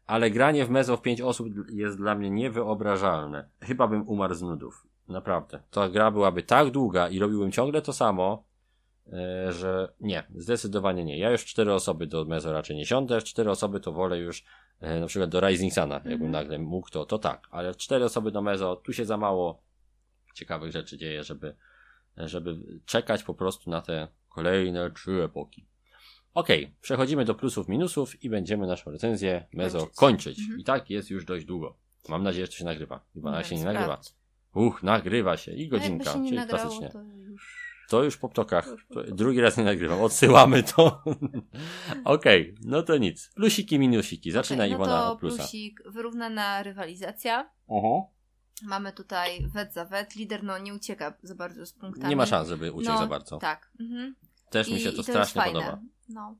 ale 0.05 0.31
granie 0.31 0.65
w 0.65 0.69
mezo 0.69 0.97
w 0.97 1.01
pięć 1.01 1.21
osób 1.21 1.47
jest 1.69 1.97
dla 1.97 2.15
mnie 2.15 2.29
niewyobrażalne. 2.29 3.49
Chyba 3.61 3.87
bym 3.87 4.07
umarł 4.07 4.33
z 4.33 4.41
nudów. 4.41 4.87
Naprawdę. 5.07 5.59
Ta 5.71 5.89
gra 5.89 6.11
byłaby 6.11 6.43
tak 6.43 6.69
długa 6.69 7.09
i 7.09 7.19
robiłbym 7.19 7.51
ciągle 7.51 7.81
to 7.81 7.93
samo, 7.93 8.43
e, 9.13 9.53
że 9.53 9.93
nie, 10.01 10.23
zdecydowanie 10.35 11.03
nie. 11.03 11.17
Ja 11.19 11.31
już 11.31 11.45
cztery 11.45 11.73
osoby 11.73 12.07
do 12.07 12.25
mezo 12.25 12.53
raczej 12.53 12.75
nie 12.75 12.85
siądę, 12.85 13.21
cztery 13.21 13.49
osoby 13.51 13.79
to 13.79 13.91
wolę 13.91 14.17
już 14.17 14.43
e, 14.79 14.99
na 14.99 15.07
przykład 15.07 15.29
do 15.29 15.39
Rising 15.39 15.73
Suna, 15.73 15.95
jakbym 15.95 16.13
Mhm. 16.13 16.31
nagle 16.31 16.59
mógł 16.59 16.89
to, 16.89 17.05
to 17.05 17.17
tak, 17.17 17.47
ale 17.51 17.75
cztery 17.75 18.05
osoby 18.05 18.31
do 18.31 18.41
mezo, 18.41 18.75
tu 18.75 18.93
się 18.93 19.05
za 19.05 19.17
mało 19.17 19.61
ciekawych 20.35 20.71
rzeczy 20.71 20.97
dzieje, 20.97 21.23
żeby, 21.23 21.55
żeby 22.17 22.57
czekać 22.85 23.23
po 23.23 23.33
prostu 23.33 23.69
na 23.69 23.81
te 23.81 24.07
kolejne 24.29 24.91
trzy 24.91 25.23
epoki. 25.23 25.65
Okej, 26.33 26.75
przechodzimy 26.81 27.25
do 27.25 27.35
plusów, 27.35 27.67
minusów 27.67 28.23
i 28.23 28.29
będziemy 28.29 28.67
naszą 28.67 28.91
recenzję 28.91 29.47
Mezo 29.53 29.79
kończyć. 29.79 29.95
Kończyć. 29.97 30.39
Mhm. 30.39 30.59
I 30.59 30.63
tak 30.63 30.89
jest 30.89 31.09
już 31.09 31.25
dość 31.25 31.45
długo. 31.45 31.77
Mam 32.09 32.23
nadzieję, 32.23 32.45
że 32.45 32.51
to 32.51 32.57
się 32.57 32.65
nagrywa. 32.65 33.05
Chyba 33.13 33.37
Nie 33.37 33.43
się 33.43 33.55
nie 33.55 33.63
nagrywa. 33.63 33.85
sprawdź. 33.85 34.13
Uch, 34.55 34.83
nagrywa 34.83 35.37
się. 35.37 35.51
I 35.51 35.67
godzinka, 35.67 36.13
się 36.13 36.25
czyli 36.25 36.35
nagrało, 36.35 36.61
klasycznie. 36.63 36.89
to 36.89 37.01
już... 37.01 37.65
To 37.89 38.03
już 38.03 38.17
po 38.17 38.29
ptokach. 38.29 38.65
To 38.65 38.71
już 38.71 38.85
po 38.85 38.93
To 38.93 38.99
ptokach. 38.99 39.15
drugi 39.17 39.41
raz 39.41 39.57
nie 39.57 39.63
nagrywam. 39.63 40.01
Odsyłamy 40.01 40.63
to. 40.63 41.03
Okej, 42.03 42.55
no 42.61 42.83
to 42.83 42.97
nic. 42.97 43.31
Plusiki, 43.35 43.79
minusiki. 43.79 44.31
Zaczyna 44.31 44.67
Iwona 44.67 44.97
no 44.97 45.05
to 45.05 45.11
od 45.11 45.19
plusa. 45.19 45.37
plusik, 45.37 45.79
wyrównana 45.85 46.63
rywalizacja. 46.63 47.49
Oho. 47.67 48.09
Mamy 48.63 48.93
tutaj 48.93 49.47
wet 49.47 49.73
za 49.73 49.85
wet. 49.85 50.15
Lider 50.15 50.43
no 50.43 50.57
nie 50.57 50.73
ucieka 50.73 51.13
za 51.23 51.35
bardzo 51.35 51.65
z 51.65 51.73
punktami. 51.73 52.09
Nie 52.09 52.15
ma 52.15 52.25
szans, 52.25 52.49
żeby 52.49 52.71
uciekł 52.71 52.93
no, 52.93 52.99
za 52.99 53.07
bardzo. 53.07 53.37
Tak. 53.37 53.71
Mhm. 53.79 54.15
Też 54.49 54.67
mi 54.67 54.73
I- 54.75 54.79
się 54.79 54.89
i 54.89 54.91
to 54.91 54.97
jest 54.97 55.09
strasznie 55.09 55.41
podoba. 55.41 55.79
No. 56.09 56.35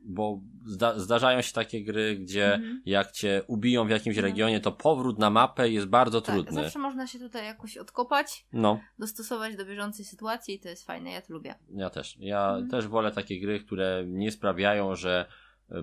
Bo 0.00 0.40
zda 0.66 0.98
zdarzają 0.98 1.42
się 1.42 1.52
takie 1.52 1.84
gry, 1.84 2.16
gdzie 2.16 2.54
Mhm. 2.54 2.82
jak 2.86 3.12
cię 3.12 3.42
ubiją 3.46 3.86
w 3.86 3.90
jakimś 3.90 4.16
No. 4.16 4.22
regionie, 4.22 4.60
to 4.60 4.72
powrót 4.72 5.18
na 5.18 5.30
mapę 5.30 5.68
jest 5.68 5.86
bardzo 5.86 6.20
Tak, 6.20 6.34
trudny. 6.34 6.62
zawsze 6.62 6.78
można 6.78 7.06
się 7.06 7.18
tutaj 7.18 7.44
jakoś 7.46 7.76
odkopać, 7.76 8.46
No, 8.52 8.80
dostosować 8.98 9.56
do 9.56 9.64
bieżącej 9.66 10.04
sytuacji 10.04 10.54
i 10.54 10.60
to 10.60 10.68
jest 10.68 10.86
fajne, 10.86 11.10
ja 11.10 11.22
to 11.22 11.32
lubię. 11.32 11.54
ja 11.70 11.90
też. 11.90 12.16
Ja 12.20 12.48
Mhm. 12.48 12.68
też 12.70 12.86
wolę 12.86 13.12
takie 13.12 13.40
gry, 13.40 13.60
które 13.60 14.04
nie 14.06 14.32
sprawiają, 14.32 14.94
że 14.96 15.26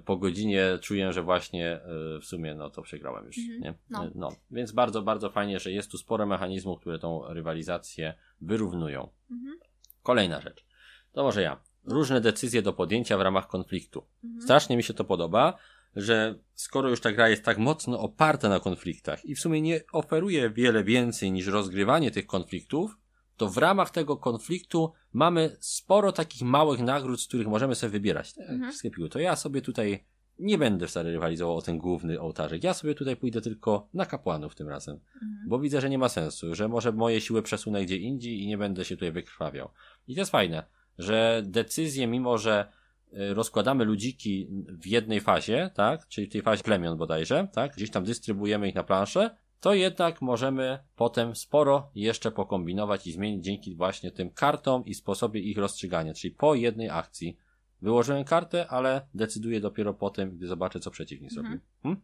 po 0.05 0.17
godzinie 0.17 0.79
czuję, 0.81 1.13
że 1.13 1.21
właśnie 1.23 1.71
e, 1.73 2.19
w 2.21 2.25
sumie 2.25 2.55
no 2.55 2.69
to 2.69 2.81
przegrałem 2.81 3.25
już, 3.25 3.37
Mhm. 3.37 3.61
nie? 3.61 3.73
No. 3.89 4.05
E, 4.05 4.11
no. 4.15 4.29
Więc 4.51 4.71
bardzo, 4.71 5.01
bardzo 5.01 5.29
fajnie, 5.29 5.59
że 5.59 5.71
jest 5.71 5.91
tu 5.91 5.97
sporo 5.97 6.25
mechanizmów, 6.25 6.79
które 6.79 6.99
tą 6.99 7.33
rywalizację 7.33 8.13
wyrównują. 8.41 9.09
Mhm. 9.31 9.59
Kolejna 10.03 10.41
rzecz. 10.41 10.65
To 11.11 11.23
może 11.23 11.41
ja. 11.41 11.61
Różne 11.83 12.21
decyzje 12.21 12.61
do 12.61 12.73
podjęcia 12.73 13.17
w 13.17 13.21
ramach 13.21 13.47
konfliktu. 13.47 14.07
Mhm. 14.23 14.41
Strasznie 14.41 14.77
mi 14.77 14.83
się 14.83 14.93
to 14.93 15.03
podoba, 15.03 15.57
że 15.95 16.35
skoro 16.53 16.89
już 16.89 17.01
ta 17.01 17.11
gra 17.11 17.29
jest 17.29 17.43
tak 17.45 17.57
mocno 17.57 17.99
oparta 17.99 18.49
na 18.49 18.59
konfliktach 18.59 19.25
i 19.25 19.35
w 19.35 19.39
sumie 19.39 19.61
nie 19.61 19.81
oferuje 19.91 20.49
wiele 20.49 20.83
więcej 20.83 21.31
niż 21.31 21.47
rozgrywanie 21.47 22.11
tych 22.11 22.25
konfliktów, 22.27 22.97
to 23.37 23.49
w 23.49 23.57
ramach 23.57 23.89
tego 23.89 24.17
konfliktu 24.17 24.91
mamy 25.13 25.57
sporo 25.59 26.11
takich 26.11 26.41
małych 26.41 26.79
nagród, 26.79 27.21
z 27.21 27.27
których 27.27 27.47
możemy 27.47 27.75
sobie 27.75 27.91
wybierać. 27.91 28.33
Tak, 28.33 28.49
Mhm. 28.49 28.71
w 28.71 28.75
sklepiku. 28.75 29.09
To 29.09 29.19
ja 29.19 29.35
sobie 29.35 29.61
tutaj 29.61 30.05
nie 30.39 30.57
będę 30.57 30.87
wcale 30.87 31.11
rywalizował 31.11 31.57
o 31.57 31.61
ten 31.61 31.77
główny 31.77 32.21
ołtarzyk. 32.21 32.63
Ja 32.63 32.73
sobie 32.73 32.95
tutaj 32.95 33.15
pójdę 33.15 33.41
tylko 33.41 33.89
na 33.93 34.05
kapłanów 34.05 34.55
tym 34.55 34.69
razem 34.69 34.95
Mhm. 35.13 35.49
bo 35.49 35.59
widzę, 35.59 35.81
że 35.81 35.89
nie 35.89 35.97
ma 35.97 36.09
sensu, 36.09 36.55
że 36.55 36.67
może 36.67 36.91
moje 36.91 37.21
siły 37.21 37.41
przesunę 37.41 37.85
gdzie 37.85 37.97
indziej 37.97 38.41
i 38.41 38.47
nie 38.47 38.57
będę 38.57 38.85
się 38.85 38.95
tutaj 38.95 39.11
wykrwawiał. 39.11 39.69
I 40.07 40.15
to 40.15 40.21
jest 40.21 40.31
fajne, 40.31 40.63
że 40.97 41.43
decyzje, 41.45 42.07
mimo 42.07 42.37
że 42.37 42.71
y, 43.13 43.33
rozkładamy 43.33 43.85
ludziki 43.85 44.47
w 44.69 44.87
jednej 44.87 45.21
fazie, 45.21 45.71
tak, 45.73 46.07
czyli 46.07 46.27
w 46.27 46.31
tej 46.31 46.41
fazie 46.41 46.63
plemion 46.63 46.97
bodajże, 46.97 47.47
tak, 47.53 47.75
gdzieś 47.75 47.89
tam 47.91 48.03
dystrybuujemy 48.03 48.69
ich 48.69 48.75
na 48.75 48.83
planszę, 48.83 49.35
to 49.65 49.73
jednak 49.73 50.21
możemy 50.21 50.79
potem 50.95 51.35
sporo 51.35 51.91
jeszcze 51.95 52.31
pokombinować 52.31 53.07
i 53.07 53.11
zmienić 53.11 53.45
dzięki 53.45 53.75
właśnie 53.75 54.11
tym 54.11 54.29
kartom 54.31 54.85
i 54.85 54.93
sposobie 54.93 55.39
ich 55.41 55.57
rozstrzygania, 55.57 56.13
czyli 56.13 56.33
po 56.35 56.55
jednej 56.55 56.89
akcji. 56.89 57.37
Wyłożyłem 57.81 58.23
kartę, 58.23 58.67
ale 58.67 59.07
decyduję 59.13 59.61
dopiero 59.61 59.93
po 59.93 60.09
tym, 60.09 60.31
gdy 60.37 60.47
zobaczę, 60.47 60.79
co 60.79 60.91
przeciwnik 60.91 61.31
Mhm. 61.31 61.45
zrobił. 61.47 61.65
Hmm? 61.83 62.01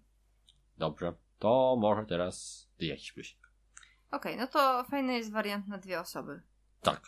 Dobrze, 0.78 1.14
to 1.40 1.78
może 1.80 2.06
teraz 2.06 2.68
ty 2.78 2.86
jakiś 2.86 3.12
plusik. 3.14 3.40
Okej, 4.12 4.38
no 4.38 4.48
to 4.48 4.84
fajny 4.84 5.14
jest 5.14 5.32
wariant 5.32 5.68
na 5.68 5.78
dwie 5.78 6.00
osoby. 6.00 6.42
Tak, 6.82 7.02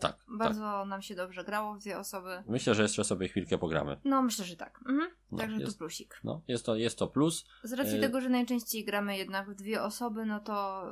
tak. 0.00 0.16
tak. 0.16 0.36
Bardzo 0.38 0.84
nam 0.84 1.02
się 1.02 1.14
dobrze 1.14 1.44
grało 1.44 1.74
w 1.74 1.78
dwie 1.78 1.98
osoby. 1.98 2.42
Myślę, 2.48 2.74
że 2.74 2.82
jeszcze 2.82 3.04
sobie 3.04 3.28
chwilkę 3.28 3.58
pogramy. 3.58 3.96
No, 4.04 4.22
myślę, 4.22 4.44
że 4.44 4.56
tak. 4.56 4.78
Mhm. 4.88 5.10
No, 5.32 5.38
Także 5.38 5.56
jest- 5.60 5.72
tu 5.72 5.78
plusik. 5.78 6.20
No, 6.24 6.42
jest 6.48 6.66
to, 6.66 6.76
jest 6.76 6.98
to 6.98 7.06
plus. 7.06 7.44
Z 7.62 7.72
racji 7.72 7.98
Y- 7.98 8.00
tego, 8.00 8.20
że 8.20 8.28
najczęściej 8.28 8.84
gramy 8.84 9.16
jednak 9.16 9.50
w 9.50 9.54
dwie 9.54 9.82
osoby, 9.82 10.26
no 10.26 10.40
to 10.40 10.84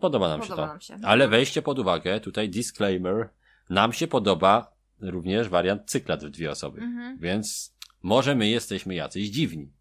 Podoba 0.00 0.28
nam 0.28 0.42
się 0.42 0.48
podoba 0.48 0.62
to. 0.62 0.72
nam 0.72 0.80
się. 0.80 0.98
Ale 1.04 1.28
weźcie 1.28 1.62
pod 1.62 1.78
uwagę, 1.78 2.20
tutaj 2.20 2.48
disclaimer, 2.48 3.28
nam 3.70 3.92
się 3.92 4.06
podoba 4.06 4.72
również 5.00 5.48
wariant 5.48 5.90
cyklat 5.90 6.24
w 6.24 6.30
dwie 6.30 6.50
osoby. 6.50 6.80
Mhm. 6.80 7.18
Więc 7.18 7.74
może 8.02 8.34
my 8.34 8.48
jesteśmy 8.48 8.94
jacyś 8.94 9.28
dziwni. 9.30 9.72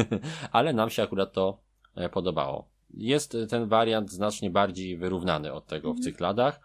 Ale 0.52 0.72
nam 0.72 0.90
się 0.90 1.02
akurat 1.02 1.32
to 1.32 1.60
e, 1.94 2.08
podobało. 2.08 2.68
Jest 2.90 3.34
e, 3.34 3.46
ten 3.46 3.68
wariant 3.68 4.10
znacznie 4.10 4.50
bardziej 4.50 4.96
wyrównany 4.98 5.52
od 5.52 5.66
tego 5.66 5.88
w 5.88 5.96
Mhm. 5.96 6.02
cykladach 6.02 6.60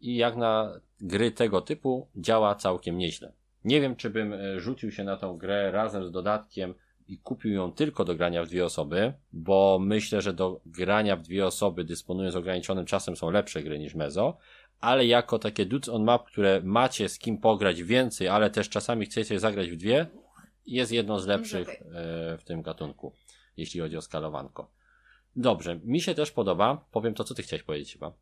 i 0.00 0.16
jak 0.16 0.36
na 0.36 0.80
gry 1.00 1.30
tego 1.30 1.60
typu 1.60 2.08
działa 2.16 2.54
całkiem 2.54 2.98
nieźle. 2.98 3.32
Nie 3.64 3.80
wiem, 3.80 3.96
czy 3.96 4.10
bym 4.10 4.32
e, 4.32 4.60
rzucił 4.60 4.92
się 4.92 5.04
na 5.04 5.16
tą 5.16 5.36
grę 5.36 5.70
razem 5.70 6.06
z 6.06 6.10
dodatkiem 6.10 6.74
i 7.08 7.18
kupił 7.18 7.52
ją 7.52 7.72
tylko 7.72 8.04
do 8.04 8.14
grania 8.14 8.44
w 8.44 8.48
dwie 8.48 8.64
osoby, 8.64 9.12
bo 9.32 9.78
myślę, 9.80 10.22
że 10.22 10.32
do 10.32 10.60
grania 10.66 11.16
w 11.16 11.22
dwie 11.22 11.46
osoby 11.46 11.84
dysponując 11.84 12.36
ograniczonym 12.36 12.86
czasem 12.86 13.16
są 13.16 13.30
lepsze 13.30 13.62
gry 13.62 13.78
niż 13.78 13.94
Mezo, 13.94 14.36
ale 14.80 15.06
jako 15.06 15.38
takie 15.38 15.66
dudes 15.66 15.88
on 15.88 16.04
map, 16.04 16.26
które 16.26 16.60
macie 16.64 17.08
z 17.08 17.18
kim 17.18 17.38
pograć 17.38 17.82
więcej, 17.82 18.28
ale 18.28 18.50
też 18.50 18.68
czasami 18.68 19.06
chcecie 19.06 19.40
zagrać 19.40 19.70
w 19.70 19.76
dwie, 19.76 20.06
jest 20.66 20.92
jedną 20.92 21.18
z 21.18 21.26
lepszych 21.26 21.68
e, 21.68 21.82
w 22.38 22.44
tym 22.44 22.62
gatunku, 22.62 23.12
jeśli 23.56 23.80
chodzi 23.80 23.96
o 23.96 24.02
skalowanko. 24.02 24.70
Dobrze, 25.36 25.80
mi 25.84 26.00
się 26.00 26.14
też 26.14 26.30
podoba, 26.30 26.84
powiem 26.92 27.14
to, 27.14 27.24
co 27.24 27.34
ty 27.34 27.42
chciałeś 27.42 27.62
powiedzieć 27.62 27.92
chyba, 27.92 28.12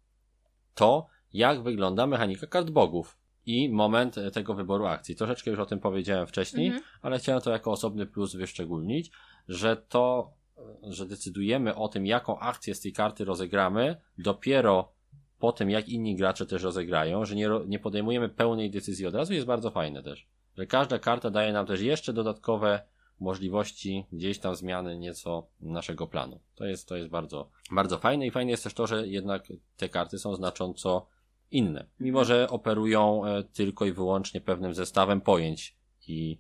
to 0.75 1.07
jak 1.35 1.63
wygląda 1.63 2.07
mechanika 2.07 2.47
kart 2.47 2.71
bogów 2.71 3.19
i 3.47 3.69
moment 3.69 4.19
e, 4.19 4.31
tego 4.31 4.55
wyboru 4.55 4.87
akcji. 4.87 5.17
Troszeczkę 5.17 5.51
już 5.51 5.61
o 5.61 5.67
tym 5.67 5.81
powiedziałem 5.81 6.27
wcześniej, 6.27 6.67
Mhm. 6.67 6.85
ale 7.03 7.19
chciałem 7.19 7.41
to 7.41 7.51
jako 7.51 7.73
osobny 7.73 8.07
plus 8.07 8.35
wyszczególnić, 8.35 9.11
że 9.49 9.77
to, 9.77 10.33
e, 10.59 10.63
że 10.93 11.07
decydujemy 11.07 11.75
o 11.75 11.89
tym, 11.89 12.07
jaką 12.07 12.39
akcję 12.39 12.75
z 12.75 12.81
tej 12.81 12.93
karty 12.93 13.25
rozegramy, 13.25 13.97
dopiero 14.19 14.93
po 15.39 15.53
tym, 15.53 15.71
jak 15.71 15.89
inni 15.89 16.17
gracze 16.17 16.47
też 16.47 16.63
rozegrają, 16.63 17.25
że 17.25 17.35
nie, 17.35 17.49
nie 17.67 17.79
podejmujemy 17.79 18.29
pełnej 18.29 18.71
decyzji 18.71 19.07
od 19.07 19.15
razu, 19.15 19.35
jest 19.35 19.47
bardzo 19.47 19.71
fajne 19.71 20.03
też. 20.03 20.27
Że 20.59 20.67
każda 20.67 20.99
karta 20.99 21.31
daje 21.31 21.53
nam 21.53 21.67
też 21.67 21.81
jeszcze 21.81 22.13
dodatkowe 22.13 22.81
możliwości 23.21 24.07
gdzieś 24.13 24.39
tam 24.39 24.55
zmiany 24.57 24.99
nieco 24.99 25.47
naszego 25.61 26.07
planu. 26.07 26.41
To 26.55 26.65
jest, 26.65 26.89
to 26.89 26.97
jest 26.97 27.11
bardzo, 27.11 27.51
bardzo 27.71 27.99
fajne 27.99 28.27
i 28.27 28.31
fajne 28.31 28.51
jest 28.51 28.65
też 28.65 28.75
to, 28.75 28.87
że 28.87 29.07
jednak 29.07 29.47
te 29.77 29.89
karty 29.89 30.19
są 30.19 30.35
znacząco 30.35 31.07
inne. 31.51 31.87
Mimo, 32.01 32.25
że 32.25 32.49
operują 32.51 33.27
e, 33.27 33.45
tylko 33.45 33.87
i 33.87 33.93
wyłącznie 33.93 34.41
pewnym 34.41 34.75
zestawem 34.75 35.21
pojęć 35.21 35.77
i 36.09 36.39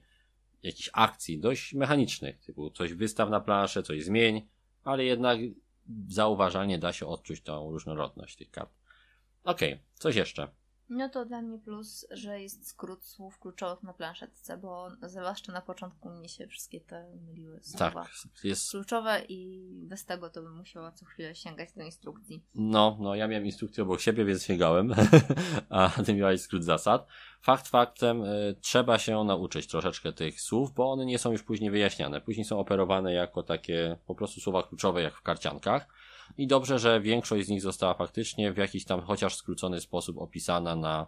jakichś 0.63 0.91
akcji 0.93 1.39
dość 1.39 1.75
mechanicznych, 1.75 2.41
typu 2.41 2.71
coś 2.71 2.95
wystaw 2.95 3.31
na 3.31 3.41
planszę, 3.41 3.83
coś 3.83 4.05
zmień, 4.05 4.49
ale 4.85 5.05
jednak 5.05 5.39
zauważalnie 6.09 6.79
da 6.79 6.93
się 6.93 7.07
odczuć 7.07 7.41
tą 7.41 7.71
różnorodność 7.71 8.37
tych 8.37 8.51
kart. 8.51 8.71
Okej, 9.45 9.81
coś 9.95 10.17
jeszcze. 10.17 10.49
No 10.89 11.09
to 11.09 11.25
dla 11.25 11.43
mnie 11.43 11.59
plus, 11.59 12.07
że 12.11 12.41
jest 12.41 12.69
skrót 12.69 13.05
słów 13.05 13.39
kluczowych 13.39 13.83
na 13.83 13.93
planszetce, 13.93 14.57
bo 14.57 14.89
zwłaszcza 15.03 15.53
na 15.53 15.61
początku 15.61 16.11
mnie 16.11 16.29
się 16.29 16.47
wszystkie 16.47 16.81
te 16.81 17.17
myliły 17.27 17.61
Tak, 17.79 17.93
słowa 17.93 18.09
jest 18.45 18.71
kluczowe 18.71 19.23
i 19.29 19.69
bez 19.83 20.05
tego 20.05 20.31
to 20.31 20.43
bym 20.43 20.57
musiała 20.57 20.93
co 20.93 21.07
chwilę 21.07 21.35
sięgać 21.35 21.73
do 21.73 21.83
instrukcji. 21.83 22.43
No, 22.55 22.99
no 23.01 23.15
ja 23.15 23.29
miałem 23.29 23.47
instrukcję 23.47 23.83
obok 23.83 24.01
siebie, 24.01 24.25
więc 24.25 24.43
sięgałem, 24.43 24.95
a 25.69 25.91
ty 26.07 26.15
miałeś 26.15 26.41
skrót 26.41 26.65
zasad. 26.65 27.07
Fakt 27.41 27.69
faktem, 27.69 28.23
y, 28.23 28.57
trzeba 28.61 28.99
się 28.99 29.25
nauczyć 29.25 29.67
troszeczkę 29.67 30.13
tych 30.13 30.41
słów, 30.41 30.75
bo 30.75 30.93
one 30.93 31.07
nie 31.07 31.19
są 31.19 31.33
już 31.33 31.43
później 31.43 31.71
wyjaśniane. 31.71 32.21
Później 32.21 32.45
są 32.45 32.59
operowane 32.59 33.13
jako 33.13 33.43
takie 33.43 33.97
po 34.07 34.15
prostu 34.15 34.41
słowa 34.41 34.63
kluczowe, 34.63 35.03
jak 35.03 35.15
w 35.15 35.23
karciankach. 35.23 35.87
I 36.39 36.47
dobrze, 36.47 36.79
że 36.79 37.01
większość 37.01 37.47
z 37.47 37.49
nich 37.49 37.63
została 37.63 37.95
faktycznie 37.95 38.53
w 38.53 38.57
jakiś 38.57 38.85
tam 38.85 39.01
chociaż 39.01 39.37
skrócony 39.37 39.81
sposób 39.81 40.19
opisana 40.19 40.77
na, 40.77 41.07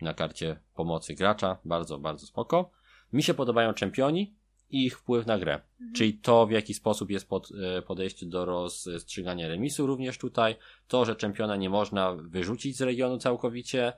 na 0.00 0.14
karcie 0.14 0.60
pomocy 0.74 1.14
gracza. 1.14 1.58
Bardzo, 1.64 1.98
bardzo 1.98 2.26
spoko. 2.26 2.70
Mi 3.12 3.22
się 3.22 3.34
podobają 3.34 3.74
czempioni 3.74 4.34
i 4.70 4.86
ich 4.86 4.98
wpływ 4.98 5.26
na 5.26 5.38
grę. 5.38 5.54
Mhm. 5.54 5.94
Czyli 5.94 6.14
to, 6.14 6.46
w 6.46 6.50
jaki 6.50 6.74
sposób 6.74 7.10
jest 7.10 7.28
pod, 7.28 7.48
e, 7.78 7.82
podejście 7.82 8.26
do 8.26 8.44
rozstrzygania 8.44 9.48
remisu 9.48 9.86
również 9.86 10.18
tutaj. 10.18 10.56
To, 10.88 11.04
że 11.04 11.16
czempiona 11.16 11.56
nie 11.56 11.70
można 11.70 12.14
wyrzucić 12.14 12.76
z 12.76 12.82
regionu 12.82 13.18
całkowicie, 13.18 13.92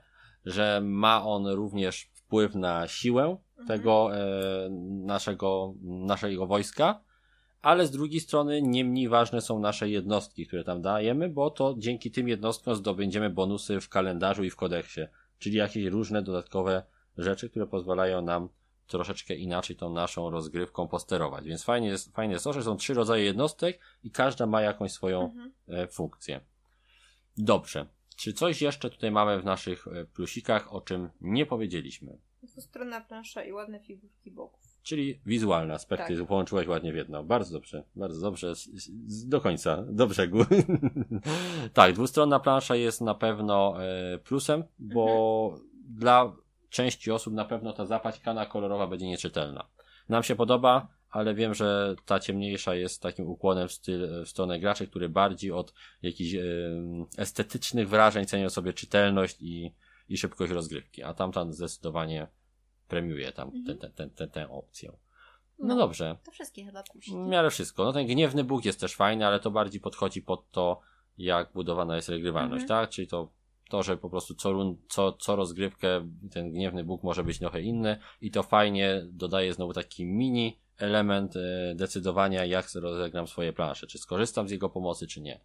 że 0.45 0.81
ma 0.83 1.25
on 1.25 1.47
również 1.47 2.09
wpływ 2.13 2.55
na 2.55 2.87
siłę 2.87 3.37
Mhm. 3.57 3.67
tego 3.67 4.17
e, 4.17 4.69
naszego, 5.05 5.73
naszego 5.81 6.47
wojska, 6.47 7.01
ale 7.65 7.87
z 7.87 7.91
drugiej 7.91 8.19
strony 8.19 8.61
nie 8.61 8.85
mniej 8.85 9.09
ważne 9.09 9.41
są 9.41 9.59
nasze 9.59 9.89
jednostki, 9.89 10.47
które 10.47 10.63
tam 10.63 10.81
dajemy, 10.81 11.29
bo 11.29 11.49
to 11.49 11.75
dzięki 11.77 12.11
tym 12.11 12.27
jednostkom 12.27 12.75
zdobędziemy 12.75 13.29
bonusy 13.29 13.81
w 13.81 13.89
kalendarzu 13.89 14.43
i 14.43 14.49
w 14.49 14.55
kodeksie, 14.55 15.01
czyli 15.39 15.57
jakieś 15.57 15.85
różne 15.85 16.21
dodatkowe 16.21 16.83
rzeczy, 17.17 17.49
które 17.49 17.67
pozwalają 17.67 18.21
nam 18.21 18.49
troszeczkę 18.87 19.35
inaczej 19.35 19.75
tą 19.75 19.93
naszą 19.93 20.29
rozgrywką 20.29 20.87
posterować. 20.87 21.45
Więc 21.45 21.63
fajnie 21.63 21.87
jest, 21.87 22.15
fajnie 22.15 22.33
jest 22.33 22.43
to, 22.43 22.53
że 22.53 22.63
są 22.63 22.77
trzy 22.77 22.93
rodzaje 22.93 23.23
jednostek 23.23 23.79
i 24.03 24.11
każda 24.11 24.45
ma 24.45 24.61
jakąś 24.61 24.91
swoją 24.91 25.23
Mhm. 25.23 25.51
e, 25.67 25.87
funkcję. 25.87 26.41
Dobrze. 27.37 27.85
Czy 28.15 28.33
coś 28.33 28.61
jeszcze 28.61 28.89
tutaj 28.89 29.11
mamy 29.11 29.41
w 29.41 29.45
naszych 29.45 29.87
e, 29.87 30.05
plusikach, 30.05 30.73
o 30.73 30.81
czym 30.81 31.09
nie 31.21 31.45
powiedzieliśmy? 31.45 32.17
Dwustronna 32.43 33.01
plansza 33.01 33.43
i 33.43 33.51
ładne 33.51 33.79
figurki 33.79 34.31
bogów. 34.31 34.64
Czyli 34.85 35.19
wizualne 35.25 35.73
aspekty 35.73 36.17
Tak. 36.17 36.27
połączyłeś 36.27 36.67
ładnie 36.67 36.93
w 36.93 36.95
jedno. 36.95 37.23
Bardzo 37.23 37.53
dobrze, 37.53 37.83
bardzo 37.95 38.21
dobrze. 38.21 38.53
Do 39.25 39.41
końca, 39.41 39.83
do 39.89 40.07
brzegu. 40.07 40.45
tak, 41.73 41.93
dwustronna 41.93 42.39
plansza 42.39 42.75
jest 42.75 43.01
na 43.01 43.15
pewno 43.15 43.83
e, 43.83 44.17
plusem, 44.17 44.63
bo 44.79 45.55
dla 45.89 46.35
części 46.69 47.11
osób 47.11 47.33
na 47.33 47.45
pewno 47.45 47.73
ta 47.73 47.85
zapaćkana 47.85 48.45
kolorowa 48.45 48.87
będzie 48.87 49.07
nieczytelna. 49.07 49.67
Nam 50.09 50.23
się 50.23 50.35
podoba, 50.35 50.87
ale 51.09 51.35
wiem, 51.35 51.53
że 51.53 51.95
ta 52.05 52.19
ciemniejsza 52.19 52.75
jest 52.75 53.01
takim 53.01 53.27
ukłonem 53.27 53.67
w, 53.67 53.71
styl, 53.73 54.23
w 54.25 54.29
stronę 54.29 54.59
graczy, 54.59 54.87
który 54.87 55.09
bardziej 55.09 55.51
od 55.51 55.73
jakichś 56.01 56.33
e, 56.33 56.41
estetycznych 57.17 57.89
wrażeń 57.89 58.25
cenią 58.25 58.49
sobie 58.49 58.73
czytelność 58.73 59.37
i, 59.41 59.73
i 60.09 60.17
szybkość 60.17 60.51
rozgrywki, 60.51 61.03
a 61.03 61.13
tamta 61.13 61.51
zdecydowanie 61.51 62.27
premiuje 62.87 63.31
tam 63.31 63.51
tę 63.51 63.57
Mhm. 63.57 63.77
tę 63.77 63.89
tę 63.89 64.09
tę 64.09 64.27
tę 64.27 64.49
opcję. 64.49 64.91
No 65.59 65.75
dobrze, 65.75 66.17
To 66.25 66.31
wszystkie 66.31 66.65
chyba 66.65 66.83
plusiki. 66.83 67.11
w 67.17 67.27
miarę 67.27 67.49
wszystko. 67.49 67.83
No 67.83 67.93
ten 67.93 68.07
gniewny 68.07 68.43
Bóg 68.43 68.65
jest 68.65 68.79
też 68.79 68.95
fajny, 68.95 69.27
ale 69.27 69.39
to 69.39 69.51
bardziej 69.51 69.81
podchodzi 69.81 70.21
pod 70.21 70.51
to, 70.51 70.81
jak 71.17 71.51
budowana 71.53 71.95
jest 71.95 72.09
regrywalność, 72.09 72.61
Mhm. 72.63 72.67
tak? 72.67 72.89
Czyli 72.89 73.07
to, 73.07 73.31
to, 73.69 73.83
że 73.83 73.97
po 73.97 74.09
prostu 74.09 74.35
co, 74.35 74.51
run- 74.53 74.75
co, 74.89 75.11
co 75.13 75.35
rozgrywkę 75.35 76.09
ten 76.31 76.51
gniewny 76.51 76.83
Bóg 76.83 77.03
może 77.03 77.23
być 77.23 77.39
trochę 77.39 77.61
inny 77.61 77.97
i 78.21 78.31
to 78.31 78.43
fajnie 78.43 79.01
dodaje 79.09 79.53
znowu 79.53 79.73
taki 79.73 80.05
mini 80.05 80.59
element 80.77 81.35
e, 81.35 81.75
decydowania, 81.75 82.45
jak 82.45 82.65
rozegram 82.75 83.27
swoje 83.27 83.53
plansze, 83.53 83.87
czy 83.87 83.97
skorzystam 83.97 84.47
z 84.47 84.51
jego 84.51 84.69
pomocy, 84.69 85.07
czy 85.07 85.21
nie. 85.21 85.39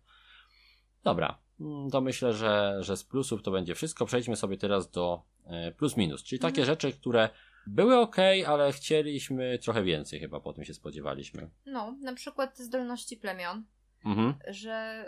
Dobra, 1.05 1.39
mm, 1.61 1.91
to 1.91 2.01
myślę, 2.01 2.33
że, 2.35 2.77
że 2.81 2.97
z 2.97 3.05
plusów 3.05 3.43
to 3.43 3.51
będzie 3.51 3.75
wszystko. 3.75 4.07
Przejdźmy 4.07 4.37
sobie 4.37 4.57
teraz 4.57 4.91
do 4.91 5.23
e, 5.47 5.73
plus 5.73 5.97
minus, 5.97 6.23
czyli 6.25 6.39
takie 6.39 6.61
Mhm. 6.63 6.67
rzeczy, 6.67 6.93
które 6.93 7.29
były 7.67 7.97
ok, 7.99 8.17
ale 8.47 8.73
chcieliśmy 8.73 9.59
trochę 9.59 9.83
więcej, 9.83 10.21
chyba 10.21 10.41
po 10.41 10.53
tym 10.53 10.65
się 10.65 10.75
spodziewaliśmy. 10.75 11.51
No, 11.67 11.97
na 12.03 12.15
przykład 12.15 12.57
te 12.57 12.65
zdolności 12.65 13.17
plemion, 13.17 13.65
Mhm, 14.05 14.35
że 14.49 15.05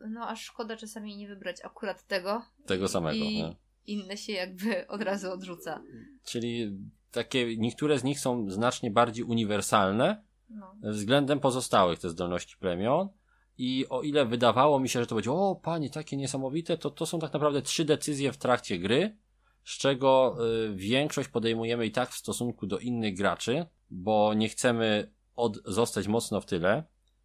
no 0.00 0.28
aż 0.28 0.44
szkoda 0.44 0.76
czasami 0.76 1.16
nie 1.16 1.28
wybrać 1.28 1.56
akurat 1.64 2.06
tego. 2.06 2.42
tego 2.66 2.88
samego. 2.88 3.24
I 3.24 3.36
nie? 3.36 3.56
inne 3.86 4.16
się 4.16 4.32
jakby 4.32 4.86
od 4.88 5.02
razu 5.02 5.30
odrzuca. 5.32 5.82
Czyli 6.24 6.78
takie, 7.10 7.56
niektóre 7.56 7.98
z 7.98 8.04
nich 8.04 8.20
są 8.20 8.50
znacznie 8.50 8.90
bardziej 8.90 9.24
uniwersalne 9.24 10.22
No. 10.50 10.74
względem 10.82 11.40
pozostałych 11.40 11.98
te 11.98 12.10
zdolności 12.10 12.56
plemion. 12.56 13.08
I 13.58 13.86
o 13.88 14.02
ile 14.02 14.26
wydawało 14.26 14.80
mi 14.80 14.88
się, 14.88 15.00
że 15.00 15.06
to 15.06 15.14
będzie, 15.14 15.32
o 15.32 15.60
panie, 15.62 15.90
takie 15.90 16.16
niesamowite, 16.16 16.78
to 16.78 16.90
to 16.90 17.06
są 17.06 17.18
tak 17.18 17.32
naprawdę 17.32 17.62
trzy 17.62 17.84
decyzje 17.84 18.32
w 18.32 18.36
trakcie 18.36 18.78
gry, 18.78 19.16
z 19.64 19.78
czego 19.78 20.36
y, 20.66 20.74
większość 20.74 21.28
podejmujemy 21.28 21.86
i 21.86 21.90
tak 21.90 22.10
w 22.10 22.16
stosunku 22.16 22.66
do 22.66 22.78
innych 22.78 23.16
graczy, 23.16 23.66
bo 23.90 24.34
nie 24.34 24.48
chcemy 24.48 25.12
od, 25.36 25.58
zostać 25.64 26.08
mocno 26.08 26.40
w 26.40 26.46
tyle, 26.46 26.84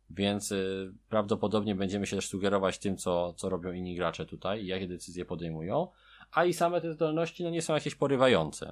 więc 0.09 0.51
y, 0.51 0.93
prawdopodobnie 1.09 1.75
będziemy 1.75 2.07
się 2.07 2.15
też 2.15 2.27
sugerować 2.27 2.79
tym, 2.79 2.97
co, 2.97 3.33
co 3.33 3.49
robią 3.49 3.71
inni 3.71 3.95
gracze 3.95 4.25
tutaj 4.25 4.63
i 4.63 4.67
jakie 4.67 4.87
decyzje 4.87 5.25
podejmują, 5.25 5.87
a 6.31 6.45
i 6.45 6.53
same 6.53 6.81
te 6.81 6.93
zdolności 6.93 7.43
no, 7.43 7.49
nie 7.49 7.61
są 7.61 7.73
jakieś 7.73 7.95
porywające. 7.95 8.65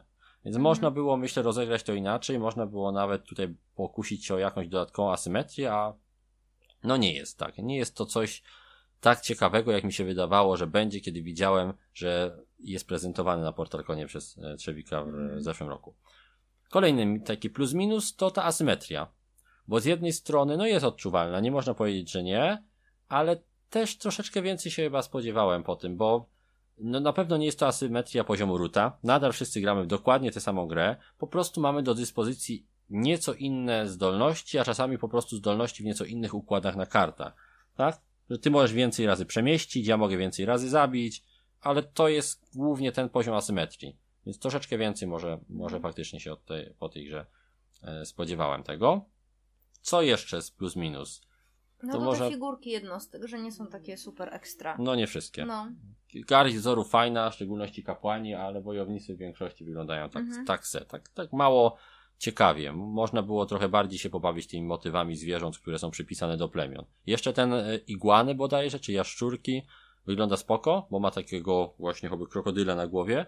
Więc 0.45 0.55
Mhm. 0.55 0.61
można 0.63 0.91
było, 0.91 1.17
myślę, 1.17 1.43
rozegrać 1.43 1.83
to 1.83 1.93
inaczej, 1.93 2.39
można 2.39 2.65
było 2.65 2.91
nawet 2.91 3.23
tutaj 3.23 3.55
pokusić 3.75 4.25
się 4.25 4.35
o 4.35 4.37
jakąś 4.37 4.67
dodatkową 4.67 5.11
asymetrię, 5.11 5.73
a 5.73 5.93
no 6.83 6.97
nie 6.97 7.13
jest 7.13 7.37
tak. 7.37 7.57
Nie 7.57 7.77
jest 7.77 7.95
to 7.95 8.05
coś 8.05 8.43
tak 9.01 9.21
ciekawego, 9.21 9.71
jak 9.71 9.83
mi 9.83 9.93
się 9.93 10.05
wydawało, 10.05 10.57
że 10.57 10.67
będzie, 10.67 11.01
kiedy 11.01 11.21
widziałem, 11.21 11.73
że 11.93 12.37
jest 12.59 12.87
prezentowany 12.87 13.43
na 13.43 13.53
Portalkonie 13.53 14.05
przez 14.07 14.37
e, 14.37 14.55
Trzewika 14.55 15.03
w 15.03 15.07
Mhm. 15.07 15.41
zeszłym 15.41 15.69
roku. 15.69 15.95
Kolejny 16.69 17.19
taki 17.19 17.49
plus 17.49 17.73
minus 17.73 18.15
to 18.15 18.31
ta 18.31 18.43
asymetria. 18.43 19.07
Bo 19.67 19.79
z 19.79 19.85
jednej 19.85 20.13
strony, 20.13 20.57
no 20.57 20.65
jest 20.65 20.85
odczuwalna, 20.85 21.39
nie 21.39 21.51
można 21.51 21.73
powiedzieć, 21.73 22.11
że 22.11 22.23
nie, 22.23 22.63
ale 23.07 23.37
też 23.69 23.97
troszeczkę 23.97 24.41
więcej 24.41 24.71
się 24.71 24.83
chyba 24.83 25.01
spodziewałem 25.01 25.63
po 25.63 25.75
tym, 25.75 25.97
bo 25.97 26.29
no 26.77 26.99
na 26.99 27.13
pewno 27.13 27.37
nie 27.37 27.45
jest 27.45 27.59
to 27.59 27.67
asymetria 27.67 28.23
poziomu 28.23 28.57
ruta. 28.57 28.97
Nadal 29.03 29.31
wszyscy 29.33 29.61
gramy 29.61 29.83
w 29.83 29.87
dokładnie 29.87 30.31
tę 30.31 30.39
samą 30.39 30.67
grę. 30.67 30.95
Po 31.17 31.27
prostu 31.27 31.61
mamy 31.61 31.83
do 31.83 31.95
dyspozycji 31.95 32.65
nieco 32.91 33.33
inne 33.33 33.87
zdolności, 33.87 34.59
a 34.59 34.63
czasami 34.63 34.97
po 34.97 35.09
prostu 35.09 35.35
zdolności 35.35 35.83
w 35.83 35.85
nieco 35.85 36.05
innych 36.05 36.33
układach 36.33 36.75
na 36.75 36.85
kartach. 36.85 37.33
Tak? 37.75 38.01
Że 38.29 38.37
ty 38.39 38.51
możesz 38.51 38.73
więcej 38.73 39.05
razy 39.05 39.25
przemieścić, 39.25 39.87
ja 39.87 39.97
mogę 39.97 40.17
więcej 40.17 40.45
razy 40.45 40.69
zabić, 40.69 41.23
ale 41.61 41.83
to 41.83 42.07
jest 42.07 42.55
głównie 42.55 42.91
ten 42.91 43.09
poziom 43.09 43.35
asymetrii. 43.35 43.97
Więc 44.25 44.39
troszeczkę 44.39 44.77
więcej 44.77 45.07
może, 45.07 45.39
może 45.49 45.79
faktycznie 45.79 46.19
się 46.19 46.31
od 46.33 46.45
tej, 46.45 46.73
po 46.79 46.89
tej 46.89 47.05
grze 47.05 47.25
e, 47.83 48.05
spodziewałem 48.05 48.63
tego. 48.63 49.05
Co 49.81 50.01
jeszcze 50.01 50.41
z 50.41 50.51
plus 50.51 50.75
minus? 50.75 51.21
No 51.83 51.91
To 51.93 51.99
to, 51.99 52.05
może- 52.05 52.25
te 52.25 52.31
figurki 52.31 52.69
jednostek, 52.69 53.27
że 53.27 53.39
nie 53.39 53.51
są 53.51 53.67
takie 53.67 53.97
super 53.97 54.33
ekstra. 54.33 54.75
No 54.79 54.95
nie 54.95 55.07
wszystkie. 55.07 55.45
No. 55.45 55.67
Garść 56.15 56.55
wzoru 56.55 56.83
fajna, 56.83 57.29
w 57.29 57.35
szczególności 57.35 57.83
kapłani, 57.83 58.33
ale 58.35 58.61
wojownicy 58.61 59.15
w 59.15 59.17
większości 59.17 59.65
wyglądają 59.65 60.09
tak, 60.09 60.23
Mhm. 60.23 60.45
tak 60.45 60.67
se, 60.67 60.85
tak, 60.85 61.09
tak 61.09 61.33
mało 61.33 61.77
ciekawie. 62.21 62.71
Można 62.73 63.21
było 63.21 63.45
trochę 63.45 63.69
bardziej 63.69 63.99
się 63.99 64.09
pobawić 64.09 64.47
tymi 64.47 64.67
motywami 64.67 65.15
zwierząt, 65.15 65.57
które 65.59 65.79
są 65.79 65.91
przypisane 65.91 66.37
do 66.37 66.49
plemion. 66.49 66.85
Jeszcze 67.07 67.33
ten 67.33 67.53
e, 67.53 67.75
iguany 67.87 68.35
bodajże, 68.35 68.79
czy 68.79 68.91
jaszczurki, 68.91 69.61
wygląda 70.05 70.37
spoko, 70.37 70.87
bo 70.91 70.99
ma 70.99 71.11
takiego 71.11 71.73
właśnie 71.79 72.09
chyba 72.09 72.25
krokodyla 72.27 72.75
na 72.75 72.87
głowie, 72.87 73.25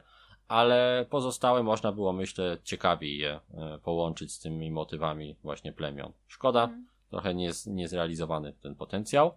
ale 0.48 1.06
pozostałe 1.10 1.64
można 1.64 1.92
było, 1.92 2.14
myślę, 2.14 2.58
ciekawiej 2.64 3.18
je 3.18 3.40
e, 3.54 3.80
połączyć 3.84 4.34
z 4.34 4.40
tymi 4.40 4.72
motywami 4.72 5.36
właśnie 5.44 5.74
plemion. 5.74 6.12
Szkoda, 6.28 6.64
Mhm. 6.64 6.88
trochę 7.10 7.34
niezrealizowany 7.68 8.54
ten 8.62 8.76
potencjał. 8.76 9.32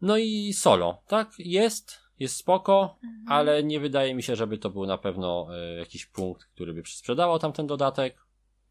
No 0.00 0.16
i 0.18 0.52
solo, 0.52 1.02
tak? 1.06 1.32
Jest, 1.38 1.98
jest 2.22 2.36
spoko, 2.36 2.96
Mhm. 3.04 3.24
ale 3.28 3.62
nie 3.64 3.80
wydaje 3.80 4.14
mi 4.14 4.22
się, 4.22 4.36
żeby 4.36 4.58
to 4.58 4.70
był 4.70 4.86
na 4.86 4.98
pewno 4.98 5.48
e, 5.56 5.74
jakiś 5.78 6.06
punkt, 6.06 6.44
który 6.44 6.74
by 6.74 6.82
sprzedawał 6.86 7.38
tamten 7.38 7.66
dodatek. 7.66 8.16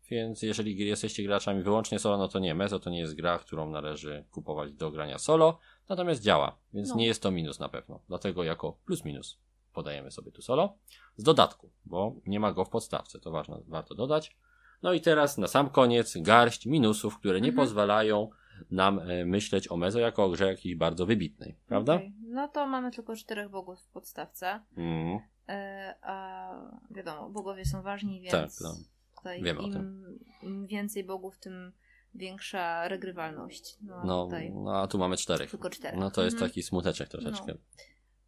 Więc 0.10 0.42
jeżeli 0.42 0.78
jesteście 0.88 1.24
graczami 1.24 1.64
wyłącznie 1.64 2.00
solo, 2.00 2.18
no 2.18 2.28
to 2.28 2.40
nie, 2.40 2.56
Mezo 2.56 2.80
to 2.80 2.90
nie 2.90 3.00
jest 3.00 3.16
gra, 3.16 3.40
którą 3.40 3.70
należy 3.70 4.26
kupować 4.32 4.74
do 4.74 4.92
grania 4.92 5.18
solo, 5.18 5.58
natomiast 5.90 6.22
działa, 6.22 6.58
więc 6.74 6.90
No. 6.90 6.96
nie 6.96 7.06
jest 7.06 7.22
to 7.24 7.32
minus 7.32 7.60
na 7.60 7.70
pewno. 7.70 8.00
Dlatego 8.08 8.44
jako 8.44 8.78
plus 8.86 9.06
minus 9.06 9.40
podajemy 9.74 10.12
sobie 10.12 10.32
tu 10.32 10.42
solo. 10.42 10.78
Z 11.18 11.24
dodatku, 11.24 11.72
bo 11.86 12.16
nie 12.26 12.40
ma 12.40 12.52
go 12.54 12.66
w 12.66 12.70
podstawce, 12.70 13.20
to 13.20 13.32
ważne, 13.32 13.62
warto 13.68 13.96
dodać. 13.96 14.36
No 14.84 14.94
i 14.94 15.02
teraz 15.02 15.38
na 15.38 15.48
sam 15.48 15.70
koniec 15.70 16.18
garść 16.18 16.66
minusów, 16.66 17.18
które 17.20 17.42
nie 17.42 17.50
Mhm. 17.50 17.68
pozwalają 17.68 18.30
nam 18.72 19.00
e, 19.00 19.26
myśleć 19.26 19.72
o 19.72 19.78
Mezo 19.78 20.00
jako 20.00 20.24
o 20.26 20.30
grze 20.30 20.46
jakiejś 20.48 20.76
bardzo 20.76 21.06
wybitnej, 21.06 21.56
prawda? 21.68 21.96
Okej. 21.96 22.14
No 22.28 22.48
to 22.48 22.68
mamy 22.68 22.92
tylko 22.92 23.16
czterech 23.16 23.50
bogów 23.50 23.80
w 23.82 23.88
podstawce. 23.90 24.62
Mm. 24.78 25.20
E, 25.50 25.96
a 26.02 26.50
wiadomo, 26.92 27.30
bogowie 27.30 27.66
są 27.66 27.82
ważni, 27.82 28.22
więc 28.22 28.32
Tak, 28.32 28.50
no. 28.62 28.76
tutaj 29.18 29.44
Wiemy 29.44 29.64
im, 29.64 30.06
im 30.44 30.68
więcej 30.68 31.04
bogów, 31.04 31.40
tym 31.40 31.72
większa 32.16 32.88
regrywalność. 32.88 33.78
No, 33.82 33.96
a 33.96 34.06
No, 34.06 34.26
tutaj 34.26 34.52
no 34.52 34.78
a 34.82 34.88
tu 34.88 34.98
mamy 34.98 35.18
czterech. 35.18 35.52
tylko 35.52 35.70
czterech. 35.70 36.00
No 36.00 36.12
to 36.12 36.24
jest 36.24 36.34
Mhm. 36.36 36.50
taki 36.52 36.64
smuteczek 36.64 37.10
troszeczkę. 37.10 37.54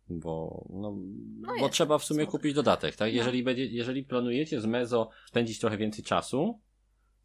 Bo, 0.10 0.66
no, 0.70 0.96
No 1.42 1.54
bo 1.60 1.70
trzeba 1.70 1.98
w 1.98 2.04
sumie 2.04 2.26
kupić 2.26 2.54
dodatek, 2.54 2.96
tak? 2.96 3.10
No. 3.10 3.16
Jeżeli, 3.16 3.44
będzie, 3.44 3.66
jeżeli 3.66 4.04
planujecie 4.04 4.62
z 4.62 4.66
Mezo 4.66 5.10
spędzić 5.28 5.60
trochę 5.60 5.78
więcej 5.78 6.04
czasu, 6.04 6.60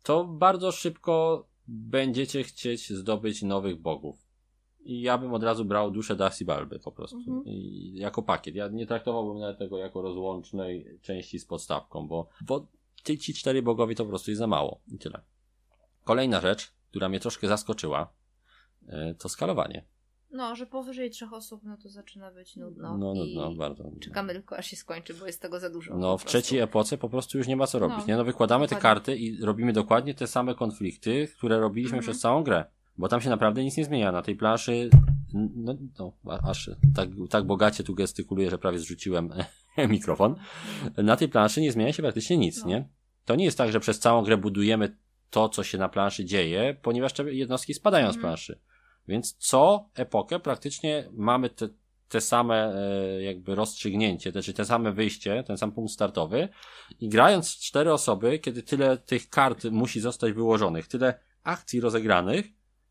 to 0.02 0.24
bardzo 0.24 0.72
szybko 0.72 1.47
będziecie 1.69 2.43
chcieć 2.43 2.90
zdobyć 2.90 3.43
nowych 3.43 3.81
bogów. 3.81 4.28
i 4.81 5.01
ja 5.01 5.19
bym 5.19 5.35
od 5.35 5.43
razu 5.43 5.65
brał 5.65 5.90
duszę 5.90 6.16
Darcy 6.16 6.45
Balby 6.45 6.78
po 6.78 6.93
prostu. 6.93 7.16
Mhm. 7.16 7.43
I 7.47 7.93
jako 7.95 8.23
pakiet. 8.23 8.55
Ja 8.55 8.69
nie 8.69 8.86
traktowałbym 8.86 9.39
nawet 9.39 9.59
tego 9.59 9.78
jako 9.78 10.03
rozłącznej 10.03 10.99
części 11.03 11.39
z 11.39 11.45
podstawką, 11.45 12.09
bo, 12.09 12.28
bo 12.40 12.66
ci, 13.05 13.19
ci 13.19 13.35
cztery 13.35 13.62
bogowie 13.62 13.95
to 13.95 14.05
po 14.05 14.09
prostu 14.09 14.31
jest 14.31 14.39
za 14.39 14.47
mało. 14.47 14.81
I 14.89 14.99
tyle. 14.99 15.20
Kolejna 16.05 16.40
rzecz, 16.40 16.73
która 16.90 17.09
mnie 17.09 17.20
troszkę 17.20 17.49
zaskoczyła, 17.49 18.12
e, 18.86 19.15
to 19.15 19.28
skalowanie. 19.28 19.85
No, 20.30 20.56
że 20.56 20.66
powyżej 20.66 21.10
trzech 21.10 21.32
osób, 21.32 21.60
no 21.64 21.76
to 21.76 21.88
zaczyna 21.88 22.30
być 22.30 22.56
nudno. 22.56 22.98
No, 22.98 23.14
no, 23.14 23.24
i 23.24 23.36
no, 23.36 23.55
bardzo. 23.55 23.90
Czekamy 24.00 24.32
tylko 24.32 24.56
aż 24.59 24.66
się 24.66 24.76
skończy, 24.76 25.14
bo 25.14 25.26
jest 25.26 25.42
tego 25.42 25.60
za 25.60 25.70
dużo. 25.70 25.96
No, 25.96 26.18
w 26.18 26.24
trzeciej 26.24 26.60
epoce 26.60 26.98
po 26.98 27.09
prostu 27.09 27.38
już 27.38 27.46
nie 27.46 27.56
ma 27.56 27.66
co 27.66 27.78
robić, 27.78 27.98
No, 27.98 28.05
nie? 28.06 28.16
No, 28.16 28.24
wykładamy 28.24 28.68
te 28.68 28.74
dokładnie. 28.74 28.94
karty 28.94 29.16
i 29.16 29.44
robimy 29.44 29.72
dokładnie 29.72 30.14
te 30.14 30.26
same 30.26 30.55
konflikty, 30.55 31.28
które 31.38 31.60
robiliśmy 31.60 31.96
Mhm. 31.98 32.02
przez 32.02 32.20
całą 32.22 32.42
grę. 32.42 32.64
Bo 32.98 33.09
tam 33.09 33.20
się 33.20 33.30
naprawdę 33.30 33.64
nic 33.64 33.76
nie 33.76 33.84
zmienia. 33.84 34.12
Na 34.12 34.22
tej 34.22 34.36
planszy, 34.36 34.90
no, 35.55 35.74
no 35.94 36.12
aż 36.42 36.70
tak, 36.96 37.09
tak 37.30 37.44
bogacie 37.44 37.84
tu 37.84 37.94
gestykuluję, 37.94 38.50
że 38.50 38.59
prawie 38.59 38.78
zrzuciłem 38.78 39.30
mikrofon. 39.88 40.34
Na 40.96 41.16
tej 41.16 41.28
planszy 41.28 41.60
nie 41.60 41.72
zmienia 41.72 41.92
się 41.92 42.02
praktycznie 42.02 42.36
nic, 42.36 42.62
No. 42.62 42.68
nie? 42.68 42.88
To 43.24 43.34
nie 43.36 43.44
jest 43.44 43.59
tak, 43.59 43.72
że 43.72 43.80
przez 43.80 43.98
całą 44.00 44.22
grę 44.22 44.36
budujemy 44.36 44.96
to, 45.30 45.48
co 45.48 45.64
się 45.64 45.78
na 45.78 45.88
planszy 45.88 46.24
dzieje, 46.24 46.76
ponieważ 46.82 47.12
te 47.12 47.34
jednostki 47.34 47.74
spadają 47.74 48.06
z 48.06 48.16
Mhm. 48.16 48.20
planszy. 48.22 48.59
Więc 49.09 49.36
co 49.39 49.89
epokę 49.94 50.40
praktycznie 50.40 51.09
mamy 51.12 51.51
te, 51.51 51.68
te 52.09 52.20
same 52.20 52.74
e, 52.74 53.22
jakby 53.22 53.55
rozstrzygnięcie, 53.55 54.30
znaczy 54.30 54.52
te 54.52 54.64
same 54.64 54.93
wyjście, 54.93 55.44
ten 55.47 55.59
sam 55.59 55.72
punkt 55.72 55.93
startowy 55.93 56.48
i 57.01 57.09
grając 57.09 57.55
w 57.55 57.59
cztery 57.59 57.93
osoby, 57.93 58.39
kiedy 58.39 58.62
tyle 58.62 58.98
tych 58.98 59.28
kart 59.28 59.64
musi 59.64 60.01
zostać 60.01 60.32
wyłożonych, 60.32 60.89
tyle 60.89 61.20
akcji 61.43 61.80
rozegranych, 61.80 62.47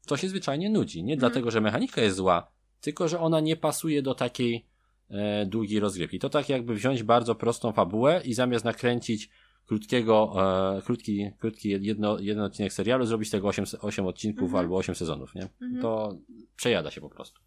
to 0.07 0.17
się 0.17 0.29
zwyczajnie 0.29 0.69
nudzi. 0.69 1.03
Nie 1.03 1.13
Mhm. 1.13 1.19
dlatego, 1.19 1.51
że 1.51 1.61
mechanika 1.61 2.01
jest 2.01 2.17
zła, 2.17 2.51
tylko 2.81 3.07
że 3.07 3.19
ona 3.19 3.39
nie 3.39 3.55
pasuje 3.55 4.01
do 4.01 4.15
takiej 4.15 4.65
e, 5.09 5.45
długiej 5.45 5.79
rozgrywki. 5.79 6.19
To 6.19 6.29
tak 6.29 6.49
jakby 6.49 6.75
wziąć 6.75 7.03
bardzo 7.03 7.35
prostą 7.35 7.71
fabułę 7.71 8.21
i 8.25 8.33
zamiast 8.33 8.65
nakręcić 8.65 9.29
krótkiego, 9.67 10.33
e, 10.77 10.81
krótki, 10.81 11.31
krótki 11.39 11.69
jedno, 11.69 12.19
jeden 12.19 12.43
odcinek 12.43 12.73
serialu, 12.73 13.05
zrobić 13.05 13.29
tego 13.29 13.47
8, 13.47 13.65
8 13.81 14.05
odcinków 14.05 14.43
Mhm. 14.43 14.59
albo 14.59 14.77
8 14.77 14.95
sezonów, 14.95 15.35
nie? 15.35 15.49
Mhm. 15.61 15.81
To 15.81 16.17
przejada 16.55 16.91
się 16.91 17.01
po 17.01 17.09
prostu. 17.09 17.41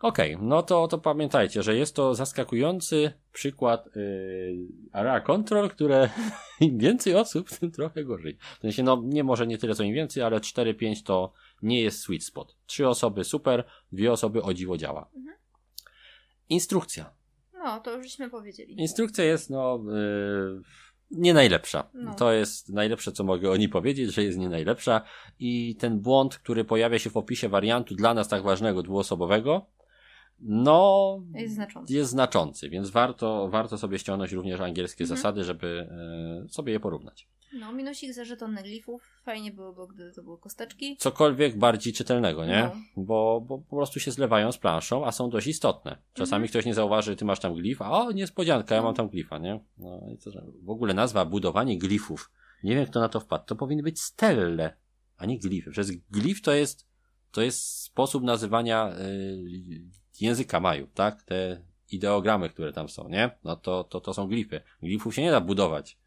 Okej, 0.00 0.36
no 0.40 0.62
to, 0.62 0.88
to 0.88 0.98
pamiętajcie, 0.98 1.62
że 1.62 1.76
jest 1.76 1.96
to 1.96 2.14
zaskakujący 2.14 3.12
przykład 3.32 3.96
yy, 3.96 4.56
Area 4.92 5.20
Control, 5.20 5.70
które 5.70 6.10
im 6.60 6.78
więcej 6.78 7.14
osób, 7.14 7.50
tym 7.50 7.70
trochę 7.70 8.04
gorzej. 8.04 8.38
W 8.58 8.60
sensie, 8.60 8.82
no 8.82 9.02
nie 9.04 9.24
może 9.24 9.46
nie 9.46 9.58
tyle 9.58 9.74
co 9.74 9.82
im 9.82 9.94
więcej, 9.94 10.22
ale 10.22 10.40
4-5 10.40 11.02
to 11.02 11.32
nie 11.62 11.82
jest 11.82 12.00
sweet 12.00 12.24
spot. 12.24 12.56
Trzy 12.66 12.88
osoby 12.88 13.24
super, 13.24 13.64
dwie 13.92 14.12
osoby 14.12 14.42
o 14.42 14.54
dziwo 14.54 14.76
działa. 14.76 15.10
Mhm. 15.16 15.36
Instrukcja. 16.48 17.14
No, 17.52 17.80
to 17.80 17.96
już 17.96 18.06
żeśmy 18.06 18.30
powiedzieli. 18.30 18.80
Instrukcja 18.80 19.24
jest, 19.24 19.50
no, 19.50 19.84
yy, 19.86 20.62
nie 21.12 21.34
najlepsza. 21.34 21.90
No. 21.94 22.14
To 22.14 22.32
jest 22.32 22.68
najlepsze, 22.68 23.12
co 23.12 23.24
mogę 23.24 23.50
o 23.50 23.56
niej 23.56 23.68
powiedzieć, 23.68 24.14
że 24.14 24.22
jest 24.24 24.38
nie 24.38 24.48
najlepsza. 24.48 25.02
I 25.38 25.76
ten 25.76 26.00
błąd, 26.00 26.38
który 26.38 26.64
pojawia 26.64 26.98
się 26.98 27.10
w 27.10 27.16
opisie 27.16 27.48
wariantu 27.48 27.94
dla 27.94 28.14
nas 28.14 28.28
tak 28.28 28.42
ważnego 28.42 28.82
dwuosobowego, 28.82 29.66
no, 30.40 31.18
Jest 31.34 31.54
znaczący. 31.54 31.94
jest 31.94 32.10
znaczący, 32.10 32.70
więc 32.70 32.90
warto, 32.90 33.48
warto 33.48 33.78
sobie 33.78 33.98
ściągnąć 33.98 34.32
również 34.32 34.60
angielskie 34.60 35.04
Mhm. 35.04 35.16
zasady, 35.18 35.44
żeby 35.44 35.88
e, 36.44 36.48
sobie 36.48 36.72
je 36.72 36.80
porównać. 36.80 37.28
No, 37.60 37.72
minusik 37.72 38.12
za 38.12 38.24
żetony 38.24 38.62
glifów. 38.62 39.02
Fajnie 39.24 39.52
byłoby, 39.52 39.94
gdyby 39.94 40.12
to 40.12 40.22
były 40.22 40.38
kosteczki. 40.38 40.96
Cokolwiek 40.96 41.58
bardziej 41.58 41.92
czytelnego, 41.92 42.46
nie? 42.46 42.70
No. 42.96 43.02
Bo, 43.04 43.40
bo 43.40 43.58
po 43.58 43.76
prostu 43.76 44.00
się 44.00 44.10
zlewają 44.10 44.52
z 44.52 44.58
planszą, 44.58 45.06
a 45.06 45.12
są 45.12 45.30
dość 45.30 45.46
istotne. 45.46 45.98
Czasami 46.12 46.44
Mhm. 46.44 46.48
ktoś 46.48 46.64
nie 46.66 46.74
zauważy, 46.74 47.16
ty 47.16 47.24
masz 47.24 47.40
tam 47.40 47.54
glif, 47.54 47.82
a 47.82 47.90
o, 47.90 48.12
niespodzianka, 48.12 48.74
ja 48.74 48.80
No. 48.80 48.86
mam 48.86 48.94
tam 48.94 49.08
glifa, 49.08 49.38
nie? 49.38 49.64
No 49.78 50.00
i 50.08 50.30
że 50.30 50.44
w 50.62 50.70
ogóle 50.70 50.94
nazwa 50.94 51.24
budowanie 51.24 51.78
glifów. 51.78 52.30
Nie 52.64 52.74
wiem, 52.74 52.86
kto 52.86 53.00
na 53.00 53.08
to 53.08 53.20
wpadł. 53.20 53.44
To 53.46 53.56
powinny 53.56 53.82
być 53.82 54.00
stelle, 54.00 54.76
a 55.16 55.26
nie 55.26 55.38
glify. 55.38 55.70
Przez 55.70 55.90
glif 56.10 56.42
to 56.42 56.52
jest, 56.52 56.86
to 57.30 57.42
jest 57.42 57.80
sposób 57.82 58.24
nazywania 58.24 58.92
y, 58.98 59.84
języka 60.20 60.60
Maju, 60.60 60.86
tak? 60.94 61.22
Te 61.22 61.62
ideogramy, 61.90 62.48
które 62.48 62.72
tam 62.72 62.88
są, 62.88 63.08
nie? 63.08 63.30
No 63.44 63.56
to, 63.56 63.84
to, 63.84 64.00
to 64.00 64.14
są 64.14 64.26
glify. 64.28 64.60
Glifów 64.82 65.14
się 65.14 65.22
nie 65.22 65.30
da 65.30 65.40
budować. 65.40 65.98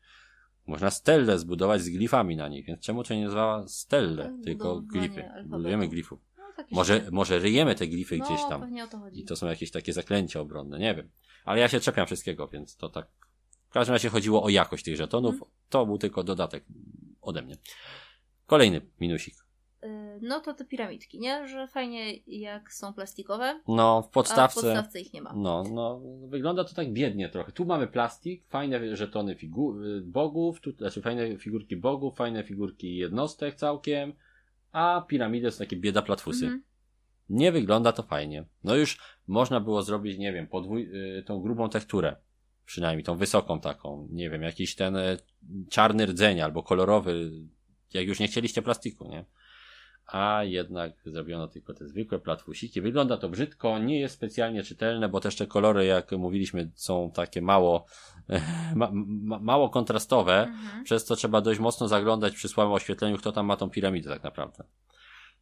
Można 0.67 0.91
stelle 0.91 1.39
zbudować 1.39 1.81
z 1.81 1.89
glifami 1.89 2.35
na 2.35 2.47
nich, 2.47 2.65
więc 2.65 2.79
czemu 2.81 3.03
to 3.03 3.13
nie 3.13 3.23
nazwała 3.23 3.67
stelle, 3.67 4.31
jest 4.31 4.43
tylko 4.43 4.75
budowanie 4.75 5.07
glify? 5.07 5.23
alfabetu. 5.25 5.49
Budujemy 5.49 5.87
glifów. 5.87 6.19
No, 6.37 6.43
Może, 6.71 7.05
się- 7.05 7.11
może 7.11 7.39
ryjemy 7.39 7.75
te 7.75 7.87
glify 7.87 8.17
no, 8.17 8.25
gdzieś 8.25 8.39
tam. 8.49 8.87
to. 8.89 9.09
I 9.13 9.23
to 9.23 9.35
są 9.35 9.47
jakieś 9.47 9.71
takie 9.71 9.93
zaklęcia 9.93 10.39
obronne, 10.39 10.79
nie 10.79 10.95
wiem. 10.95 11.09
Ale 11.45 11.59
ja 11.59 11.67
się 11.67 11.79
czepiam 11.79 12.05
wszystkiego, 12.05 12.47
więc 12.47 12.75
to 12.75 12.89
tak. 12.89 13.07
W 13.69 13.73
każdym 13.73 13.93
razie 13.93 14.09
chodziło 14.09 14.43
o 14.43 14.49
jakość 14.49 14.85
tych 14.85 14.95
żetonów. 14.97 15.33
Mhm. 15.33 15.51
To 15.69 15.85
był 15.85 15.97
tylko 15.97 16.23
dodatek 16.23 16.65
ode 17.21 17.41
mnie. 17.41 17.57
Kolejny 18.45 18.81
minusik. 18.99 19.44
No 20.21 20.39
to 20.39 20.53
te 20.53 20.65
piramidki, 20.65 21.19
nie? 21.19 21.47
Że 21.47 21.67
fajnie 21.67 22.13
jak 22.27 22.73
są 22.73 22.93
plastikowe, 22.93 23.61
No, 23.67 24.01
w 24.01 24.05
a 24.05 24.07
w 24.07 24.11
podstawce. 24.11 24.61
podstawce 24.61 24.99
ich 24.99 25.13
nie 25.13 25.21
ma. 25.21 25.33
No, 25.35 25.63
no, 25.71 26.01
wygląda 26.27 26.63
to 26.63 26.73
tak 26.75 26.93
biednie 26.93 27.29
trochę. 27.29 27.51
Tu 27.51 27.65
mamy 27.65 27.87
plastik, 27.87 28.45
fajne 28.47 28.95
żetony 28.95 29.35
figu- 29.35 30.01
bogów, 30.01 30.61
tu, 30.61 30.71
znaczy 30.71 31.01
fajne 31.01 31.37
figurki 31.37 31.77
bogów, 31.77 32.15
fajne 32.15 32.43
figurki 32.43 32.97
jednostek 32.97 33.55
całkiem, 33.55 34.13
a 34.71 35.05
piramidy 35.07 35.51
to 35.51 35.57
takie 35.57 35.75
bieda 35.75 36.01
platfusy. 36.01 36.45
Mhm. 36.45 36.63
Nie 37.29 37.51
wygląda 37.51 37.91
to 37.91 38.03
fajnie. 38.03 38.45
No 38.63 38.75
już 38.75 38.99
można 39.27 39.59
było 39.59 39.81
zrobić, 39.81 40.17
nie 40.17 40.33
wiem, 40.33 40.47
podwój, 40.47 40.89
y, 41.17 41.23
tą 41.23 41.39
grubą 41.41 41.69
tekturę. 41.69 42.15
Przynajmniej 42.65 43.03
tą 43.03 43.15
wysoką 43.17 43.59
taką. 43.59 44.07
Nie 44.11 44.29
wiem, 44.29 44.41
jakiś 44.41 44.75
ten 44.75 44.95
y, 44.95 45.17
czarny 45.69 46.05
rdzeń 46.05 46.41
albo 46.41 46.63
kolorowy. 46.63 47.31
Jak 47.93 48.07
już 48.07 48.19
nie 48.19 48.27
chcieliście 48.27 48.61
plastiku, 48.61 49.07
nie? 49.07 49.25
A 50.07 50.43
jednak 50.43 50.91
zrobiono 51.05 51.47
tylko 51.47 51.73
te 51.73 51.87
zwykłe 51.87 52.19
platfusiki. 52.19 52.81
Wygląda 52.81 53.17
to 53.17 53.29
brzydko, 53.29 53.79
nie 53.79 53.99
jest 53.99 54.15
specjalnie 54.15 54.63
czytelne, 54.63 55.09
bo 55.09 55.19
też 55.19 55.35
te 55.35 55.47
kolory, 55.47 55.85
jak 55.85 56.11
mówiliśmy, 56.11 56.71
są 56.75 57.11
takie 57.11 57.41
mało, 57.41 57.85
ma, 58.75 58.89
ma, 58.93 59.39
mało 59.39 59.69
kontrastowe, 59.69 60.43
Mhm. 60.43 60.83
przez 60.83 61.05
co 61.05 61.15
trzeba 61.15 61.41
dość 61.41 61.59
mocno 61.59 61.87
zaglądać 61.87 62.35
przy 62.35 62.47
słabym 62.49 62.73
oświetleniu, 62.73 63.17
kto 63.17 63.31
tam 63.31 63.45
ma 63.45 63.57
tą 63.57 63.69
piramidę 63.69 64.09
tak 64.09 64.23
naprawdę. 64.23 64.63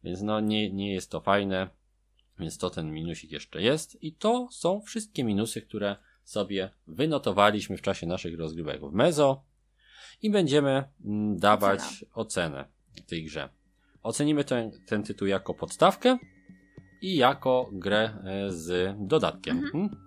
Więc 0.04 0.22
no 0.22 0.40
nie, 0.40 0.72
nie 0.72 0.94
jest 0.94 1.10
to 1.10 1.20
fajne, 1.20 1.68
więc 2.38 2.58
to 2.58 2.70
ten 2.70 2.90
minusik 2.92 3.32
jeszcze 3.32 3.62
jest. 3.62 4.02
I 4.02 4.12
to 4.12 4.48
są 4.50 4.80
wszystkie 4.80 5.24
minusy, 5.24 5.62
które 5.62 5.96
sobie 6.24 6.70
wynotowaliśmy 6.86 7.76
w 7.76 7.82
czasie 7.82 8.06
naszych 8.06 8.38
rozgrywek 8.38 8.80
w 8.80 8.92
Mezo 8.92 9.42
i 10.22 10.30
będziemy 10.30 10.84
mm, 11.04 11.38
dawać 11.38 11.80
Ocena. 11.80 12.14
ocenę 12.14 12.64
tej 13.06 13.24
grze. 13.24 13.48
Ocenimy 14.04 14.44
ten, 14.44 14.70
ten 14.86 15.02
tytuł 15.02 15.28
jako 15.28 15.54
podstawkę 15.54 16.18
i 17.02 17.16
jako 17.16 17.70
grę 17.72 18.10
e, 18.24 18.52
z 18.52 18.96
dodatkiem. 18.98 19.56
Mhm. 19.56 19.72
Hmm? 19.72 20.04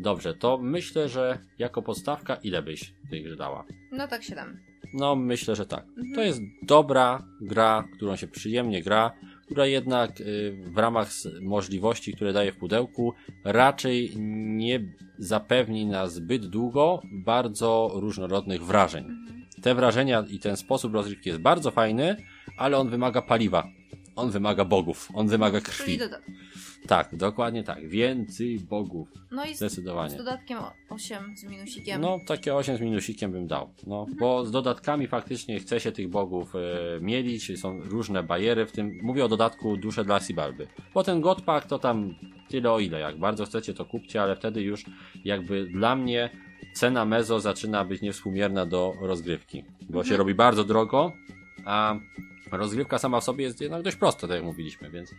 Dobrze, 0.00 0.34
to 0.34 0.58
myślę, 0.58 1.08
że 1.08 1.38
jako 1.58 1.82
podstawka 1.82 2.34
ile 2.34 2.62
byś 2.62 2.94
tej 3.10 3.22
grze 3.22 3.36
dała? 3.36 3.64
No 3.92 4.08
tak 4.08 4.22
się 4.22 4.34
dam. 4.34 4.58
No, 4.94 5.16
myślę, 5.16 5.56
że 5.56 5.66
tak. 5.66 5.84
Mhm. 5.88 6.14
To 6.14 6.22
jest 6.22 6.40
dobra 6.62 7.22
gra, 7.40 7.84
którą 7.96 8.16
się 8.16 8.26
przyjemnie 8.26 8.82
gra, 8.82 9.12
która 9.46 9.66
jednak 9.66 10.20
y, 10.20 10.56
w 10.66 10.78
ramach 10.78 11.08
możliwości, 11.40 12.12
które 12.12 12.32
daje 12.32 12.52
w 12.52 12.56
pudełku, 12.56 13.14
raczej 13.44 14.12
nie 14.46 14.80
zapewni 15.18 15.86
na 15.86 16.06
zbyt 16.06 16.46
długo 16.46 17.02
bardzo 17.12 17.90
różnorodnych 17.94 18.64
wrażeń. 18.64 19.04
Mhm. 19.04 19.46
Te 19.62 19.74
wrażenia 19.74 20.24
i 20.30 20.38
ten 20.38 20.56
sposób 20.56 20.94
rozrywki 20.94 21.28
jest 21.28 21.40
bardzo 21.40 21.70
fajny, 21.70 22.16
ale 22.56 22.78
on 22.78 22.88
wymaga 22.88 23.22
paliwa. 23.22 23.68
On 24.16 24.30
wymaga 24.30 24.64
bogów, 24.64 25.08
on 25.14 25.28
wymaga 25.28 25.60
krwi. 25.60 25.84
Czyli 25.84 25.98
dodatek. 25.98 26.26
Tak, 26.86 27.16
dokładnie 27.16 27.64
tak. 27.64 27.88
Więcej 27.88 28.60
bogów. 28.60 29.08
No 29.30 29.44
i 29.44 29.54
z, 29.54 29.56
Zdecydowanie. 29.56 30.10
z 30.10 30.16
dodatkiem 30.16 30.58
8 30.90 31.36
z 31.36 31.44
minusikiem. 31.44 32.00
No, 32.00 32.18
takie 32.26 32.54
8 32.54 32.76
z 32.76 32.80
minusikiem 32.80 33.32
bym 33.32 33.46
dał. 33.46 33.70
No, 33.86 34.06
bo 34.18 34.46
z 34.46 34.50
dodatkami 34.50 35.06
faktycznie 35.06 35.60
chce 35.60 35.80
się 35.80 35.92
tych 35.92 36.08
bogów 36.08 36.54
e, 36.56 36.58
mielić, 37.00 37.60
są 37.60 37.80
różne 37.80 38.22
bariery, 38.22 38.66
w 38.66 38.72
tym 38.72 38.98
mówię 39.02 39.24
o 39.24 39.28
dodatku 39.28 39.76
dusze 39.76 40.04
dla 40.04 40.20
Sibalby. 40.20 40.66
Bo 40.94 41.02
ten 41.04 41.20
Godpack 41.20 41.66
to 41.66 41.78
tam 41.78 42.14
tyle 42.48 42.72
o 42.72 42.80
ile, 42.80 43.00
jak 43.00 43.18
bardzo 43.18 43.44
chcecie 43.46 43.74
to 43.74 43.84
kupcie, 43.84 44.22
ale 44.22 44.36
wtedy 44.36 44.62
już 44.62 44.84
jakby 45.24 45.66
dla 45.66 45.96
mnie 45.96 46.30
cena 46.74 47.04
Mezo 47.04 47.40
zaczyna 47.40 47.84
być 47.84 48.02
niewspółmierna 48.02 48.66
do 48.66 48.92
rozgrywki, 49.00 49.64
bo 49.80 49.98
Mhm. 49.98 50.06
się 50.06 50.16
robi 50.16 50.34
bardzo 50.34 50.64
drogo, 50.64 51.12
a 51.64 51.94
rozgrywka 52.56 52.98
sama 52.98 53.20
w 53.20 53.24
sobie 53.24 53.44
jest 53.44 53.60
jednak 53.60 53.82
dość 53.82 53.96
prosta, 53.96 54.28
tak 54.28 54.36
jak 54.36 54.44
mówiliśmy, 54.44 54.90
więc 54.90 55.14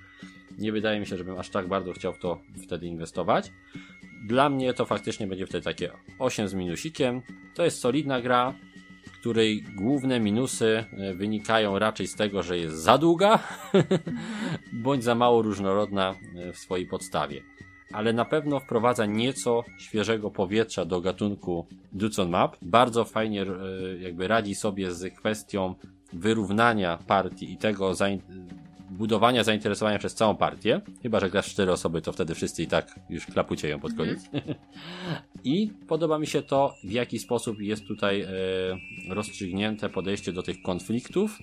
nie 0.57 0.71
wydaje 0.71 0.99
mi 0.99 1.05
się, 1.05 1.17
żebym 1.17 1.37
aż 1.37 1.49
tak 1.49 1.67
bardzo 1.67 1.93
chciał 1.93 2.13
w 2.13 2.19
to 2.19 2.39
wtedy 2.63 2.87
inwestować. 2.87 3.51
Dla 4.27 4.49
mnie 4.49 4.73
to 4.73 4.85
faktycznie 4.85 5.27
będzie 5.27 5.47
wtedy 5.47 5.63
takie 5.63 5.91
8 6.19 6.47
z 6.47 6.53
minusikiem. 6.53 7.21
To 7.55 7.65
jest 7.65 7.79
solidna 7.79 8.21
gra, 8.21 8.53
której 9.19 9.63
główne 9.75 10.19
minusy 10.19 10.85
e, 10.91 11.13
wynikają 11.13 11.79
raczej 11.79 12.07
z 12.07 12.15
tego, 12.15 12.43
że 12.43 12.57
jest 12.57 12.75
za 12.75 12.97
długa, 12.97 13.39
bądź 14.83 15.03
za 15.03 15.15
mało 15.15 15.41
różnorodna 15.41 16.15
e, 16.35 16.53
w 16.53 16.57
swojej 16.57 16.87
podstawie. 16.87 17.41
Ale 17.93 18.13
na 18.13 18.25
pewno 18.25 18.59
wprowadza 18.59 19.05
nieco 19.05 19.63
świeżego 19.77 20.31
powietrza 20.31 20.85
do 20.85 21.01
gatunku 21.01 21.67
Ducon 21.91 22.29
Map. 22.29 22.57
Bardzo 22.61 23.05
fajnie 23.05 23.41
e, 23.41 23.47
jakby 23.99 24.27
radzi 24.27 24.55
sobie 24.55 24.91
z 24.91 25.15
kwestią 25.15 25.75
wyrównania 26.13 26.97
partii 27.07 27.51
i 27.51 27.57
tego 27.57 27.91
zain- 27.91 28.21
budowania 28.89 29.43
zainteresowania 29.43 29.99
przez 29.99 30.15
całą 30.15 30.35
partię. 30.35 30.81
Chyba, 31.01 31.19
że 31.19 31.29
grasz 31.29 31.49
cztery 31.49 31.71
osoby, 31.71 32.01
to 32.01 32.11
wtedy 32.11 32.35
wszyscy 32.35 32.63
i 32.63 32.67
tak 32.67 32.99
już 33.09 33.25
klapucieją 33.25 33.79
pod 33.79 33.93
koniec. 33.93 34.19
I 35.43 35.71
podoba 35.87 36.19
mi 36.19 36.27
się 36.27 36.41
to, 36.41 36.73
w 36.83 36.91
jaki 36.91 37.19
sposób 37.19 37.61
jest 37.61 37.87
tutaj 37.87 38.21
e, 38.21 38.27
rozstrzygnięte 39.09 39.89
podejście 39.89 40.33
do 40.33 40.43
tych 40.43 40.61
konfliktów 40.61 41.39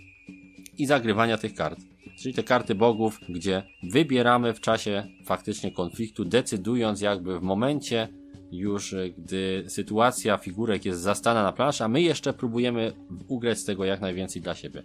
i 0.79 0.87
zagrywania 0.87 1.39
tych 1.39 1.55
kart. 1.55 1.81
Czyli 2.19 2.35
te 2.35 2.43
karty 2.43 2.75
bogów, 2.75 3.21
gdzie 3.29 3.63
wybieramy 3.83 4.55
w 4.55 4.61
czasie 4.61 5.05
faktycznie 5.25 5.73
konfliktu, 5.73 6.25
decydując 6.25 7.01
jakby 7.01 7.39
w 7.39 7.43
momencie 7.43 8.09
już, 8.53 8.93
e, 8.93 9.11
gdy 9.11 9.65
sytuacja 9.69 10.37
figurek 10.37 10.85
jest 10.85 11.01
zastana 11.01 11.43
na 11.43 11.53
planszy, 11.53 11.85
a 11.85 11.89
my 11.89 12.03
jeszcze 12.03 12.33
próbujemy 12.33 12.93
ugrać 13.29 13.59
z 13.59 13.65
tego 13.65 13.85
jak 13.85 14.01
najwięcej 14.01 14.43
dla 14.43 14.55
siebie. 14.55 14.83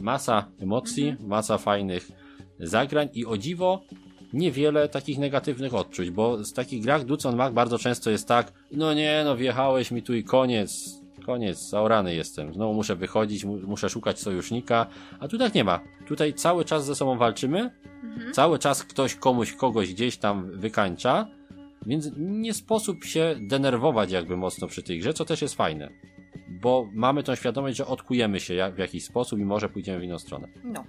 Masa 0.00 0.46
emocji, 0.60 1.16
masa 1.20 1.58
fajnych 1.58 2.08
zagrań 2.60 3.08
i 3.14 3.26
o 3.26 3.36
dziwo 3.38 3.82
niewiele 4.32 4.88
takich 4.88 5.18
negatywnych 5.18 5.74
odczuć, 5.74 6.10
bo 6.10 6.44
z 6.44 6.52
takich 6.52 6.82
grach 6.82 7.04
Ducon 7.04 7.36
Mag 7.36 7.52
bardzo 7.52 7.78
często 7.78 8.10
jest 8.10 8.28
tak, 8.28 8.52
no 8.72 8.94
nie, 8.94 9.22
no 9.24 9.36
wjechałeś 9.36 9.90
mi 9.90 10.02
tu 10.02 10.14
i 10.14 10.24
koniec, 10.24 11.00
koniec, 11.26 11.68
zaorany 11.68 12.14
jestem, 12.14 12.54
znowu 12.54 12.74
muszę 12.74 12.96
wychodzić, 12.96 13.44
mu- 13.44 13.56
muszę 13.66 13.88
szukać 13.88 14.20
sojusznika, 14.20 14.86
a 15.20 15.28
tu 15.28 15.38
tak 15.38 15.54
nie 15.54 15.64
ma. 15.64 15.80
Tutaj 16.08 16.34
cały 16.34 16.64
czas 16.64 16.84
ze 16.86 16.94
sobą 16.94 17.18
walczymy, 17.18 17.70
cały 18.32 18.58
czas 18.58 18.82
ktoś 18.84 19.14
komuś 19.14 19.52
kogoś 19.52 19.94
gdzieś 19.94 20.16
tam 20.16 20.50
wykańcza, 20.52 21.26
więc 21.86 22.10
nie 22.16 22.54
sposób 22.54 23.04
się 23.04 23.34
denerwować 23.40 24.10
jakby 24.12 24.36
mocno 24.36 24.66
przy 24.66 24.82
tej 24.82 24.98
grze, 24.98 25.14
co 25.14 25.24
też 25.24 25.42
jest 25.42 25.54
fajne. 25.54 25.90
Bo 26.48 26.88
mamy 26.92 27.22
tą 27.22 27.34
świadomość, 27.34 27.76
że 27.76 27.86
odkujemy 27.86 28.40
się 28.40 28.72
w 28.74 28.78
jakiś 28.78 29.04
sposób 29.04 29.38
i 29.38 29.44
może 29.44 29.68
pójdziemy 29.68 29.98
w 30.00 30.02
inną 30.02 30.18
stronę. 30.18 30.48
No, 30.64 30.84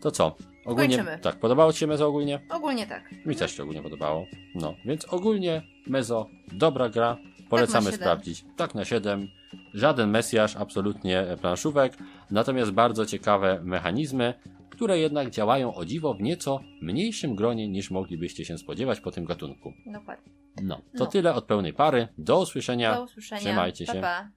To 0.00 0.10
co? 0.10 0.36
Ogólnie. 0.64 0.96
Kończymy. 0.96 1.18
Tak, 1.18 1.36
podobało 1.36 1.72
Ci 1.72 1.78
się 1.78 1.86
Mezo 1.86 2.06
ogólnie? 2.08 2.40
ogólnie 2.50 2.86
tak. 2.86 3.10
Mi 3.26 3.36
też 3.36 3.56
się 3.56 3.62
ogólnie 3.62 3.82
podobało. 3.82 4.26
No, 4.54 4.74
więc 4.84 5.04
ogólnie 5.04 5.62
Mezo, 5.86 6.28
dobra 6.52 6.88
gra, 6.88 7.16
polecamy 7.50 7.84
siedem. 7.84 8.00
sprawdzić. 8.00 8.44
Tak 8.56 8.74
na 8.74 8.84
7. 8.84 9.28
Żaden 9.74 10.10
mesjasz, 10.10 10.56
absolutnie 10.56 11.24
planszówek, 11.40 11.92
natomiast 12.30 12.70
bardzo 12.70 13.06
ciekawe 13.06 13.60
mechanizmy, 13.64 14.34
które 14.76 14.98
jednak 14.98 15.30
działają 15.30 15.74
o 15.74 15.84
dziwo 15.84 16.14
w 16.14 16.20
nieco 16.20 16.60
mniejszym 16.82 17.34
gronie 17.34 17.68
niż 17.68 17.90
moglibyście 17.90 18.44
się 18.44 18.58
spodziewać 18.58 19.00
po 19.00 19.10
tym 19.10 19.24
gatunku. 19.24 19.72
Dokładnie. 19.86 20.32
No, 20.62 20.76
to 20.76 21.04
No. 21.04 21.06
tyle 21.06 21.34
od 21.34 21.44
pełnej 21.44 21.72
pary. 21.72 22.08
Do 22.18 22.40
usłyszenia. 22.40 22.94
Do 22.94 23.02
usłyszenia. 23.02 23.40
Trzymajcie 23.40 23.86
pa, 23.86 23.92
się. 23.92 24.00
Pa. 24.00 24.30